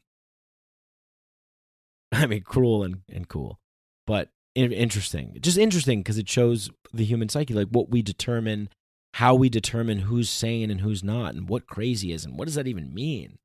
I 2.12 2.24
mean, 2.26 2.42
cruel 2.42 2.84
and 2.84 3.02
and 3.12 3.28
cool, 3.28 3.58
but 4.06 4.30
interesting. 4.54 5.36
Just 5.40 5.58
interesting 5.58 6.00
because 6.00 6.18
it 6.18 6.28
shows 6.28 6.70
the 6.92 7.04
human 7.04 7.28
psyche, 7.28 7.54
like 7.54 7.68
what 7.68 7.90
we 7.90 8.02
determine, 8.02 8.68
how 9.14 9.34
we 9.34 9.48
determine 9.48 10.00
who's 10.00 10.30
sane 10.30 10.70
and 10.70 10.80
who's 10.80 11.04
not, 11.04 11.34
and 11.34 11.48
what 11.48 11.66
crazy 11.66 12.12
is, 12.12 12.24
and 12.24 12.38
what 12.38 12.46
does 12.46 12.54
that 12.54 12.66
even 12.66 12.92
mean? 12.94 13.38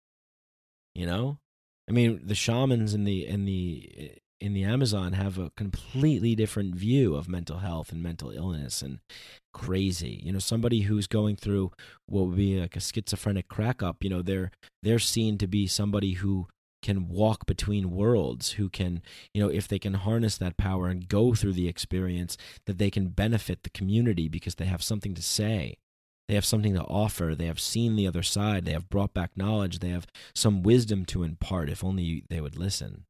You 0.93 1.05
know, 1.05 1.37
I 1.89 1.91
mean, 1.91 2.21
the 2.23 2.35
shamans 2.35 2.93
in 2.93 3.03
the 3.03 3.25
in 3.27 3.45
the 3.45 4.11
in 4.41 4.53
the 4.53 4.63
Amazon 4.63 5.13
have 5.13 5.37
a 5.37 5.51
completely 5.51 6.35
different 6.35 6.75
view 6.75 7.15
of 7.15 7.29
mental 7.29 7.59
health 7.59 7.91
and 7.91 8.03
mental 8.03 8.31
illness 8.31 8.81
and 8.81 8.99
crazy. 9.53 10.21
You 10.23 10.33
know, 10.33 10.39
somebody 10.39 10.81
who's 10.81 11.07
going 11.07 11.35
through 11.35 11.71
what 12.05 12.27
would 12.27 12.35
be 12.35 12.59
like 12.59 12.75
a 12.75 12.79
schizophrenic 12.79 13.47
crack 13.47 13.81
up, 13.81 14.03
you 14.03 14.09
know, 14.09 14.21
they're 14.21 14.51
they're 14.83 14.99
seen 14.99 15.37
to 15.37 15.47
be 15.47 15.67
somebody 15.67 16.13
who 16.13 16.47
can 16.85 17.09
walk 17.09 17.47
between 17.47 17.89
worlds, 17.89 18.51
who 18.51 18.69
can, 18.69 19.01
you 19.33 19.41
know, 19.41 19.49
if 19.49 19.67
they 19.67 19.79
can 19.79 19.95
harness 19.95 20.37
that 20.37 20.55
power 20.55 20.87
and 20.87 21.09
go 21.09 21.33
through 21.33 21.53
the 21.53 21.67
experience, 21.67 22.37
that 22.67 22.77
they 22.77 22.91
can 22.91 23.07
benefit 23.07 23.63
the 23.63 23.71
community 23.71 24.29
because 24.29 24.55
they 24.55 24.65
have 24.65 24.83
something 24.83 25.15
to 25.15 25.21
say. 25.23 25.77
They 26.27 26.35
have 26.35 26.45
something 26.45 26.75
to 26.75 26.83
offer. 26.83 27.33
They 27.33 27.47
have 27.47 27.59
seen 27.59 27.95
the 27.95 28.05
other 28.05 28.21
side. 28.21 28.65
They 28.65 28.71
have 28.73 28.87
brought 28.89 29.15
back 29.15 29.35
knowledge. 29.35 29.79
They 29.79 29.89
have 29.89 30.05
some 30.35 30.61
wisdom 30.61 31.05
to 31.05 31.23
impart 31.23 31.69
if 31.69 31.83
only 31.83 32.23
they 32.29 32.39
would 32.39 32.55
listen. 32.55 33.05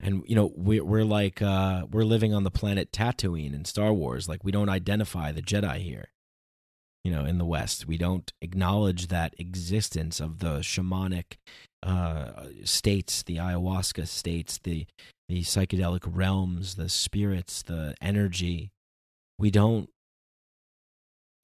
And 0.00 0.22
you 0.26 0.34
know 0.34 0.50
we're 0.56 0.84
we're 0.84 1.04
like 1.04 1.40
uh, 1.40 1.86
we're 1.90 2.04
living 2.04 2.34
on 2.34 2.44
the 2.44 2.50
planet 2.50 2.90
Tatooine 2.90 3.54
in 3.54 3.66
Star 3.66 3.92
Wars. 3.92 4.28
Like 4.28 4.44
we 4.44 4.52
don't 4.52 4.68
identify 4.68 5.30
the 5.30 5.42
Jedi 5.42 5.78
here 5.78 6.08
you 7.04 7.12
know, 7.12 7.24
in 7.24 7.38
the 7.38 7.44
West. 7.44 7.86
We 7.86 7.98
don't 7.98 8.32
acknowledge 8.40 9.08
that 9.08 9.34
existence 9.38 10.20
of 10.20 10.38
the 10.38 10.60
shamanic 10.60 11.36
uh, 11.82 12.46
states, 12.64 13.22
the 13.22 13.36
ayahuasca 13.36 14.08
states, 14.08 14.58
the 14.62 14.86
the 15.28 15.42
psychedelic 15.42 16.02
realms, 16.06 16.74
the 16.74 16.88
spirits, 16.88 17.62
the 17.62 17.94
energy. 18.00 18.70
We 19.38 19.50
don't 19.50 19.88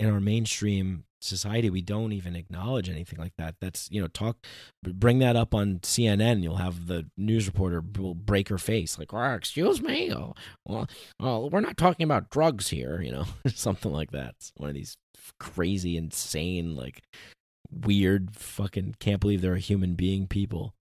in 0.01 0.11
our 0.11 0.21
mainstream 0.21 1.05
society 1.23 1.69
we 1.69 1.83
don't 1.83 2.13
even 2.13 2.35
acknowledge 2.35 2.89
anything 2.89 3.19
like 3.19 3.35
that. 3.37 3.55
That's 3.61 3.89
you 3.91 4.01
know 4.01 4.09
talk 4.09 4.39
bring 4.83 5.19
that 5.19 5.37
up 5.37 5.55
on 5.55 5.81
cnn 5.81 6.43
you'll 6.43 6.57
have 6.57 6.87
the 6.87 7.07
news 7.17 7.47
reporter 7.47 7.85
will 7.99 8.15
break 8.15 8.49
her 8.49 8.59
face 8.59 8.99
like 8.99 9.13
oh, 9.13 9.35
excuse 9.35 9.83
me? 9.83 10.13
Oh, 10.13 10.35
well, 10.67 10.89
well 11.21 11.51
we're 11.51 11.61
not 11.61 11.77
talking 11.77 12.05
about 12.05 12.31
drugs 12.31 12.69
here 12.69 13.01
you 13.03 13.13
know 13.13 13.27
something 13.47 13.93
like 13.93 14.13
that. 14.13 14.35
It's 14.39 14.53
one 14.57 14.71
of 14.71 14.75
these 14.75 14.97
crazy 15.39 15.97
insane 15.97 16.75
like 16.75 17.03
weird 17.71 18.35
fucking 18.35 18.97
can't 18.99 19.21
believe 19.21 19.43
they're 19.43 19.55
a 19.55 19.61
human 19.61 19.95
being 19.95 20.27
people 20.27 20.75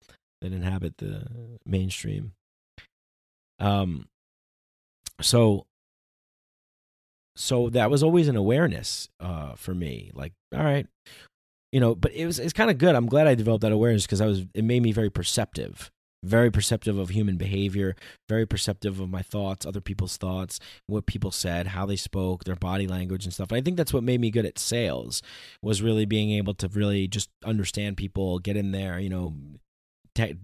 that 0.41 0.53
inhabit 0.53 0.97
the 0.97 1.27
mainstream. 1.65 2.33
Um 3.59 4.07
so 5.19 5.65
so 7.37 7.69
that 7.69 7.91
was 7.91 8.03
always 8.03 8.27
an 8.27 8.35
awareness 8.35 9.09
uh, 9.19 9.53
for 9.55 9.73
me. 9.73 10.11
Like, 10.13 10.33
all 10.55 10.63
right, 10.63 10.87
you 11.71 11.79
know, 11.79 11.95
but 11.95 12.13
it 12.13 12.25
was 12.25 12.39
it's 12.39 12.53
kind 12.53 12.69
of 12.69 12.77
good. 12.77 12.95
I'm 12.95 13.07
glad 13.07 13.27
I 13.27 13.35
developed 13.35 13.61
that 13.61 13.71
awareness 13.71 14.05
because 14.05 14.21
I 14.21 14.25
was 14.25 14.45
it 14.53 14.63
made 14.63 14.81
me 14.81 14.91
very 14.91 15.09
perceptive, 15.09 15.91
very 16.23 16.49
perceptive 16.49 16.97
of 16.97 17.09
human 17.09 17.37
behavior, 17.37 17.95
very 18.27 18.45
perceptive 18.45 18.99
of 18.99 19.09
my 19.09 19.21
thoughts, 19.21 19.65
other 19.65 19.81
people's 19.81 20.17
thoughts, 20.17 20.59
what 20.87 21.05
people 21.05 21.31
said, 21.31 21.67
how 21.67 21.85
they 21.85 21.95
spoke, 21.95 22.43
their 22.43 22.55
body 22.55 22.87
language 22.87 23.25
and 23.25 23.33
stuff. 23.33 23.51
And 23.51 23.57
I 23.57 23.61
think 23.61 23.77
that's 23.77 23.93
what 23.93 24.03
made 24.03 24.21
me 24.21 24.31
good 24.31 24.45
at 24.45 24.57
sales 24.57 25.21
was 25.61 25.81
really 25.81 26.05
being 26.05 26.31
able 26.31 26.53
to 26.55 26.67
really 26.69 27.07
just 27.07 27.29
understand 27.45 27.97
people, 27.97 28.39
get 28.39 28.57
in 28.57 28.71
there, 28.71 28.99
you 28.99 29.09
know, 29.09 29.35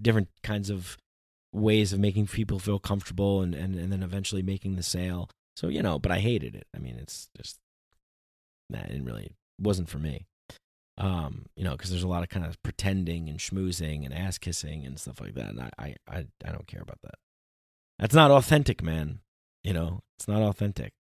different 0.01 0.29
kinds 0.43 0.69
of 0.69 0.97
ways 1.51 1.93
of 1.93 1.99
making 1.99 2.27
people 2.27 2.59
feel 2.59 2.79
comfortable 2.79 3.41
and, 3.41 3.55
and, 3.55 3.75
and 3.75 3.91
then 3.91 4.03
eventually 4.03 4.41
making 4.41 4.75
the 4.75 4.83
sale. 4.83 5.29
So, 5.55 5.67
you 5.67 5.81
know, 5.83 5.99
but 5.99 6.11
I 6.11 6.19
hated 6.19 6.55
it. 6.55 6.67
I 6.75 6.79
mean, 6.79 6.97
it's 6.99 7.29
just, 7.37 7.59
nah, 8.69 8.79
it 8.79 8.87
didn't 8.87 9.05
really, 9.05 9.35
wasn't 9.59 9.89
for 9.89 9.99
me. 9.99 10.25
Um, 10.97 11.47
you 11.55 11.63
know, 11.63 11.71
because 11.71 11.89
there's 11.89 12.03
a 12.03 12.07
lot 12.07 12.23
of 12.23 12.29
kind 12.29 12.45
of 12.45 12.61
pretending 12.63 13.29
and 13.29 13.39
schmoozing 13.39 14.05
and 14.05 14.13
ass 14.13 14.37
kissing 14.37 14.85
and 14.85 14.99
stuff 14.99 15.19
like 15.19 15.33
that. 15.35 15.49
And 15.49 15.61
I, 15.61 15.69
I, 15.77 15.95
I, 16.07 16.25
I 16.45 16.51
don't 16.51 16.67
care 16.67 16.81
about 16.81 16.99
that. 17.03 17.15
That's 17.99 18.13
not 18.13 18.31
authentic, 18.31 18.83
man. 18.83 19.19
You 19.63 19.73
know, 19.73 20.01
it's 20.17 20.27
not 20.27 20.41
authentic. 20.41 20.93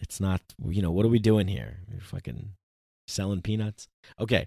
It's 0.00 0.20
not, 0.20 0.40
you 0.64 0.82
know, 0.82 0.90
what 0.90 1.06
are 1.06 1.10
we 1.10 1.20
doing 1.20 1.46
here? 1.46 1.78
We're 1.88 2.00
fucking 2.00 2.54
selling 3.06 3.42
peanuts. 3.42 3.88
Okay. 4.18 4.46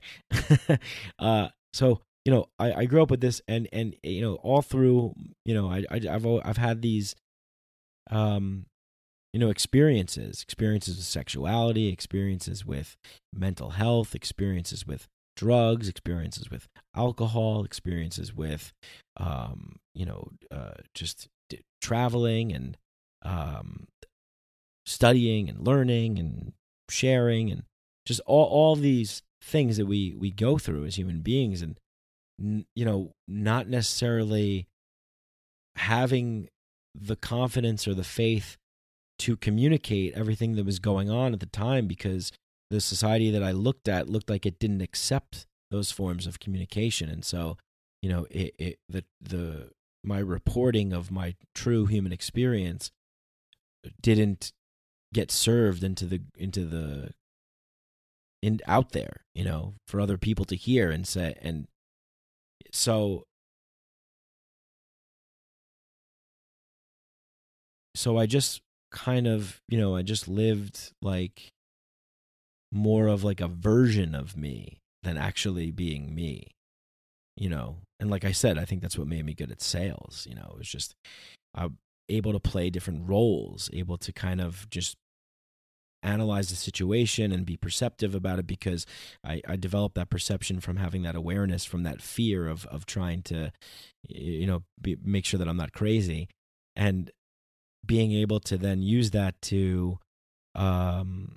uh, 1.19 1.49
so, 1.71 2.01
you 2.25 2.33
know, 2.33 2.47
I, 2.59 2.73
I 2.73 2.85
grew 2.85 3.03
up 3.03 3.11
with 3.11 3.21
this 3.21 3.41
and, 3.47 3.69
and, 3.71 3.95
you 4.03 4.21
know, 4.21 4.35
all 4.35 4.61
through, 4.61 5.13
you 5.45 5.53
know, 5.53 5.69
I, 5.69 5.85
I 5.89 6.01
I've, 6.09 6.25
I've 6.25 6.57
had 6.57 6.81
these, 6.81 7.15
um, 8.09 8.65
you 9.35 9.39
know, 9.39 9.49
experiences, 9.49 10.41
experiences 10.41 10.95
with 10.95 11.05
sexuality, 11.05 11.89
experiences 11.89 12.65
with 12.65 12.95
mental 13.33 13.71
health, 13.71 14.15
experiences 14.15 14.87
with 14.87 15.09
drugs, 15.35 15.89
experiences 15.89 16.49
with 16.49 16.69
alcohol, 16.95 17.65
experiences 17.65 18.33
with, 18.33 18.71
um, 19.17 19.75
you 19.93 20.05
know, 20.05 20.29
uh, 20.51 20.75
just 20.93 21.27
d- 21.49 21.59
traveling 21.81 22.53
and 22.53 22.77
um, 23.23 23.89
studying 24.85 25.49
and 25.49 25.67
learning 25.67 26.17
and 26.17 26.53
sharing 26.89 27.51
and 27.51 27.63
just 28.05 28.21
all 28.25 28.45
all 28.45 28.77
these 28.77 29.21
things 29.41 29.75
that 29.75 29.85
we 29.85 30.15
we 30.17 30.31
go 30.31 30.57
through 30.57 30.85
as 30.85 30.95
human 30.95 31.19
beings 31.19 31.61
and 31.61 31.77
you 32.73 32.85
know 32.85 33.11
not 33.27 33.67
necessarily 33.67 34.65
having 35.75 36.47
the 36.97 37.17
confidence 37.17 37.85
or 37.85 37.93
the 37.93 38.03
faith 38.05 38.55
to 39.19 39.37
communicate 39.37 40.13
everything 40.13 40.55
that 40.55 40.65
was 40.65 40.79
going 40.79 41.09
on 41.09 41.33
at 41.33 41.39
the 41.39 41.45
time 41.45 41.87
because 41.87 42.31
the 42.69 42.81
society 42.81 43.31
that 43.31 43.43
I 43.43 43.51
looked 43.51 43.87
at 43.87 44.09
looked 44.09 44.29
like 44.29 44.45
it 44.45 44.59
didn't 44.59 44.81
accept 44.81 45.45
those 45.71 45.91
forms 45.91 46.27
of 46.27 46.39
communication. 46.39 47.09
And 47.09 47.23
so 47.23 47.57
you 48.05 48.11
know 48.11 48.27
it, 48.29 48.53
it 48.59 48.79
the 48.87 49.03
the 49.19 49.71
my 50.03 50.19
reporting 50.19 50.93
of 50.93 51.09
my 51.09 51.33
true 51.55 51.87
human 51.87 52.11
experience 52.11 52.91
didn't 53.99 54.51
get 55.11 55.31
served 55.31 55.83
into 55.83 56.05
the 56.05 56.21
into 56.37 56.65
the 56.65 57.09
in 58.43 58.59
out 58.67 58.91
there 58.91 59.21
you 59.33 59.43
know 59.43 59.73
for 59.87 59.99
other 59.99 60.19
people 60.19 60.45
to 60.45 60.55
hear 60.55 60.91
and 60.91 61.07
say 61.07 61.35
and 61.41 61.67
so 62.71 63.23
so 67.95 68.19
i 68.19 68.27
just 68.27 68.61
kind 68.95 69.27
of 69.27 69.61
you 69.67 69.77
know 69.77 69.95
i 69.95 70.01
just 70.01 70.27
lived 70.27 70.91
like 71.01 71.51
more 72.71 73.07
of 73.07 73.23
like 73.23 73.41
a 73.41 73.47
version 73.47 74.15
of 74.15 74.35
me 74.35 74.79
than 75.03 75.17
actually 75.17 75.69
being 75.69 76.15
me 76.15 76.47
you 77.37 77.49
know? 77.49 77.75
And 77.99 78.09
like 78.09 78.25
i 78.25 78.31
said 78.31 78.57
i 78.57 78.65
think 78.65 78.81
that's 78.81 78.97
what 78.97 79.07
made 79.07 79.25
me 79.25 79.33
good 79.33 79.51
at 79.51 79.61
sales 79.61 80.25
you 80.27 80.35
know? 80.35 80.49
It 80.53 80.57
was 80.57 80.69
just 80.69 80.95
i'm 81.53 81.77
able 82.09 82.33
to 82.33 82.39
play 82.39 82.69
different 82.69 83.07
roles 83.07 83.69
able 83.73 83.97
to 83.97 84.11
kind 84.11 84.39
of 84.39 84.69
just 84.69 84.95
analyze 86.05 86.49
the 86.49 86.55
situation 86.55 87.31
and 87.31 87.45
be 87.45 87.57
perceptive 87.57 88.13
about 88.13 88.37
it 88.37 88.45
because 88.45 88.85
I, 89.25 89.41
I 89.47 89.55
developed 89.55 89.95
that 89.95 90.11
perception 90.11 90.59
from 90.59 90.77
having 90.77 91.01
that 91.01 91.15
awareness 91.15 91.65
from 91.65 91.83
that 91.83 92.01
fear 92.01 92.47
of 92.47 92.65
of 92.67 92.85
trying 92.85 93.23
to 93.23 93.51
you 94.07 94.45
know 94.45 94.63
be, 94.79 94.97
make 95.03 95.25
sure 95.25 95.39
that 95.39 95.47
I'm 95.47 95.57
not 95.57 95.73
crazy. 95.73 96.29
And 96.75 97.11
being 97.85 98.11
able 98.13 98.39
to 98.41 98.57
then 98.57 98.81
use 98.81 99.11
that 99.11 99.39
to 99.41 99.99
um 100.55 101.35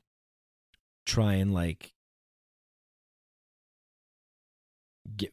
try 1.06 1.34
and 1.34 1.52
like 1.52 1.92
get 5.16 5.32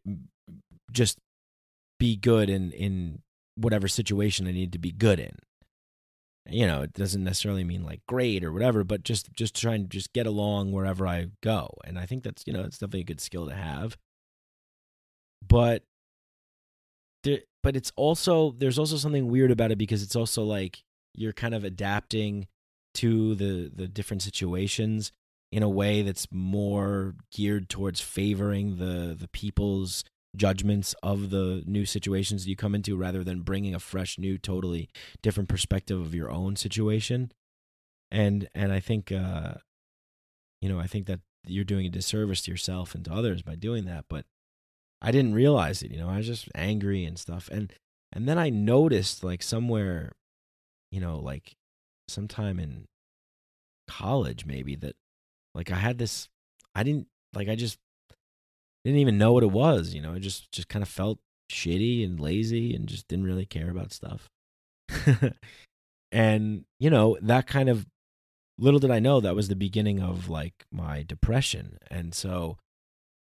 just 0.91 1.17
be 1.99 2.15
good 2.15 2.49
in 2.49 2.71
in 2.71 3.21
whatever 3.55 3.87
situation 3.87 4.47
I 4.47 4.51
need 4.51 4.71
to 4.73 4.79
be 4.79 4.91
good 4.91 5.19
in. 5.19 5.37
You 6.47 6.67
know 6.67 6.81
it 6.81 6.93
doesn't 6.93 7.23
necessarily 7.23 7.63
mean 7.63 7.83
like 7.83 8.01
great 8.07 8.43
or 8.43 8.51
whatever 8.53 8.83
but 8.83 9.03
just 9.03 9.33
just 9.33 9.55
trying 9.59 9.83
to 9.83 9.89
just 9.89 10.13
get 10.13 10.27
along 10.27 10.71
wherever 10.71 11.07
i 11.07 11.27
go. 11.41 11.69
And 11.85 11.97
i 11.97 12.05
think 12.05 12.23
that's 12.23 12.43
you 12.45 12.53
know 12.53 12.61
it's 12.63 12.77
definitely 12.77 13.01
a 13.01 13.05
good 13.05 13.21
skill 13.21 13.47
to 13.47 13.55
have. 13.55 13.97
But 15.47 15.83
there, 17.23 17.39
but 17.63 17.75
it's 17.75 17.91
also 17.95 18.51
there's 18.51 18.79
also 18.79 18.97
something 18.97 19.27
weird 19.27 19.51
about 19.51 19.71
it 19.71 19.77
because 19.77 20.03
it's 20.03 20.15
also 20.15 20.43
like 20.43 20.83
you're 21.17 21.33
kind 21.33 21.53
of 21.53 21.63
adapting 21.63 22.47
to 22.95 23.35
the 23.35 23.71
the 23.73 23.87
different 23.87 24.21
situations 24.21 25.11
in 25.51 25.63
a 25.63 25.69
way 25.69 26.01
that's 26.01 26.27
more 26.31 27.15
geared 27.31 27.69
towards 27.69 28.01
favoring 28.01 28.77
the 28.77 29.15
the 29.19 29.27
people's 29.27 30.03
judgments 30.35 30.93
of 31.01 31.29
the 31.29 31.63
new 31.65 31.85
situations 31.85 32.43
that 32.43 32.49
you 32.49 32.55
come 32.55 32.75
into 32.75 32.97
rather 32.97 33.23
than 33.23 33.41
bringing 33.41 33.73
a 33.73 33.79
fresh 33.79 34.17
new 34.19 34.37
totally 34.37 34.89
different 35.21 35.47
perspective 35.47 35.99
of 35.99 36.13
your 36.13 36.29
own 36.29 36.55
situation. 36.55 37.31
And 38.11 38.47
and 38.53 38.71
i 38.71 38.79
think 38.79 39.11
uh 39.11 39.55
you 40.61 40.69
know 40.69 40.79
i 40.79 40.87
think 40.87 41.07
that 41.07 41.19
you're 41.47 41.63
doing 41.63 41.85
a 41.85 41.89
disservice 41.89 42.43
to 42.43 42.51
yourself 42.51 42.95
and 42.95 43.03
to 43.05 43.13
others 43.13 43.41
by 43.41 43.55
doing 43.55 43.85
that 43.85 44.05
but 44.09 44.25
i 45.01 45.11
didn't 45.11 45.33
realize 45.33 45.81
it 45.81 45.91
you 45.91 45.97
know 45.97 46.09
i 46.09 46.17
was 46.17 46.27
just 46.27 46.47
angry 46.55 47.03
and 47.03 47.17
stuff. 47.17 47.49
And 47.51 47.73
and 48.13 48.27
then 48.27 48.37
i 48.37 48.49
noticed 48.49 49.23
like 49.23 49.41
somewhere 49.41 50.13
you 50.95 51.01
know 51.01 51.19
like 51.19 51.55
sometime 52.07 52.59
in 52.59 52.85
college 53.87 54.45
maybe 54.45 54.75
that 54.75 54.95
like 55.53 55.71
i 55.71 55.75
had 55.75 55.97
this 55.97 56.29
i 56.73 56.81
didn't 56.81 57.07
like 57.33 57.49
i 57.49 57.55
just 57.55 57.77
didn't 58.85 58.99
even 58.99 59.17
know 59.17 59.33
what 59.33 59.43
it 59.43 59.51
was. 59.51 59.93
You 59.93 60.01
know, 60.01 60.13
I 60.13 60.19
just 60.19 60.51
just 60.51 60.69
kind 60.69 60.83
of 60.83 60.87
felt 60.87 61.17
shitty 61.51 62.05
and 62.05 62.19
lazy 62.19 62.73
and 62.73 62.87
just 62.87 63.07
didn't 63.07 63.25
really 63.25 63.45
care 63.45 63.71
about 63.71 63.91
stuff. 63.91 64.29
and 66.11 66.65
you 66.79 66.89
know 66.91 67.17
that 67.21 67.47
kind 67.47 67.67
of 67.67 67.87
little 68.59 68.79
did 68.79 68.91
I 68.91 68.99
know 68.99 69.19
that 69.19 69.35
was 69.35 69.47
the 69.47 69.55
beginning 69.55 69.99
of 70.01 70.29
like 70.29 70.65
my 70.71 71.01
depression, 71.01 71.79
and 71.89 72.13
so 72.13 72.57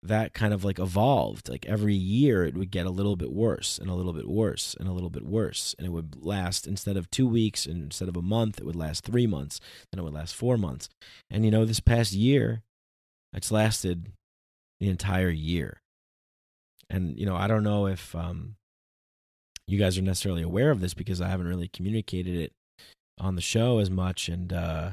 that 0.02 0.34
kind 0.34 0.52
of 0.52 0.64
like 0.64 0.78
evolved. 0.78 1.48
Like 1.48 1.66
every 1.66 1.94
year, 1.94 2.44
it 2.44 2.56
would 2.56 2.70
get 2.70 2.86
a 2.86 2.90
little 2.90 3.16
bit 3.16 3.32
worse 3.32 3.78
and 3.78 3.88
a 3.88 3.94
little 3.94 4.12
bit 4.12 4.28
worse 4.28 4.74
and 4.78 4.88
a 4.88 4.92
little 4.92 5.10
bit 5.10 5.24
worse, 5.24 5.74
and 5.78 5.86
it 5.86 5.90
would 5.90 6.22
last 6.22 6.66
instead 6.66 6.96
of 6.96 7.10
two 7.10 7.26
weeks 7.26 7.66
and 7.66 7.82
instead 7.82 8.08
of 8.08 8.16
a 8.16 8.22
month, 8.22 8.58
it 8.58 8.66
would 8.66 8.76
last 8.76 9.04
three 9.04 9.26
months, 9.26 9.60
then 9.90 10.00
it 10.00 10.02
would 10.02 10.14
last 10.14 10.34
four 10.34 10.56
months, 10.56 10.88
and 11.30 11.44
you 11.44 11.50
know 11.50 11.64
this 11.64 11.80
past 11.80 12.12
year, 12.12 12.62
it's 13.32 13.52
lasted 13.52 14.12
the 14.80 14.88
entire 14.88 15.30
year. 15.30 15.80
And 16.90 17.18
you 17.18 17.24
know, 17.24 17.36
I 17.36 17.46
don't 17.46 17.62
know 17.62 17.86
if 17.86 18.14
um, 18.14 18.56
you 19.66 19.78
guys 19.78 19.96
are 19.96 20.02
necessarily 20.02 20.42
aware 20.42 20.70
of 20.70 20.80
this 20.80 20.94
because 20.94 21.20
I 21.20 21.28
haven't 21.28 21.48
really 21.48 21.68
communicated 21.68 22.34
it 22.34 22.52
on 23.18 23.36
the 23.36 23.40
show 23.40 23.78
as 23.78 23.90
much. 23.90 24.28
And 24.28 24.52
uh, 24.52 24.92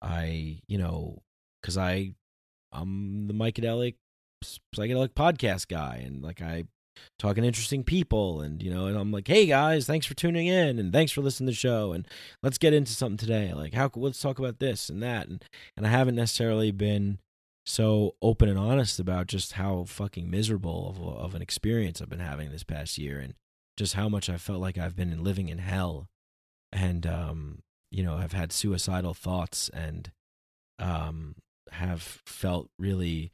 I, 0.00 0.60
you 0.66 0.78
know, 0.78 1.22
because 1.60 1.76
I, 1.76 2.14
I'm 2.72 3.26
the 3.26 3.34
Mycadelic 3.34 3.96
psychedelic 4.74 5.10
podcast 5.10 5.68
guy, 5.68 6.02
and 6.04 6.22
like 6.22 6.40
I 6.40 6.64
talking 7.18 7.42
to 7.42 7.46
interesting 7.46 7.84
people 7.84 8.40
and 8.40 8.62
you 8.62 8.72
know 8.72 8.86
and 8.86 8.96
i'm 8.96 9.10
like 9.10 9.26
hey 9.26 9.46
guys 9.46 9.86
thanks 9.86 10.06
for 10.06 10.14
tuning 10.14 10.46
in 10.46 10.78
and 10.78 10.92
thanks 10.92 11.12
for 11.12 11.20
listening 11.22 11.46
to 11.46 11.52
the 11.52 11.56
show 11.56 11.92
and 11.92 12.06
let's 12.42 12.58
get 12.58 12.72
into 12.72 12.92
something 12.92 13.16
today. 13.16 13.52
Like 13.52 13.74
how 13.74 13.90
let's 13.94 14.20
talk 14.20 14.38
about 14.38 14.58
this 14.58 14.88
and 14.88 15.02
that 15.02 15.28
and 15.28 15.44
and 15.76 15.86
i 15.86 15.90
haven't 15.90 16.14
necessarily 16.14 16.70
been 16.70 17.18
so 17.66 18.14
open 18.20 18.48
and 18.48 18.58
honest 18.58 19.00
about 19.00 19.26
just 19.26 19.52
how 19.52 19.84
fucking 19.84 20.30
miserable 20.30 20.90
of, 20.90 21.24
of 21.24 21.34
an 21.34 21.42
experience 21.42 22.02
I've 22.02 22.10
been 22.10 22.20
having 22.20 22.50
this 22.50 22.64
past 22.64 22.98
year 22.98 23.18
and 23.18 23.34
just 23.78 23.94
how 23.94 24.08
much 24.08 24.28
I 24.28 24.36
felt 24.36 24.60
like 24.60 24.76
I've 24.76 24.94
been 24.94 25.24
living 25.24 25.48
in 25.48 25.58
hell 25.58 26.08
and 26.72 27.06
um 27.06 27.58
you 27.90 28.02
know 28.02 28.18
have 28.18 28.32
had 28.32 28.52
suicidal 28.52 29.14
thoughts 29.14 29.70
and 29.70 30.10
um 30.78 31.36
have 31.70 32.20
felt 32.26 32.68
really 32.78 33.32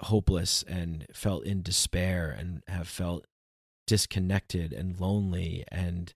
hopeless 0.00 0.62
and 0.66 1.06
felt 1.12 1.44
in 1.44 1.62
despair 1.62 2.34
and 2.36 2.62
have 2.68 2.88
felt 2.88 3.26
disconnected 3.86 4.72
and 4.72 5.00
lonely 5.00 5.64
and 5.70 6.12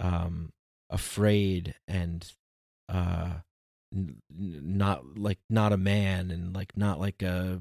um 0.00 0.50
afraid 0.90 1.74
and 1.88 2.32
uh 2.88 3.30
not 4.30 5.18
like 5.18 5.38
not 5.48 5.72
a 5.72 5.76
man 5.76 6.30
and 6.30 6.54
like 6.54 6.76
not 6.76 7.00
like 7.00 7.22
uh 7.22 7.54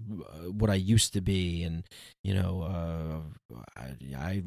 what 0.51 0.69
I 0.69 0.75
used 0.75 1.13
to 1.13 1.21
be 1.21 1.63
and 1.63 1.83
you 2.23 2.33
know 2.33 2.61
uh 2.61 3.61
I, 3.75 3.95
I 4.15 4.43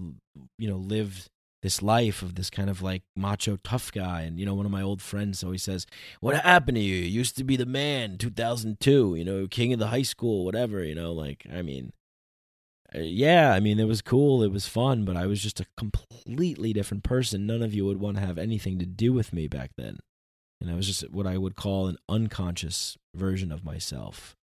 you 0.59 0.69
know 0.69 0.77
lived 0.77 1.29
this 1.63 1.83
life 1.83 2.23
of 2.23 2.37
this 2.37 2.51
kind 2.51 2.71
of 2.71 2.83
like 2.83 3.03
macho 3.17 3.57
tough 3.65 3.91
guy 3.93 4.23
and 4.23 4.39
you 4.39 4.47
know 4.47 4.55
one 4.55 4.67
of 4.67 4.73
my 4.73 4.83
old 4.83 5.03
friends 5.03 5.43
always 5.43 5.63
says 5.63 5.87
what 6.21 6.37
happened 6.37 6.77
to 6.77 6.83
you 6.83 6.97
you 6.97 7.09
used 7.09 7.37
to 7.37 7.45
be 7.45 7.57
the 7.57 7.67
man 7.67 8.17
2002 8.17 9.17
you 9.17 9.25
know 9.25 9.47
king 9.49 9.73
of 9.73 9.79
the 9.79 9.89
high 9.89 10.03
school 10.03 10.45
whatever 10.45 10.85
you 10.85 10.95
know 10.95 11.13
like 11.13 11.45
I 11.53 11.63
mean 11.63 11.93
uh, 12.95 13.01
yeah, 13.01 13.53
I 13.53 13.61
mean, 13.61 13.79
it 13.79 13.85
was 13.85 14.01
cool. 14.01 14.43
It 14.43 14.51
was 14.51 14.67
fun, 14.67 15.05
but 15.05 15.17
I 15.17 15.27
was 15.27 15.43
just 15.43 15.61
a 15.61 15.67
completely 15.77 16.73
different 16.73 17.05
person. 17.05 17.47
None 17.47 17.63
of 17.63 17.75
you 17.75 17.85
would 17.85 18.01
want 18.01 18.17
to 18.17 18.25
have 18.25 18.39
anything 18.39 18.79
to 18.79 18.87
do 18.87 19.13
with 19.13 19.33
me 19.33 19.47
back 19.47 19.73
then. 19.77 19.99
And 20.61 20.71
I 20.71 20.75
was 20.75 20.87
just 20.87 21.11
what 21.13 21.27
I 21.27 21.37
would 21.39 21.55
call 21.55 21.87
an 21.87 21.99
unconscious 22.09 22.97
version 23.15 23.53
of 23.53 23.65
myself. 23.65 24.37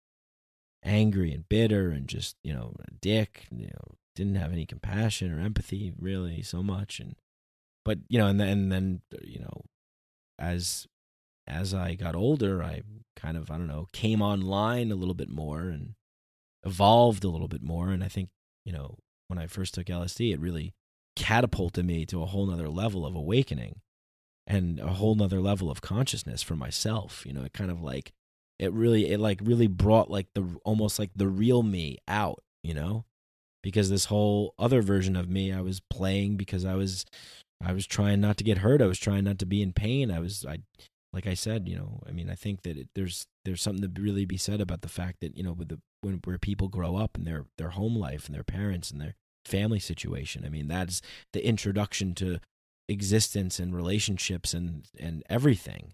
Angry 0.82 1.32
and 1.32 1.48
bitter 1.48 1.90
and 1.90 2.08
just, 2.08 2.36
you 2.42 2.52
know, 2.52 2.74
a 2.80 2.90
dick, 3.00 3.46
you 3.52 3.66
know, 3.66 3.94
didn't 4.14 4.36
have 4.36 4.52
any 4.52 4.66
compassion 4.66 5.32
or 5.32 5.40
empathy 5.40 5.92
really 5.98 6.42
so 6.42 6.62
much. 6.62 7.00
And, 7.00 7.16
but, 7.84 7.98
you 8.08 8.18
know, 8.18 8.26
and 8.26 8.40
then, 8.40 8.48
and 8.48 8.72
then, 8.72 9.02
you 9.22 9.40
know, 9.40 9.62
as, 10.38 10.86
as 11.46 11.74
I 11.74 11.94
got 11.94 12.14
older, 12.14 12.62
I 12.62 12.82
kind 13.16 13.36
of, 13.36 13.50
I 13.50 13.56
don't 13.56 13.66
know, 13.66 13.88
came 13.92 14.22
online 14.22 14.92
a 14.92 14.96
little 14.96 15.14
bit 15.14 15.28
more 15.28 15.62
and 15.62 15.94
evolved 16.64 17.24
a 17.24 17.28
little 17.28 17.48
bit 17.48 17.62
more. 17.62 17.90
And 17.90 18.04
I 18.04 18.08
think, 18.08 18.28
you 18.64 18.72
know, 18.72 18.98
when 19.28 19.38
I 19.38 19.46
first 19.46 19.74
took 19.74 19.86
LSD, 19.86 20.32
it 20.32 20.40
really 20.40 20.74
catapulted 21.16 21.84
me 21.84 22.06
to 22.06 22.22
a 22.22 22.26
whole 22.26 22.46
nother 22.46 22.68
level 22.68 23.04
of 23.04 23.14
awakening 23.14 23.80
and 24.46 24.78
a 24.80 24.88
whole 24.88 25.14
nother 25.14 25.40
level 25.40 25.70
of 25.70 25.80
consciousness 25.80 26.42
for 26.42 26.56
myself. 26.56 27.24
You 27.26 27.32
know, 27.32 27.42
it 27.42 27.52
kind 27.52 27.70
of 27.70 27.82
like, 27.82 28.12
it 28.58 28.72
really, 28.72 29.10
it 29.10 29.18
like 29.18 29.40
really 29.42 29.66
brought 29.66 30.10
like 30.10 30.28
the 30.34 30.56
almost 30.64 30.98
like 30.98 31.10
the 31.16 31.28
real 31.28 31.62
me 31.62 31.98
out, 32.06 32.42
you 32.62 32.74
know? 32.74 33.04
Because 33.62 33.90
this 33.90 34.06
whole 34.06 34.54
other 34.58 34.82
version 34.82 35.16
of 35.16 35.28
me, 35.28 35.52
I 35.52 35.60
was 35.60 35.80
playing 35.80 36.36
because 36.36 36.64
I 36.64 36.74
was, 36.74 37.04
I 37.64 37.72
was 37.72 37.86
trying 37.86 38.20
not 38.20 38.36
to 38.38 38.44
get 38.44 38.58
hurt. 38.58 38.82
I 38.82 38.86
was 38.86 38.98
trying 38.98 39.24
not 39.24 39.38
to 39.38 39.46
be 39.46 39.62
in 39.62 39.72
pain. 39.72 40.10
I 40.10 40.18
was, 40.18 40.44
I, 40.44 40.58
like 41.12 41.26
I 41.26 41.34
said, 41.34 41.68
you 41.68 41.76
know, 41.76 42.00
I 42.08 42.12
mean, 42.12 42.30
I 42.30 42.34
think 42.34 42.62
that 42.62 42.76
it, 42.76 42.88
there's 42.94 43.26
there's 43.44 43.62
something 43.62 43.92
to 43.92 44.00
really 44.00 44.24
be 44.24 44.36
said 44.36 44.60
about 44.60 44.80
the 44.80 44.88
fact 44.88 45.20
that 45.20 45.36
you 45.36 45.42
know, 45.42 45.52
with 45.52 45.68
the 45.68 45.80
when 46.00 46.20
where 46.24 46.38
people 46.38 46.68
grow 46.68 46.96
up 46.96 47.16
and 47.16 47.26
their 47.26 47.44
their 47.58 47.70
home 47.70 47.96
life 47.96 48.26
and 48.26 48.34
their 48.34 48.44
parents 48.44 48.90
and 48.90 49.00
their 49.00 49.14
family 49.44 49.78
situation. 49.78 50.44
I 50.44 50.48
mean, 50.48 50.68
that's 50.68 51.02
the 51.32 51.46
introduction 51.46 52.14
to 52.16 52.40
existence 52.88 53.58
and 53.58 53.74
relationships 53.74 54.54
and 54.54 54.86
and 54.98 55.22
everything. 55.28 55.92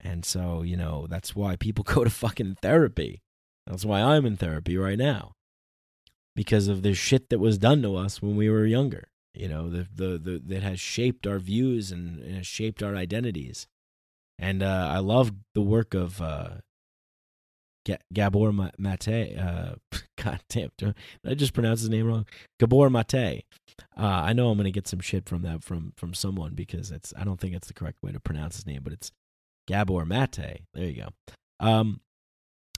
And 0.00 0.24
so, 0.24 0.62
you 0.62 0.76
know, 0.76 1.06
that's 1.08 1.36
why 1.36 1.54
people 1.54 1.84
go 1.86 2.02
to 2.02 2.10
fucking 2.10 2.56
therapy. 2.60 3.20
That's 3.66 3.84
why 3.84 4.00
I'm 4.00 4.26
in 4.26 4.36
therapy 4.36 4.76
right 4.76 4.98
now. 4.98 5.32
Because 6.34 6.68
of 6.68 6.82
the 6.82 6.94
shit 6.94 7.28
that 7.28 7.38
was 7.38 7.58
done 7.58 7.82
to 7.82 7.96
us 7.96 8.22
when 8.22 8.36
we 8.36 8.48
were 8.48 8.66
younger. 8.66 9.08
You 9.34 9.48
know, 9.48 9.70
the 9.70 9.86
the, 9.94 10.18
the 10.18 10.42
that 10.46 10.62
has 10.62 10.80
shaped 10.80 11.26
our 11.26 11.38
views 11.38 11.90
and, 11.90 12.20
and 12.20 12.36
has 12.36 12.46
shaped 12.46 12.82
our 12.82 12.96
identities 12.96 13.66
and 14.42 14.62
uh, 14.62 14.88
I 14.90 14.98
love 14.98 15.32
the 15.54 15.62
work 15.62 15.94
of 15.94 16.20
uh, 16.20 16.48
Gabor 18.12 18.52
Mate. 18.52 19.38
Uh, 19.38 19.74
God 20.22 20.40
damn, 20.48 20.70
did 20.76 20.94
I 21.24 21.34
just 21.34 21.54
pronounce 21.54 21.80
his 21.80 21.90
name 21.90 22.06
wrong? 22.06 22.26
Gabor 22.58 22.90
Mate. 22.90 23.44
Uh, 23.96 24.02
I 24.02 24.32
know 24.32 24.50
I'm 24.50 24.58
going 24.58 24.64
to 24.64 24.72
get 24.72 24.88
some 24.88 25.00
shit 25.00 25.28
from 25.28 25.42
that 25.42 25.62
from 25.62 25.92
from 25.96 26.12
someone 26.12 26.54
because 26.54 26.90
it's 26.90 27.14
I 27.16 27.24
don't 27.24 27.40
think 27.40 27.54
it's 27.54 27.68
the 27.68 27.74
correct 27.74 28.02
way 28.02 28.10
to 28.12 28.20
pronounce 28.20 28.56
his 28.56 28.66
name, 28.66 28.80
but 28.82 28.92
it's 28.92 29.12
Gabor 29.68 30.04
Mate. 30.04 30.60
There 30.74 30.84
you 30.84 31.04
go. 31.04 31.08
Um, 31.60 32.00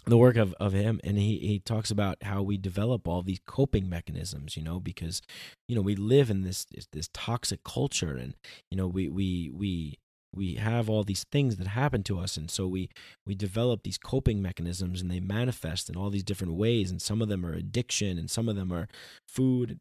the 0.07 0.19
work 0.19 0.37
of, 0.37 0.55
of 0.61 0.73
him 0.73 1.01
and 1.03 1.19
he, 1.19 1.39
he 1.39 1.59
talks 1.59 1.91
about 1.91 2.23
how 2.23 2.43
we 2.43 2.57
develop 2.57 3.09
all 3.09 3.23
these 3.23 3.41
coping 3.47 3.89
mechanisms 3.89 4.57
you 4.57 4.63
know 4.63 4.79
because 4.79 5.23
you 5.69 5.75
know 5.75 5.83
we 5.83 5.97
live 5.97 6.31
in 6.31 6.43
this 6.43 6.67
this 6.93 7.09
toxic 7.13 7.63
culture 7.65 8.17
and 8.17 8.35
you 8.71 8.77
know 8.77 8.87
we 8.87 9.09
we 9.09 9.51
we 9.53 9.99
we 10.35 10.55
have 10.55 10.91
all 10.91 11.05
these 11.05 11.25
things 11.31 11.57
that 11.57 11.69
happen 11.69 12.03
to 12.05 12.19
us. 12.19 12.37
And 12.37 12.51
so 12.51 12.67
we 12.67 12.91
we 13.27 13.35
develop 13.35 13.83
these 13.83 13.99
coping 13.99 14.43
mechanisms 14.43 15.01
and 15.01 15.11
they 15.11 15.21
manifest 15.21 15.89
in 15.89 15.97
all 15.97 16.11
these 16.11 16.25
different 16.25 16.55
ways. 16.55 16.91
And 16.91 17.01
some 17.01 17.23
of 17.23 17.29
them 17.29 17.47
are 17.47 17.53
addiction 17.53 18.19
and 18.19 18.31
some 18.31 18.49
of 18.49 18.57
them 18.57 18.73
are 18.73 18.89
food 19.29 19.79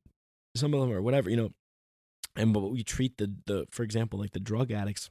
some 0.55 0.73
of 0.75 0.81
them 0.81 0.91
are 0.91 1.01
whatever 1.01 1.29
you 1.29 1.37
know. 1.37 1.51
And 2.35 2.53
but 2.53 2.71
we 2.71 2.83
treat 2.83 3.17
the 3.17 3.35
the 3.45 3.67
for 3.71 3.83
example 3.83 4.19
like 4.19 4.31
the 4.31 4.39
drug 4.39 4.71
addicts 4.71 5.09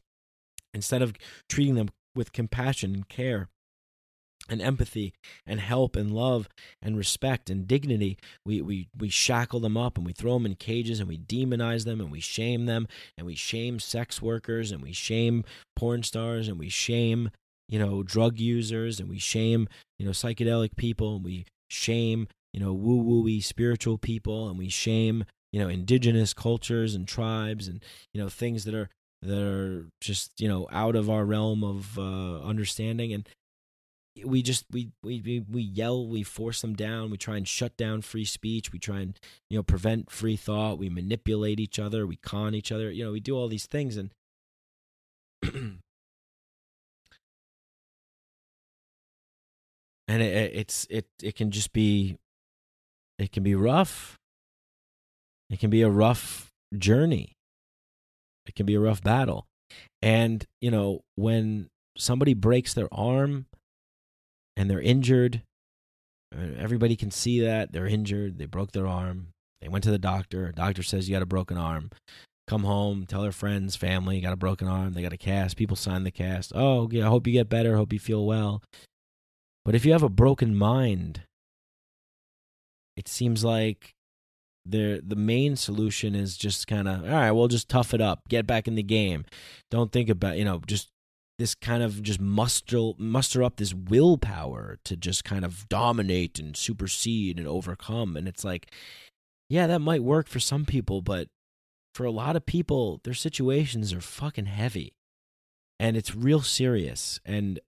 instead 0.75 1.03
of 1.03 1.15
treating 1.49 1.75
them 1.75 1.91
with 2.15 2.33
compassion 2.33 2.95
and 2.95 3.09
care 3.09 3.49
and 4.49 4.61
empathy 4.61 5.13
and 5.47 5.61
help 5.61 5.97
and 5.97 6.13
love 6.13 6.49
and 6.81 6.97
respect 6.97 7.49
and 7.49 7.67
dignity 7.67 8.19
we, 8.45 8.61
we 8.61 8.89
we 8.97 9.09
shackle 9.09 9.61
them 9.61 9.77
up 9.77 9.97
and 9.97 10.07
we 10.07 10.13
throw 10.13 10.35
them 10.35 10.47
in 10.47 10.55
cages 10.55 11.01
and 11.01 11.09
we 11.09 11.19
demonize 11.19 11.85
them 11.85 12.01
and 12.01 12.11
we 12.11 12.21
shame 12.21 12.67
them 12.67 12.89
and 13.17 13.27
we 13.27 13.35
shame 13.35 13.79
sex 13.79 14.21
workers 14.21 14.73
and 14.73 14.83
we 14.83 14.93
shame 14.93 15.45
porn 15.77 16.03
stars 16.03 16.49
and 16.49 16.59
we 16.59 16.69
shame 16.69 17.31
you 17.69 17.79
know 17.79 18.03
drug 18.03 18.39
users 18.39 18.99
and 18.99 19.09
we 19.09 19.19
shame 19.19 19.69
you 19.99 20.05
know 20.05 20.13
psychedelic 20.13 20.77
people 20.77 21.17
and 21.17 21.25
we 21.25 21.45
shame 21.69 22.27
you 22.53 22.61
know 22.61 22.73
woo 22.73 23.03
wooey 23.03 23.43
spiritual 23.43 23.97
people 23.97 24.49
and 24.49 24.59
we 24.59 24.69
shame 24.69 25.25
you 25.53 25.61
know 25.61 25.69
indigenous 25.69 26.35
cultures 26.35 26.95
and 26.95 27.07
tribes 27.07 27.69
and 27.69 27.83
you 28.13 28.21
know 28.21 28.29
things 28.29 28.65
that 28.65 28.75
are 28.75 28.89
that 29.23 29.41
are 29.41 29.89
just 30.01 30.33
you 30.41 30.49
know 30.49 30.67
out 30.71 30.97
of 30.97 31.09
our 31.09 31.25
realm 31.25 31.63
of 31.65 31.99
uh, 31.99 32.41
understanding. 32.41 33.13
And 33.13 33.29
we 34.25 34.43
just 34.43 34.67
we, 34.71 34.91
we 35.03 35.43
we 35.51 35.63
yell 35.63 36.07
we 36.07 36.23
force 36.23 36.61
them 36.61 36.75
down 36.75 37.11
we 37.11 37.17
try 37.17 37.37
and 37.37 37.49
shut 37.49 37.77
down 37.79 38.03
free 38.03 38.27
speech 38.27 38.71
we 38.71 38.79
try 38.79 39.01
and 39.01 39.19
you 39.49 39.57
know 39.57 39.63
prevent 39.63 40.11
free 40.11 40.37
thought 40.37 40.79
we 40.79 40.91
manipulate 40.91 41.59
each 41.59 41.79
other 41.79 42.07
we 42.07 42.17
con 42.17 42.55
each 42.55 42.71
other 42.71 42.91
you 42.91 43.03
know 43.03 43.13
we 43.13 43.21
do 43.21 43.35
all 43.35 43.49
these 43.49 43.67
things 43.67 43.97
and 43.97 44.11
and 50.13 50.23
it, 50.23 50.53
it's 50.55 50.87
it 50.91 51.07
it 51.23 51.35
can 51.35 51.51
just 51.51 51.73
be 51.73 52.19
it 53.19 53.33
can 53.33 53.43
be 53.43 53.55
rough. 53.55 54.19
It 55.49 55.61
can 55.61 55.71
be 55.71 55.83
a 55.83 55.89
rough 55.89 56.51
journey. 56.77 57.35
It 58.47 58.55
can 58.55 58.67
be 58.67 58.75
a 58.75 58.81
rough 58.81 59.03
battle. 59.03 59.47
And 60.01 60.45
you 60.61 60.71
know 60.71 61.01
when 61.15 61.71
somebody 61.97 62.35
breaks 62.35 62.75
their 62.75 62.93
arm 62.93 63.47
and 64.57 64.71
they're 64.71 64.81
injured. 64.81 65.43
Everybody 66.59 66.97
can 66.97 67.11
see 67.11 67.41
that 67.41 67.73
they're 67.73 67.87
injured. 67.87 68.39
They 68.39 68.47
broke 68.47 68.73
their 68.73 68.87
arm. 68.87 69.29
They 69.61 69.69
went 69.69 69.85
to 69.85 69.91
the 69.91 69.99
doctor. 69.99 70.51
Doctor 70.53 70.83
says 70.83 71.09
you 71.09 71.15
got 71.15 71.23
a 71.23 71.27
broken 71.27 71.57
arm. 71.57 71.91
Come 72.49 72.65
home, 72.65 73.07
tell 73.07 73.23
their 73.23 73.33
friends, 73.33 73.77
family, 73.77 74.21
got 74.21 74.33
a 74.33 74.37
broken 74.37 74.67
arm. 74.67 74.93
They 74.93 75.03
got 75.03 75.13
a 75.13 75.19
cast. 75.19 75.57
People 75.57 75.77
sign 75.77 76.05
the 76.05 76.11
cast. 76.11 76.53
Oh, 76.55 76.89
yeah, 76.91 77.07
I 77.07 77.09
hope 77.09 77.27
you 77.27 77.33
get 77.33 77.49
better. 77.49 77.77
Hope 77.77 77.93
you 77.93 78.01
feel 78.01 78.27
well. 78.27 78.63
But 79.65 79.75
if 79.75 79.85
you 79.85 79.93
have 79.93 80.03
a 80.03 80.09
broken 80.09 80.57
mind, 80.57 81.23
it 82.97 83.09
seems 83.09 83.45
like 83.45 83.95
the 84.65 85.03
the 85.05 85.17
main 85.17 85.57
solution 85.57 86.15
is 86.15 86.37
just 86.37 86.67
kind 86.67 86.89
of 86.89 87.05
all 87.05 87.11
right. 87.11 87.31
Well, 87.31 87.49
just 87.49 87.69
tough 87.69 87.95
it 87.95 88.01
up, 88.01 88.29
get 88.29 88.47
back 88.47 88.69
in 88.69 88.75
the 88.75 88.83
game. 88.83 89.25
Don't 89.71 89.93
think 89.93 90.09
about 90.09 90.37
you 90.37 90.45
know 90.45 90.61
just 90.67 90.89
this 91.43 91.57
kind 91.57 91.83
of 91.83 92.05
just 92.05 92.21
muster 92.21 92.93
muster 92.99 93.43
up 93.43 93.57
this 93.57 93.75
willpower 93.75 94.79
to 94.85 94.97
just 94.97 95.25
kind 95.25 95.45
of 95.45 95.69
dominate 95.69 96.39
and 96.39 96.57
supersede 96.57 97.37
and 97.37 97.49
overcome. 97.49 98.17
And 98.17 98.29
it's 98.29 98.45
like 98.45 98.71
yeah 99.49 99.67
that 99.67 99.81
might 99.81 100.05
work 100.05 100.29
for 100.29 100.39
some 100.39 100.65
people 100.65 101.03
but 101.03 101.27
for 101.97 102.07
a 102.07 102.13
lot 102.13 102.37
of 102.37 102.47
people 102.47 103.01
their 103.03 103.13
situations 103.13 103.93
are 103.93 104.01
fucking 104.01 104.47
heavy. 104.47 104.95
And 105.81 105.97
it's 105.97 106.15
real 106.15 106.43
serious. 106.43 107.19
And 107.25 107.59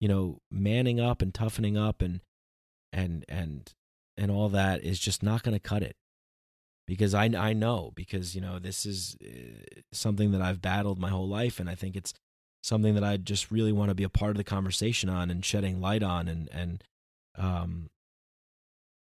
you 0.00 0.08
know 0.08 0.38
manning 0.50 0.98
up 0.98 1.20
and 1.20 1.34
toughening 1.34 1.76
up 1.76 2.00
and 2.00 2.22
and 2.94 3.26
and 3.28 3.74
and 4.16 4.30
all 4.30 4.48
that 4.48 4.82
is 4.82 4.98
just 4.98 5.22
not 5.22 5.42
going 5.42 5.54
to 5.54 5.60
cut 5.60 5.82
it. 5.82 5.96
Because 6.86 7.12
I 7.12 7.26
I 7.26 7.52
know 7.52 7.92
because 7.94 8.34
you 8.34 8.40
know 8.40 8.58
this 8.58 8.86
is 8.86 9.18
uh, 9.22 9.80
something 9.92 10.30
that 10.30 10.40
I've 10.40 10.62
battled 10.62 10.98
my 10.98 11.10
whole 11.10 11.28
life 11.28 11.60
and 11.60 11.68
I 11.68 11.74
think 11.74 11.94
it's 11.94 12.14
something 12.62 12.94
that 12.94 13.04
I 13.04 13.16
just 13.16 13.50
really 13.50 13.72
want 13.72 13.90
to 13.90 13.94
be 13.94 14.04
a 14.04 14.08
part 14.08 14.32
of 14.32 14.36
the 14.36 14.44
conversation 14.44 15.08
on 15.08 15.30
and 15.30 15.44
shedding 15.44 15.80
light 15.80 16.02
on 16.02 16.28
and 16.28 16.48
and 16.52 16.84
um 17.36 17.90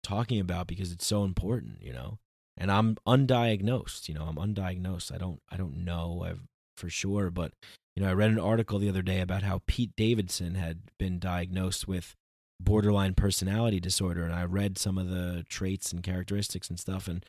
talking 0.02 0.40
about 0.40 0.66
because 0.66 0.92
it's 0.92 1.06
so 1.06 1.24
important, 1.24 1.80
you 1.80 1.92
know. 1.92 2.18
And 2.58 2.70
I'm 2.70 2.96
undiagnosed, 3.06 4.08
you 4.08 4.14
know, 4.14 4.24
I'm 4.24 4.36
undiagnosed. 4.36 5.14
I 5.14 5.18
don't 5.18 5.40
I 5.50 5.56
don't 5.56 5.84
know 5.84 6.24
I've, 6.26 6.42
for 6.76 6.90
sure, 6.90 7.30
but 7.30 7.52
you 7.96 8.02
know, 8.02 8.10
I 8.10 8.14
read 8.14 8.30
an 8.30 8.38
article 8.38 8.78
the 8.78 8.88
other 8.88 9.02
day 9.02 9.20
about 9.20 9.42
how 9.42 9.62
Pete 9.66 9.92
Davidson 9.96 10.54
had 10.54 10.80
been 10.98 11.18
diagnosed 11.18 11.86
with 11.86 12.14
borderline 12.60 13.14
personality 13.14 13.80
disorder 13.80 14.24
and 14.24 14.32
I 14.32 14.44
read 14.44 14.78
some 14.78 14.96
of 14.96 15.08
the 15.08 15.44
traits 15.48 15.92
and 15.92 16.02
characteristics 16.02 16.70
and 16.70 16.78
stuff 16.78 17.08
and 17.08 17.24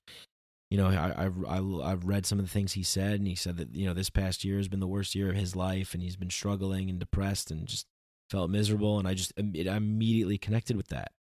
you 0.73 0.79
know, 0.79 0.87
I, 0.87 1.27
I, 1.27 1.85
I, 1.85 1.89
have 1.91 2.05
read 2.05 2.25
some 2.25 2.39
of 2.39 2.45
the 2.45 2.49
things 2.49 2.73
he 2.73 2.81
said, 2.81 3.19
and 3.19 3.27
he 3.27 3.35
said 3.35 3.57
that, 3.57 3.75
you 3.75 3.85
know, 3.85 3.93
this 3.93 4.09
past 4.09 4.43
year 4.43 4.57
has 4.57 4.67
been 4.67 4.79
the 4.79 4.87
worst 4.87 5.13
year 5.13 5.29
of 5.29 5.35
his 5.35 5.55
life, 5.55 5.93
and 5.93 6.01
he's 6.01 6.15
been 6.15 6.31
struggling 6.31 6.89
and 6.89 6.97
depressed 6.97 7.51
and 7.51 7.67
just 7.67 7.85
felt 8.31 8.49
miserable. 8.49 8.97
And 8.97 9.07
I 9.07 9.13
just 9.13 9.33
I 9.37 9.41
immediately 9.75 10.39
connected 10.39 10.75
with 10.75 10.87
that. 10.87 11.11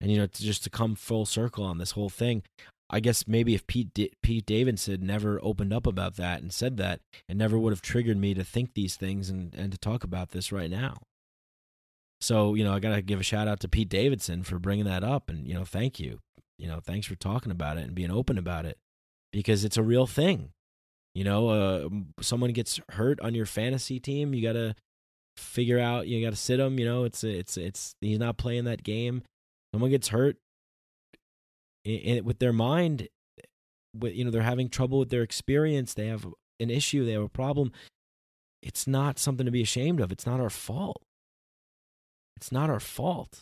And, 0.00 0.10
you 0.10 0.18
know, 0.18 0.26
to 0.26 0.42
just 0.42 0.64
to 0.64 0.70
come 0.70 0.96
full 0.96 1.26
circle 1.26 1.62
on 1.62 1.78
this 1.78 1.92
whole 1.92 2.08
thing, 2.08 2.42
I 2.90 2.98
guess 2.98 3.28
maybe 3.28 3.54
if 3.54 3.68
Pete, 3.68 3.94
D- 3.94 4.14
Pete 4.20 4.46
Davidson 4.46 5.06
never 5.06 5.38
opened 5.44 5.72
up 5.72 5.86
about 5.86 6.16
that 6.16 6.42
and 6.42 6.52
said 6.52 6.76
that, 6.78 6.98
it 7.28 7.36
never 7.36 7.56
would 7.56 7.72
have 7.72 7.82
triggered 7.82 8.18
me 8.18 8.34
to 8.34 8.42
think 8.42 8.74
these 8.74 8.96
things 8.96 9.30
and, 9.30 9.54
and 9.54 9.70
to 9.70 9.78
talk 9.78 10.02
about 10.02 10.30
this 10.30 10.50
right 10.50 10.70
now. 10.70 10.96
So, 12.20 12.56
you 12.56 12.64
know, 12.64 12.74
I 12.74 12.80
got 12.80 12.96
to 12.96 13.02
give 13.02 13.20
a 13.20 13.22
shout 13.22 13.46
out 13.46 13.60
to 13.60 13.68
Pete 13.68 13.88
Davidson 13.88 14.42
for 14.42 14.58
bringing 14.58 14.86
that 14.86 15.04
up 15.04 15.30
and, 15.30 15.46
you 15.46 15.54
know, 15.54 15.64
thank 15.64 16.00
you 16.00 16.18
You 16.62 16.68
know, 16.68 16.78
thanks 16.78 17.08
for 17.08 17.16
talking 17.16 17.50
about 17.50 17.76
it 17.76 17.82
and 17.82 17.94
being 17.94 18.12
open 18.12 18.38
about 18.38 18.66
it 18.66 18.78
because 19.32 19.64
it's 19.64 19.76
a 19.76 19.82
real 19.82 20.06
thing. 20.06 20.50
You 21.12 21.24
know, 21.24 21.48
uh, 21.48 21.88
someone 22.20 22.52
gets 22.52 22.80
hurt 22.90 23.20
on 23.20 23.34
your 23.34 23.46
fantasy 23.46 23.98
team, 23.98 24.32
you 24.32 24.42
got 24.42 24.52
to 24.52 24.76
figure 25.36 25.80
out, 25.80 26.06
you 26.06 26.24
got 26.24 26.30
to 26.30 26.36
sit 26.36 26.60
him, 26.60 26.78
you 26.78 26.84
know, 26.84 27.02
it's 27.02 27.24
it's 27.24 27.56
it's 27.56 27.96
he's 28.00 28.20
not 28.20 28.36
playing 28.36 28.62
that 28.64 28.84
game. 28.84 29.24
Someone 29.74 29.90
gets 29.90 30.08
hurt 30.08 30.36
in, 31.84 31.98
in, 31.98 32.24
with 32.24 32.38
their 32.38 32.52
mind 32.52 33.08
with 33.92 34.14
you 34.14 34.24
know, 34.24 34.30
they're 34.30 34.42
having 34.42 34.68
trouble 34.68 35.00
with 35.00 35.10
their 35.10 35.22
experience, 35.22 35.94
they 35.94 36.06
have 36.06 36.24
an 36.60 36.70
issue, 36.70 37.04
they 37.04 37.12
have 37.12 37.22
a 37.22 37.28
problem. 37.28 37.72
It's 38.62 38.86
not 38.86 39.18
something 39.18 39.46
to 39.46 39.52
be 39.52 39.62
ashamed 39.62 40.00
of. 40.00 40.12
It's 40.12 40.26
not 40.26 40.38
our 40.38 40.48
fault. 40.48 41.02
It's 42.36 42.52
not 42.52 42.70
our 42.70 42.78
fault. 42.78 43.40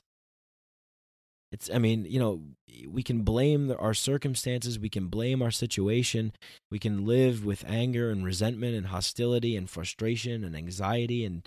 It's, 1.53 1.69
I 1.73 1.79
mean, 1.79 2.07
you 2.09 2.21
know, 2.21 2.43
we 2.89 3.03
can 3.03 3.23
blame 3.23 3.75
our 3.77 3.95
circumstances, 3.95 4.79
we 4.79 4.89
can 4.89 5.09
blame 5.09 5.43
our 5.43 5.51
situation, 5.51 6.33
we 6.71 6.79
can 6.79 7.05
live 7.05 7.45
with 7.45 7.65
anger 7.69 8.11
and 8.11 8.25
resentment 8.25 8.77
and 8.77 8.87
hostility 8.87 9.57
and 9.57 9.69
frustration 9.69 10.45
and 10.45 10.55
anxiety, 10.55 11.25
and 11.25 11.47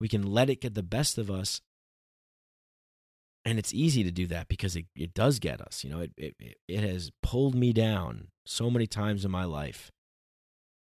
we 0.00 0.08
can 0.08 0.22
let 0.22 0.50
it 0.50 0.60
get 0.60 0.74
the 0.74 0.82
best 0.82 1.18
of 1.18 1.30
us. 1.30 1.60
And 3.44 3.58
it's 3.58 3.74
easy 3.74 4.02
to 4.02 4.10
do 4.10 4.26
that 4.26 4.48
because 4.48 4.74
it, 4.74 4.86
it 4.96 5.14
does 5.14 5.38
get 5.38 5.60
us. 5.60 5.84
You 5.84 5.90
know, 5.90 6.00
it, 6.00 6.12
it, 6.16 6.56
it 6.66 6.80
has 6.80 7.12
pulled 7.22 7.54
me 7.54 7.72
down 7.72 8.28
so 8.46 8.70
many 8.70 8.86
times 8.86 9.24
in 9.24 9.30
my 9.30 9.44
life, 9.44 9.92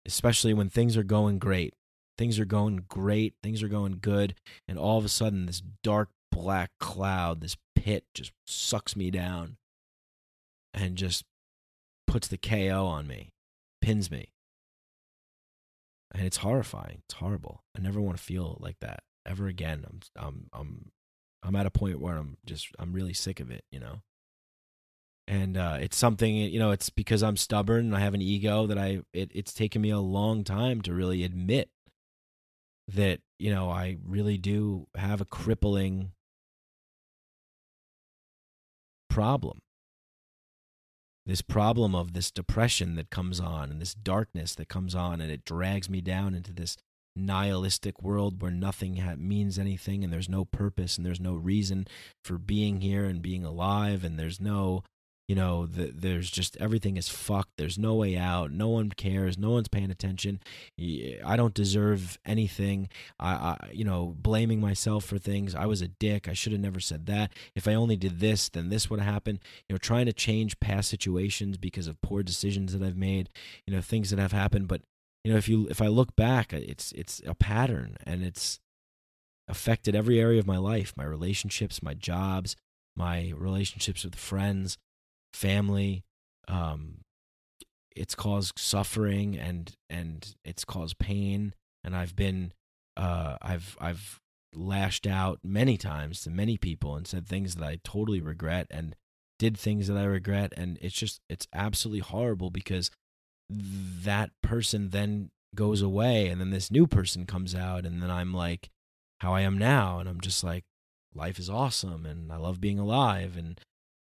especially 0.05 0.53
when 0.53 0.69
things 0.69 0.95
are 0.95 1.03
going 1.03 1.39
great. 1.39 1.73
Things 2.17 2.39
are 2.39 2.45
going 2.45 2.85
great, 2.87 3.33
things 3.41 3.63
are 3.63 3.67
going 3.67 3.97
good, 3.99 4.35
and 4.67 4.77
all 4.77 4.99
of 4.99 5.05
a 5.05 5.09
sudden, 5.09 5.47
this 5.47 5.63
dark 5.81 6.09
black 6.31 6.71
cloud, 6.79 7.41
this 7.41 7.57
pit 7.75 8.05
just 8.13 8.31
sucks 8.45 8.95
me 8.95 9.11
down 9.11 9.57
and 10.73 10.95
just 10.95 11.25
puts 12.07 12.27
the 12.27 12.37
KO 12.37 12.85
on 12.85 13.07
me, 13.07 13.33
pins 13.81 14.09
me. 14.09 14.31
And 16.13 16.25
it's 16.25 16.37
horrifying. 16.37 17.03
It's 17.05 17.15
horrible. 17.15 17.63
I 17.77 17.81
never 17.81 18.01
want 18.01 18.17
to 18.17 18.23
feel 18.23 18.57
like 18.59 18.79
that 18.81 19.03
ever 19.25 19.47
again. 19.47 19.85
I'm 19.87 19.99
I'm 20.17 20.47
I'm 20.53 20.91
I'm 21.43 21.55
at 21.55 21.65
a 21.65 21.71
point 21.71 22.01
where 22.01 22.17
I'm 22.17 22.37
just 22.45 22.67
I'm 22.77 22.93
really 22.93 23.13
sick 23.13 23.39
of 23.39 23.49
it, 23.49 23.63
you 23.71 23.79
know. 23.79 24.01
And 25.27 25.55
uh, 25.55 25.77
it's 25.79 25.95
something 25.95 26.35
you 26.35 26.59
know. 26.59 26.71
It's 26.71 26.89
because 26.89 27.23
I'm 27.23 27.37
stubborn 27.37 27.85
and 27.85 27.95
I 27.95 28.01
have 28.01 28.13
an 28.13 28.21
ego 28.21 28.67
that 28.67 28.77
I. 28.77 29.01
It, 29.13 29.31
it's 29.33 29.53
taken 29.53 29.81
me 29.81 29.89
a 29.89 29.99
long 29.99 30.43
time 30.43 30.81
to 30.81 30.93
really 30.93 31.23
admit 31.23 31.69
that 32.89 33.21
you 33.39 33.53
know 33.53 33.69
I 33.69 33.97
really 34.05 34.37
do 34.37 34.87
have 34.95 35.21
a 35.21 35.25
crippling 35.25 36.11
problem. 39.11 39.59
This 41.25 41.41
problem 41.41 41.93
of 41.93 42.13
this 42.13 42.31
depression 42.31 42.95
that 42.95 43.09
comes 43.09 43.39
on 43.39 43.69
and 43.69 43.79
this 43.79 43.93
darkness 43.93 44.55
that 44.55 44.69
comes 44.69 44.95
on 44.95 45.21
and 45.21 45.31
it 45.31 45.45
drags 45.45 45.89
me 45.89 46.01
down 46.01 46.33
into 46.33 46.51
this 46.51 46.77
nihilistic 47.15 48.01
world 48.01 48.41
where 48.41 48.51
nothing 48.51 48.97
ha- 48.97 49.15
means 49.17 49.59
anything 49.59 50.03
and 50.03 50.11
there's 50.11 50.29
no 50.29 50.45
purpose 50.45 50.97
and 50.97 51.05
there's 51.05 51.19
no 51.19 51.35
reason 51.35 51.85
for 52.23 52.37
being 52.37 52.81
here 52.81 53.05
and 53.05 53.21
being 53.21 53.43
alive 53.43 54.03
and 54.03 54.17
there's 54.17 54.39
no 54.39 54.83
you 55.31 55.35
know 55.35 55.65
the, 55.65 55.93
there's 55.95 56.29
just 56.29 56.57
everything 56.57 56.97
is 56.97 57.07
fucked. 57.07 57.51
There's 57.55 57.77
no 57.77 57.95
way 57.95 58.17
out. 58.17 58.51
No 58.51 58.67
one 58.67 58.89
cares. 58.89 59.37
No 59.37 59.51
one's 59.51 59.69
paying 59.69 59.89
attention. 59.89 60.41
I 60.77 61.37
don't 61.37 61.53
deserve 61.53 62.19
anything. 62.25 62.89
I, 63.17 63.31
I 63.31 63.69
you 63.71 63.85
know 63.85 64.13
blaming 64.19 64.59
myself 64.59 65.05
for 65.05 65.17
things. 65.17 65.55
I 65.55 65.67
was 65.67 65.81
a 65.81 65.87
dick. 65.87 66.27
I 66.27 66.33
should 66.33 66.51
have 66.51 66.59
never 66.59 66.81
said 66.81 67.05
that. 67.05 67.31
If 67.55 67.65
i 67.65 67.73
only 67.73 67.95
did 67.95 68.19
this 68.19 68.49
then 68.49 68.67
this 68.67 68.89
would 68.89 68.99
have 68.99 69.13
happened. 69.13 69.39
You 69.69 69.73
know 69.73 69.77
trying 69.77 70.05
to 70.07 70.11
change 70.11 70.59
past 70.59 70.89
situations 70.89 71.55
because 71.55 71.87
of 71.87 72.01
poor 72.01 72.23
decisions 72.23 72.73
that 72.73 72.85
i've 72.85 72.97
made 72.97 73.29
you 73.65 73.73
know 73.73 73.79
things 73.79 74.09
that 74.09 74.19
have 74.19 74.33
happened. 74.33 74.67
But 74.67 74.81
you 75.23 75.31
know 75.31 75.37
if 75.37 75.47
you 75.47 75.65
if 75.69 75.81
i 75.81 75.87
look 75.87 76.13
back 76.17 76.51
it's 76.51 76.91
it's 76.91 77.21
a 77.25 77.35
pattern 77.35 77.95
and 78.05 78.21
it's 78.21 78.59
affected 79.47 79.95
every 79.95 80.19
area 80.19 80.39
of 80.39 80.47
my 80.47 80.57
life 80.57 80.91
my 80.97 81.05
relationships 81.05 81.81
my 81.81 81.93
jobs 81.93 82.57
my 82.97 83.31
relationships 83.37 84.03
with 84.03 84.15
friends 84.15 84.77
family. 85.33 86.03
Um, 86.47 86.99
it's 87.95 88.15
caused 88.15 88.57
suffering 88.57 89.37
and 89.37 89.75
and 89.89 90.35
it's 90.43 90.65
caused 90.65 90.99
pain. 90.99 91.53
And 91.83 91.95
I've 91.95 92.15
been 92.15 92.53
uh, 92.97 93.37
I've 93.41 93.77
I've 93.79 94.19
lashed 94.53 95.07
out 95.07 95.39
many 95.43 95.77
times 95.77 96.21
to 96.21 96.29
many 96.29 96.57
people 96.57 96.95
and 96.95 97.07
said 97.07 97.27
things 97.27 97.55
that 97.55 97.65
I 97.65 97.79
totally 97.83 98.21
regret 98.21 98.67
and 98.69 98.95
did 99.39 99.57
things 99.57 99.87
that 99.87 99.97
I 99.97 100.03
regret. 100.03 100.53
And 100.55 100.77
it's 100.81 100.95
just 100.95 101.21
it's 101.29 101.47
absolutely 101.53 102.01
horrible 102.01 102.49
because 102.49 102.91
that 103.49 104.31
person 104.41 104.89
then 104.89 105.31
goes 105.53 105.81
away 105.81 106.27
and 106.27 106.39
then 106.39 106.49
this 106.49 106.71
new 106.71 106.87
person 106.87 107.25
comes 107.25 107.53
out 107.53 107.85
and 107.85 108.01
then 108.01 108.09
I'm 108.09 108.33
like 108.33 108.69
how 109.19 109.33
I 109.33 109.41
am 109.41 109.57
now 109.57 109.99
and 109.99 110.07
I'm 110.07 110.21
just 110.21 110.43
like 110.43 110.63
life 111.13 111.37
is 111.37 111.49
awesome 111.49 112.05
and 112.05 112.31
I 112.31 112.37
love 112.37 112.61
being 112.61 112.79
alive 112.79 113.35
and 113.37 113.59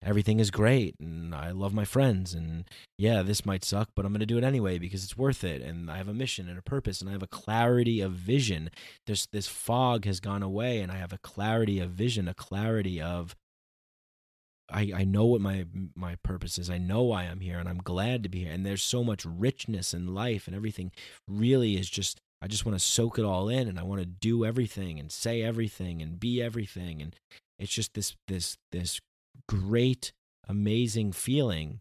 everything 0.04 0.38
is 0.38 0.50
great 0.50 0.94
and 1.00 1.34
I 1.34 1.50
love 1.50 1.72
my 1.72 1.84
friends 1.84 2.34
and 2.34 2.64
yeah, 2.98 3.22
this 3.22 3.46
might 3.46 3.64
suck, 3.64 3.90
but 3.94 4.04
I'm 4.04 4.12
going 4.12 4.20
to 4.20 4.26
do 4.26 4.38
it 4.38 4.44
anyway 4.44 4.78
because 4.78 5.02
it's 5.02 5.16
worth 5.16 5.42
it 5.42 5.62
and 5.62 5.90
I 5.90 5.96
have 5.96 6.08
a 6.08 6.14
mission 6.14 6.48
and 6.48 6.58
a 6.58 6.62
purpose 6.62 7.00
and 7.00 7.08
I 7.08 7.12
have 7.12 7.22
a 7.22 7.28
clarity 7.28 8.00
of 8.00 8.12
vision. 8.12 8.70
This 9.06 9.26
this 9.26 9.48
fog 9.48 10.04
has 10.04 10.20
gone 10.20 10.42
away 10.42 10.80
and 10.80 10.92
I 10.92 10.96
have 10.96 11.12
a 11.12 11.18
clarity 11.18 11.80
of 11.80 11.90
vision, 11.90 12.28
a 12.28 12.34
clarity 12.34 13.00
of 13.00 13.34
I, 14.70 14.92
I 14.94 15.04
know 15.04 15.24
what 15.26 15.40
my 15.40 15.66
my 15.94 16.16
purpose 16.22 16.58
is. 16.58 16.70
I 16.70 16.78
know 16.78 17.02
why 17.02 17.24
I'm 17.24 17.40
here 17.40 17.58
and 17.58 17.68
I'm 17.68 17.78
glad 17.78 18.22
to 18.22 18.28
be 18.28 18.44
here. 18.44 18.52
And 18.52 18.64
there's 18.64 18.82
so 18.82 19.04
much 19.04 19.24
richness 19.24 19.94
in 19.94 20.14
life 20.14 20.46
and 20.46 20.54
everything 20.54 20.92
really 21.28 21.76
is 21.76 21.88
just 21.88 22.20
I 22.42 22.46
just 22.46 22.66
want 22.66 22.78
to 22.78 22.84
soak 22.84 23.18
it 23.18 23.24
all 23.24 23.48
in 23.48 23.68
and 23.68 23.78
I 23.78 23.84
want 23.84 24.00
to 24.00 24.06
do 24.06 24.44
everything 24.44 25.00
and 25.00 25.10
say 25.10 25.42
everything 25.42 26.02
and 26.02 26.20
be 26.20 26.42
everything 26.42 27.00
and 27.00 27.16
it's 27.58 27.72
just 27.72 27.94
this 27.94 28.16
this 28.28 28.58
this 28.70 29.00
great, 29.48 30.12
amazing 30.48 31.12
feeling. 31.12 31.80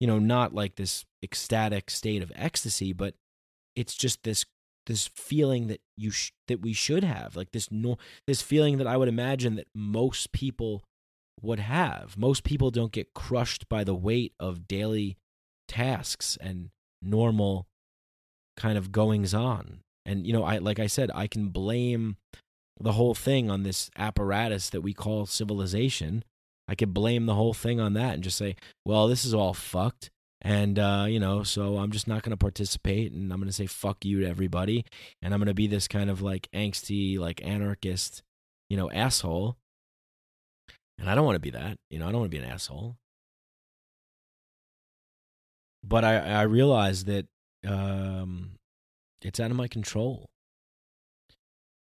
You 0.00 0.06
know, 0.06 0.18
not 0.18 0.54
like 0.54 0.74
this 0.74 1.04
ecstatic 1.22 1.90
state 1.90 2.22
of 2.22 2.32
ecstasy, 2.34 2.92
but 2.92 3.14
it's 3.76 3.94
just 3.94 4.22
this 4.24 4.44
this 4.86 5.06
feeling 5.06 5.68
that 5.68 5.80
you 5.96 6.10
sh- 6.10 6.32
that 6.48 6.60
we 6.60 6.72
should 6.72 7.04
have, 7.04 7.36
like 7.36 7.52
this 7.52 7.70
no 7.70 7.98
this 8.26 8.42
feeling 8.42 8.78
that 8.78 8.86
I 8.86 8.96
would 8.96 9.08
imagine 9.08 9.54
that 9.56 9.68
most 9.74 10.32
people 10.32 10.82
would 11.40 11.60
have. 11.60 12.16
Most 12.16 12.44
people 12.44 12.70
don't 12.70 12.92
get 12.92 13.14
crushed 13.14 13.68
by 13.68 13.84
the 13.84 13.94
weight 13.94 14.32
of 14.40 14.66
daily 14.66 15.16
tasks 15.68 16.36
and 16.40 16.70
normal 17.00 17.66
kind 18.56 18.76
of 18.76 18.92
goings 18.92 19.34
on. 19.34 19.80
And 20.04 20.26
you 20.26 20.32
know, 20.32 20.44
I 20.44 20.58
like 20.58 20.78
I 20.78 20.86
said, 20.86 21.10
I 21.14 21.26
can 21.26 21.48
blame 21.48 22.16
the 22.80 22.92
whole 22.92 23.14
thing 23.14 23.50
on 23.50 23.62
this 23.62 23.90
apparatus 23.96 24.70
that 24.70 24.80
we 24.80 24.92
call 24.92 25.26
civilization 25.26 26.24
I 26.68 26.74
could 26.74 26.94
blame 26.94 27.26
the 27.26 27.34
whole 27.34 27.54
thing 27.54 27.80
on 27.80 27.94
that 27.94 28.14
and 28.14 28.22
just 28.22 28.38
say, 28.38 28.56
well, 28.84 29.08
this 29.08 29.24
is 29.24 29.34
all 29.34 29.54
fucked. 29.54 30.10
And, 30.40 30.78
uh, 30.78 31.06
you 31.08 31.20
know, 31.20 31.44
so 31.44 31.76
I'm 31.76 31.92
just 31.92 32.08
not 32.08 32.22
going 32.22 32.30
to 32.30 32.36
participate 32.36 33.12
and 33.12 33.32
I'm 33.32 33.38
going 33.38 33.48
to 33.48 33.52
say 33.52 33.66
fuck 33.66 34.04
you 34.04 34.20
to 34.20 34.28
everybody. 34.28 34.84
And 35.20 35.32
I'm 35.32 35.40
going 35.40 35.46
to 35.46 35.54
be 35.54 35.68
this 35.68 35.86
kind 35.86 36.10
of 36.10 36.20
like 36.20 36.48
angsty, 36.52 37.18
like 37.18 37.44
anarchist, 37.44 38.22
you 38.68 38.76
know, 38.76 38.90
asshole. 38.90 39.56
And 40.98 41.08
I 41.08 41.14
don't 41.14 41.24
want 41.24 41.36
to 41.36 41.40
be 41.40 41.50
that. 41.50 41.76
You 41.90 41.98
know, 41.98 42.08
I 42.08 42.12
don't 42.12 42.20
want 42.20 42.32
to 42.32 42.36
be 42.36 42.42
an 42.42 42.50
asshole. 42.50 42.96
But 45.84 46.04
I, 46.04 46.16
I 46.18 46.42
realize 46.42 47.04
that 47.04 47.26
um, 47.66 48.52
it's 49.20 49.40
out 49.40 49.50
of 49.50 49.56
my 49.56 49.68
control. 49.68 50.28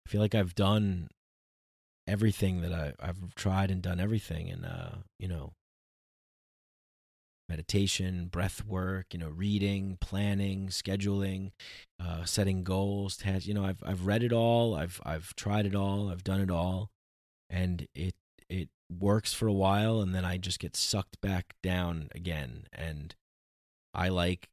I 0.06 0.10
feel 0.10 0.20
like 0.20 0.34
I've 0.34 0.54
done 0.54 1.08
everything 2.08 2.62
that 2.62 2.72
I, 2.72 2.92
I've 3.00 3.34
tried 3.34 3.70
and 3.70 3.82
done 3.82 4.00
everything, 4.00 4.50
and 4.50 4.64
uh, 4.64 4.96
you 5.18 5.28
know, 5.28 5.52
meditation, 7.48 8.26
breath 8.26 8.64
work, 8.64 9.06
you 9.12 9.18
know, 9.18 9.28
reading, 9.28 9.98
planning, 10.00 10.68
scheduling, 10.68 11.52
uh, 12.02 12.24
setting 12.24 12.64
goals, 12.64 13.16
tasks. 13.16 13.46
You 13.46 13.54
know, 13.54 13.64
I've 13.64 13.82
I've 13.86 14.06
read 14.06 14.22
it 14.22 14.32
all. 14.32 14.74
I've 14.74 15.00
I've 15.04 15.34
tried 15.36 15.66
it 15.66 15.74
all. 15.74 16.10
I've 16.10 16.24
done 16.24 16.40
it 16.40 16.50
all, 16.50 16.90
and 17.50 17.86
it 17.94 18.14
it 18.48 18.68
works 18.90 19.32
for 19.34 19.46
a 19.46 19.52
while, 19.52 20.00
and 20.00 20.14
then 20.14 20.24
I 20.24 20.38
just 20.38 20.58
get 20.58 20.76
sucked 20.76 21.20
back 21.20 21.54
down 21.62 22.08
again, 22.14 22.66
and 22.72 23.14
I 23.94 24.08
like 24.08 24.48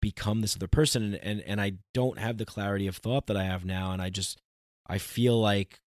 become 0.00 0.40
this 0.40 0.56
other 0.56 0.68
person, 0.68 1.02
and 1.02 1.14
and, 1.16 1.40
and 1.42 1.60
I 1.60 1.72
don't 1.94 2.18
have 2.18 2.38
the 2.38 2.46
clarity 2.46 2.86
of 2.86 2.96
thought 2.96 3.26
that 3.26 3.36
I 3.36 3.44
have 3.44 3.64
now, 3.64 3.92
and 3.92 4.00
I 4.00 4.10
just 4.10 4.38
I 4.86 4.98
feel 4.98 5.38
like 5.40 5.80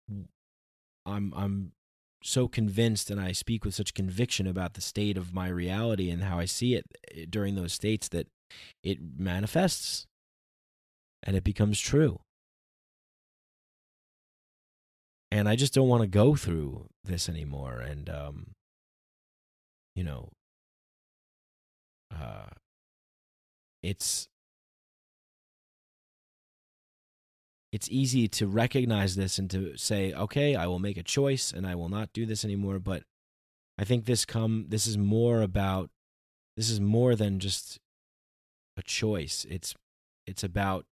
I'm 1.05 1.33
I'm 1.35 1.71
so 2.23 2.47
convinced 2.47 3.09
and 3.09 3.19
I 3.19 3.31
speak 3.31 3.63
with 3.63 3.73
such 3.73 3.93
conviction 3.93 4.45
about 4.45 4.73
the 4.73 4.81
state 4.81 5.17
of 5.17 5.33
my 5.33 5.47
reality 5.47 6.09
and 6.09 6.23
how 6.23 6.37
I 6.39 6.45
see 6.45 6.75
it 6.75 6.85
eh, 7.15 7.25
during 7.29 7.55
those 7.55 7.73
states 7.73 8.09
that 8.09 8.27
it 8.83 8.97
manifests 9.17 10.05
and 11.23 11.35
it 11.35 11.43
becomes 11.43 11.79
true. 11.79 12.19
And 15.31 15.47
I 15.47 15.55
just 15.55 15.73
don't 15.73 15.87
want 15.87 16.01
to 16.01 16.07
go 16.07 16.35
through 16.35 16.87
this 17.03 17.29
anymore 17.29 17.79
and 17.79 18.09
um 18.09 18.51
you 19.95 20.03
know 20.03 20.29
uh, 22.13 22.47
it's 23.83 24.27
it's 27.71 27.89
easy 27.89 28.27
to 28.27 28.47
recognize 28.47 29.15
this 29.15 29.37
and 29.37 29.49
to 29.51 29.77
say, 29.77 30.11
okay, 30.13 30.55
I 30.55 30.67
will 30.67 30.79
make 30.79 30.97
a 30.97 31.03
choice 31.03 31.51
and 31.51 31.67
I 31.67 31.75
will 31.75 31.89
not 31.89 32.13
do 32.13 32.25
this 32.25 32.43
anymore. 32.43 32.79
But 32.79 33.03
I 33.77 33.83
think 33.83 34.05
this 34.05 34.25
come 34.25 34.65
this 34.69 34.87
is 34.87 34.97
more 34.97 35.41
about 35.41 35.89
this 36.57 36.69
is 36.69 36.81
more 36.81 37.15
than 37.15 37.39
just 37.39 37.77
a 38.77 38.81
choice. 38.81 39.45
It's 39.49 39.75
it's 40.25 40.43
about 40.43 40.85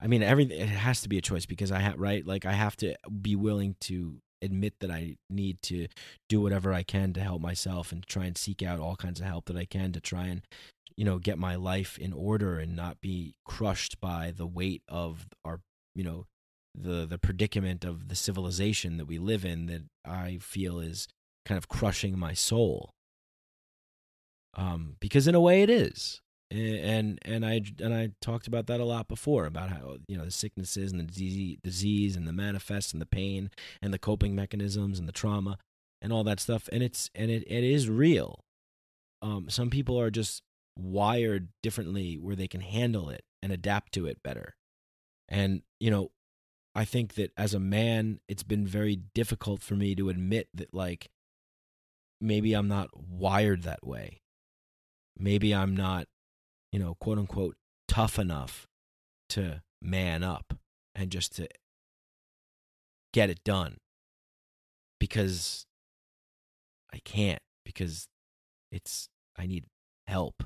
I 0.00 0.06
mean 0.06 0.22
everything 0.22 0.60
it 0.60 0.68
has 0.68 1.00
to 1.02 1.08
be 1.08 1.18
a 1.18 1.22
choice 1.22 1.46
because 1.46 1.72
I 1.72 1.80
have 1.80 1.98
right 1.98 2.26
like 2.26 2.44
I 2.44 2.52
have 2.52 2.76
to 2.78 2.94
be 3.20 3.34
willing 3.34 3.76
to 3.82 4.18
admit 4.42 4.74
that 4.80 4.90
I 4.90 5.16
need 5.28 5.60
to 5.62 5.86
do 6.28 6.40
whatever 6.40 6.72
I 6.72 6.82
can 6.82 7.12
to 7.14 7.20
help 7.20 7.42
myself 7.42 7.92
and 7.92 8.06
try 8.06 8.24
and 8.24 8.36
seek 8.36 8.62
out 8.62 8.80
all 8.80 8.96
kinds 8.96 9.20
of 9.20 9.26
help 9.26 9.46
that 9.46 9.56
I 9.56 9.64
can 9.64 9.92
to 9.92 10.00
try 10.00 10.26
and 10.26 10.42
you 10.96 11.04
know 11.04 11.18
get 11.18 11.38
my 11.38 11.56
life 11.56 11.98
in 11.98 12.12
order 12.12 12.58
and 12.58 12.76
not 12.76 13.00
be 13.00 13.34
crushed 13.44 14.00
by 14.00 14.32
the 14.34 14.46
weight 14.46 14.82
of 14.88 15.26
our 15.44 15.60
you 15.94 16.04
know 16.04 16.26
the 16.74 17.06
the 17.06 17.18
predicament 17.18 17.84
of 17.84 18.08
the 18.08 18.14
civilization 18.14 18.96
that 18.96 19.06
we 19.06 19.18
live 19.18 19.44
in 19.44 19.66
that 19.66 19.82
I 20.04 20.38
feel 20.40 20.78
is 20.80 21.08
kind 21.44 21.58
of 21.58 21.68
crushing 21.68 22.18
my 22.18 22.34
soul. 22.34 22.90
Um, 24.54 24.96
because 25.00 25.28
in 25.28 25.34
a 25.34 25.40
way 25.40 25.62
it 25.62 25.70
is, 25.70 26.20
and 26.50 27.18
and 27.22 27.46
I 27.46 27.62
and 27.80 27.94
I 27.94 28.10
talked 28.20 28.46
about 28.46 28.66
that 28.66 28.80
a 28.80 28.84
lot 28.84 29.08
before 29.08 29.46
about 29.46 29.70
how 29.70 29.98
you 30.08 30.16
know 30.16 30.24
the 30.24 30.30
sicknesses 30.30 30.90
and 30.90 31.00
the 31.00 31.04
disease, 31.04 31.58
disease 31.62 32.16
and 32.16 32.26
the 32.26 32.32
manifest 32.32 32.92
and 32.92 33.00
the 33.00 33.06
pain 33.06 33.50
and 33.80 33.94
the 33.94 33.98
coping 33.98 34.34
mechanisms 34.34 34.98
and 34.98 35.06
the 35.06 35.12
trauma 35.12 35.58
and 36.02 36.12
all 36.12 36.24
that 36.24 36.40
stuff, 36.40 36.68
and 36.72 36.82
it's 36.82 37.10
and 37.14 37.30
it, 37.30 37.44
it 37.46 37.64
is 37.64 37.88
real. 37.88 38.40
Um, 39.22 39.50
some 39.50 39.70
people 39.70 40.00
are 40.00 40.10
just 40.10 40.42
wired 40.76 41.48
differently 41.62 42.16
where 42.16 42.36
they 42.36 42.48
can 42.48 42.62
handle 42.62 43.10
it 43.10 43.22
and 43.42 43.52
adapt 43.52 43.92
to 43.92 44.06
it 44.06 44.22
better. 44.22 44.54
And, 45.30 45.62
you 45.78 45.90
know, 45.90 46.10
I 46.74 46.84
think 46.84 47.14
that 47.14 47.32
as 47.36 47.54
a 47.54 47.60
man, 47.60 48.20
it's 48.28 48.42
been 48.42 48.66
very 48.66 48.96
difficult 49.14 49.62
for 49.62 49.74
me 49.74 49.94
to 49.94 50.08
admit 50.08 50.48
that, 50.54 50.74
like, 50.74 51.10
maybe 52.20 52.52
I'm 52.52 52.68
not 52.68 52.88
wired 52.96 53.62
that 53.62 53.86
way. 53.86 54.20
Maybe 55.16 55.54
I'm 55.54 55.76
not, 55.76 56.06
you 56.72 56.78
know, 56.78 56.96
quote 57.00 57.18
unquote, 57.18 57.56
tough 57.88 58.18
enough 58.18 58.66
to 59.30 59.62
man 59.82 60.22
up 60.22 60.54
and 60.94 61.10
just 61.10 61.34
to 61.36 61.48
get 63.12 63.30
it 63.30 63.42
done 63.44 63.78
because 64.98 65.66
I 66.92 66.98
can't, 67.04 67.42
because 67.64 68.08
it's, 68.70 69.08
I 69.36 69.46
need 69.46 69.64
help. 70.06 70.44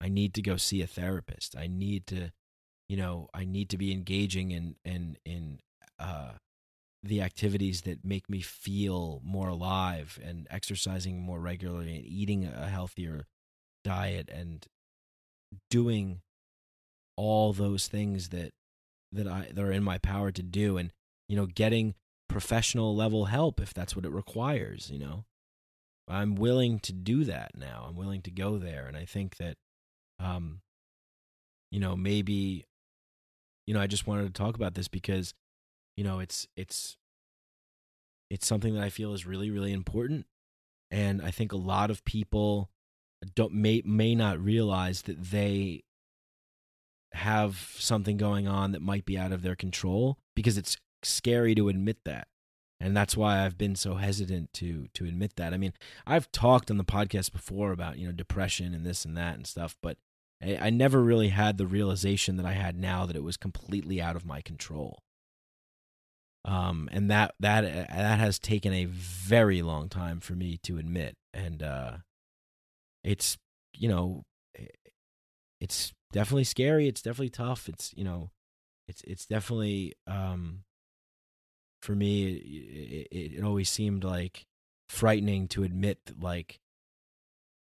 I 0.00 0.08
need 0.08 0.34
to 0.34 0.42
go 0.42 0.56
see 0.56 0.82
a 0.82 0.86
therapist. 0.86 1.56
I 1.56 1.66
need 1.66 2.06
to 2.08 2.30
you 2.88 2.96
know 2.96 3.28
i 3.34 3.44
need 3.44 3.68
to 3.68 3.78
be 3.78 3.92
engaging 3.92 4.50
in 4.50 4.76
in 4.84 5.16
in 5.24 5.58
uh 5.98 6.32
the 7.02 7.22
activities 7.22 7.82
that 7.82 8.04
make 8.04 8.28
me 8.28 8.40
feel 8.40 9.20
more 9.24 9.48
alive 9.48 10.18
and 10.22 10.46
exercising 10.50 11.20
more 11.20 11.38
regularly 11.40 11.96
and 11.96 12.06
eating 12.06 12.44
a 12.44 12.68
healthier 12.68 13.26
diet 13.84 14.28
and 14.32 14.66
doing 15.70 16.20
all 17.16 17.52
those 17.52 17.86
things 17.86 18.30
that 18.30 18.52
that 19.12 19.26
I 19.26 19.48
that 19.52 19.62
are 19.62 19.72
in 19.72 19.84
my 19.84 19.98
power 19.98 20.30
to 20.32 20.42
do 20.42 20.76
and 20.76 20.90
you 21.28 21.36
know 21.36 21.46
getting 21.46 21.94
professional 22.28 22.94
level 22.94 23.26
help 23.26 23.60
if 23.60 23.72
that's 23.72 23.94
what 23.94 24.04
it 24.04 24.12
requires 24.12 24.90
you 24.90 24.98
know? 24.98 25.24
I'm 26.08 26.36
willing 26.36 26.78
to 26.80 26.92
do 26.92 27.24
that 27.24 27.56
now. 27.56 27.86
I'm 27.88 27.96
willing 27.96 28.22
to 28.22 28.30
go 28.30 28.58
there 28.58 28.86
and 28.86 28.96
I 28.96 29.04
think 29.04 29.36
that 29.36 29.56
um 30.18 30.60
you 31.70 31.80
know 31.80 31.96
maybe 31.96 32.64
you 33.66 33.74
know, 33.74 33.80
I 33.80 33.86
just 33.86 34.06
wanted 34.06 34.26
to 34.26 34.32
talk 34.32 34.54
about 34.54 34.74
this 34.74 34.88
because, 34.88 35.34
you 35.96 36.04
know, 36.04 36.18
it's 36.18 36.46
it's 36.56 36.96
it's 38.30 38.46
something 38.46 38.74
that 38.74 38.82
I 38.82 38.90
feel 38.90 39.12
is 39.12 39.26
really 39.26 39.50
really 39.50 39.72
important, 39.72 40.26
and 40.90 41.22
I 41.22 41.30
think 41.30 41.52
a 41.52 41.56
lot 41.56 41.90
of 41.90 42.04
people 42.04 42.70
don't 43.34 43.54
may 43.54 43.82
may 43.84 44.14
not 44.14 44.38
realize 44.38 45.02
that 45.02 45.22
they 45.22 45.84
have 47.12 47.74
something 47.78 48.16
going 48.16 48.46
on 48.46 48.72
that 48.72 48.82
might 48.82 49.06
be 49.06 49.16
out 49.16 49.32
of 49.32 49.42
their 49.42 49.56
control 49.56 50.18
because 50.34 50.58
it's 50.58 50.76
scary 51.02 51.54
to 51.54 51.68
admit 51.68 51.96
that 52.04 52.28
and 52.80 52.96
that's 52.96 53.16
why 53.16 53.44
I've 53.44 53.56
been 53.56 53.74
so 53.74 53.94
hesitant 53.94 54.52
to 54.54 54.88
to 54.94 55.04
admit 55.04 55.36
that. 55.36 55.54
I 55.54 55.56
mean, 55.56 55.72
I've 56.06 56.30
talked 56.30 56.70
on 56.70 56.76
the 56.76 56.84
podcast 56.84 57.32
before 57.32 57.72
about 57.72 57.98
you 57.98 58.06
know 58.06 58.12
depression 58.12 58.74
and 58.74 58.84
this 58.84 59.04
and 59.04 59.16
that 59.16 59.34
and 59.34 59.46
stuff, 59.46 59.76
but 59.82 59.96
I, 60.42 60.56
I 60.62 60.70
never 60.70 61.02
really 61.02 61.28
had 61.28 61.58
the 61.58 61.66
realization 61.66 62.36
that 62.36 62.46
I 62.46 62.52
had 62.52 62.76
now 62.78 63.06
that 63.06 63.16
it 63.16 63.22
was 63.22 63.36
completely 63.36 64.00
out 64.00 64.16
of 64.16 64.26
my 64.26 64.40
control. 64.40 65.00
Um, 66.44 66.88
and 66.92 67.10
that 67.10 67.34
that 67.40 67.62
that 67.62 68.18
has 68.20 68.38
taken 68.38 68.72
a 68.72 68.84
very 68.84 69.62
long 69.62 69.88
time 69.88 70.20
for 70.20 70.34
me 70.34 70.58
to 70.62 70.78
admit, 70.78 71.16
and 71.34 71.60
uh, 71.60 71.96
it's 73.02 73.36
you 73.74 73.88
know, 73.88 74.22
it's 75.60 75.92
definitely 76.12 76.44
scary. 76.44 76.86
It's 76.86 77.02
definitely 77.02 77.30
tough. 77.30 77.68
It's 77.68 77.92
you 77.96 78.04
know, 78.04 78.30
it's 78.86 79.02
it's 79.02 79.26
definitely 79.26 79.94
um, 80.06 80.60
for 81.82 81.96
me. 81.96 82.34
It, 82.34 83.08
it, 83.10 83.32
it 83.38 83.44
always 83.44 83.68
seemed 83.68 84.04
like 84.04 84.46
frightening 84.88 85.48
to 85.48 85.64
admit 85.64 85.98
like 86.20 86.60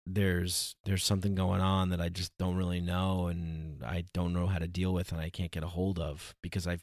there's 0.07 0.75
there's 0.85 1.03
something 1.03 1.35
going 1.35 1.61
on 1.61 1.89
that 1.89 2.01
I 2.01 2.09
just 2.09 2.31
don't 2.37 2.55
really 2.55 2.81
know 2.81 3.27
and 3.27 3.83
I 3.83 4.05
don't 4.13 4.33
know 4.33 4.47
how 4.47 4.59
to 4.59 4.67
deal 4.67 4.93
with 4.93 5.11
and 5.11 5.19
I 5.19 5.29
can't 5.29 5.51
get 5.51 5.63
a 5.63 5.67
hold 5.67 5.99
of 5.99 6.33
because 6.41 6.67
I 6.67 6.79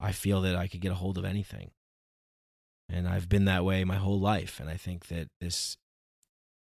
I 0.00 0.12
feel 0.12 0.40
that 0.42 0.56
I 0.56 0.68
could 0.68 0.80
get 0.80 0.92
a 0.92 0.96
hold 0.96 1.18
of 1.18 1.24
anything. 1.24 1.70
And 2.88 3.08
I've 3.08 3.28
been 3.28 3.46
that 3.46 3.64
way 3.64 3.84
my 3.84 3.96
whole 3.96 4.20
life 4.20 4.60
and 4.60 4.68
I 4.68 4.76
think 4.76 5.08
that 5.08 5.28
this 5.40 5.76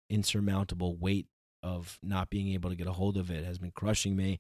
insurmountable 0.10 0.96
weight 0.96 1.28
of 1.64 2.00
not 2.02 2.30
being 2.30 2.50
able 2.50 2.70
to 2.70 2.76
get 2.76 2.88
a 2.88 2.94
hold 2.94 3.18
of 3.18 3.30
it 3.30 3.46
has 3.46 3.60
been 3.60 3.72
crushing 3.72 4.16
me 4.16 4.40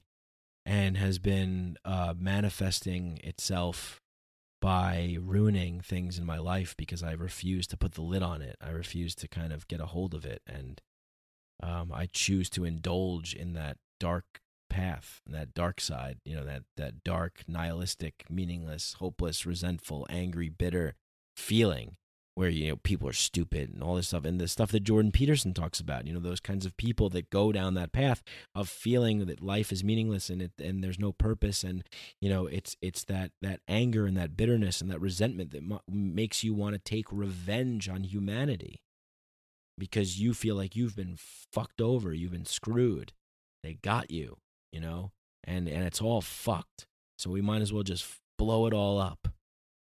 and 0.65 0.97
has 0.97 1.19
been 1.19 1.77
uh, 1.83 2.13
manifesting 2.17 3.19
itself 3.23 3.99
by 4.61 5.17
ruining 5.19 5.81
things 5.81 6.19
in 6.19 6.25
my 6.25 6.37
life 6.37 6.75
because 6.77 7.01
I 7.01 7.13
refuse 7.13 7.65
to 7.67 7.77
put 7.77 7.93
the 7.93 8.03
lid 8.03 8.21
on 8.21 8.41
it. 8.41 8.57
I 8.61 8.69
refuse 8.69 9.15
to 9.15 9.27
kind 9.27 9.51
of 9.51 9.67
get 9.67 9.81
a 9.81 9.87
hold 9.87 10.13
of 10.13 10.23
it 10.23 10.41
and 10.45 10.79
um, 11.61 11.91
I 11.93 12.07
choose 12.11 12.49
to 12.51 12.65
indulge 12.65 13.33
in 13.33 13.53
that 13.53 13.77
dark 13.99 14.41
path, 14.69 15.21
and 15.25 15.35
that 15.35 15.53
dark 15.53 15.81
side, 15.81 16.19
you 16.25 16.35
know, 16.35 16.45
that 16.45 16.63
that 16.77 17.03
dark, 17.03 17.43
nihilistic, 17.47 18.25
meaningless, 18.29 18.95
hopeless, 18.99 19.45
resentful, 19.45 20.07
angry, 20.09 20.49
bitter 20.49 20.95
feeling 21.35 21.97
where 22.35 22.49
you 22.49 22.69
know 22.69 22.75
people 22.77 23.07
are 23.07 23.13
stupid 23.13 23.69
and 23.73 23.83
all 23.83 23.95
this 23.95 24.07
stuff. 24.07 24.25
And 24.25 24.39
the 24.39 24.47
stuff 24.47 24.71
that 24.71 24.83
Jordan 24.83 25.11
Peterson 25.11 25.53
talks 25.53 25.79
about 25.79 26.07
you 26.07 26.13
know 26.13 26.19
those 26.19 26.39
kinds 26.39 26.65
of 26.65 26.77
people 26.77 27.09
that 27.09 27.29
go 27.29 27.51
down 27.51 27.73
that 27.73 27.91
path 27.91 28.23
of 28.55 28.69
feeling 28.69 29.25
that 29.25 29.43
life 29.43 29.71
is 29.71 29.83
meaningless 29.83 30.29
and 30.29 30.41
it 30.41 30.51
and 30.57 30.83
there's 30.83 30.99
no 30.99 31.11
purpose. 31.11 31.63
And 31.63 31.83
you 32.19 32.29
know 32.29 32.47
it's 32.47 32.77
it's 32.81 33.03
that 33.05 33.31
that 33.41 33.59
anger 33.67 34.05
and 34.05 34.15
that 34.17 34.37
bitterness 34.37 34.81
and 34.81 34.89
that 34.89 35.01
resentment 35.01 35.51
that 35.51 35.63
mo- 35.63 35.81
makes 35.89 36.43
you 36.43 36.53
want 36.53 36.73
to 36.73 36.79
take 36.79 37.05
revenge 37.11 37.89
on 37.89 38.03
humanity 38.03 38.81
because 39.77 40.19
you 40.19 40.33
feel 40.33 40.55
like 40.55 40.75
you've 40.75 40.95
been 40.95 41.17
fucked 41.17 41.81
over, 41.81 42.13
you've 42.13 42.31
been 42.31 42.45
screwed. 42.45 43.13
They 43.63 43.75
got 43.75 44.11
you, 44.11 44.37
you 44.71 44.79
know? 44.79 45.11
And 45.43 45.67
and 45.67 45.83
it's 45.83 46.01
all 46.01 46.21
fucked. 46.21 46.85
So 47.17 47.29
we 47.29 47.41
might 47.41 47.61
as 47.61 47.73
well 47.73 47.83
just 47.83 48.05
blow 48.37 48.67
it 48.67 48.73
all 48.73 48.99
up. 48.99 49.27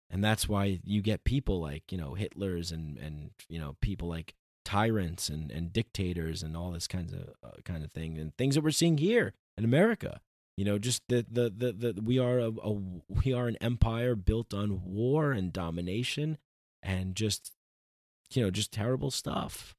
And 0.09 0.23
that's 0.23 0.47
why 0.47 0.79
you 0.83 1.01
get 1.01 1.23
people 1.23 1.59
like, 1.59 1.91
you 1.91 1.97
know, 1.97 2.15
Hitlers 2.17 2.71
and 2.71 2.97
and 2.97 3.31
you 3.49 3.59
know, 3.59 3.75
people 3.81 4.07
like 4.07 4.33
tyrants 4.63 5.29
and 5.29 5.51
and 5.51 5.71
dictators 5.71 6.43
and 6.43 6.57
all 6.57 6.71
this 6.71 6.87
kinds 6.87 7.13
of 7.13 7.29
uh, 7.43 7.61
kind 7.63 7.83
of 7.83 7.91
thing 7.91 8.17
and 8.17 8.35
things 8.37 8.55
that 8.55 8.63
we're 8.63 8.71
seeing 8.71 8.97
here 8.97 9.33
in 9.57 9.63
America. 9.63 10.19
You 10.57 10.65
know, 10.65 10.77
just 10.77 11.03
the 11.09 11.25
the 11.29 11.49
the, 11.49 11.93
the 11.93 12.01
we 12.01 12.17
are 12.19 12.39
a, 12.39 12.51
a 12.63 12.81
we 13.09 13.33
are 13.33 13.47
an 13.47 13.57
empire 13.61 14.15
built 14.15 14.53
on 14.53 14.81
war 14.85 15.31
and 15.31 15.51
domination 15.51 16.37
and 16.81 17.15
just 17.15 17.51
you 18.33 18.43
know, 18.43 18.51
just 18.51 18.71
terrible 18.71 19.11
stuff. 19.11 19.75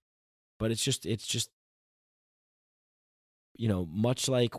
But 0.59 0.71
it's 0.71 0.83
just, 0.83 1.05
it's 1.05 1.27
just, 1.27 1.51
you 3.57 3.69
know, 3.69 3.87
much 3.91 4.29
like 4.29 4.55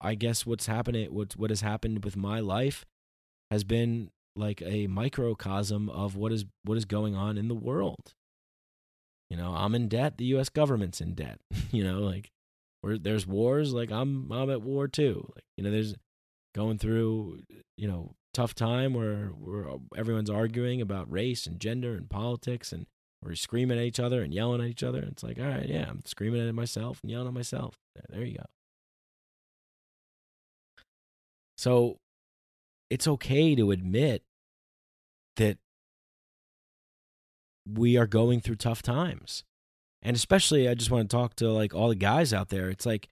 I 0.00 0.14
guess 0.14 0.44
what's 0.44 0.66
happening, 0.66 1.12
what 1.12 1.36
what 1.36 1.50
has 1.50 1.60
happened 1.60 2.04
with 2.04 2.16
my 2.16 2.40
life, 2.40 2.84
has 3.50 3.64
been 3.64 4.10
like 4.34 4.62
a 4.62 4.86
microcosm 4.86 5.88
of 5.88 6.16
what 6.16 6.32
is 6.32 6.44
what 6.64 6.76
is 6.76 6.84
going 6.84 7.14
on 7.14 7.38
in 7.38 7.48
the 7.48 7.54
world. 7.54 8.14
You 9.30 9.36
know, 9.36 9.54
I'm 9.54 9.74
in 9.74 9.88
debt. 9.88 10.18
The 10.18 10.26
U.S. 10.26 10.48
government's 10.48 11.00
in 11.00 11.14
debt. 11.14 11.38
you 11.72 11.82
know, 11.82 12.00
like 12.00 12.30
where 12.82 12.98
there's 12.98 13.26
wars, 13.26 13.72
like 13.72 13.90
I'm 13.90 14.30
I'm 14.30 14.50
at 14.50 14.62
war 14.62 14.86
too. 14.86 15.30
Like 15.34 15.44
you 15.56 15.64
know, 15.64 15.70
there's 15.70 15.94
going 16.54 16.78
through 16.78 17.40
you 17.76 17.88
know 17.88 18.14
tough 18.34 18.54
time 18.54 18.92
where 18.92 19.28
where 19.28 19.66
everyone's 19.96 20.30
arguing 20.30 20.82
about 20.82 21.10
race 21.10 21.46
and 21.46 21.58
gender 21.58 21.94
and 21.94 22.10
politics 22.10 22.70
and 22.70 22.86
or 23.26 23.34
screaming 23.34 23.78
at 23.78 23.84
each 23.84 23.98
other 24.00 24.22
and 24.22 24.32
yelling 24.32 24.60
at 24.60 24.68
each 24.68 24.82
other. 24.82 25.00
It's 25.00 25.22
like, 25.22 25.38
all 25.38 25.46
right, 25.46 25.68
yeah, 25.68 25.86
I'm 25.88 26.02
screaming 26.04 26.46
at 26.46 26.54
myself 26.54 27.00
and 27.02 27.10
yelling 27.10 27.26
at 27.26 27.34
myself. 27.34 27.76
There 28.08 28.24
you 28.24 28.38
go. 28.38 28.44
So 31.58 31.96
it's 32.88 33.08
okay 33.08 33.54
to 33.54 33.70
admit 33.70 34.22
that 35.36 35.58
we 37.68 37.96
are 37.96 38.06
going 38.06 38.40
through 38.40 38.56
tough 38.56 38.82
times. 38.82 39.42
And 40.02 40.14
especially, 40.14 40.68
I 40.68 40.74
just 40.74 40.90
want 40.90 41.10
to 41.10 41.16
talk 41.16 41.34
to 41.36 41.50
like 41.50 41.74
all 41.74 41.88
the 41.88 41.96
guys 41.96 42.32
out 42.32 42.50
there. 42.50 42.70
It's 42.70 42.86
like, 42.86 43.08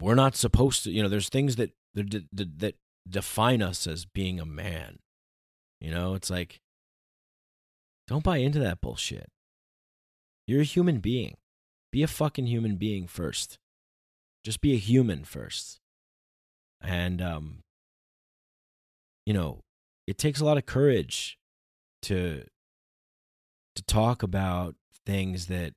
we're 0.00 0.14
not 0.14 0.34
supposed 0.34 0.84
to, 0.84 0.90
you 0.90 1.02
know, 1.02 1.10
there's 1.10 1.28
things 1.28 1.56
that, 1.56 1.72
that, 1.94 2.24
that 2.32 2.76
define 3.08 3.60
us 3.60 3.86
as 3.86 4.06
being 4.06 4.40
a 4.40 4.46
man. 4.46 4.98
You 5.80 5.90
know, 5.90 6.14
it's 6.14 6.30
like, 6.30 6.60
don't 8.06 8.24
buy 8.24 8.38
into 8.38 8.58
that 8.58 8.80
bullshit. 8.80 9.28
You're 10.46 10.60
a 10.60 10.64
human 10.64 10.98
being. 10.98 11.36
Be 11.90 12.02
a 12.02 12.06
fucking 12.08 12.46
human 12.46 12.76
being 12.76 13.06
first. 13.06 13.58
Just 14.42 14.60
be 14.60 14.74
a 14.74 14.78
human 14.78 15.24
first. 15.24 15.78
And, 16.82 17.22
um, 17.22 17.58
you 19.24 19.32
know, 19.32 19.60
it 20.06 20.18
takes 20.18 20.40
a 20.40 20.44
lot 20.44 20.58
of 20.58 20.66
courage 20.66 21.38
to 22.02 22.44
to 23.74 23.82
talk 23.82 24.22
about 24.22 24.76
things 25.04 25.46
that 25.46 25.72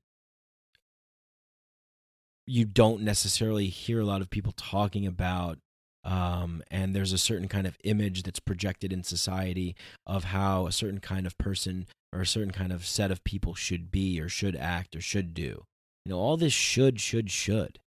you 2.46 2.64
don't 2.64 3.02
necessarily 3.02 3.68
hear 3.68 4.00
a 4.00 4.06
lot 4.06 4.22
of 4.22 4.30
people 4.30 4.54
talking 4.56 5.08
about 5.08 5.58
um, 6.04 6.64
and 6.72 6.96
there's 6.96 7.12
a 7.12 7.18
certain 7.18 7.48
kind 7.48 7.68
of 7.68 7.78
image 7.84 8.24
that's 8.24 8.40
projected 8.40 8.94
in 8.94 9.04
society 9.04 9.76
of 10.06 10.26
how 10.26 10.68
a 10.68 10.72
certain 10.72 11.00
kind 11.00 11.26
of 11.28 11.38
person 11.38 11.86
or 12.14 12.22
a 12.22 12.26
certain 12.26 12.52
kind 12.52 12.72
of 12.72 12.86
set 12.86 13.12
of 13.12 13.24
people 13.24 13.54
should 13.54 13.92
be 13.92 14.20
or 14.20 14.30
should 14.30 14.56
act 14.56 14.96
or 14.96 15.02
should 15.02 15.34
do. 15.34 15.66
You 16.06 16.14
know, 16.14 16.20
all 16.20 16.38
this 16.38 16.54
should, 16.54 17.00
should, 17.02 17.30
should. 17.30 17.80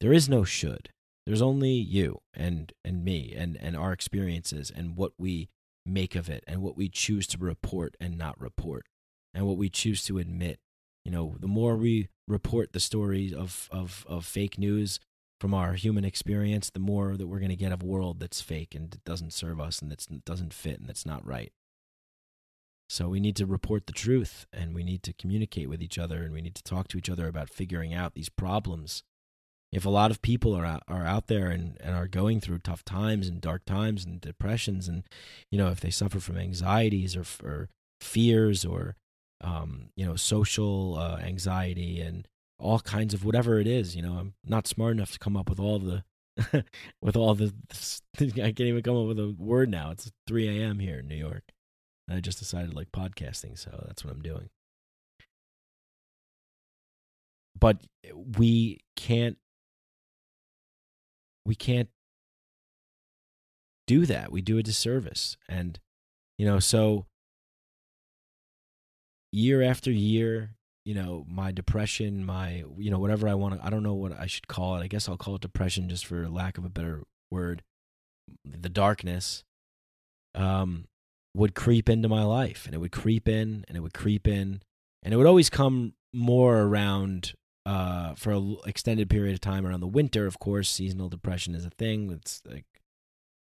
There 0.00 0.12
is 0.12 0.28
no 0.28 0.44
should. 0.44 0.90
There's 1.26 1.42
only 1.42 1.70
you 1.70 2.20
and 2.34 2.72
and 2.84 3.04
me 3.04 3.34
and 3.36 3.56
and 3.60 3.76
our 3.76 3.92
experiences 3.92 4.70
and 4.74 4.96
what 4.96 5.12
we 5.18 5.48
make 5.86 6.14
of 6.14 6.28
it 6.28 6.44
and 6.46 6.62
what 6.62 6.76
we 6.76 6.88
choose 6.88 7.26
to 7.28 7.38
report 7.38 7.96
and 8.00 8.18
not 8.18 8.40
report 8.40 8.86
and 9.32 9.46
what 9.46 9.56
we 9.56 9.68
choose 9.68 10.04
to 10.04 10.18
admit. 10.18 10.58
You 11.04 11.12
know, 11.12 11.36
the 11.40 11.48
more 11.48 11.76
we 11.76 12.08
report 12.28 12.72
the 12.72 12.80
stories 12.80 13.32
of 13.32 13.68
of 13.72 14.04
of 14.08 14.26
fake 14.26 14.58
news 14.58 15.00
from 15.40 15.54
our 15.54 15.74
human 15.74 16.04
experience, 16.04 16.70
the 16.70 16.78
more 16.78 17.16
that 17.16 17.26
we're 17.26 17.38
going 17.38 17.50
to 17.50 17.56
get 17.56 17.72
of 17.72 17.82
a 17.82 17.86
world 17.86 18.20
that's 18.20 18.40
fake 18.40 18.74
and 18.74 18.90
that 18.90 19.04
doesn't 19.04 19.32
serve 19.32 19.60
us 19.60 19.80
and 19.80 19.90
that 19.90 20.24
doesn't 20.24 20.54
fit 20.54 20.78
and 20.78 20.88
that's 20.88 21.06
not 21.06 21.26
right. 21.26 21.52
So 22.94 23.08
we 23.08 23.18
need 23.18 23.34
to 23.36 23.44
report 23.44 23.88
the 23.88 23.92
truth 23.92 24.46
and 24.52 24.72
we 24.72 24.84
need 24.84 25.02
to 25.02 25.12
communicate 25.12 25.68
with 25.68 25.82
each 25.82 25.98
other 25.98 26.22
and 26.22 26.32
we 26.32 26.40
need 26.40 26.54
to 26.54 26.62
talk 26.62 26.86
to 26.88 26.96
each 26.96 27.10
other 27.10 27.26
about 27.26 27.50
figuring 27.50 27.92
out 27.92 28.14
these 28.14 28.28
problems. 28.28 29.02
If 29.72 29.84
a 29.84 29.90
lot 29.90 30.12
of 30.12 30.22
people 30.22 30.54
are 30.54 30.64
out, 30.64 30.84
are 30.86 31.04
out 31.04 31.26
there 31.26 31.48
and, 31.48 31.76
and 31.80 31.96
are 31.96 32.06
going 32.06 32.40
through 32.40 32.58
tough 32.58 32.84
times 32.84 33.26
and 33.26 33.40
dark 33.40 33.64
times 33.64 34.04
and 34.04 34.20
depressions 34.20 34.86
and 34.86 35.02
you 35.50 35.58
know 35.58 35.70
if 35.70 35.80
they 35.80 35.90
suffer 35.90 36.20
from 36.20 36.38
anxieties 36.38 37.16
or, 37.16 37.24
or 37.42 37.68
fears 38.00 38.64
or 38.64 38.94
um, 39.40 39.88
you 39.96 40.06
know 40.06 40.14
social 40.14 40.96
uh, 40.96 41.16
anxiety 41.16 42.00
and 42.00 42.28
all 42.60 42.78
kinds 42.78 43.12
of 43.12 43.24
whatever 43.24 43.58
it 43.58 43.66
is. 43.66 43.96
You 43.96 44.02
know, 44.02 44.12
I'm 44.12 44.34
not 44.44 44.68
smart 44.68 44.92
enough 44.92 45.10
to 45.10 45.18
come 45.18 45.36
up 45.36 45.48
with 45.48 45.58
all 45.58 45.80
the 45.80 46.04
with 47.02 47.16
all 47.16 47.34
the. 47.34 47.52
I 48.20 48.52
can't 48.52 48.60
even 48.60 48.82
come 48.82 48.96
up 48.96 49.08
with 49.08 49.18
a 49.18 49.34
word 49.36 49.68
now. 49.68 49.90
It's 49.90 50.12
3 50.28 50.60
a.m. 50.60 50.78
here 50.78 51.00
in 51.00 51.08
New 51.08 51.16
York. 51.16 51.53
I 52.10 52.20
just 52.20 52.38
decided 52.38 52.74
like 52.74 52.92
podcasting, 52.92 53.58
so 53.58 53.84
that's 53.86 54.04
what 54.04 54.12
I'm 54.12 54.22
doing. 54.22 54.50
But 57.58 57.78
we 58.36 58.80
can't. 58.96 59.38
We 61.46 61.54
can't 61.54 61.88
do 63.86 64.06
that. 64.06 64.32
We 64.32 64.42
do 64.42 64.58
a 64.58 64.62
disservice, 64.62 65.36
and 65.48 65.78
you 66.38 66.46
know, 66.46 66.58
so 66.58 67.06
year 69.32 69.62
after 69.62 69.90
year, 69.90 70.54
you 70.84 70.94
know 70.94 71.24
my 71.28 71.50
depression 71.50 72.24
my 72.24 72.64
you 72.76 72.90
know 72.90 72.98
whatever 72.98 73.28
i 73.28 73.34
want 73.34 73.58
to 73.58 73.66
i 73.66 73.70
don't 73.70 73.82
know 73.82 73.94
what 73.94 74.12
i 74.18 74.26
should 74.26 74.46
call 74.48 74.76
it 74.76 74.82
i 74.82 74.86
guess 74.86 75.08
i'll 75.08 75.16
call 75.16 75.34
it 75.34 75.40
depression 75.40 75.88
just 75.88 76.06
for 76.06 76.28
lack 76.28 76.58
of 76.58 76.64
a 76.64 76.68
better 76.68 77.02
word 77.30 77.62
the 78.44 78.68
darkness 78.68 79.44
um 80.34 80.86
would 81.34 81.54
creep 81.54 81.88
into 81.88 82.08
my 82.08 82.22
life 82.22 82.66
and 82.66 82.74
it 82.74 82.78
would 82.78 82.92
creep 82.92 83.28
in 83.28 83.64
and 83.68 83.76
it 83.76 83.80
would 83.80 83.94
creep 83.94 84.28
in 84.28 84.62
and 85.02 85.12
it 85.12 85.16
would 85.16 85.26
always 85.26 85.50
come 85.50 85.94
more 86.12 86.62
around 86.62 87.34
uh 87.66 88.14
for 88.14 88.30
an 88.32 88.56
extended 88.66 89.10
period 89.10 89.34
of 89.34 89.40
time 89.40 89.66
around 89.66 89.80
the 89.80 89.86
winter 89.86 90.26
of 90.26 90.38
course. 90.38 90.70
Seasonal 90.70 91.08
depression 91.08 91.54
is 91.54 91.64
a 91.64 91.70
thing 91.70 92.10
it's 92.10 92.42
like 92.48 92.64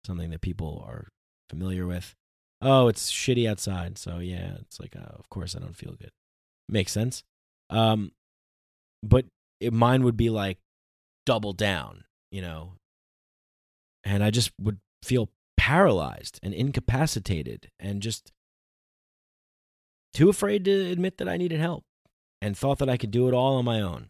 something 0.05 0.29
that 0.29 0.41
people 0.41 0.83
are 0.87 1.09
familiar 1.49 1.85
with. 1.85 2.15
Oh 2.61 2.87
it's 2.87 3.11
shitty 3.11 3.49
outside 3.49 3.97
so 3.97 4.19
yeah 4.19 4.53
it's 4.61 4.79
like 4.79 4.95
uh, 4.95 5.15
of 5.17 5.29
course 5.29 5.55
i 5.55 5.59
don't 5.59 5.75
feel 5.75 5.95
good. 5.99 6.11
Makes 6.69 6.93
sense. 6.93 7.23
Um, 7.69 8.11
but 9.03 9.25
it, 9.59 9.73
mine 9.73 10.03
would 10.03 10.17
be 10.17 10.29
like 10.29 10.57
double 11.25 11.53
down, 11.53 12.05
you 12.31 12.41
know, 12.41 12.73
and 14.03 14.23
I 14.23 14.31
just 14.31 14.51
would 14.59 14.79
feel 15.03 15.29
paralyzed 15.61 16.39
and 16.41 16.55
incapacitated 16.55 17.69
and 17.79 18.01
just 18.01 18.31
too 20.11 20.27
afraid 20.27 20.65
to 20.65 20.71
admit 20.71 21.19
that 21.19 21.29
I 21.29 21.37
needed 21.37 21.59
help 21.59 21.83
and 22.41 22.57
thought 22.57 22.79
that 22.79 22.89
I 22.89 22.97
could 22.97 23.11
do 23.11 23.27
it 23.27 23.35
all 23.35 23.57
on 23.57 23.65
my 23.65 23.79
own. 23.79 24.09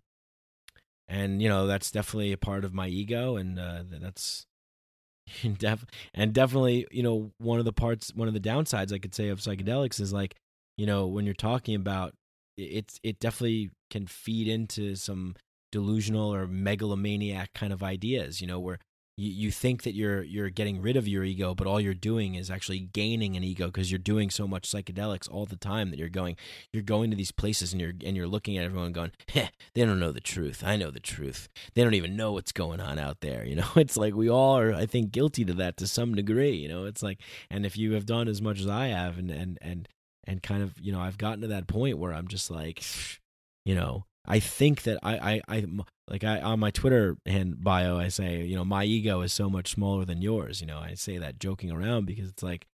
And 1.10 1.42
you 1.42 1.50
know 1.50 1.68
that's 1.68 1.92
definitely 1.92 2.32
a 2.32 2.38
part 2.38 2.64
of 2.64 2.74
my 2.74 2.88
ego, 2.88 3.36
and 3.36 3.60
uh, 3.60 3.84
that's 3.86 4.46
def- 5.58 5.86
and 6.14 6.32
definitely 6.32 6.88
you 6.90 7.04
know 7.04 7.32
one 7.38 7.60
of 7.60 7.66
the 7.66 7.74
parts, 7.74 8.16
one 8.16 8.30
of 8.30 8.34
the 8.34 8.40
downsides 8.40 8.94
I 8.94 9.00
could 9.00 9.14
say 9.14 9.28
of 9.28 9.42
psychedelics 9.42 10.00
is 10.00 10.14
like 10.14 10.36
you 10.78 10.86
know 10.86 11.06
when 11.06 11.26
you're 11.26 11.34
talking 11.34 11.76
about 11.76 12.14
it's 12.56 12.98
it 13.04 13.20
definitely 13.20 13.72
can 13.90 14.08
feed 14.08 14.48
into 14.48 14.96
some 14.96 15.36
delusional 15.70 16.34
or 16.34 16.48
megalomaniac 16.48 17.54
kind 17.54 17.74
of 17.74 17.84
ideas 17.84 18.40
you 18.40 18.48
know 18.48 18.60
where 18.60 18.80
you, 19.18 19.30
you 19.32 19.52
think 19.52 19.84
that 19.84 19.94
you're 19.94 20.24
you're 20.24 20.50
getting 20.50 20.82
rid 20.82 20.96
of 20.96 21.08
your 21.08 21.24
ego 21.24 21.54
but 21.54 21.68
all 21.68 21.80
you're 21.80 21.94
doing 21.94 22.36
is 22.36 22.50
actually 22.50 22.80
gaining 22.80 23.36
an 23.36 23.44
ego 23.44 23.68
because 23.68 23.92
you're 23.92 24.00
doing 24.00 24.30
so 24.30 24.48
much 24.48 24.70
psychedelics 24.70 25.30
all 25.30 25.46
the 25.46 25.56
time 25.56 25.90
that 25.90 26.00
you're 26.00 26.10
going 26.10 26.36
you're 26.74 26.84
going 26.84 27.10
to 27.10 27.18
these 27.18 27.32
places 27.32 27.72
and 27.72 27.82
you're 27.82 27.94
and 28.06 28.16
you're 28.16 28.28
looking 28.28 28.58
at 28.58 28.66
everyone 28.66 28.92
going 28.92 29.12
Heh, 29.30 29.50
they 29.74 29.86
don't 29.86 30.00
know 30.00 30.12
the 30.12 30.20
truth. 30.20 30.64
I 30.66 30.76
know 30.76 30.92
the 30.92 31.00
truth. 31.00 31.48
They 31.74 31.84
don't 31.84 31.94
even 31.94 32.16
know 32.16 32.34
what's 32.34 32.52
going 32.52 32.80
on 32.80 33.00
out 33.00 33.22
there. 33.22 33.46
You 33.52 33.58
know 33.58 33.68
it's 33.76 33.98
like 33.98 34.14
we 34.14 34.30
all 34.30 34.58
are 34.58 34.74
i 34.74 34.86
think 34.86 35.12
guilty 35.12 35.44
to 35.44 35.54
that 35.56 35.76
to 35.78 35.88
some 35.88 36.16
degree 36.16 36.56
you 36.56 36.70
know? 36.70 36.86
It's 36.86 37.04
like 37.04 37.20
and 37.50 37.66
if 37.66 37.76
you 37.76 37.94
have 37.94 38.06
done 38.06 38.30
as 38.30 38.42
much 38.42 38.62
as 38.62 38.68
i 38.68 38.88
have 38.88 39.18
and 39.18 39.30
and 39.30 39.58
and 39.62 39.90
and 40.26 40.42
kind 40.44 40.64
of 40.64 40.80
you 40.80 40.92
know 40.92 41.02
I've 41.02 41.18
gotten 41.18 41.42
to 41.42 41.48
that 41.48 41.68
point 41.68 41.98
where 41.98 42.14
I'm 42.14 42.28
just 42.28 42.52
like, 42.52 42.84
you 43.66 43.76
know, 43.76 44.06
I 44.26 44.40
think 44.40 44.84
that 44.84 45.00
I 45.04 45.18
I, 45.18 45.42
I 45.48 45.66
like 46.08 46.24
I 46.24 46.42
on 46.42 46.60
my 46.60 46.72
Twitter 46.72 47.18
and 47.26 47.62
bio 47.62 47.98
I 47.98 48.10
say 48.10 48.44
you 48.44 48.56
know 48.56 48.66
my 48.66 48.84
ego 48.84 49.22
is 49.22 49.34
so 49.34 49.50
much 49.50 49.72
smaller 49.72 50.06
than 50.06 50.22
yours. 50.22 50.62
You 50.62 50.68
know 50.68 50.80
I 50.80 50.94
say 50.96 51.18
that 51.18 51.40
joking 51.40 51.72
around 51.72 52.06
because 52.06 52.30
it's 52.30 52.44
like 52.44 52.68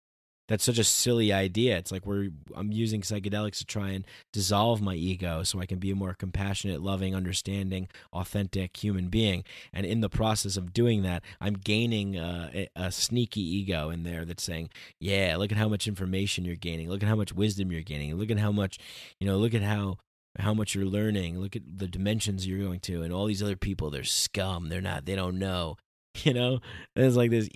that's 0.46 0.64
such 0.64 0.78
a 0.78 0.84
silly 0.84 1.32
idea. 1.32 1.78
It's 1.78 1.90
like 1.90 2.04
we're 2.04 2.28
I'm 2.54 2.70
using 2.70 3.00
psychedelics 3.00 3.58
to 3.58 3.64
try 3.64 3.90
and 3.90 4.06
dissolve 4.32 4.82
my 4.82 4.94
ego 4.94 5.42
so 5.42 5.58
I 5.58 5.66
can 5.66 5.78
be 5.78 5.90
a 5.90 5.94
more 5.94 6.14
compassionate, 6.14 6.82
loving, 6.82 7.14
understanding, 7.14 7.88
authentic 8.12 8.76
human 8.76 9.08
being. 9.08 9.44
And 9.72 9.86
in 9.86 10.00
the 10.00 10.10
process 10.10 10.56
of 10.56 10.74
doing 10.74 11.02
that, 11.02 11.22
I'm 11.40 11.54
gaining 11.54 12.16
a, 12.16 12.68
a, 12.76 12.92
sneaky 12.92 13.40
ego 13.40 13.88
in 13.88 14.02
there 14.02 14.24
that's 14.24 14.42
saying, 14.42 14.68
"Yeah, 15.00 15.36
look 15.38 15.50
at 15.50 15.58
how 15.58 15.68
much 15.68 15.88
information 15.88 16.44
you're 16.44 16.56
gaining. 16.56 16.90
Look 16.90 17.02
at 17.02 17.08
how 17.08 17.16
much 17.16 17.32
wisdom 17.32 17.72
you're 17.72 17.82
gaining. 17.82 18.14
Look 18.16 18.30
at 18.30 18.38
how 18.38 18.52
much, 18.52 18.78
you 19.18 19.26
know, 19.26 19.38
look 19.38 19.54
at 19.54 19.62
how 19.62 19.98
how 20.38 20.54
much 20.54 20.74
you're 20.74 20.84
learning. 20.84 21.38
Look 21.38 21.56
at 21.56 21.62
the 21.76 21.88
dimensions 21.88 22.46
you're 22.46 22.64
going 22.64 22.80
to. 22.80 23.02
And 23.02 23.12
all 23.12 23.26
these 23.26 23.42
other 23.42 23.56
people, 23.56 23.90
they're 23.90 24.04
scum. 24.04 24.68
They're 24.68 24.80
not. 24.80 25.06
They 25.06 25.14
don't 25.14 25.38
know. 25.38 25.76
you 26.22 26.32
know 26.32 26.60
it's 26.94 27.16
like 27.16 27.30
this 27.30 27.48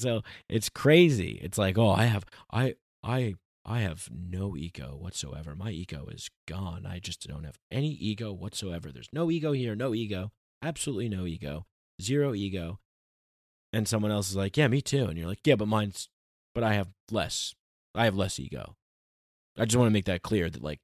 so 0.00 0.22
it's 0.48 0.68
crazy 0.68 1.38
it's 1.42 1.58
like 1.58 1.78
oh 1.78 1.90
i 1.90 2.04
have 2.04 2.24
i 2.50 2.74
i 3.02 3.34
i 3.64 3.80
have 3.80 4.08
no 4.12 4.56
ego 4.56 4.96
whatsoever 4.98 5.54
my 5.54 5.70
ego 5.70 6.08
is 6.10 6.28
gone 6.48 6.84
i 6.84 6.98
just 6.98 7.26
don't 7.28 7.44
have 7.44 7.58
any 7.70 7.90
ego 7.90 8.32
whatsoever 8.32 8.90
there's 8.90 9.08
no 9.12 9.30
ego 9.30 9.52
here 9.52 9.76
no 9.76 9.94
ego 9.94 10.32
absolutely 10.62 11.08
no 11.08 11.26
ego 11.26 11.64
zero 12.00 12.34
ego 12.34 12.80
and 13.72 13.86
someone 13.86 14.10
else 14.10 14.30
is 14.30 14.36
like 14.36 14.56
yeah 14.56 14.68
me 14.68 14.80
too 14.80 15.06
and 15.06 15.16
you're 15.16 15.28
like 15.28 15.40
yeah 15.44 15.54
but 15.54 15.68
mine's 15.68 16.08
but 16.54 16.64
i 16.64 16.74
have 16.74 16.88
less 17.10 17.54
i 17.94 18.04
have 18.04 18.16
less 18.16 18.40
ego 18.40 18.74
i 19.56 19.64
just 19.64 19.76
want 19.76 19.86
to 19.86 19.92
make 19.92 20.06
that 20.06 20.22
clear 20.22 20.50
that 20.50 20.62
like 20.62 20.80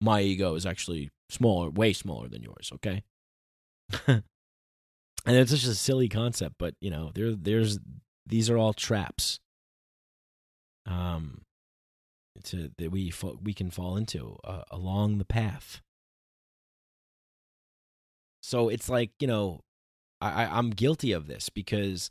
my 0.00 0.20
ego 0.20 0.54
is 0.54 0.66
actually 0.66 1.10
smaller 1.30 1.70
way 1.70 1.92
smaller 1.92 2.28
than 2.28 2.42
yours 2.42 2.70
okay 2.72 3.02
and 4.06 4.22
it's 5.26 5.50
just 5.50 5.66
a 5.66 5.74
silly 5.74 6.08
concept 6.08 6.54
but 6.58 6.74
you 6.80 6.90
know 6.90 7.10
there 7.14 7.34
there's 7.34 7.78
these 8.26 8.50
are 8.50 8.58
all 8.58 8.72
traps 8.72 9.40
um 10.86 11.42
to 12.44 12.70
that 12.78 12.90
we 12.90 13.12
we 13.42 13.52
can 13.52 13.70
fall 13.70 13.96
into 13.96 14.38
uh, 14.44 14.62
along 14.70 15.18
the 15.18 15.24
path. 15.24 15.80
So 18.42 18.68
it's 18.68 18.88
like 18.88 19.10
you 19.20 19.26
know, 19.26 19.60
I 20.20 20.46
I'm 20.46 20.70
guilty 20.70 21.12
of 21.12 21.26
this 21.26 21.48
because 21.48 22.10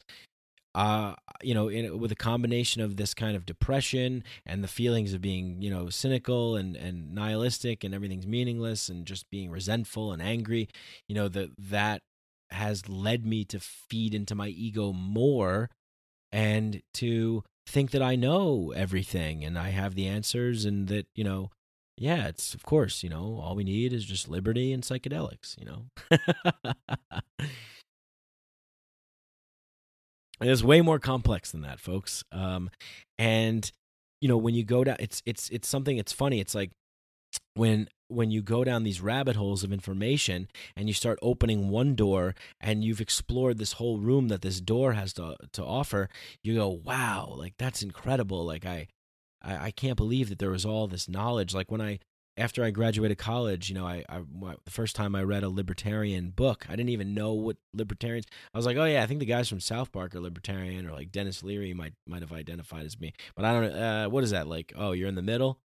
uh, 0.75 1.15
you 1.41 1.53
know, 1.53 1.69
in, 1.69 1.99
with 1.99 2.11
a 2.11 2.15
combination 2.17 2.81
of 2.81 2.97
this 2.97 3.13
kind 3.13 3.35
of 3.37 3.45
depression 3.45 4.23
and 4.45 4.61
the 4.61 4.67
feelings 4.67 5.13
of 5.13 5.21
being, 5.21 5.61
you 5.61 5.69
know, 5.69 5.89
cynical 5.89 6.57
and, 6.57 6.75
and 6.75 7.15
nihilistic 7.15 7.85
and 7.85 7.95
everything's 7.95 8.27
meaningless 8.27 8.89
and 8.89 9.05
just 9.05 9.29
being 9.31 9.49
resentful 9.49 10.11
and 10.11 10.21
angry, 10.21 10.67
you 11.07 11.15
know, 11.15 11.29
that 11.29 11.49
that 11.57 12.01
has 12.51 12.89
led 12.89 13.25
me 13.25 13.45
to 13.45 13.59
feed 13.59 14.13
into 14.13 14.35
my 14.35 14.49
ego 14.49 14.91
more 14.91 15.69
and 16.33 16.81
to 16.93 17.43
think 17.65 17.91
that 17.91 18.01
I 18.01 18.17
know 18.17 18.73
everything 18.75 19.45
and 19.45 19.57
I 19.57 19.69
have 19.69 19.95
the 19.95 20.07
answers 20.07 20.65
and 20.65 20.89
that, 20.89 21.07
you 21.15 21.23
know, 21.23 21.51
yeah, 21.97 22.27
it's 22.27 22.53
of 22.53 22.63
course, 22.63 23.01
you 23.01 23.09
know, 23.09 23.39
all 23.41 23.55
we 23.55 23.63
need 23.63 23.93
is 23.93 24.03
just 24.03 24.27
liberty 24.27 24.73
and 24.73 24.83
psychedelics, 24.83 25.57
you 25.57 25.65
know. 25.65 25.85
it's 30.41 30.63
way 30.63 30.81
more 30.81 30.99
complex 30.99 31.51
than 31.51 31.61
that, 31.61 31.79
folks. 31.79 32.23
Um, 32.31 32.69
and 33.17 33.71
you 34.21 34.27
know, 34.27 34.37
when 34.37 34.55
you 34.55 34.63
go 34.63 34.83
down, 34.83 34.97
it's 34.99 35.21
it's 35.25 35.49
it's 35.49 35.67
something. 35.67 35.97
It's 35.97 36.13
funny. 36.13 36.39
It's 36.39 36.55
like 36.55 36.71
when 37.55 37.87
when 38.07 38.29
you 38.29 38.41
go 38.41 38.63
down 38.63 38.83
these 38.83 39.01
rabbit 39.01 39.35
holes 39.35 39.63
of 39.63 39.73
information 39.73 40.47
and 40.75 40.87
you 40.87 40.93
start 40.93 41.17
opening 41.21 41.69
one 41.69 41.95
door 41.95 42.35
and 42.61 42.83
you've 42.83 43.01
explored 43.01 43.57
this 43.57 43.73
whole 43.73 43.99
room 43.99 44.27
that 44.27 44.41
this 44.41 44.61
door 44.61 44.93
has 44.93 45.13
to 45.13 45.35
to 45.51 45.63
offer 45.63 46.07
you 46.43 46.55
go 46.55 46.69
wow 46.69 47.33
like 47.35 47.53
that's 47.57 47.81
incredible 47.81 48.45
like 48.45 48.65
i, 48.65 48.87
I 49.41 49.71
can't 49.71 49.97
believe 49.97 50.29
that 50.29 50.37
there 50.39 50.51
was 50.51 50.65
all 50.65 50.87
this 50.87 51.09
knowledge 51.09 51.55
like 51.55 51.71
when 51.71 51.81
i 51.81 51.99
after 52.37 52.63
I 52.63 52.71
graduated 52.71 53.17
college, 53.17 53.69
you 53.69 53.75
know, 53.75 53.85
I, 53.85 54.03
I 54.09 54.19
the 54.65 54.71
first 54.71 54.95
time 54.95 55.15
I 55.15 55.23
read 55.23 55.43
a 55.43 55.49
libertarian 55.49 56.31
book, 56.31 56.65
I 56.67 56.75
didn't 56.75 56.89
even 56.89 57.13
know 57.13 57.33
what 57.33 57.57
libertarians. 57.73 58.25
I 58.53 58.57
was 58.57 58.65
like, 58.65 58.77
oh 58.77 58.85
yeah, 58.85 59.03
I 59.03 59.07
think 59.07 59.19
the 59.19 59.25
guys 59.25 59.47
from 59.47 59.61
South 59.61 59.91
Park 59.91 60.15
are 60.15 60.19
libertarian, 60.19 60.87
or 60.87 60.91
like 60.91 61.11
Denis 61.11 61.43
Leary 61.43 61.73
might 61.73 61.93
might 62.07 62.21
have 62.21 62.33
identified 62.33 62.85
as 62.85 62.99
me, 62.99 63.13
but 63.35 63.45
I 63.45 63.53
don't. 63.53 63.71
Uh, 63.73 64.09
what 64.09 64.23
is 64.23 64.31
that 64.31 64.47
like? 64.47 64.73
Oh, 64.75 64.91
you're 64.91 65.07
in 65.07 65.15
the 65.15 65.21
middle. 65.21 65.59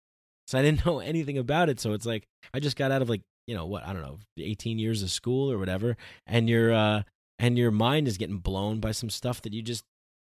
So 0.47 0.59
I 0.59 0.62
didn't 0.62 0.85
know 0.86 1.01
anything 1.01 1.39
about 1.39 1.69
it. 1.69 1.81
So 1.81 1.93
it's 1.93 2.07
like 2.07 2.27
I 2.53 2.61
just 2.61 2.77
got 2.77 2.90
out 2.90 3.03
of 3.03 3.09
like 3.09 3.23
you 3.47 3.55
know 3.55 3.66
what 3.66 3.86
I 3.86 3.93
don't 3.93 4.03
know, 4.03 4.19
18 4.39 4.78
years 4.78 5.03
of 5.03 5.11
school 5.11 5.51
or 5.51 5.59
whatever, 5.59 5.97
and 6.27 6.49
your 6.49 6.73
uh, 6.73 7.03
and 7.39 7.57
your 7.57 7.70
mind 7.70 8.09
is 8.09 8.19
getting 8.19 8.39
blown 8.39 8.78
by 8.81 8.93
some 8.93 9.11
stuff 9.11 9.40
that 9.43 9.55
you 9.55 9.62
just 9.62 9.85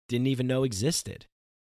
didn't 0.07 0.27
even 0.27 0.47
know 0.47 0.63
existed. 0.63 1.25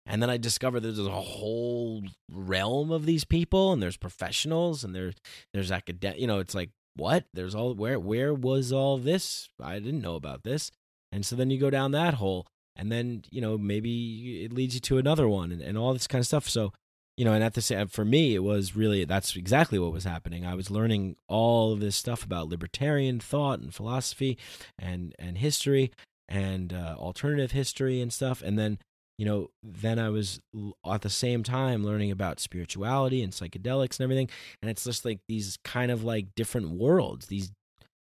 And 0.08 0.22
then 0.22 0.30
I 0.30 0.38
discovered 0.38 0.80
there's 0.80 0.98
a 0.98 1.10
whole 1.10 2.02
realm 2.32 2.90
of 2.90 3.04
these 3.04 3.24
people, 3.24 3.72
and 3.72 3.82
there's 3.82 3.98
professionals, 3.98 4.82
and 4.82 4.94
there's 4.94 5.14
there's 5.52 5.70
academic. 5.70 6.18
You 6.18 6.26
know, 6.26 6.38
it's 6.38 6.54
like 6.54 6.70
what? 6.96 7.26
There's 7.34 7.54
all 7.54 7.74
where 7.74 8.00
where 8.00 8.32
was 8.32 8.72
all 8.72 8.96
this? 8.96 9.50
I 9.62 9.78
didn't 9.78 10.00
know 10.00 10.16
about 10.16 10.44
this. 10.44 10.70
And 11.12 11.24
so 11.24 11.36
then 11.36 11.50
you 11.50 11.58
go 11.58 11.70
down 11.70 11.92
that 11.92 12.14
hole, 12.14 12.46
and 12.74 12.90
then 12.90 13.22
you 13.30 13.42
know 13.42 13.58
maybe 13.58 14.44
it 14.44 14.52
leads 14.52 14.74
you 14.74 14.80
to 14.80 14.96
another 14.98 15.28
one, 15.28 15.52
and, 15.52 15.60
and 15.60 15.76
all 15.76 15.92
this 15.92 16.06
kind 16.06 16.20
of 16.20 16.26
stuff. 16.26 16.48
So 16.48 16.72
you 17.18 17.24
know, 17.26 17.34
and 17.34 17.44
at 17.44 17.52
the 17.52 17.60
same 17.60 17.88
for 17.88 18.04
me, 18.04 18.34
it 18.34 18.42
was 18.42 18.74
really 18.74 19.04
that's 19.04 19.36
exactly 19.36 19.78
what 19.78 19.92
was 19.92 20.04
happening. 20.04 20.46
I 20.46 20.54
was 20.54 20.70
learning 20.70 21.16
all 21.28 21.72
of 21.72 21.80
this 21.80 21.96
stuff 21.96 22.24
about 22.24 22.48
libertarian 22.48 23.20
thought 23.20 23.60
and 23.60 23.74
philosophy, 23.74 24.38
and 24.78 25.14
and 25.18 25.36
history, 25.36 25.92
and 26.30 26.72
uh, 26.72 26.94
alternative 26.98 27.52
history 27.52 28.00
and 28.00 28.10
stuff, 28.10 28.40
and 28.40 28.58
then 28.58 28.78
you 29.18 29.24
know, 29.24 29.50
then 29.62 29.98
I 29.98 30.08
was 30.10 30.40
at 30.88 31.02
the 31.02 31.10
same 31.10 31.42
time 31.42 31.84
learning 31.84 32.12
about 32.12 32.40
spirituality 32.40 33.22
and 33.22 33.32
psychedelics 33.32 33.98
and 33.98 34.04
everything, 34.04 34.30
and 34.62 34.70
it's 34.70 34.84
just 34.84 35.04
like 35.04 35.18
these 35.28 35.58
kind 35.64 35.90
of 35.90 36.04
like 36.04 36.34
different 36.36 36.70
worlds, 36.70 37.26
these 37.26 37.50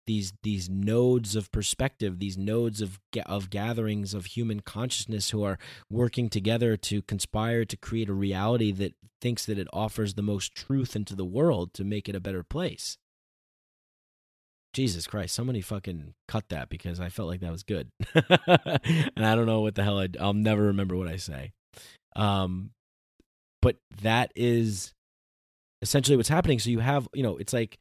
these 0.07 0.33
these 0.43 0.69
nodes 0.69 1.35
of 1.35 1.51
perspective, 1.51 2.19
these 2.19 2.37
nodes 2.37 2.81
of 2.81 2.99
of 3.25 3.49
gatherings 3.49 4.13
of 4.13 4.25
human 4.25 4.59
consciousness 4.59 5.31
who 5.31 5.43
are 5.43 5.57
working 5.89 6.29
together 6.29 6.77
to 6.77 7.01
conspire 7.01 7.65
to 7.65 7.77
create 7.77 8.09
a 8.09 8.13
reality 8.13 8.71
that 8.71 8.93
thinks 9.21 9.45
that 9.45 9.57
it 9.57 9.67
offers 9.73 10.13
the 10.13 10.21
most 10.21 10.53
truth 10.55 10.95
into 10.95 11.15
the 11.15 11.25
world 11.25 11.73
to 11.73 11.83
make 11.83 12.07
it 12.07 12.15
a 12.15 12.19
better 12.19 12.43
place. 12.43 12.97
Jesus 14.73 15.07
Christ, 15.07 15.35
somebody 15.35 15.61
fucking 15.61 16.13
cut 16.27 16.49
that 16.49 16.69
because 16.69 16.99
I 16.99 17.09
felt 17.09 17.29
like 17.29 17.41
that 17.41 17.51
was 17.51 17.63
good. 17.63 17.89
and 18.15 19.25
I 19.25 19.35
don't 19.35 19.45
know 19.45 19.61
what 19.61 19.75
the 19.75 19.83
hell 19.83 19.99
I, 19.99 20.07
I'll 20.19 20.33
never 20.33 20.63
remember 20.63 20.95
what 20.95 21.07
I 21.07 21.17
say. 21.17 21.51
Um, 22.15 22.71
but 23.61 23.77
that 24.01 24.31
is 24.35 24.93
essentially 25.81 26.17
what's 26.17 26.29
happening. 26.29 26.59
So 26.59 26.69
you 26.69 26.79
have, 26.79 27.07
you 27.13 27.23
know, 27.23 27.37
it's 27.37 27.53
like 27.53 27.77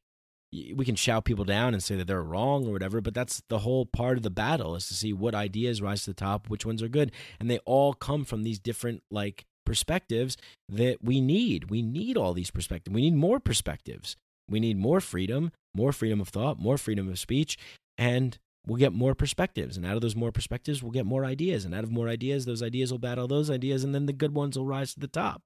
we 0.52 0.84
can 0.84 0.96
shout 0.96 1.24
people 1.24 1.44
down 1.44 1.74
and 1.74 1.82
say 1.82 1.94
that 1.94 2.08
they're 2.08 2.22
wrong 2.22 2.66
or 2.66 2.72
whatever, 2.72 3.00
but 3.00 3.14
that's 3.14 3.42
the 3.48 3.60
whole 3.60 3.86
part 3.86 4.16
of 4.16 4.24
the 4.24 4.30
battle 4.30 4.74
is 4.74 4.88
to 4.88 4.94
see 4.94 5.12
what 5.12 5.34
ideas 5.34 5.80
rise 5.80 6.04
to 6.04 6.10
the 6.10 6.14
top, 6.14 6.48
which 6.48 6.66
ones 6.66 6.82
are 6.82 6.88
good. 6.88 7.12
And 7.38 7.48
they 7.48 7.58
all 7.60 7.94
come 7.94 8.24
from 8.24 8.42
these 8.42 8.58
different, 8.58 9.02
like, 9.10 9.44
perspectives 9.64 10.36
that 10.68 10.98
we 11.02 11.20
need. 11.20 11.70
We 11.70 11.82
need 11.82 12.16
all 12.16 12.32
these 12.32 12.50
perspectives. 12.50 12.92
We 12.92 13.02
need 13.02 13.14
more 13.14 13.38
perspectives. 13.38 14.16
We 14.50 14.60
need 14.60 14.76
more 14.76 15.00
freedom 15.00 15.52
more 15.74 15.92
freedom 15.92 16.20
of 16.20 16.28
thought, 16.28 16.58
more 16.58 16.78
freedom 16.78 17.08
of 17.08 17.18
speech, 17.18 17.58
and 17.96 18.38
we'll 18.66 18.78
get 18.78 18.92
more 18.92 19.14
perspectives. 19.14 19.76
And 19.76 19.86
out 19.86 19.94
of 19.94 20.02
those 20.02 20.16
more 20.16 20.32
perspectives, 20.32 20.82
we'll 20.82 20.92
get 20.92 21.06
more 21.06 21.24
ideas. 21.24 21.64
And 21.64 21.74
out 21.74 21.84
of 21.84 21.90
more 21.90 22.08
ideas, 22.08 22.44
those 22.44 22.62
ideas 22.62 22.90
will 22.90 22.98
battle 22.98 23.28
those 23.28 23.50
ideas, 23.50 23.84
and 23.84 23.94
then 23.94 24.06
the 24.06 24.12
good 24.12 24.34
ones 24.34 24.56
will 24.56 24.66
rise 24.66 24.94
to 24.94 25.00
the 25.00 25.08
top. 25.08 25.42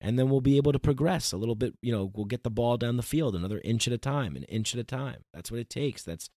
And 0.00 0.18
then 0.18 0.28
we'll 0.28 0.40
be 0.40 0.56
able 0.56 0.72
to 0.72 0.78
progress 0.78 1.32
a 1.32 1.36
little 1.36 1.56
bit. 1.56 1.74
You 1.82 1.90
know, 1.90 2.12
we'll 2.14 2.26
get 2.26 2.44
the 2.44 2.50
ball 2.50 2.76
down 2.76 2.96
the 2.96 3.02
field 3.02 3.34
another 3.34 3.60
inch 3.64 3.88
at 3.88 3.92
a 3.92 3.98
time, 3.98 4.36
an 4.36 4.44
inch 4.44 4.72
at 4.74 4.80
a 4.80 4.84
time. 4.84 5.22
That's 5.34 5.50
what 5.50 5.58
it 5.60 5.68
takes. 5.68 6.04
That's 6.04 6.30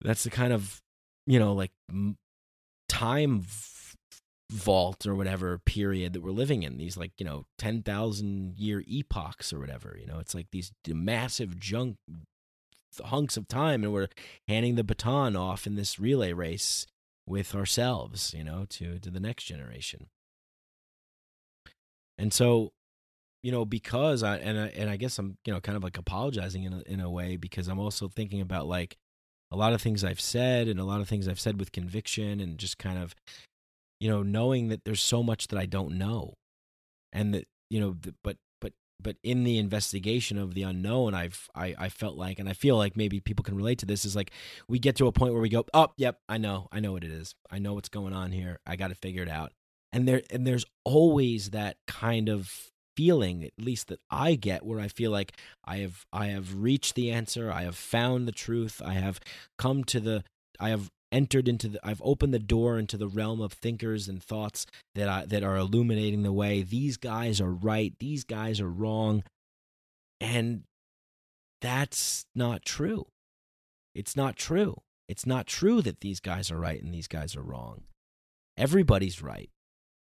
that's 0.00 0.22
the 0.22 0.30
kind 0.30 0.52
of 0.52 0.80
you 1.26 1.40
know 1.40 1.52
like 1.52 1.72
time 2.88 3.40
vault 4.50 5.06
or 5.06 5.14
whatever 5.14 5.58
period 5.58 6.12
that 6.12 6.22
we're 6.22 6.30
living 6.30 6.62
in 6.62 6.76
these 6.76 6.96
like 6.96 7.12
you 7.18 7.24
know 7.24 7.46
10,000 7.58 8.58
year 8.58 8.84
epochs 8.86 9.52
or 9.52 9.58
whatever 9.58 9.96
you 9.98 10.06
know? 10.06 10.18
It's 10.18 10.34
like 10.34 10.48
these 10.50 10.72
massive 10.86 11.58
junk 11.58 11.96
hunks 13.04 13.36
of 13.36 13.48
time 13.48 13.82
and 13.82 13.92
we're 13.92 14.08
handing 14.46 14.76
the 14.76 14.84
baton 14.84 15.34
off 15.34 15.66
in 15.66 15.74
this 15.74 15.98
relay 15.98 16.32
race 16.32 16.86
with 17.26 17.54
ourselves 17.54 18.34
you 18.36 18.44
know 18.44 18.66
to 18.68 18.98
to 18.98 19.10
the 19.10 19.20
next 19.20 19.44
generation. 19.44 20.08
And 22.16 22.32
so 22.32 22.72
you 23.44 23.52
know 23.52 23.64
because 23.64 24.24
i 24.24 24.36
and 24.38 24.58
I, 24.58 24.66
and 24.68 24.90
I 24.90 24.96
guess 24.96 25.18
i'm 25.18 25.36
you 25.44 25.52
know 25.52 25.60
kind 25.60 25.76
of 25.76 25.84
like 25.84 25.98
apologizing 25.98 26.64
in 26.64 26.72
a, 26.72 26.82
in 26.86 27.00
a 27.00 27.10
way 27.10 27.36
because 27.36 27.68
i'm 27.68 27.78
also 27.78 28.08
thinking 28.08 28.40
about 28.40 28.66
like 28.66 28.96
a 29.52 29.56
lot 29.56 29.74
of 29.74 29.82
things 29.82 30.02
i've 30.02 30.20
said 30.20 30.66
and 30.66 30.80
a 30.80 30.84
lot 30.84 31.00
of 31.00 31.08
things 31.08 31.28
i've 31.28 31.38
said 31.38 31.60
with 31.60 31.70
conviction 31.70 32.40
and 32.40 32.58
just 32.58 32.78
kind 32.78 32.98
of 32.98 33.14
you 34.04 34.10
know, 34.10 34.22
knowing 34.22 34.68
that 34.68 34.84
there's 34.84 35.00
so 35.00 35.22
much 35.22 35.48
that 35.48 35.58
I 35.58 35.64
don't 35.64 35.96
know, 35.96 36.34
and 37.10 37.32
that 37.32 37.48
you 37.70 37.80
know, 37.80 37.96
but 38.22 38.36
but 38.60 38.74
but 39.00 39.16
in 39.22 39.44
the 39.44 39.56
investigation 39.56 40.36
of 40.36 40.52
the 40.52 40.62
unknown, 40.62 41.14
I've 41.14 41.48
I 41.54 41.74
I 41.78 41.88
felt 41.88 42.14
like, 42.14 42.38
and 42.38 42.46
I 42.46 42.52
feel 42.52 42.76
like 42.76 42.98
maybe 42.98 43.18
people 43.20 43.42
can 43.42 43.56
relate 43.56 43.78
to 43.78 43.86
this. 43.86 44.04
Is 44.04 44.14
like 44.14 44.30
we 44.68 44.78
get 44.78 44.96
to 44.96 45.06
a 45.06 45.12
point 45.12 45.32
where 45.32 45.40
we 45.40 45.48
go, 45.48 45.64
oh, 45.72 45.88
yep, 45.96 46.18
I 46.28 46.36
know, 46.36 46.68
I 46.70 46.80
know 46.80 46.92
what 46.92 47.02
it 47.02 47.12
is, 47.12 47.34
I 47.50 47.58
know 47.58 47.72
what's 47.72 47.88
going 47.88 48.12
on 48.12 48.30
here, 48.30 48.60
I 48.66 48.76
got 48.76 48.88
to 48.88 48.94
figure 48.94 49.22
it 49.22 49.30
out, 49.30 49.52
and 49.90 50.06
there 50.06 50.20
and 50.28 50.46
there's 50.46 50.66
always 50.84 51.52
that 51.52 51.78
kind 51.86 52.28
of 52.28 52.52
feeling 52.98 53.42
at 53.42 53.52
least 53.58 53.88
that 53.88 54.00
I 54.10 54.34
get 54.34 54.66
where 54.66 54.80
I 54.80 54.88
feel 54.88 55.12
like 55.12 55.32
I 55.64 55.78
have 55.78 56.04
I 56.12 56.26
have 56.26 56.56
reached 56.56 56.94
the 56.94 57.10
answer 57.10 57.50
I 57.50 57.62
have 57.62 57.74
found 57.74 58.28
the 58.28 58.32
truth 58.32 58.82
I 58.84 58.92
have 58.92 59.18
come 59.58 59.82
to 59.84 59.98
the 59.98 60.24
I 60.60 60.68
have 60.68 60.90
entered 61.14 61.46
into 61.48 61.68
the 61.68 61.80
I've 61.84 62.02
opened 62.04 62.34
the 62.34 62.40
door 62.40 62.78
into 62.78 62.98
the 62.98 63.06
realm 63.06 63.40
of 63.40 63.52
thinkers 63.52 64.08
and 64.08 64.22
thoughts 64.22 64.66
that 64.96 65.08
I, 65.08 65.24
that 65.26 65.44
are 65.44 65.56
illuminating 65.56 66.24
the 66.24 66.32
way. 66.32 66.62
These 66.62 66.96
guys 66.96 67.40
are 67.40 67.52
right, 67.52 67.94
these 68.00 68.24
guys 68.24 68.60
are 68.60 68.68
wrong. 68.68 69.22
And 70.20 70.64
that's 71.60 72.26
not 72.34 72.64
true. 72.64 73.06
It's 73.94 74.16
not 74.16 74.36
true. 74.36 74.82
It's 75.08 75.24
not 75.24 75.46
true 75.46 75.80
that 75.82 76.00
these 76.00 76.18
guys 76.18 76.50
are 76.50 76.58
right 76.58 76.82
and 76.82 76.92
these 76.92 77.08
guys 77.08 77.36
are 77.36 77.42
wrong. 77.42 77.84
Everybody's 78.56 79.22
right 79.22 79.50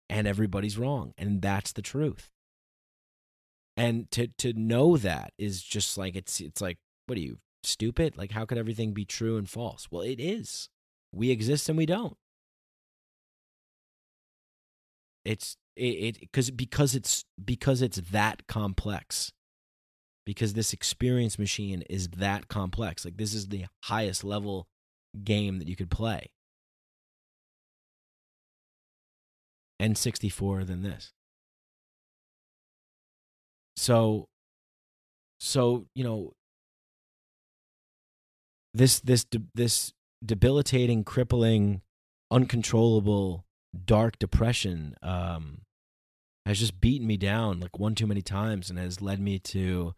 and 0.08 0.26
everybody's 0.26 0.78
wrong, 0.78 1.12
and 1.16 1.40
that's 1.40 1.72
the 1.72 1.82
truth. 1.82 2.30
And 3.76 4.10
to 4.10 4.28
to 4.38 4.52
know 4.54 4.96
that 4.96 5.32
is 5.38 5.62
just 5.62 5.96
like 5.96 6.16
it's 6.16 6.40
it's 6.40 6.60
like 6.60 6.78
what 7.06 7.16
are 7.16 7.22
you 7.22 7.38
stupid? 7.62 8.16
Like 8.16 8.32
how 8.32 8.44
could 8.44 8.58
everything 8.58 8.92
be 8.92 9.04
true 9.04 9.36
and 9.36 9.48
false? 9.48 9.88
Well, 9.90 10.02
it 10.02 10.18
is 10.18 10.68
we 11.16 11.30
exist 11.30 11.68
and 11.68 11.78
we 11.78 11.86
don't. 11.86 12.16
It's 15.24 15.56
it 15.76 16.20
because 16.20 16.50
because 16.50 16.94
it's 16.94 17.24
because 17.42 17.82
it's 17.82 18.00
that 18.12 18.46
complex. 18.46 19.32
Because 20.24 20.54
this 20.54 20.72
experience 20.72 21.38
machine 21.38 21.82
is 21.88 22.08
that 22.08 22.48
complex. 22.48 23.04
Like 23.04 23.16
this 23.16 23.32
is 23.32 23.48
the 23.48 23.66
highest 23.84 24.24
level 24.24 24.66
game 25.22 25.58
that 25.58 25.68
you 25.68 25.76
could 25.76 25.90
play. 25.90 26.30
N64 29.80 30.66
than 30.66 30.82
this. 30.82 31.12
so 33.76 34.26
so 35.38 35.86
you 35.94 36.02
know 36.02 36.32
this 38.74 39.00
this 39.00 39.26
this 39.54 39.92
debilitating 40.26 41.04
crippling 41.04 41.82
uncontrollable 42.30 43.44
dark 43.84 44.18
depression 44.18 44.96
um 45.02 45.60
has 46.46 46.58
just 46.58 46.80
beaten 46.80 47.06
me 47.06 47.16
down 47.16 47.60
like 47.60 47.78
one 47.78 47.94
too 47.94 48.06
many 48.06 48.22
times 48.22 48.70
and 48.70 48.78
has 48.78 49.02
led 49.02 49.20
me 49.20 49.38
to 49.38 49.94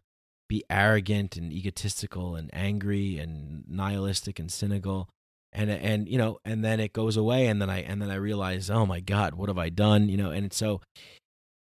be 0.49 0.65
arrogant 0.71 1.37
and 1.37 1.53
egotistical 1.53 2.35
and 2.35 2.51
angry 2.55 3.19
and 3.19 3.65
nihilistic 3.69 4.39
and 4.39 4.51
cynical. 4.51 5.09
And 5.53 5.71
and 5.71 6.09
you 6.09 6.19
know 6.19 6.39
and 6.45 6.63
then 6.63 6.79
it 6.79 6.93
goes 6.93 7.17
away 7.17 7.47
and 7.47 7.61
then 7.61 7.71
i 7.71 7.81
and 7.81 8.03
then 8.03 8.11
i 8.11 8.17
realize 8.17 8.69
oh 8.69 8.85
my 8.85 9.01
god 9.01 9.33
what 9.35 9.49
have 9.49 9.57
i 9.57 9.71
done? 9.71 10.11
You 10.11 10.19
know 10.19 10.31
and 10.31 10.53
so 10.53 10.83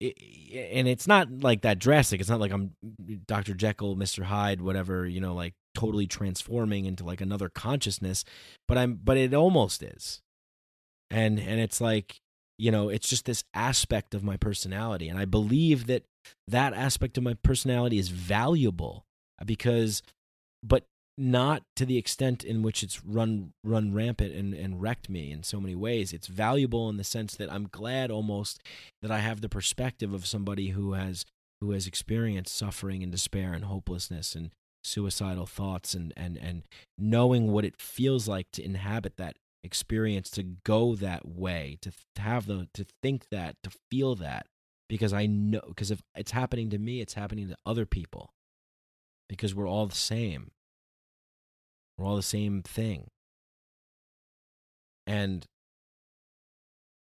it, 0.02 0.18
and 0.74 0.86
it's 0.86 1.08
not 1.08 1.32
like 1.32 1.62
that 1.62 1.80
drastic. 1.80 2.20
It's 2.20 2.30
not 2.30 2.42
like 2.42 2.52
i'm 2.52 2.74
dr 3.26 3.54
jekyll 3.54 3.96
mr 3.96 4.24
hyde 4.24 4.60
whatever 4.62 5.08
you 5.08 5.22
know 5.22 5.34
like 5.34 5.54
totally 5.80 6.08
transforming 6.08 6.86
into 6.86 7.04
like 7.04 7.22
another 7.22 7.50
consciousness 7.50 8.26
but 8.68 8.78
i'm 8.78 9.00
but 9.04 9.18
it 9.18 9.34
almost 9.34 9.82
is 9.82 10.22
and 11.10 11.40
and 11.40 11.60
it's 11.60 11.80
like 11.80 12.18
you 12.58 12.72
know 12.72 12.90
it's 12.90 13.08
just 13.08 13.26
this 13.26 13.44
aspect 13.54 14.14
of 14.14 14.24
my 14.24 14.36
personality 14.36 15.08
and 15.08 15.18
i 15.18 15.26
believe 15.26 15.88
that 15.88 16.04
that 16.48 16.74
aspect 16.74 17.18
of 17.18 17.24
my 17.24 17.34
personality 17.44 17.98
is 17.98 18.10
valuable 18.10 19.06
because 19.46 20.02
but 20.64 20.84
not 21.20 21.64
to 21.76 21.86
the 21.86 21.98
extent 21.98 22.46
in 22.46 22.64
which 22.64 22.82
it's 22.82 23.04
run 23.04 23.52
run 23.64 23.94
rampant 23.94 24.34
and, 24.34 24.54
and 24.54 24.82
wrecked 24.82 25.10
me 25.10 25.32
in 25.32 25.44
so 25.44 25.60
many 25.60 25.76
ways. 25.76 26.14
It's 26.14 26.28
valuable 26.28 26.88
in 26.90 26.96
the 26.96 27.04
sense 27.04 27.36
that 27.36 27.52
I'm 27.52 27.68
glad 27.70 28.10
almost 28.10 28.64
that 29.02 29.12
I 29.12 29.20
have 29.20 29.42
the 29.42 29.50
perspective 29.50 30.14
of 30.14 30.26
somebody 30.26 30.70
who 30.70 30.94
has 30.94 31.26
who 31.60 31.72
has 31.72 31.86
experienced 31.86 32.56
suffering 32.56 33.04
and 33.04 33.12
despair 33.12 33.52
and 33.54 33.66
hopelessness 33.66 34.34
and 34.34 34.52
suicidal 34.84 35.46
thoughts 35.46 35.94
and 35.94 36.14
and 36.16 36.38
and 36.38 36.64
knowing 36.98 37.52
what 37.52 37.66
it 37.66 37.80
feels 37.80 38.28
like 38.28 38.48
to 38.52 38.64
inhabit 38.64 39.18
that 39.18 39.38
experience 39.64 40.30
to 40.30 40.44
go 40.44 40.96
that 40.96 41.28
way 41.28 41.78
to 41.82 41.92
have 42.18 42.46
the 42.46 42.68
to 42.74 42.86
think 43.04 43.28
that 43.30 43.56
to 43.62 43.70
feel 43.92 44.16
that 44.16 44.48
because 44.88 45.12
I 45.12 45.26
know 45.26 45.62
because 45.68 45.92
if 45.92 46.02
it's 46.16 46.32
happening 46.32 46.70
to 46.70 46.78
me 46.78 47.02
it's 47.02 47.14
happening 47.14 47.50
to 47.50 47.58
other 47.66 47.86
people 47.86 48.32
because 49.28 49.54
we're 49.54 49.68
all 49.68 49.86
the 49.86 49.96
same 49.96 50.52
we're 52.00 52.06
all 52.06 52.16
the 52.16 52.24
same 52.24 52.62
thing. 52.62 53.10
And 55.06 55.46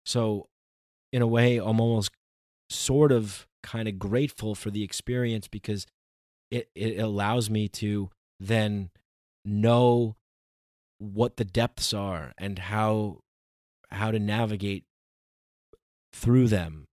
so, 0.05 0.47
in 1.13 1.21
a 1.21 1.27
way, 1.27 1.57
I'm 1.57 1.79
almost 1.79 2.09
sort 2.69 3.11
of 3.11 3.45
kind 3.61 3.87
of 3.87 3.99
grateful 3.99 4.55
for 4.55 4.71
the 4.71 4.83
experience 4.83 5.47
because 5.47 5.85
it, 6.51 6.69
it 6.75 6.99
allows 6.99 7.49
me 7.49 7.67
to 7.67 8.09
then 8.39 8.89
know 9.43 10.15
what 10.99 11.37
the 11.37 11.45
depths 11.45 11.93
are 11.93 12.33
and 12.37 12.59
how 12.59 13.19
how 13.89 14.11
to 14.11 14.19
navigate 14.19 14.83
through 16.13 16.47
them 16.47 16.85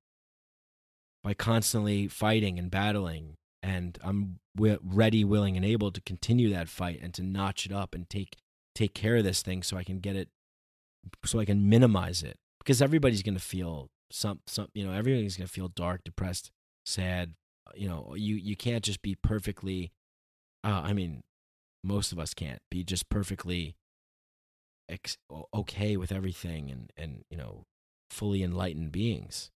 by 1.22 1.34
constantly 1.34 2.08
fighting 2.08 2.58
and 2.58 2.70
battling 2.70 3.34
and 3.62 3.98
I'm 4.02 4.38
ready, 4.58 5.24
willing, 5.24 5.56
and 5.56 5.64
able 5.64 5.90
to 5.92 6.00
continue 6.00 6.50
that 6.52 6.68
fight 6.68 7.00
and 7.02 7.12
to 7.14 7.22
notch 7.22 7.66
it 7.66 7.72
up 7.72 7.94
and 7.94 8.08
take 8.08 8.36
take 8.74 8.94
care 8.94 9.16
of 9.16 9.24
this 9.24 9.42
thing 9.42 9.62
so 9.62 9.76
I 9.76 9.84
can 9.84 9.98
get 9.98 10.16
it, 10.16 10.28
so 11.24 11.40
I 11.40 11.44
can 11.44 11.68
minimize 11.68 12.22
it 12.22 12.36
because 12.58 12.80
everybody's 12.80 13.22
gonna 13.22 13.38
feel 13.38 13.88
some 14.10 14.40
some 14.46 14.68
you 14.74 14.86
know 14.86 14.92
everybody's 14.92 15.36
gonna 15.36 15.48
feel 15.48 15.68
dark, 15.68 16.02
depressed, 16.04 16.50
sad. 16.86 17.34
You 17.74 17.88
know, 17.88 18.14
you 18.16 18.36
you 18.36 18.56
can't 18.56 18.84
just 18.84 19.02
be 19.02 19.14
perfectly. 19.14 19.92
Uh, 20.64 20.82
I 20.84 20.92
mean, 20.92 21.22
most 21.84 22.12
of 22.12 22.18
us 22.18 22.34
can't 22.34 22.60
be 22.70 22.84
just 22.84 23.08
perfectly 23.08 23.76
ex- 24.88 25.18
okay 25.54 25.96
with 25.96 26.12
everything 26.12 26.70
and 26.70 26.92
and 26.96 27.24
you 27.30 27.36
know 27.36 27.64
fully 28.10 28.42
enlightened 28.42 28.92
beings 28.92 29.50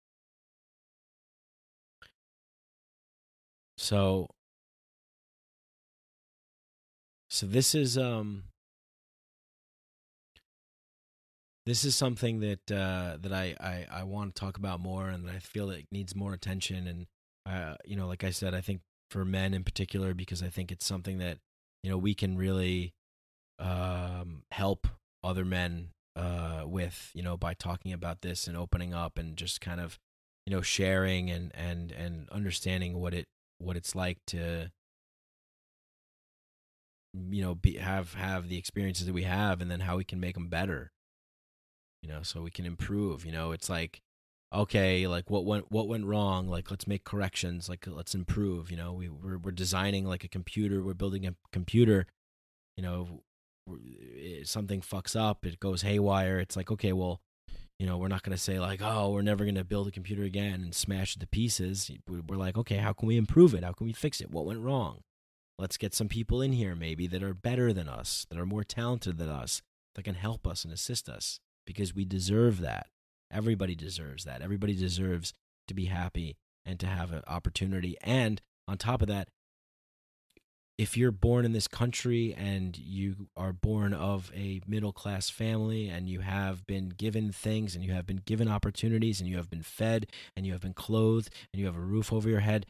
So 3.76 4.28
so 7.28 7.46
this 7.46 7.74
is 7.74 7.96
um 7.98 8.44
this 11.66 11.84
is 11.84 11.94
something 11.94 12.40
that 12.40 12.70
uh 12.70 13.16
that 13.20 13.32
I 13.32 13.54
I 13.60 13.86
I 13.90 14.02
want 14.04 14.34
to 14.34 14.40
talk 14.40 14.56
about 14.56 14.80
more 14.80 15.08
and 15.08 15.28
I 15.28 15.38
feel 15.38 15.70
it 15.70 15.86
needs 15.90 16.14
more 16.14 16.32
attention 16.34 16.86
and 16.86 17.06
uh 17.46 17.74
you 17.84 17.96
know 17.96 18.06
like 18.06 18.24
I 18.24 18.30
said 18.30 18.54
I 18.54 18.60
think 18.60 18.80
for 19.10 19.24
men 19.24 19.54
in 19.54 19.64
particular 19.64 20.14
because 20.14 20.42
I 20.42 20.48
think 20.48 20.72
it's 20.72 20.86
something 20.86 21.18
that 21.18 21.38
you 21.82 21.90
know 21.90 21.98
we 21.98 22.14
can 22.14 22.36
really 22.36 22.92
um 23.58 24.42
help 24.50 24.86
other 25.22 25.44
men 25.44 25.90
uh 26.16 26.62
with 26.64 27.10
you 27.14 27.22
know 27.22 27.36
by 27.36 27.54
talking 27.54 27.92
about 27.92 28.22
this 28.22 28.46
and 28.46 28.56
opening 28.56 28.94
up 28.94 29.18
and 29.18 29.36
just 29.36 29.60
kind 29.60 29.80
of 29.80 29.98
you 30.46 30.54
know 30.54 30.62
sharing 30.62 31.30
and 31.30 31.52
and 31.54 31.92
and 31.92 32.28
understanding 32.30 33.00
what 33.00 33.14
it 33.14 33.26
what 33.58 33.76
it's 33.76 33.94
like 33.94 34.18
to 34.26 34.70
you 37.30 37.42
know 37.42 37.54
be 37.54 37.76
have 37.76 38.14
have 38.14 38.48
the 38.48 38.56
experiences 38.56 39.06
that 39.06 39.12
we 39.12 39.24
have 39.24 39.60
and 39.60 39.70
then 39.70 39.80
how 39.80 39.96
we 39.96 40.04
can 40.04 40.18
make 40.18 40.34
them 40.34 40.48
better 40.48 40.90
you 42.02 42.08
know 42.08 42.22
so 42.22 42.40
we 42.42 42.50
can 42.50 42.66
improve 42.66 43.24
you 43.24 43.32
know? 43.32 43.52
It's 43.52 43.70
like 43.70 44.00
okay 44.52 45.06
like 45.06 45.30
what 45.30 45.44
went 45.44 45.70
what 45.70 45.88
went 45.88 46.04
wrong 46.04 46.46
like 46.46 46.70
let's 46.70 46.86
make 46.86 47.04
corrections 47.04 47.68
like 47.68 47.86
let's 47.86 48.14
improve 48.14 48.70
you 48.70 48.76
know 48.76 48.92
we 48.92 49.08
we're, 49.08 49.38
we're 49.38 49.50
designing 49.50 50.04
like 50.04 50.24
a 50.24 50.28
computer 50.28 50.82
we're 50.82 50.94
building 50.94 51.26
a 51.26 51.34
computer 51.52 52.06
you 52.76 52.82
know 52.82 53.22
eh, 53.70 54.42
something 54.44 54.80
fucks 54.80 55.18
up 55.18 55.46
it 55.46 55.58
goes 55.58 55.82
haywire 55.82 56.38
it's 56.38 56.56
like 56.56 56.70
okay 56.70 56.92
well 56.92 57.20
you 57.82 57.88
know, 57.88 57.98
we're 57.98 58.06
not 58.06 58.22
going 58.22 58.36
to 58.36 58.40
say 58.40 58.60
like, 58.60 58.80
oh, 58.80 59.10
we're 59.10 59.22
never 59.22 59.42
going 59.42 59.56
to 59.56 59.64
build 59.64 59.88
a 59.88 59.90
computer 59.90 60.22
again 60.22 60.60
and 60.62 60.72
smash 60.72 61.16
it 61.16 61.18
to 61.18 61.26
pieces. 61.26 61.90
We're 62.06 62.36
like, 62.36 62.56
okay, 62.56 62.76
how 62.76 62.92
can 62.92 63.08
we 63.08 63.16
improve 63.16 63.54
it? 63.54 63.64
How 63.64 63.72
can 63.72 63.88
we 63.88 63.92
fix 63.92 64.20
it? 64.20 64.30
What 64.30 64.46
went 64.46 64.60
wrong? 64.60 65.00
Let's 65.58 65.76
get 65.76 65.92
some 65.92 66.06
people 66.06 66.40
in 66.40 66.52
here 66.52 66.76
maybe 66.76 67.08
that 67.08 67.24
are 67.24 67.34
better 67.34 67.72
than 67.72 67.88
us, 67.88 68.24
that 68.30 68.38
are 68.38 68.46
more 68.46 68.62
talented 68.62 69.18
than 69.18 69.28
us, 69.28 69.62
that 69.96 70.04
can 70.04 70.14
help 70.14 70.46
us 70.46 70.64
and 70.64 70.72
assist 70.72 71.08
us 71.08 71.40
because 71.66 71.92
we 71.92 72.04
deserve 72.04 72.60
that. 72.60 72.86
Everybody 73.32 73.74
deserves 73.74 74.24
that. 74.24 74.42
Everybody 74.42 74.74
deserves 74.74 75.32
to 75.68 75.74
be 75.74 75.86
happy 75.86 76.36
and 76.64 76.78
to 76.80 76.86
have 76.86 77.12
an 77.12 77.22
opportunity. 77.26 77.96
And 78.02 78.40
on 78.68 78.78
top 78.78 79.02
of 79.02 79.08
that, 79.08 79.28
if 80.78 80.96
you're 80.96 81.12
born 81.12 81.44
in 81.44 81.52
this 81.52 81.68
country 81.68 82.34
and 82.34 82.76
you 82.76 83.28
are 83.36 83.52
born 83.52 83.92
of 83.92 84.32
a 84.34 84.60
middle 84.66 84.92
class 84.92 85.28
family 85.28 85.88
and 85.88 86.08
you 86.08 86.20
have 86.20 86.66
been 86.66 86.88
given 86.88 87.30
things 87.30 87.74
and 87.74 87.84
you 87.84 87.92
have 87.92 88.06
been 88.06 88.22
given 88.24 88.48
opportunities 88.48 89.20
and 89.20 89.28
you 89.28 89.36
have 89.36 89.50
been 89.50 89.62
fed 89.62 90.06
and 90.36 90.46
you 90.46 90.52
have 90.52 90.62
been 90.62 90.74
clothed 90.74 91.30
and 91.52 91.60
you 91.60 91.66
have 91.66 91.76
a 91.76 91.80
roof 91.80 92.12
over 92.12 92.28
your 92.28 92.40
head, 92.40 92.66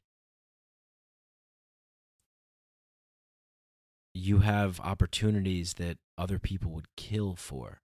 you 4.14 4.40
have 4.40 4.80
opportunities 4.80 5.74
that 5.74 5.96
other 6.18 6.38
people 6.38 6.70
would 6.72 6.88
kill 6.96 7.34
for. 7.34 7.81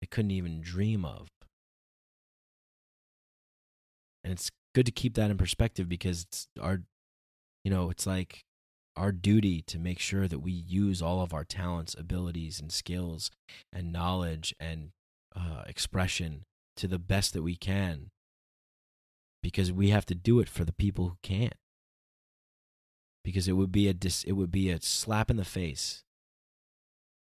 They 0.00 0.06
couldn't 0.06 0.30
even 0.30 0.60
dream 0.60 1.04
of. 1.04 1.28
And 4.22 4.32
it's 4.32 4.50
good 4.74 4.86
to 4.86 4.92
keep 4.92 5.14
that 5.14 5.30
in 5.30 5.38
perspective 5.38 5.88
because 5.88 6.22
it's 6.22 6.48
our 6.60 6.82
you 7.64 7.70
know, 7.70 7.90
it's 7.90 8.06
like 8.06 8.44
our 8.96 9.10
duty 9.12 9.60
to 9.62 9.78
make 9.78 9.98
sure 9.98 10.28
that 10.28 10.38
we 10.38 10.52
use 10.52 11.02
all 11.02 11.20
of 11.20 11.34
our 11.34 11.44
talents, 11.44 11.96
abilities, 11.98 12.60
and 12.60 12.70
skills 12.70 13.30
and 13.72 13.92
knowledge 13.92 14.54
and 14.60 14.90
uh, 15.34 15.62
expression 15.66 16.44
to 16.76 16.86
the 16.86 16.98
best 16.98 17.32
that 17.32 17.42
we 17.42 17.56
can 17.56 18.10
because 19.42 19.72
we 19.72 19.90
have 19.90 20.06
to 20.06 20.14
do 20.14 20.40
it 20.40 20.48
for 20.48 20.64
the 20.64 20.72
people 20.72 21.08
who 21.08 21.16
can't 21.22 21.54
because 23.24 23.48
it 23.48 23.52
would 23.52 23.72
be 23.72 23.88
a 23.88 23.94
dis- 23.94 24.24
it 24.24 24.32
would 24.32 24.50
be 24.50 24.70
a 24.70 24.80
slap 24.80 25.30
in 25.30 25.36
the 25.36 25.44
face 25.44 26.04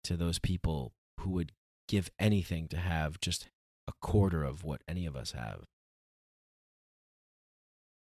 to 0.02 0.16
those 0.16 0.38
people 0.38 0.92
who 1.20 1.30
would 1.30 1.52
give 1.88 2.10
anything 2.18 2.68
to 2.68 2.76
have 2.76 3.20
just 3.20 3.48
a 3.88 3.92
quarter 4.00 4.42
of 4.42 4.64
what 4.64 4.82
any 4.88 5.06
of 5.06 5.14
us 5.14 5.32
have 5.32 5.64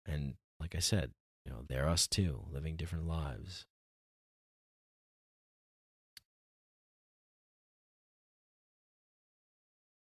and 0.05 0.35
like 0.59 0.75
i 0.75 0.79
said 0.79 1.11
you 1.45 1.51
know, 1.51 1.59
they're 1.67 1.87
us 1.87 2.07
too, 2.07 2.45
living 2.51 2.75
different 2.75 3.07
lives. 3.07 3.65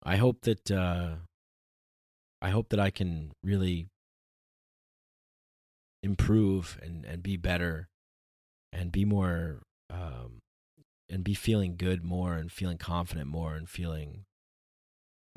I 0.04 0.18
hope 0.18 0.42
that 0.42 0.70
uh, 0.70 1.16
I 2.42 2.52
hope 2.52 2.70
that 2.70 2.80
I 2.80 2.92
can 2.92 3.32
really 3.44 3.88
improve 6.04 6.78
and, 6.84 7.04
and 7.06 7.24
be 7.24 7.38
better 7.38 7.88
and 8.72 8.92
be 8.92 9.04
more 9.04 9.64
um, 9.90 10.42
and 11.10 11.24
be 11.24 11.34
feeling 11.34 11.76
good 11.78 12.04
more 12.04 12.36
and 12.36 12.52
feeling 12.52 12.78
confident 12.78 13.28
more 13.28 13.56
and 13.56 13.70
feeling 13.70 14.26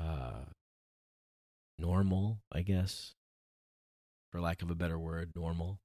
uh, 0.03 0.45
normal, 1.79 2.41
I 2.53 2.63
guess 2.63 3.15
for 4.31 4.41
lack 4.41 4.63
of 4.63 4.71
a 4.71 4.75
better 4.75 4.99
word, 4.99 5.33
normal, 5.35 5.81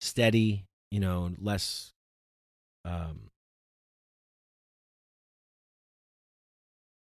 steady, 0.00 0.66
you 0.90 1.00
know, 1.00 1.30
less 1.38 1.92
um, 2.84 3.30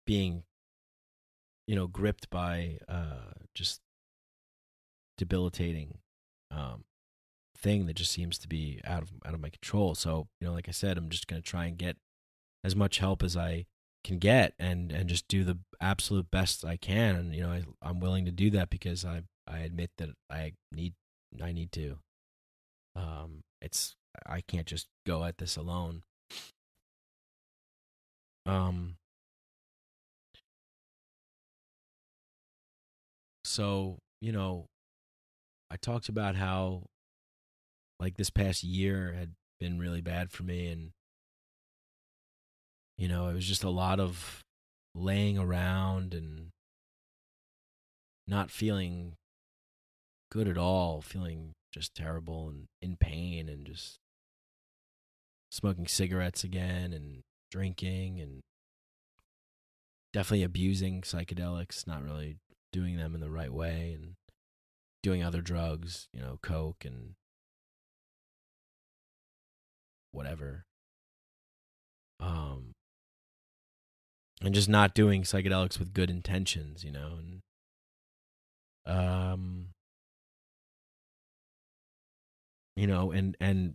being, 0.06 0.44
you 1.66 1.74
know, 1.74 1.86
gripped 1.86 2.30
by 2.30 2.78
uh, 2.88 3.32
just 3.54 3.80
debilitating 5.16 5.98
um, 6.50 6.84
thing 7.60 7.86
that 7.86 7.96
just 7.96 8.12
seems 8.12 8.38
to 8.38 8.48
be 8.48 8.80
out 8.84 9.02
of 9.02 9.12
out 9.26 9.34
of 9.34 9.40
my 9.40 9.50
control. 9.50 9.94
So, 9.94 10.28
you 10.40 10.46
know, 10.46 10.52
like 10.52 10.68
I 10.68 10.72
said, 10.72 10.96
I'm 10.96 11.08
just 11.08 11.26
going 11.26 11.42
to 11.42 11.48
try 11.48 11.66
and 11.66 11.76
get 11.76 11.96
as 12.64 12.76
much 12.76 12.98
help 12.98 13.22
as 13.22 13.36
I 13.36 13.66
can 14.04 14.18
get 14.18 14.54
and 14.58 14.92
and 14.92 15.08
just 15.08 15.28
do 15.28 15.44
the 15.44 15.58
absolute 15.80 16.30
best 16.30 16.64
I 16.64 16.76
can. 16.76 17.16
And 17.16 17.34
you 17.34 17.42
know 17.42 17.50
I 17.50 17.64
I'm 17.82 18.00
willing 18.00 18.24
to 18.24 18.30
do 18.30 18.50
that 18.50 18.70
because 18.70 19.04
I 19.04 19.22
I 19.46 19.60
admit 19.60 19.90
that 19.98 20.10
I 20.30 20.52
need 20.72 20.94
I 21.42 21.52
need 21.52 21.72
to. 21.72 21.98
Um 22.96 23.42
it's 23.60 23.96
I 24.26 24.40
can't 24.40 24.66
just 24.66 24.88
go 25.06 25.24
at 25.24 25.38
this 25.38 25.56
alone. 25.56 26.02
Um 28.46 28.96
so 33.44 33.98
you 34.20 34.32
know 34.32 34.66
I 35.70 35.76
talked 35.76 36.08
about 36.08 36.34
how 36.34 36.84
like 38.00 38.16
this 38.16 38.30
past 38.30 38.62
year 38.62 39.14
had 39.18 39.32
been 39.58 39.78
really 39.78 40.00
bad 40.00 40.30
for 40.30 40.44
me 40.44 40.68
and 40.68 40.90
you 42.96 43.06
know, 43.06 43.28
it 43.28 43.34
was 43.34 43.46
just 43.46 43.62
a 43.62 43.70
lot 43.70 44.00
of 44.00 44.42
laying 44.94 45.38
around 45.38 46.12
and 46.12 46.48
not 48.26 48.50
feeling 48.50 49.14
good 50.30 50.48
at 50.48 50.58
all, 50.58 51.00
feeling 51.00 51.54
just 51.72 51.94
terrible 51.94 52.48
and 52.48 52.66
in 52.82 52.96
pain 52.96 53.48
and 53.48 53.64
just 53.64 53.98
smoking 55.50 55.86
cigarettes 55.86 56.42
again 56.42 56.92
and 56.92 57.22
drinking 57.50 58.20
and 58.20 58.40
definitely 60.12 60.42
abusing 60.42 61.02
psychedelics, 61.02 61.86
not 61.86 62.02
really 62.02 62.36
doing 62.72 62.96
them 62.96 63.14
in 63.14 63.20
the 63.20 63.30
right 63.30 63.52
way 63.52 63.92
and 63.94 64.14
doing 65.02 65.22
other 65.22 65.40
drugs, 65.40 66.08
you 66.12 66.20
know, 66.20 66.38
coke 66.42 66.84
and 66.84 67.14
whatever. 70.12 70.64
Um 72.20 72.72
and 74.42 74.54
just 74.54 74.68
not 74.68 74.94
doing 74.94 75.22
psychedelics 75.22 75.78
with 75.78 75.94
good 75.94 76.10
intentions, 76.10 76.84
you 76.84 76.92
know, 76.92 77.18
and 77.18 77.40
um 78.86 79.68
you 82.76 82.86
know, 82.86 83.10
and 83.10 83.36
and 83.40 83.74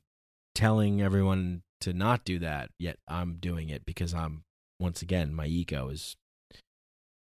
telling 0.55 1.01
everyone 1.01 1.63
to 1.81 1.93
not 1.93 2.23
do 2.23 2.39
that, 2.39 2.69
yet 2.79 2.97
I'm 3.07 3.35
doing 3.35 3.69
it 3.69 3.85
because 3.85 4.13
I'm 4.13 4.43
once 4.79 5.01
again 5.01 5.33
my 5.33 5.45
ego 5.45 5.89
is 5.89 6.15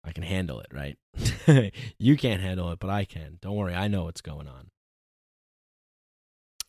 I 0.04 0.12
can 0.12 0.22
handle 0.22 0.60
it, 0.60 0.68
right? 0.72 0.98
you 1.98 2.16
can't 2.16 2.42
handle 2.42 2.70
it, 2.72 2.78
but 2.78 2.90
I 2.90 3.04
can. 3.04 3.38
Don't 3.40 3.56
worry, 3.56 3.74
I 3.74 3.88
know 3.88 4.04
what's 4.04 4.20
going 4.20 4.46
on. 4.46 4.68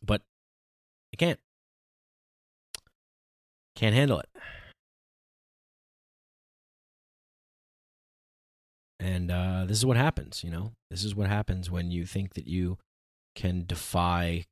But 0.04 0.22
I 1.14 1.18
can't. 1.18 1.40
Can't 3.76 3.96
handle 3.96 4.20
it. 4.20 4.30
And 9.00 9.30
uh, 9.30 9.66
this 9.68 9.78
is 9.78 9.86
what 9.86 9.98
happens, 9.98 10.44
you 10.44 10.50
know? 10.50 10.72
This 10.90 11.04
is 11.04 11.14
what 11.14 11.28
happens 11.28 11.70
when 11.70 11.92
you 11.92 12.06
think 12.06 12.34
that 12.34 12.48
you 12.48 12.78
can 13.36 13.66
defy, 13.68 14.46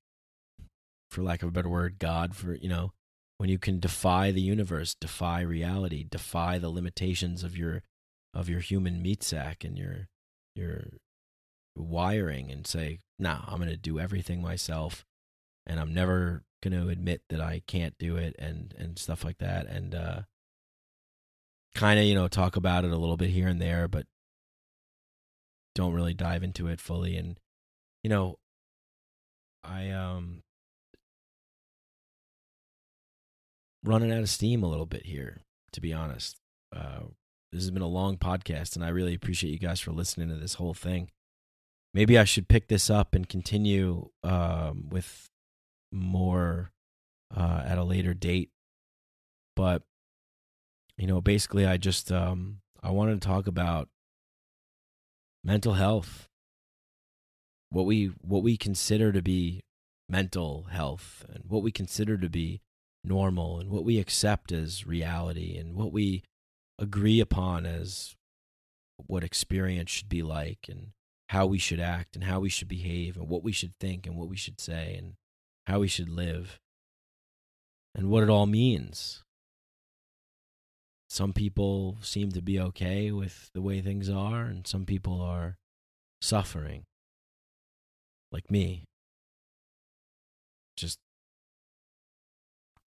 for 1.09 1.23
lack 1.23 1.41
of 1.41 1.49
a 1.49 1.51
better 1.51 1.69
word, 1.69 1.97
God, 1.97 2.35
for, 2.35 2.53
you 2.53 2.67
know, 2.67 2.91
when 3.37 3.49
you 3.49 3.57
can 3.57 3.79
defy 3.79 4.31
the 4.31 4.41
universe, 4.41 4.95
defy 4.99 5.41
reality, 5.41 6.03
defy 6.03 6.57
the 6.57 6.69
limitations 6.69 7.43
of 7.43 7.57
your 7.57 7.81
of 8.33 8.49
your 8.49 8.61
human 8.61 9.01
meat 9.01 9.21
sack 9.21 9.63
and 9.63 9.77
your 9.77 10.07
your 10.55 10.85
wiring 11.75 12.51
and 12.51 12.65
say, 12.65 12.99
"No, 13.19 13.33
nah, 13.33 13.41
I'm 13.47 13.57
going 13.57 13.69
to 13.69 13.77
do 13.77 13.99
everything 13.99 14.41
myself 14.41 15.03
and 15.65 15.79
I'm 15.79 15.93
never 15.93 16.43
going 16.63 16.79
to 16.79 16.89
admit 16.89 17.21
that 17.29 17.41
I 17.41 17.61
can't 17.67 17.97
do 17.97 18.15
it 18.17 18.35
and 18.39 18.73
and 18.77 18.97
stuff 18.97 19.23
like 19.23 19.37
that." 19.39 19.67
And 19.67 19.93
uh 19.95 20.21
kind 21.75 21.99
of, 21.99 22.05
you 22.05 22.15
know, 22.15 22.27
talk 22.27 22.55
about 22.55 22.85
it 22.85 22.91
a 22.91 22.97
little 22.97 23.17
bit 23.17 23.31
here 23.31 23.47
and 23.47 23.61
there, 23.61 23.87
but 23.87 24.05
don't 25.75 25.93
really 25.93 26.13
dive 26.13 26.43
into 26.43 26.67
it 26.67 26.79
fully. 26.79 27.17
And 27.17 27.37
you 28.03 28.09
know 28.09 28.37
i 29.63 29.89
um 29.89 30.43
running 33.83 34.11
out 34.11 34.19
of 34.19 34.29
steam 34.29 34.61
a 34.61 34.69
little 34.69 34.85
bit 34.85 35.05
here 35.05 35.41
to 35.71 35.81
be 35.81 35.91
honest. 35.91 36.37
Uh 36.75 37.01
this 37.51 37.61
has 37.61 37.71
been 37.71 37.81
a 37.81 37.87
long 37.87 38.17
podcast 38.17 38.75
and 38.75 38.83
i 38.83 38.89
really 38.89 39.13
appreciate 39.13 39.51
you 39.51 39.59
guys 39.59 39.79
for 39.79 39.91
listening 39.91 40.29
to 40.29 40.35
this 40.35 40.55
whole 40.55 40.73
thing. 40.73 41.09
Maybe 41.93 42.17
i 42.17 42.23
should 42.25 42.47
pick 42.47 42.67
this 42.67 42.89
up 42.89 43.15
and 43.15 43.27
continue 43.27 44.09
um 44.23 44.89
with 44.89 45.29
more 45.93 46.71
uh 47.35 47.63
at 47.65 47.77
a 47.77 47.83
later 47.83 48.13
date. 48.13 48.49
But 49.55 49.83
you 50.97 51.07
know 51.07 51.21
basically 51.21 51.65
i 51.65 51.75
just 51.75 52.11
um 52.11 52.59
i 52.83 52.91
wanted 52.91 53.19
to 53.19 53.27
talk 53.27 53.47
about 53.47 53.89
mental 55.43 55.73
health. 55.73 56.27
What 57.69 57.85
we 57.85 58.11
what 58.21 58.43
we 58.43 58.57
consider 58.57 59.11
to 59.11 59.21
be 59.21 59.61
mental 60.07 60.67
health 60.71 61.25
and 61.33 61.43
what 61.47 61.63
we 61.63 61.71
consider 61.71 62.17
to 62.17 62.29
be 62.29 62.61
normal 63.03 63.59
and 63.59 63.69
what 63.69 63.83
we 63.83 63.99
accept 63.99 64.51
as 64.51 64.85
reality 64.85 65.57
and 65.57 65.75
what 65.75 65.91
we 65.91 66.23
agree 66.79 67.19
upon 67.19 67.65
as 67.65 68.15
what 69.07 69.23
experience 69.23 69.89
should 69.89 70.09
be 70.09 70.21
like 70.21 70.67
and 70.69 70.89
how 71.29 71.45
we 71.45 71.57
should 71.57 71.79
act 71.79 72.15
and 72.15 72.25
how 72.25 72.39
we 72.39 72.49
should 72.49 72.67
behave 72.67 73.17
and 73.17 73.27
what 73.27 73.43
we 73.43 73.51
should 73.51 73.73
think 73.79 74.05
and 74.05 74.15
what 74.15 74.29
we 74.29 74.37
should 74.37 74.61
say 74.61 74.95
and 74.97 75.13
how 75.67 75.79
we 75.79 75.87
should 75.87 76.09
live 76.09 76.59
and 77.95 78.09
what 78.09 78.23
it 78.23 78.29
all 78.29 78.45
means 78.45 79.23
some 81.13 81.31
people 81.31 81.97
seem 82.01 82.31
to 82.31 82.41
be 82.41 82.59
okay 82.59 83.11
with 83.11 83.51
the 83.53 83.61
way 83.61 83.81
things 83.81 84.09
are, 84.09 84.45
and 84.45 84.65
some 84.65 84.83
people 84.83 85.21
are 85.21 85.59
suffering, 86.21 86.85
like 88.31 88.49
me, 88.49 88.85
just 90.75 90.97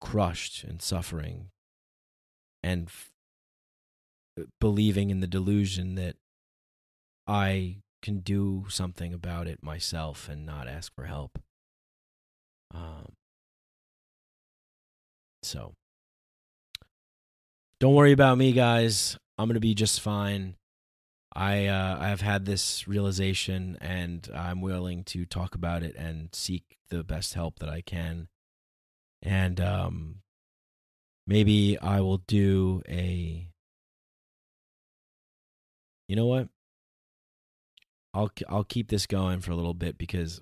crushed 0.01 0.63
and 0.63 0.81
suffering 0.81 1.49
and 2.63 2.87
f- 2.87 3.11
believing 4.59 5.11
in 5.11 5.19
the 5.19 5.27
delusion 5.27 5.93
that 5.93 6.15
I 7.27 7.77
can 8.01 8.21
do 8.21 8.65
something 8.69 9.13
about 9.13 9.45
it 9.45 9.61
myself 9.61 10.27
and 10.27 10.47
not 10.47 10.67
ask 10.67 10.91
for 10.95 11.05
help. 11.05 11.37
Um, 12.75 13.13
so 15.43 15.73
don't 17.79 17.93
worry 17.93 18.11
about 18.11 18.37
me, 18.37 18.51
guys. 18.51 19.17
I'm 19.37 19.47
gonna 19.47 19.59
be 19.59 19.75
just 19.75 20.01
fine. 20.01 20.55
I 21.33 21.67
uh, 21.67 21.97
I've 21.99 22.21
had 22.21 22.45
this 22.45 22.87
realization, 22.87 23.77
and 23.81 24.27
I'm 24.33 24.61
willing 24.61 25.03
to 25.05 25.25
talk 25.25 25.55
about 25.55 25.83
it 25.83 25.95
and 25.95 26.29
seek 26.33 26.77
the 26.89 27.03
best 27.03 27.33
help 27.33 27.59
that 27.59 27.69
I 27.69 27.81
can. 27.81 28.27
And 29.21 29.59
um, 29.59 30.15
maybe 31.27 31.77
I 31.79 32.01
will 32.01 32.19
do 32.19 32.81
a. 32.87 33.49
You 36.07 36.15
know 36.15 36.27
what? 36.27 36.49
I'll 38.13 38.31
I'll 38.47 38.63
keep 38.63 38.87
this 38.87 39.05
going 39.05 39.41
for 39.41 39.51
a 39.51 39.55
little 39.55 39.73
bit 39.73 39.97
because 39.97 40.41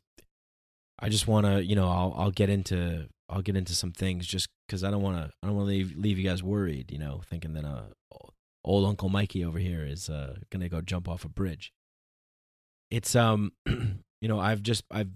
I 1.04 1.10
just 1.10 1.28
want 1.28 1.46
to, 1.46 1.62
you 1.62 1.76
know, 1.76 1.90
I'll 1.90 2.14
I'll 2.16 2.32
get 2.32 2.50
into 2.50 3.10
I'll 3.28 3.42
get 3.42 3.58
into 3.58 3.76
some 3.76 3.92
things 3.92 4.26
just 4.26 4.48
because 4.66 4.86
I 4.86 4.90
don't 4.90 5.02
want 5.02 5.18
to 5.18 5.32
I 5.44 5.48
don't 5.48 5.58
want 5.58 5.66
to 5.68 5.70
leave 5.70 5.94
leave 5.98 6.18
you 6.18 6.24
guys 6.24 6.42
worried, 6.42 6.92
you 6.94 6.98
know, 6.98 7.20
thinking 7.30 7.54
that 7.54 7.66
uh 7.66 7.88
old 8.64 8.86
Uncle 8.86 9.10
Mikey 9.10 9.44
over 9.44 9.60
here 9.60 9.86
is 9.86 10.10
uh 10.10 10.38
gonna 10.50 10.70
go 10.70 10.80
jump 10.80 11.10
off 11.10 11.26
a 11.26 11.30
bridge. 11.30 11.74
It's 12.90 13.18
um 13.18 13.52
you 13.66 14.30
know 14.30 14.40
I've 14.40 14.64
just 14.64 14.86
I've 14.90 15.10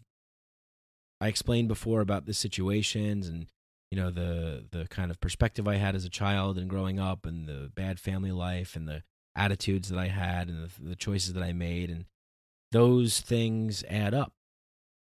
I 1.22 1.30
explained 1.30 1.70
before 1.70 2.02
about 2.02 2.26
the 2.26 2.34
situations 2.34 3.30
and 3.30 3.48
you 3.90 3.98
know 3.98 4.12
the 4.12 4.66
the 4.70 4.90
kind 4.90 5.10
of 5.10 5.22
perspective 5.22 5.70
I 5.70 5.76
had 5.76 5.96
as 5.96 6.04
a 6.04 6.10
child 6.10 6.58
and 6.58 6.70
growing 6.70 7.00
up 7.00 7.26
and 7.26 7.48
the 7.48 7.72
bad 7.74 7.98
family 7.98 8.34
life 8.34 8.76
and 8.76 8.90
the 8.90 9.04
attitudes 9.38 9.88
that 9.88 10.00
I 10.00 10.08
had 10.08 10.50
and 10.50 10.68
the, 10.68 10.90
the 10.90 10.96
choices 10.98 11.32
that 11.32 11.44
I 11.44 11.54
made 11.54 11.90
and 11.90 12.04
those 12.74 13.22
things 13.22 13.86
add 13.88 14.14
up 14.14 14.34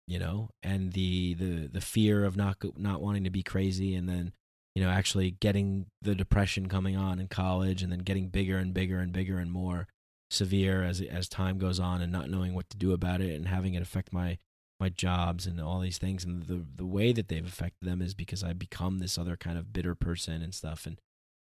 you 0.06 0.18
know, 0.18 0.50
and 0.62 0.92
the 0.92 1.34
the 1.34 1.68
the 1.68 1.80
fear 1.80 2.24
of 2.24 2.36
not 2.36 2.56
not 2.76 3.00
wanting 3.00 3.24
to 3.24 3.30
be 3.30 3.42
crazy, 3.42 3.94
and 3.94 4.08
then 4.08 4.32
you 4.74 4.82
know 4.82 4.90
actually 4.90 5.32
getting 5.32 5.86
the 6.02 6.14
depression 6.14 6.68
coming 6.68 6.96
on 6.96 7.18
in 7.20 7.28
college, 7.28 7.82
and 7.82 7.90
then 7.92 8.00
getting 8.00 8.28
bigger 8.28 8.58
and 8.58 8.74
bigger 8.74 8.98
and 9.00 9.12
bigger 9.12 9.38
and 9.38 9.50
more. 9.52 9.86
severe 10.30 10.82
as 10.82 11.00
as 11.02 11.28
time 11.28 11.58
goes 11.58 11.78
on 11.78 12.00
and 12.02 12.10
not 12.12 12.28
knowing 12.30 12.54
what 12.54 12.68
to 12.70 12.76
do 12.76 12.92
about 12.92 13.20
it 13.20 13.34
and 13.36 13.46
having 13.48 13.74
it 13.74 13.82
affect 13.82 14.12
my 14.12 14.38
my 14.80 14.88
jobs 14.88 15.46
and 15.46 15.60
all 15.60 15.78
these 15.80 15.98
things 15.98 16.24
and 16.24 16.44
the 16.44 16.64
the 16.76 16.86
way 16.86 17.12
that 17.12 17.28
they've 17.28 17.46
affected 17.46 17.86
them 17.86 18.02
is 18.02 18.14
because 18.14 18.42
I 18.42 18.52
become 18.52 18.98
this 18.98 19.16
other 19.18 19.36
kind 19.36 19.56
of 19.58 19.72
bitter 19.72 19.94
person 19.94 20.42
and 20.42 20.52
stuff 20.54 20.86
and 20.86 20.98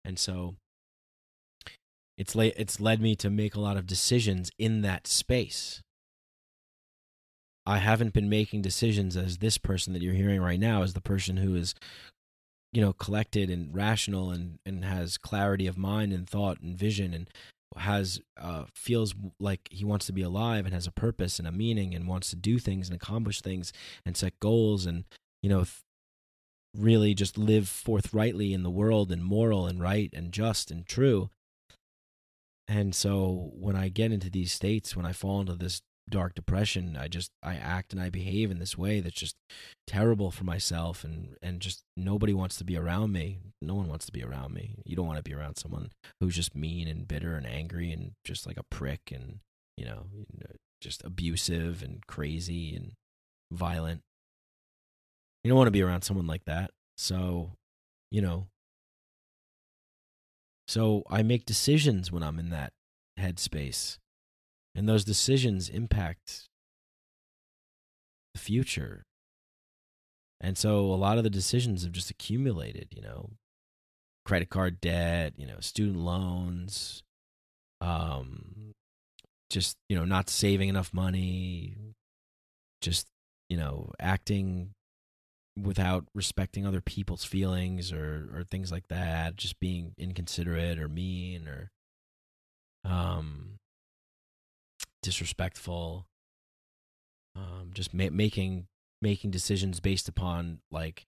and 0.03 0.17
so 0.17 0.55
it's 2.17 2.35
la- 2.35 2.55
it's 2.57 2.79
led 2.79 3.01
me 3.01 3.15
to 3.17 3.29
make 3.29 3.55
a 3.55 3.59
lot 3.61 3.77
of 3.77 3.85
decisions 3.85 4.49
in 4.57 4.81
that 4.81 5.07
space. 5.07 5.81
I 7.69 7.77
haven't 7.77 8.13
been 8.13 8.29
making 8.29 8.63
decisions 8.63 9.15
as 9.15 9.37
this 9.37 9.59
person 9.59 9.93
that 9.93 10.01
you're 10.01 10.15
hearing 10.15 10.41
right 10.41 10.59
now 10.59 10.81
as 10.81 10.93
the 10.93 11.01
person 11.01 11.37
who 11.37 11.55
is 11.55 11.75
you 12.73 12.81
know 12.81 12.93
collected 12.93 13.51
and 13.51 13.73
rational 13.75 14.31
and 14.31 14.57
and 14.65 14.83
has 14.83 15.19
clarity 15.19 15.67
of 15.67 15.77
mind 15.77 16.11
and 16.11 16.27
thought 16.27 16.59
and 16.61 16.75
vision 16.75 17.13
and 17.13 17.29
has 17.77 18.19
uh, 18.41 18.63
feels 18.73 19.13
like 19.39 19.67
he 19.69 19.85
wants 19.85 20.07
to 20.07 20.11
be 20.11 20.23
alive 20.23 20.65
and 20.65 20.73
has 20.73 20.87
a 20.87 20.91
purpose 20.91 21.37
and 21.37 21.47
a 21.47 21.51
meaning 21.51 21.93
and 21.93 22.07
wants 22.07 22.31
to 22.31 22.35
do 22.35 22.57
things 22.57 22.89
and 22.89 22.95
accomplish 22.95 23.41
things 23.41 23.71
and 24.03 24.17
set 24.17 24.39
goals 24.39 24.87
and 24.87 25.03
you 25.43 25.49
know 25.49 25.59
th- 25.59 25.83
really 26.75 27.13
just 27.13 27.37
live 27.37 27.69
forthrightly 27.69 28.51
in 28.51 28.63
the 28.63 28.69
world 28.71 29.11
and 29.11 29.23
moral 29.23 29.67
and 29.67 29.79
right 29.79 30.09
and 30.13 30.31
just 30.31 30.71
and 30.71 30.87
true. 30.87 31.29
And 32.67 32.93
so 32.93 33.51
when 33.53 33.75
i 33.75 33.89
get 33.89 34.11
into 34.11 34.29
these 34.29 34.51
states 34.51 34.95
when 34.95 35.05
i 35.05 35.11
fall 35.11 35.41
into 35.41 35.55
this 35.55 35.81
dark 36.09 36.35
depression 36.35 36.97
i 36.99 37.07
just 37.07 37.31
i 37.43 37.55
act 37.55 37.93
and 37.93 38.01
i 38.01 38.09
behave 38.09 38.51
in 38.51 38.59
this 38.59 38.77
way 38.77 38.99
that's 38.99 39.19
just 39.19 39.35
terrible 39.89 40.29
for 40.29 40.43
myself 40.43 41.03
and 41.03 41.35
and 41.41 41.59
just 41.59 41.83
nobody 41.97 42.33
wants 42.33 42.57
to 42.57 42.63
be 42.63 42.77
around 42.77 43.11
me. 43.11 43.39
No 43.59 43.73
one 43.73 43.87
wants 43.87 44.05
to 44.05 44.11
be 44.11 44.23
around 44.23 44.53
me. 44.53 44.75
You 44.85 44.95
don't 44.95 45.07
want 45.07 45.17
to 45.17 45.23
be 45.23 45.33
around 45.33 45.57
someone 45.57 45.89
who's 46.19 46.35
just 46.35 46.55
mean 46.55 46.87
and 46.87 47.07
bitter 47.07 47.35
and 47.35 47.45
angry 47.45 47.91
and 47.91 48.11
just 48.23 48.45
like 48.45 48.57
a 48.57 48.63
prick 48.63 49.11
and 49.11 49.39
you 49.77 49.85
know 49.85 50.05
uh, 50.43 50.53
just 50.79 51.03
abusive 51.03 51.81
and 51.81 52.05
crazy 52.05 52.75
and 52.75 52.91
violent. 53.51 54.01
You 55.43 55.49
don't 55.49 55.57
want 55.57 55.67
to 55.67 55.71
be 55.71 55.81
around 55.81 56.03
someone 56.03 56.27
like 56.27 56.45
that. 56.45 56.71
So 56.97 57.51
you 58.11 58.21
know. 58.21 58.47
So 60.67 61.01
i 61.09 61.23
make 61.23 61.47
decisions 61.47 62.11
when 62.11 62.21
i'm 62.21 62.37
in 62.37 62.51
that 62.51 62.73
headspace 63.19 63.97
and 64.75 64.87
those 64.87 65.03
decisions 65.03 65.69
impact 65.69 66.47
the 68.33 68.39
future. 68.39 69.03
And 70.41 70.57
so 70.57 70.79
a 70.79 70.95
lot 70.95 71.17
of 71.17 71.23
the 71.23 71.29
decisions 71.29 71.83
have 71.83 71.91
just 71.91 72.09
accumulated 72.09 72.87
you 72.95 73.01
know 73.01 73.31
credit 74.25 74.49
card 74.49 74.79
debt 74.79 75.33
you 75.37 75.47
know 75.47 75.59
student 75.59 75.97
loans 75.97 77.01
um 77.81 78.73
just 79.49 79.75
you 79.89 79.97
know 79.97 80.05
not 80.05 80.29
saving 80.29 80.69
enough 80.69 80.93
money 80.93 81.75
just 82.81 83.07
you 83.49 83.57
know 83.57 83.91
acting 83.99 84.69
without 85.59 86.05
respecting 86.13 86.65
other 86.65 86.81
people's 86.81 87.25
feelings 87.25 87.91
or 87.91 88.29
or 88.33 88.43
things 88.43 88.71
like 88.71 88.87
that 88.87 89.35
just 89.35 89.59
being 89.59 89.93
inconsiderate 89.97 90.79
or 90.79 90.87
mean 90.87 91.47
or 91.47 91.71
um 92.85 93.58
disrespectful 95.01 96.07
um 97.35 97.71
just 97.73 97.93
ma- 97.93 98.09
making 98.11 98.67
making 99.01 99.31
decisions 99.31 99.79
based 99.79 100.09
upon 100.09 100.59
like 100.71 101.05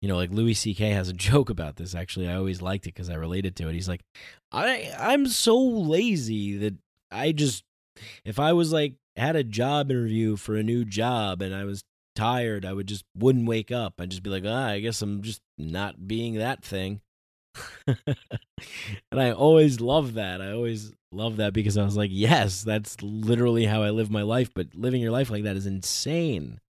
you 0.00 0.08
know 0.08 0.16
like 0.16 0.30
louis 0.30 0.54
ck 0.54 0.78
has 0.78 1.08
a 1.08 1.12
joke 1.28 1.50
about 1.50 1.76
this 1.76 1.94
actually 1.94 2.28
i 2.28 2.34
always 2.34 2.62
liked 2.62 2.86
it 2.86 2.94
because 2.94 3.10
i 3.10 3.14
related 3.14 3.56
to 3.56 3.68
it. 3.68 3.74
He's 3.74 3.88
like 3.88 4.02
i 4.52 4.92
i'm 4.98 5.26
so 5.26 5.58
lazy 5.58 6.56
that 6.58 6.74
i 7.10 7.32
just 7.32 7.64
if 8.24 8.38
i 8.38 8.52
was 8.52 8.72
like 8.72 8.94
had 9.16 9.34
a 9.36 9.44
job 9.44 9.90
interview 9.90 10.36
for 10.36 10.56
a 10.56 10.62
new 10.62 10.84
job 10.84 11.42
and 11.42 11.54
i 11.54 11.64
was 11.64 11.82
tired 12.14 12.64
i 12.64 12.72
would 12.72 12.86
just 12.86 13.04
wouldn't 13.16 13.48
wake 13.48 13.70
up 13.72 13.94
i'd 14.00 14.10
just 14.10 14.22
be 14.22 14.30
like 14.30 14.44
ah, 14.46 14.68
i 14.68 14.80
guess 14.80 15.02
i'm 15.02 15.22
just 15.22 15.40
not 15.56 16.06
being 16.06 16.34
that 16.34 16.64
thing 16.64 17.00
and 17.86 19.20
i 19.20 19.30
always 19.30 19.80
love 19.80 20.14
that 20.14 20.40
i 20.40 20.52
always 20.52 20.92
love 21.12 21.36
that 21.36 21.52
because 21.52 21.78
I 21.78 21.84
was 21.84 21.96
like, 21.96 22.10
yes, 22.12 22.62
that's 22.62 23.00
literally 23.02 23.64
how 23.64 23.82
I 23.82 23.90
live 23.90 24.10
my 24.10 24.22
life. 24.22 24.52
But 24.52 24.74
living 24.74 25.00
your 25.00 25.10
life 25.12 25.30
like 25.30 25.44
that 25.44 25.56
is 25.56 25.66
insane. 25.66 26.60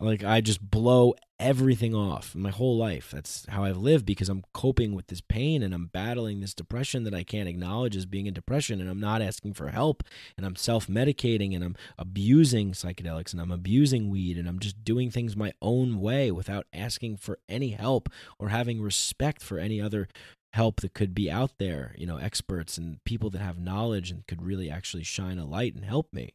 Like 0.00 0.22
I 0.22 0.40
just 0.40 0.70
blow 0.70 1.14
everything 1.40 1.94
off 1.94 2.34
my 2.34 2.50
whole 2.50 2.76
life. 2.76 3.10
That's 3.12 3.46
how 3.48 3.64
I've 3.64 3.76
lived 3.76 4.06
because 4.06 4.28
I'm 4.28 4.44
coping 4.54 4.94
with 4.94 5.06
this 5.06 5.20
pain 5.20 5.62
and 5.62 5.72
I'm 5.72 5.86
battling 5.86 6.40
this 6.40 6.54
depression 6.54 7.04
that 7.04 7.14
I 7.14 7.22
can't 7.22 7.48
acknowledge 7.48 7.96
as 7.96 8.06
being 8.06 8.26
a 8.28 8.32
depression 8.32 8.80
and 8.80 8.90
I'm 8.90 9.00
not 9.00 9.22
asking 9.22 9.54
for 9.54 9.68
help 9.68 10.02
and 10.36 10.44
I'm 10.44 10.56
self-medicating 10.56 11.54
and 11.54 11.64
I'm 11.64 11.76
abusing 11.96 12.72
psychedelics 12.72 13.32
and 13.32 13.40
I'm 13.40 13.52
abusing 13.52 14.10
weed 14.10 14.36
and 14.36 14.48
I'm 14.48 14.58
just 14.58 14.84
doing 14.84 15.10
things 15.10 15.36
my 15.36 15.52
own 15.62 16.00
way 16.00 16.30
without 16.30 16.66
asking 16.72 17.18
for 17.18 17.38
any 17.48 17.70
help 17.70 18.08
or 18.38 18.48
having 18.48 18.82
respect 18.82 19.42
for 19.42 19.58
any 19.58 19.80
other 19.80 20.08
help 20.54 20.80
that 20.80 20.94
could 20.94 21.14
be 21.14 21.30
out 21.30 21.52
there, 21.58 21.94
you 21.96 22.06
know, 22.06 22.16
experts 22.16 22.78
and 22.78 23.02
people 23.04 23.30
that 23.30 23.40
have 23.40 23.58
knowledge 23.58 24.10
and 24.10 24.26
could 24.26 24.42
really 24.42 24.70
actually 24.70 25.04
shine 25.04 25.38
a 25.38 25.46
light 25.46 25.74
and 25.74 25.84
help 25.84 26.12
me. 26.12 26.32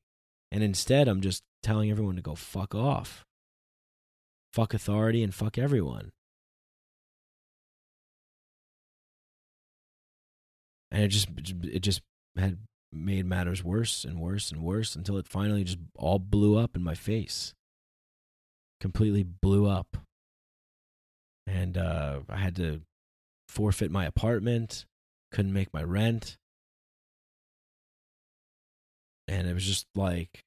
And 0.52 0.64
instead, 0.64 1.07
I'm 1.07 1.22
just 1.22 1.44
telling 1.64 1.90
everyone 1.90 2.15
to 2.15 2.22
go 2.22 2.35
fuck 2.35 2.76
off. 2.76 3.26
Fuck 4.53 4.75
authority 4.75 5.23
and 5.23 5.34
fuck 5.34 5.57
everyone. 5.57 6.11
And 10.91 11.03
it 11.03 11.07
just 11.07 11.27
it 11.63 11.80
just 11.80 12.01
had 12.38 12.59
made 12.91 13.25
matters 13.25 13.63
worse 13.63 14.05
and 14.05 14.19
worse 14.19 14.51
and 14.51 14.61
worse 14.61 14.95
until 14.95 15.17
it 15.17 15.27
finally 15.27 15.63
just 15.63 15.80
all 15.95 16.19
blew 16.19 16.55
up 16.55 16.75
in 16.75 16.84
my 16.84 16.93
face. 16.93 17.55
Completely 18.80 19.23
blew 19.23 19.67
up. 19.67 19.97
And 21.47 21.75
uh, 21.75 22.19
I 22.30 22.38
had 22.38 22.55
to 22.57 22.81
forfeit 23.47 23.89
my 23.89 24.05
apartment, 24.05 24.85
couldn't 25.31 25.53
make 25.53 25.73
my 25.73 25.84
rent. 25.84 26.38
And 29.27 29.47
it 29.47 29.53
was 29.53 29.65
just 29.65 29.88
like 29.95 30.43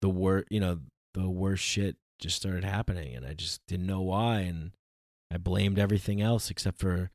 the 0.00 0.08
worst, 0.08 0.46
you 0.50 0.60
know, 0.60 0.78
the 1.14 1.28
worst 1.28 1.62
shit 1.62 1.96
just 2.18 2.36
started 2.36 2.64
happening 2.64 3.14
and 3.14 3.26
I 3.26 3.34
just 3.34 3.60
didn't 3.66 3.86
know 3.86 4.02
why 4.02 4.40
and 4.40 4.72
I 5.32 5.38
blamed 5.38 5.78
everything 5.78 6.20
else 6.20 6.50
except 6.50 6.78
for 6.78 7.10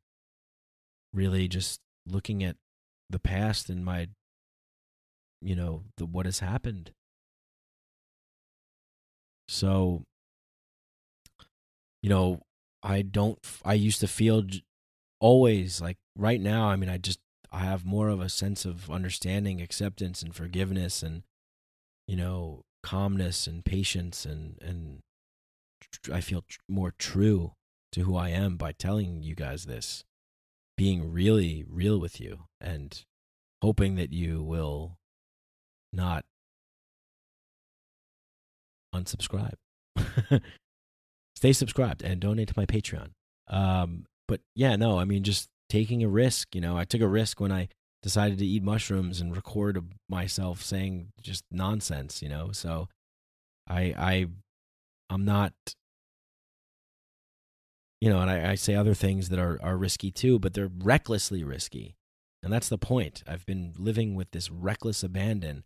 really 1.14 1.48
just 1.48 1.80
looking 2.08 2.44
at 2.44 2.58
the 3.10 3.20
past 3.20 3.70
and 3.70 3.86
my 3.86 4.10
you 5.42 5.56
know, 5.56 5.84
the 5.98 6.06
what 6.06 6.26
has 6.26 6.40
happened. 6.40 6.92
So 9.48 10.04
you 12.02 12.10
know, 12.10 12.42
I 12.84 13.02
don't. 13.02 13.40
I 13.64 13.74
used 13.74 14.00
to 14.02 14.08
feel 14.08 14.44
always 15.20 15.82
like 15.82 15.98
right 16.16 16.42
now. 16.42 16.68
I 16.68 16.76
mean, 16.76 16.90
I 16.90 16.98
just 16.98 17.20
I 17.52 17.60
have 17.60 17.86
more 17.86 18.10
of 18.10 18.22
a 18.22 18.30
sense 18.30 18.66
of 18.66 18.90
understanding, 18.92 19.62
acceptance, 19.62 20.22
and 20.22 20.36
forgiveness, 20.36 21.04
and 21.04 21.24
you 22.08 22.16
know, 22.16 22.62
calmness 22.86 23.48
and 23.48 23.66
patience, 23.66 24.26
and 24.26 24.58
and 24.62 25.00
I 26.14 26.22
feel 26.22 26.44
more 26.70 26.94
true 27.00 27.54
to 27.94 28.02
who 28.02 28.16
I 28.16 28.30
am 28.30 28.58
by 28.58 28.74
telling 28.74 29.24
you 29.24 29.34
guys 29.34 29.66
this, 29.66 30.04
being 30.78 31.12
really 31.12 31.66
real 31.68 32.00
with 32.00 32.22
you, 32.22 32.42
and 32.62 33.04
hoping 33.64 33.96
that 33.96 34.14
you 34.14 34.44
will 34.44 34.98
not 35.92 36.26
unsubscribe. 38.94 39.56
stay 41.36 41.54
subscribed 41.54 42.04
and 42.04 42.20
donate 42.22 42.50
to 42.50 42.54
my 42.56 42.68
Patreon. 42.68 43.10
Um, 43.48 44.06
but 44.28 44.42
yeah, 44.56 44.76
no, 44.76 45.00
I 45.00 45.06
mean, 45.06 45.24
just 45.24 45.50
taking 45.70 46.04
a 46.04 46.08
risk. 46.08 46.54
You 46.54 46.62
know, 46.62 46.78
I 46.78 46.86
took 46.86 47.02
a 47.02 47.08
risk 47.08 47.40
when 47.40 47.52
I 47.52 47.68
decided 48.06 48.38
to 48.38 48.46
eat 48.46 48.62
mushrooms 48.62 49.20
and 49.20 49.36
record 49.36 49.84
myself 50.08 50.62
saying 50.62 51.08
just 51.24 51.44
nonsense. 51.50 52.22
You 52.22 52.30
know, 52.30 52.52
so 52.52 52.88
I 53.68 53.82
I 53.98 54.28
I'm 55.10 55.26
not. 55.26 55.54
You 58.00 58.12
know, 58.12 58.20
and 58.22 58.30
I, 58.30 58.52
I 58.52 58.56
say 58.56 58.76
other 58.76 58.94
things 58.94 59.30
that 59.30 59.40
are, 59.40 59.58
are 59.64 59.76
risky 59.78 60.12
too, 60.12 60.38
but 60.38 60.54
they're 60.54 60.70
recklessly 60.72 61.44
risky. 61.44 61.96
And 62.44 62.54
that's 62.54 62.70
the 62.70 62.78
point. 62.78 63.24
I've 63.28 63.48
been 63.48 63.74
living 63.76 64.14
with 64.14 64.30
this 64.30 64.52
reckless 64.52 65.02
abandon 65.02 65.64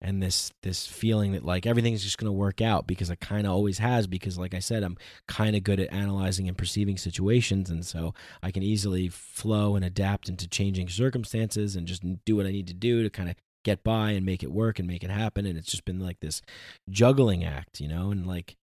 and 0.00 0.22
this 0.22 0.52
this 0.62 0.86
feeling 0.86 1.32
that 1.32 1.44
like 1.44 1.66
everything's 1.66 2.02
just 2.02 2.18
going 2.18 2.28
to 2.28 2.32
work 2.32 2.60
out 2.60 2.86
because 2.86 3.10
it 3.10 3.20
kind 3.20 3.46
of 3.46 3.52
always 3.52 3.78
has 3.78 4.06
because 4.06 4.38
like 4.38 4.54
I 4.54 4.58
said 4.58 4.82
I'm 4.82 4.96
kind 5.28 5.56
of 5.56 5.64
good 5.64 5.80
at 5.80 5.92
analyzing 5.92 6.46
and 6.46 6.58
perceiving 6.58 6.98
situations 6.98 7.70
and 7.70 7.84
so 7.84 8.14
I 8.42 8.50
can 8.50 8.62
easily 8.62 9.08
flow 9.08 9.76
and 9.76 9.84
adapt 9.84 10.28
into 10.28 10.46
changing 10.46 10.88
circumstances 10.88 11.74
and 11.74 11.86
just 11.86 12.02
do 12.24 12.36
what 12.36 12.46
I 12.46 12.52
need 12.52 12.66
to 12.66 12.74
do 12.74 13.02
to 13.02 13.10
kind 13.10 13.30
of 13.30 13.36
get 13.64 13.82
by 13.82 14.10
and 14.10 14.26
make 14.26 14.42
it 14.42 14.52
work 14.52 14.78
and 14.78 14.86
make 14.86 15.02
it 15.02 15.10
happen 15.10 15.46
and 15.46 15.56
it's 15.56 15.70
just 15.70 15.86
been 15.86 16.00
like 16.00 16.20
this 16.20 16.42
juggling 16.90 17.44
act 17.44 17.80
you 17.80 17.88
know 17.88 18.10
and 18.10 18.26
like 18.26 18.56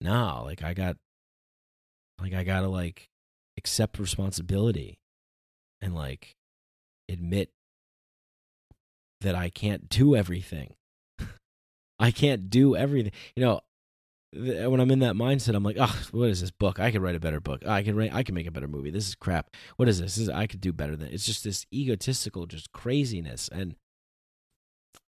nah 0.00 0.42
like 0.42 0.62
I 0.62 0.74
got 0.74 0.96
like 2.20 2.34
I 2.34 2.44
got 2.44 2.60
to 2.60 2.68
like 2.68 3.08
accept 3.56 3.98
responsibility 3.98 4.98
and 5.80 5.94
like 5.94 6.36
admit 7.08 7.50
that 9.20 9.34
I 9.34 9.50
can't 9.50 9.88
do 9.88 10.16
everything. 10.16 10.74
I 11.98 12.10
can't 12.10 12.50
do 12.50 12.76
everything. 12.76 13.12
You 13.36 13.44
know, 13.44 13.60
when 14.32 14.80
I'm 14.80 14.90
in 14.90 15.00
that 15.00 15.14
mindset, 15.14 15.54
I'm 15.54 15.64
like, 15.64 15.76
oh, 15.78 16.02
what 16.12 16.28
is 16.28 16.40
this 16.40 16.50
book? 16.50 16.78
I 16.78 16.90
could 16.90 17.02
write 17.02 17.16
a 17.16 17.20
better 17.20 17.40
book. 17.40 17.66
I 17.66 17.82
can 17.82 17.96
write. 17.96 18.14
I 18.14 18.22
can 18.22 18.34
make 18.34 18.46
a 18.46 18.52
better 18.52 18.68
movie. 18.68 18.90
This 18.90 19.08
is 19.08 19.14
crap. 19.14 19.50
What 19.76 19.88
is 19.88 19.98
this? 19.98 20.14
this 20.14 20.22
is, 20.22 20.28
I 20.28 20.46
could 20.46 20.60
do 20.60 20.72
better 20.72 20.96
than. 20.96 21.08
It's 21.08 21.26
just 21.26 21.42
this 21.42 21.66
egotistical, 21.72 22.46
just 22.46 22.72
craziness 22.72 23.48
and 23.50 23.74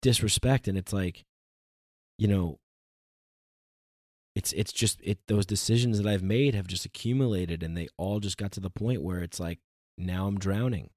disrespect. 0.01 0.67
And 0.67 0.77
it's 0.77 0.91
like, 0.91 1.23
you 2.17 2.27
know, 2.27 2.59
it's 4.35 4.53
it's 4.53 4.73
just 4.73 4.99
it. 5.03 5.19
Those 5.27 5.45
decisions 5.45 5.99
that 5.99 6.07
I've 6.07 6.23
made 6.23 6.55
have 6.55 6.67
just 6.67 6.85
accumulated, 6.85 7.61
and 7.61 7.77
they 7.77 7.89
all 7.97 8.19
just 8.19 8.37
got 8.37 8.51
to 8.53 8.59
the 8.59 8.69
point 8.71 9.03
where 9.03 9.19
it's 9.19 9.39
like 9.39 9.59
now 9.97 10.25
I'm 10.25 10.39
drowning, 10.39 10.89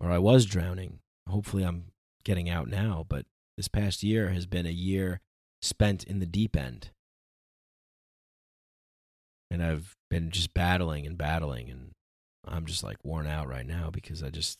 or 0.00 0.10
I 0.10 0.18
was 0.18 0.46
drowning. 0.46 1.00
Hopefully, 1.28 1.64
I'm 1.64 1.86
getting 2.26 2.50
out 2.50 2.68
now. 2.68 3.06
But 3.08 3.24
this 3.56 3.68
past 3.68 4.02
year 4.02 4.28
has 4.28 4.44
been 4.44 4.66
a 4.66 4.70
year 4.70 5.22
spent 5.62 6.04
in 6.04 6.18
the 6.18 6.26
deep 6.26 6.54
end 6.54 6.90
and 9.50 9.62
I've 9.62 9.96
been 10.10 10.30
just 10.30 10.54
battling 10.54 11.06
and 11.06 11.16
battling, 11.16 11.70
and 11.70 11.90
I'm 12.46 12.66
just 12.66 12.82
like 12.82 12.98
worn 13.04 13.26
out 13.26 13.48
right 13.48 13.66
now 13.66 13.90
because 13.90 14.22
I 14.22 14.30
just 14.30 14.58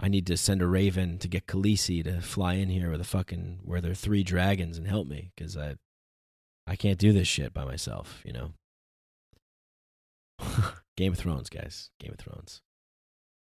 I 0.00 0.08
need 0.08 0.26
to 0.26 0.36
send 0.36 0.62
a 0.62 0.66
raven 0.66 1.18
to 1.18 1.28
get 1.28 1.46
Khaleesi 1.46 2.04
to 2.04 2.20
fly 2.20 2.54
in 2.54 2.68
here 2.68 2.90
with 2.90 3.00
a 3.00 3.04
fucking 3.04 3.60
where 3.64 3.80
there 3.80 3.92
are 3.92 3.96
three 3.96 4.22
dragons 4.22 4.78
and 4.78 4.86
help 4.86 5.06
me 5.06 5.30
because 5.36 5.56
I 5.56 5.76
I 6.66 6.76
can't 6.76 6.98
do 6.98 7.12
this 7.12 7.28
shit 7.28 7.54
by 7.54 7.64
myself, 7.64 8.22
you 8.24 8.32
know. 8.32 8.52
Game 10.96 11.12
of 11.12 11.18
Thrones, 11.18 11.48
guys, 11.48 11.90
Game 12.00 12.12
of 12.12 12.18
Thrones. 12.18 12.60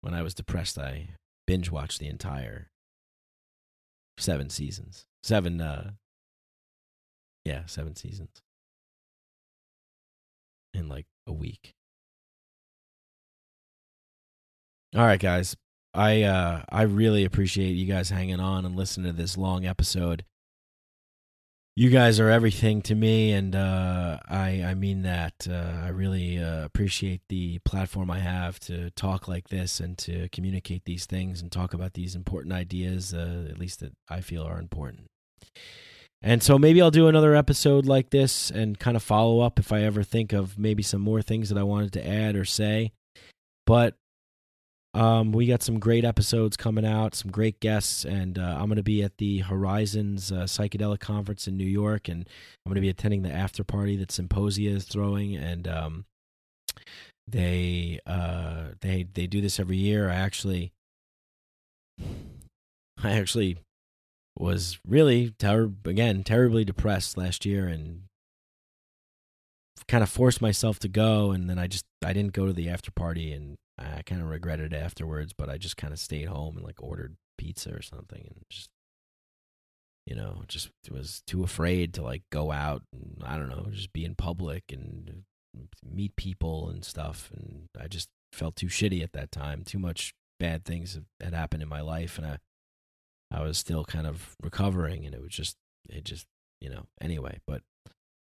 When 0.02 0.14
I 0.14 0.22
was 0.22 0.34
depressed, 0.34 0.78
I 0.78 1.10
binge 1.46 1.70
watched 1.70 1.98
the 1.98 2.08
entire 2.08 2.68
seven 4.18 4.50
seasons, 4.50 5.06
seven, 5.22 5.60
uh, 5.60 5.92
yeah, 7.44 7.62
seven 7.66 7.96
seasons 7.96 8.42
in 10.74 10.88
like 10.88 11.06
a 11.26 11.32
week. 11.32 11.74
All 14.94 15.02
right, 15.02 15.20
guys. 15.20 15.56
I 15.94 16.22
uh 16.22 16.62
I 16.68 16.82
really 16.82 17.24
appreciate 17.24 17.72
you 17.72 17.86
guys 17.86 18.10
hanging 18.10 18.40
on 18.40 18.64
and 18.64 18.76
listening 18.76 19.10
to 19.10 19.16
this 19.16 19.36
long 19.36 19.64
episode. 19.66 20.24
You 21.78 21.90
guys 21.90 22.18
are 22.18 22.28
everything 22.28 22.82
to 22.82 22.96
me, 22.96 23.30
and 23.30 23.54
uh, 23.54 24.18
I 24.28 24.64
I 24.66 24.74
mean 24.74 25.02
that. 25.02 25.46
Uh, 25.48 25.84
I 25.84 25.90
really 25.90 26.42
uh, 26.42 26.64
appreciate 26.64 27.20
the 27.28 27.60
platform 27.60 28.10
I 28.10 28.18
have 28.18 28.58
to 28.62 28.90
talk 28.90 29.28
like 29.28 29.46
this 29.46 29.78
and 29.78 29.96
to 29.98 30.28
communicate 30.30 30.86
these 30.86 31.06
things 31.06 31.40
and 31.40 31.52
talk 31.52 31.74
about 31.74 31.94
these 31.94 32.16
important 32.16 32.52
ideas, 32.52 33.14
uh, 33.14 33.46
at 33.48 33.60
least 33.60 33.78
that 33.78 33.92
I 34.08 34.22
feel 34.22 34.42
are 34.42 34.58
important. 34.58 35.06
And 36.20 36.42
so 36.42 36.58
maybe 36.58 36.82
I'll 36.82 36.90
do 36.90 37.06
another 37.06 37.36
episode 37.36 37.86
like 37.86 38.10
this 38.10 38.50
and 38.50 38.76
kind 38.76 38.96
of 38.96 39.02
follow 39.04 39.38
up 39.38 39.60
if 39.60 39.70
I 39.70 39.82
ever 39.82 40.02
think 40.02 40.32
of 40.32 40.58
maybe 40.58 40.82
some 40.82 41.00
more 41.00 41.22
things 41.22 41.48
that 41.48 41.58
I 41.58 41.62
wanted 41.62 41.92
to 41.92 42.04
add 42.04 42.34
or 42.34 42.44
say. 42.44 42.90
But 43.66 43.94
um, 44.94 45.32
we 45.32 45.46
got 45.46 45.62
some 45.62 45.78
great 45.78 46.04
episodes 46.04 46.56
coming 46.56 46.86
out, 46.86 47.14
some 47.14 47.30
great 47.30 47.60
guests, 47.60 48.04
and 48.04 48.38
uh, 48.38 48.56
I'm 48.58 48.66
going 48.66 48.76
to 48.76 48.82
be 48.82 49.02
at 49.02 49.18
the 49.18 49.38
Horizons 49.40 50.32
uh, 50.32 50.44
Psychedelic 50.44 51.00
Conference 51.00 51.46
in 51.46 51.56
New 51.56 51.66
York, 51.66 52.08
and 52.08 52.26
I'm 52.64 52.70
going 52.70 52.76
to 52.76 52.80
be 52.80 52.88
attending 52.88 53.22
the 53.22 53.32
after 53.32 53.62
party 53.64 53.96
that 53.96 54.08
Psymposia 54.08 54.74
is 54.74 54.84
throwing, 54.84 55.36
and 55.36 55.68
um, 55.68 56.04
they 57.26 58.00
uh, 58.06 58.68
they 58.80 59.06
they 59.12 59.26
do 59.26 59.42
this 59.42 59.60
every 59.60 59.76
year. 59.76 60.08
I 60.08 60.14
actually, 60.14 60.72
I 62.00 63.12
actually 63.12 63.58
was 64.38 64.78
really 64.86 65.34
ter- 65.38 65.72
again 65.84 66.22
terribly 66.22 66.64
depressed 66.64 67.18
last 67.18 67.44
year 67.44 67.66
and 67.66 68.04
kind 69.88 70.02
of 70.02 70.08
forced 70.10 70.40
myself 70.40 70.78
to 70.78 70.88
go 70.88 71.30
and 71.30 71.48
then 71.48 71.58
I 71.58 71.66
just 71.66 71.84
I 72.04 72.12
didn't 72.12 72.34
go 72.34 72.46
to 72.46 72.52
the 72.52 72.68
after 72.68 72.90
party 72.90 73.32
and 73.32 73.56
I 73.78 74.02
kind 74.02 74.20
of 74.20 74.28
regretted 74.28 74.72
afterwards 74.74 75.32
but 75.36 75.48
I 75.48 75.58
just 75.58 75.76
kind 75.76 75.92
of 75.92 75.98
stayed 75.98 76.28
home 76.28 76.56
and 76.56 76.66
like 76.66 76.82
ordered 76.82 77.16
pizza 77.36 77.72
or 77.72 77.82
something 77.82 78.24
and 78.26 78.44
just 78.50 78.70
you 80.06 80.14
know 80.14 80.42
just 80.48 80.70
was 80.90 81.22
too 81.26 81.42
afraid 81.42 81.94
to 81.94 82.02
like 82.02 82.22
go 82.30 82.50
out 82.50 82.82
and 82.92 83.22
I 83.24 83.36
don't 83.36 83.48
know 83.48 83.66
just 83.70 83.92
be 83.92 84.04
in 84.04 84.14
public 84.14 84.64
and 84.70 85.22
meet 85.84 86.16
people 86.16 86.68
and 86.68 86.84
stuff 86.84 87.30
and 87.34 87.66
I 87.78 87.88
just 87.88 88.08
felt 88.32 88.56
too 88.56 88.66
shitty 88.66 89.02
at 89.02 89.12
that 89.12 89.30
time 89.30 89.62
too 89.64 89.78
much 89.78 90.14
bad 90.38 90.64
things 90.64 90.98
had 91.20 91.34
happened 91.34 91.62
in 91.62 91.68
my 91.68 91.80
life 91.80 92.18
and 92.18 92.26
I 92.26 92.38
I 93.30 93.42
was 93.42 93.58
still 93.58 93.84
kind 93.84 94.06
of 94.06 94.36
recovering, 94.42 95.04
and 95.04 95.14
it 95.14 95.20
was 95.20 95.32
just 95.32 95.56
it 95.88 96.04
just 96.04 96.26
you 96.60 96.70
know 96.70 96.86
anyway. 97.00 97.40
But 97.46 97.62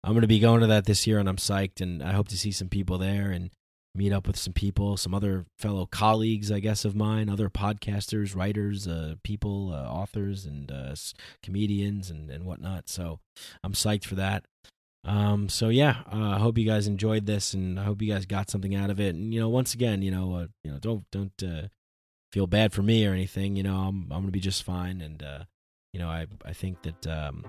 I'm 0.02 0.12
going 0.12 0.22
to 0.22 0.28
be 0.28 0.40
going 0.40 0.60
to 0.60 0.66
that 0.68 0.86
this 0.86 1.06
year, 1.06 1.18
and 1.18 1.28
I'm 1.28 1.36
psyched, 1.36 1.80
and 1.80 2.02
I 2.02 2.12
hope 2.12 2.28
to 2.28 2.38
see 2.38 2.52
some 2.52 2.68
people 2.68 2.98
there 2.98 3.30
and 3.30 3.50
meet 3.94 4.12
up 4.12 4.26
with 4.26 4.36
some 4.36 4.52
people, 4.52 4.96
some 4.96 5.14
other 5.14 5.46
fellow 5.58 5.86
colleagues, 5.86 6.52
I 6.52 6.60
guess, 6.60 6.84
of 6.84 6.94
mine, 6.94 7.28
other 7.28 7.48
podcasters, 7.48 8.36
writers, 8.36 8.86
uh, 8.86 9.16
people, 9.22 9.72
uh, 9.72 9.88
authors, 9.88 10.46
and 10.46 10.70
uh, 10.70 10.94
comedians, 11.42 12.10
and, 12.10 12.30
and 12.30 12.44
whatnot. 12.44 12.88
So 12.88 13.20
I'm 13.64 13.72
psyched 13.72 14.04
for 14.04 14.14
that. 14.16 14.44
Um, 15.04 15.48
so 15.48 15.70
yeah, 15.70 16.02
uh, 16.12 16.36
I 16.36 16.38
hope 16.38 16.58
you 16.58 16.66
guys 16.66 16.86
enjoyed 16.86 17.26
this, 17.26 17.54
and 17.54 17.80
I 17.80 17.84
hope 17.84 18.02
you 18.02 18.12
guys 18.12 18.26
got 18.26 18.50
something 18.50 18.74
out 18.74 18.90
of 18.90 19.00
it. 19.00 19.14
And 19.14 19.32
you 19.34 19.40
know, 19.40 19.48
once 19.48 19.74
again, 19.74 20.02
you 20.02 20.10
know, 20.10 20.34
uh, 20.34 20.46
you 20.62 20.70
know, 20.70 20.78
don't 20.78 21.04
don't 21.10 21.42
uh, 21.42 21.68
feel 22.32 22.46
bad 22.46 22.72
for 22.72 22.82
me 22.82 23.06
or 23.06 23.12
anything. 23.12 23.56
You 23.56 23.62
know, 23.62 23.76
I'm 23.76 24.02
I'm 24.12 24.20
gonna 24.20 24.30
be 24.30 24.40
just 24.40 24.62
fine, 24.62 25.00
and 25.00 25.24
you 25.92 25.98
know, 25.98 26.08
I 26.08 26.26
I 26.44 26.52
think 26.52 26.82
that 26.82 27.06
um, 27.06 27.44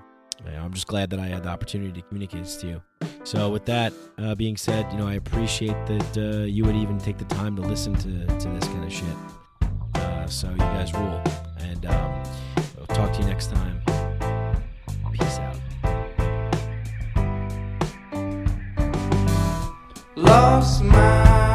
I'm 0.47 0.73
just 0.73 0.88
glad 0.88 1.09
that 1.09 1.19
I 1.19 1.27
had 1.27 1.43
the 1.43 1.49
opportunity 1.49 1.91
to 2.01 2.07
communicate 2.07 2.43
this 2.43 2.55
to 2.57 2.68
you. 2.68 2.81
So, 3.23 3.49
with 3.49 3.65
that 3.65 3.93
uh, 4.18 4.35
being 4.35 4.57
said, 4.57 4.91
you 4.91 4.97
know, 4.97 5.07
I 5.07 5.15
appreciate 5.15 5.76
that 5.85 6.18
uh, 6.18 6.45
you 6.45 6.63
would 6.63 6.76
even 6.76 6.97
take 6.97 7.18
the 7.18 7.26
time 7.26 7.55
to 7.55 7.61
listen 7.61 7.93
to 7.95 8.26
to 8.26 8.47
this 8.49 8.68
kind 8.68 8.84
of 8.84 8.91
shit. 8.91 9.15
Uh, 9.95 10.27
so, 10.27 10.49
you 10.49 10.57
guys 10.57 10.93
rule, 10.93 11.22
and 11.59 11.85
um, 11.85 12.23
I'll 12.80 12.95
talk 12.95 13.13
to 13.13 13.19
you 13.19 13.27
next 13.27 13.51
time. 13.51 13.81
Peace 15.11 15.39
out. 15.39 15.57
Lost 20.15 20.84
my 20.84 21.51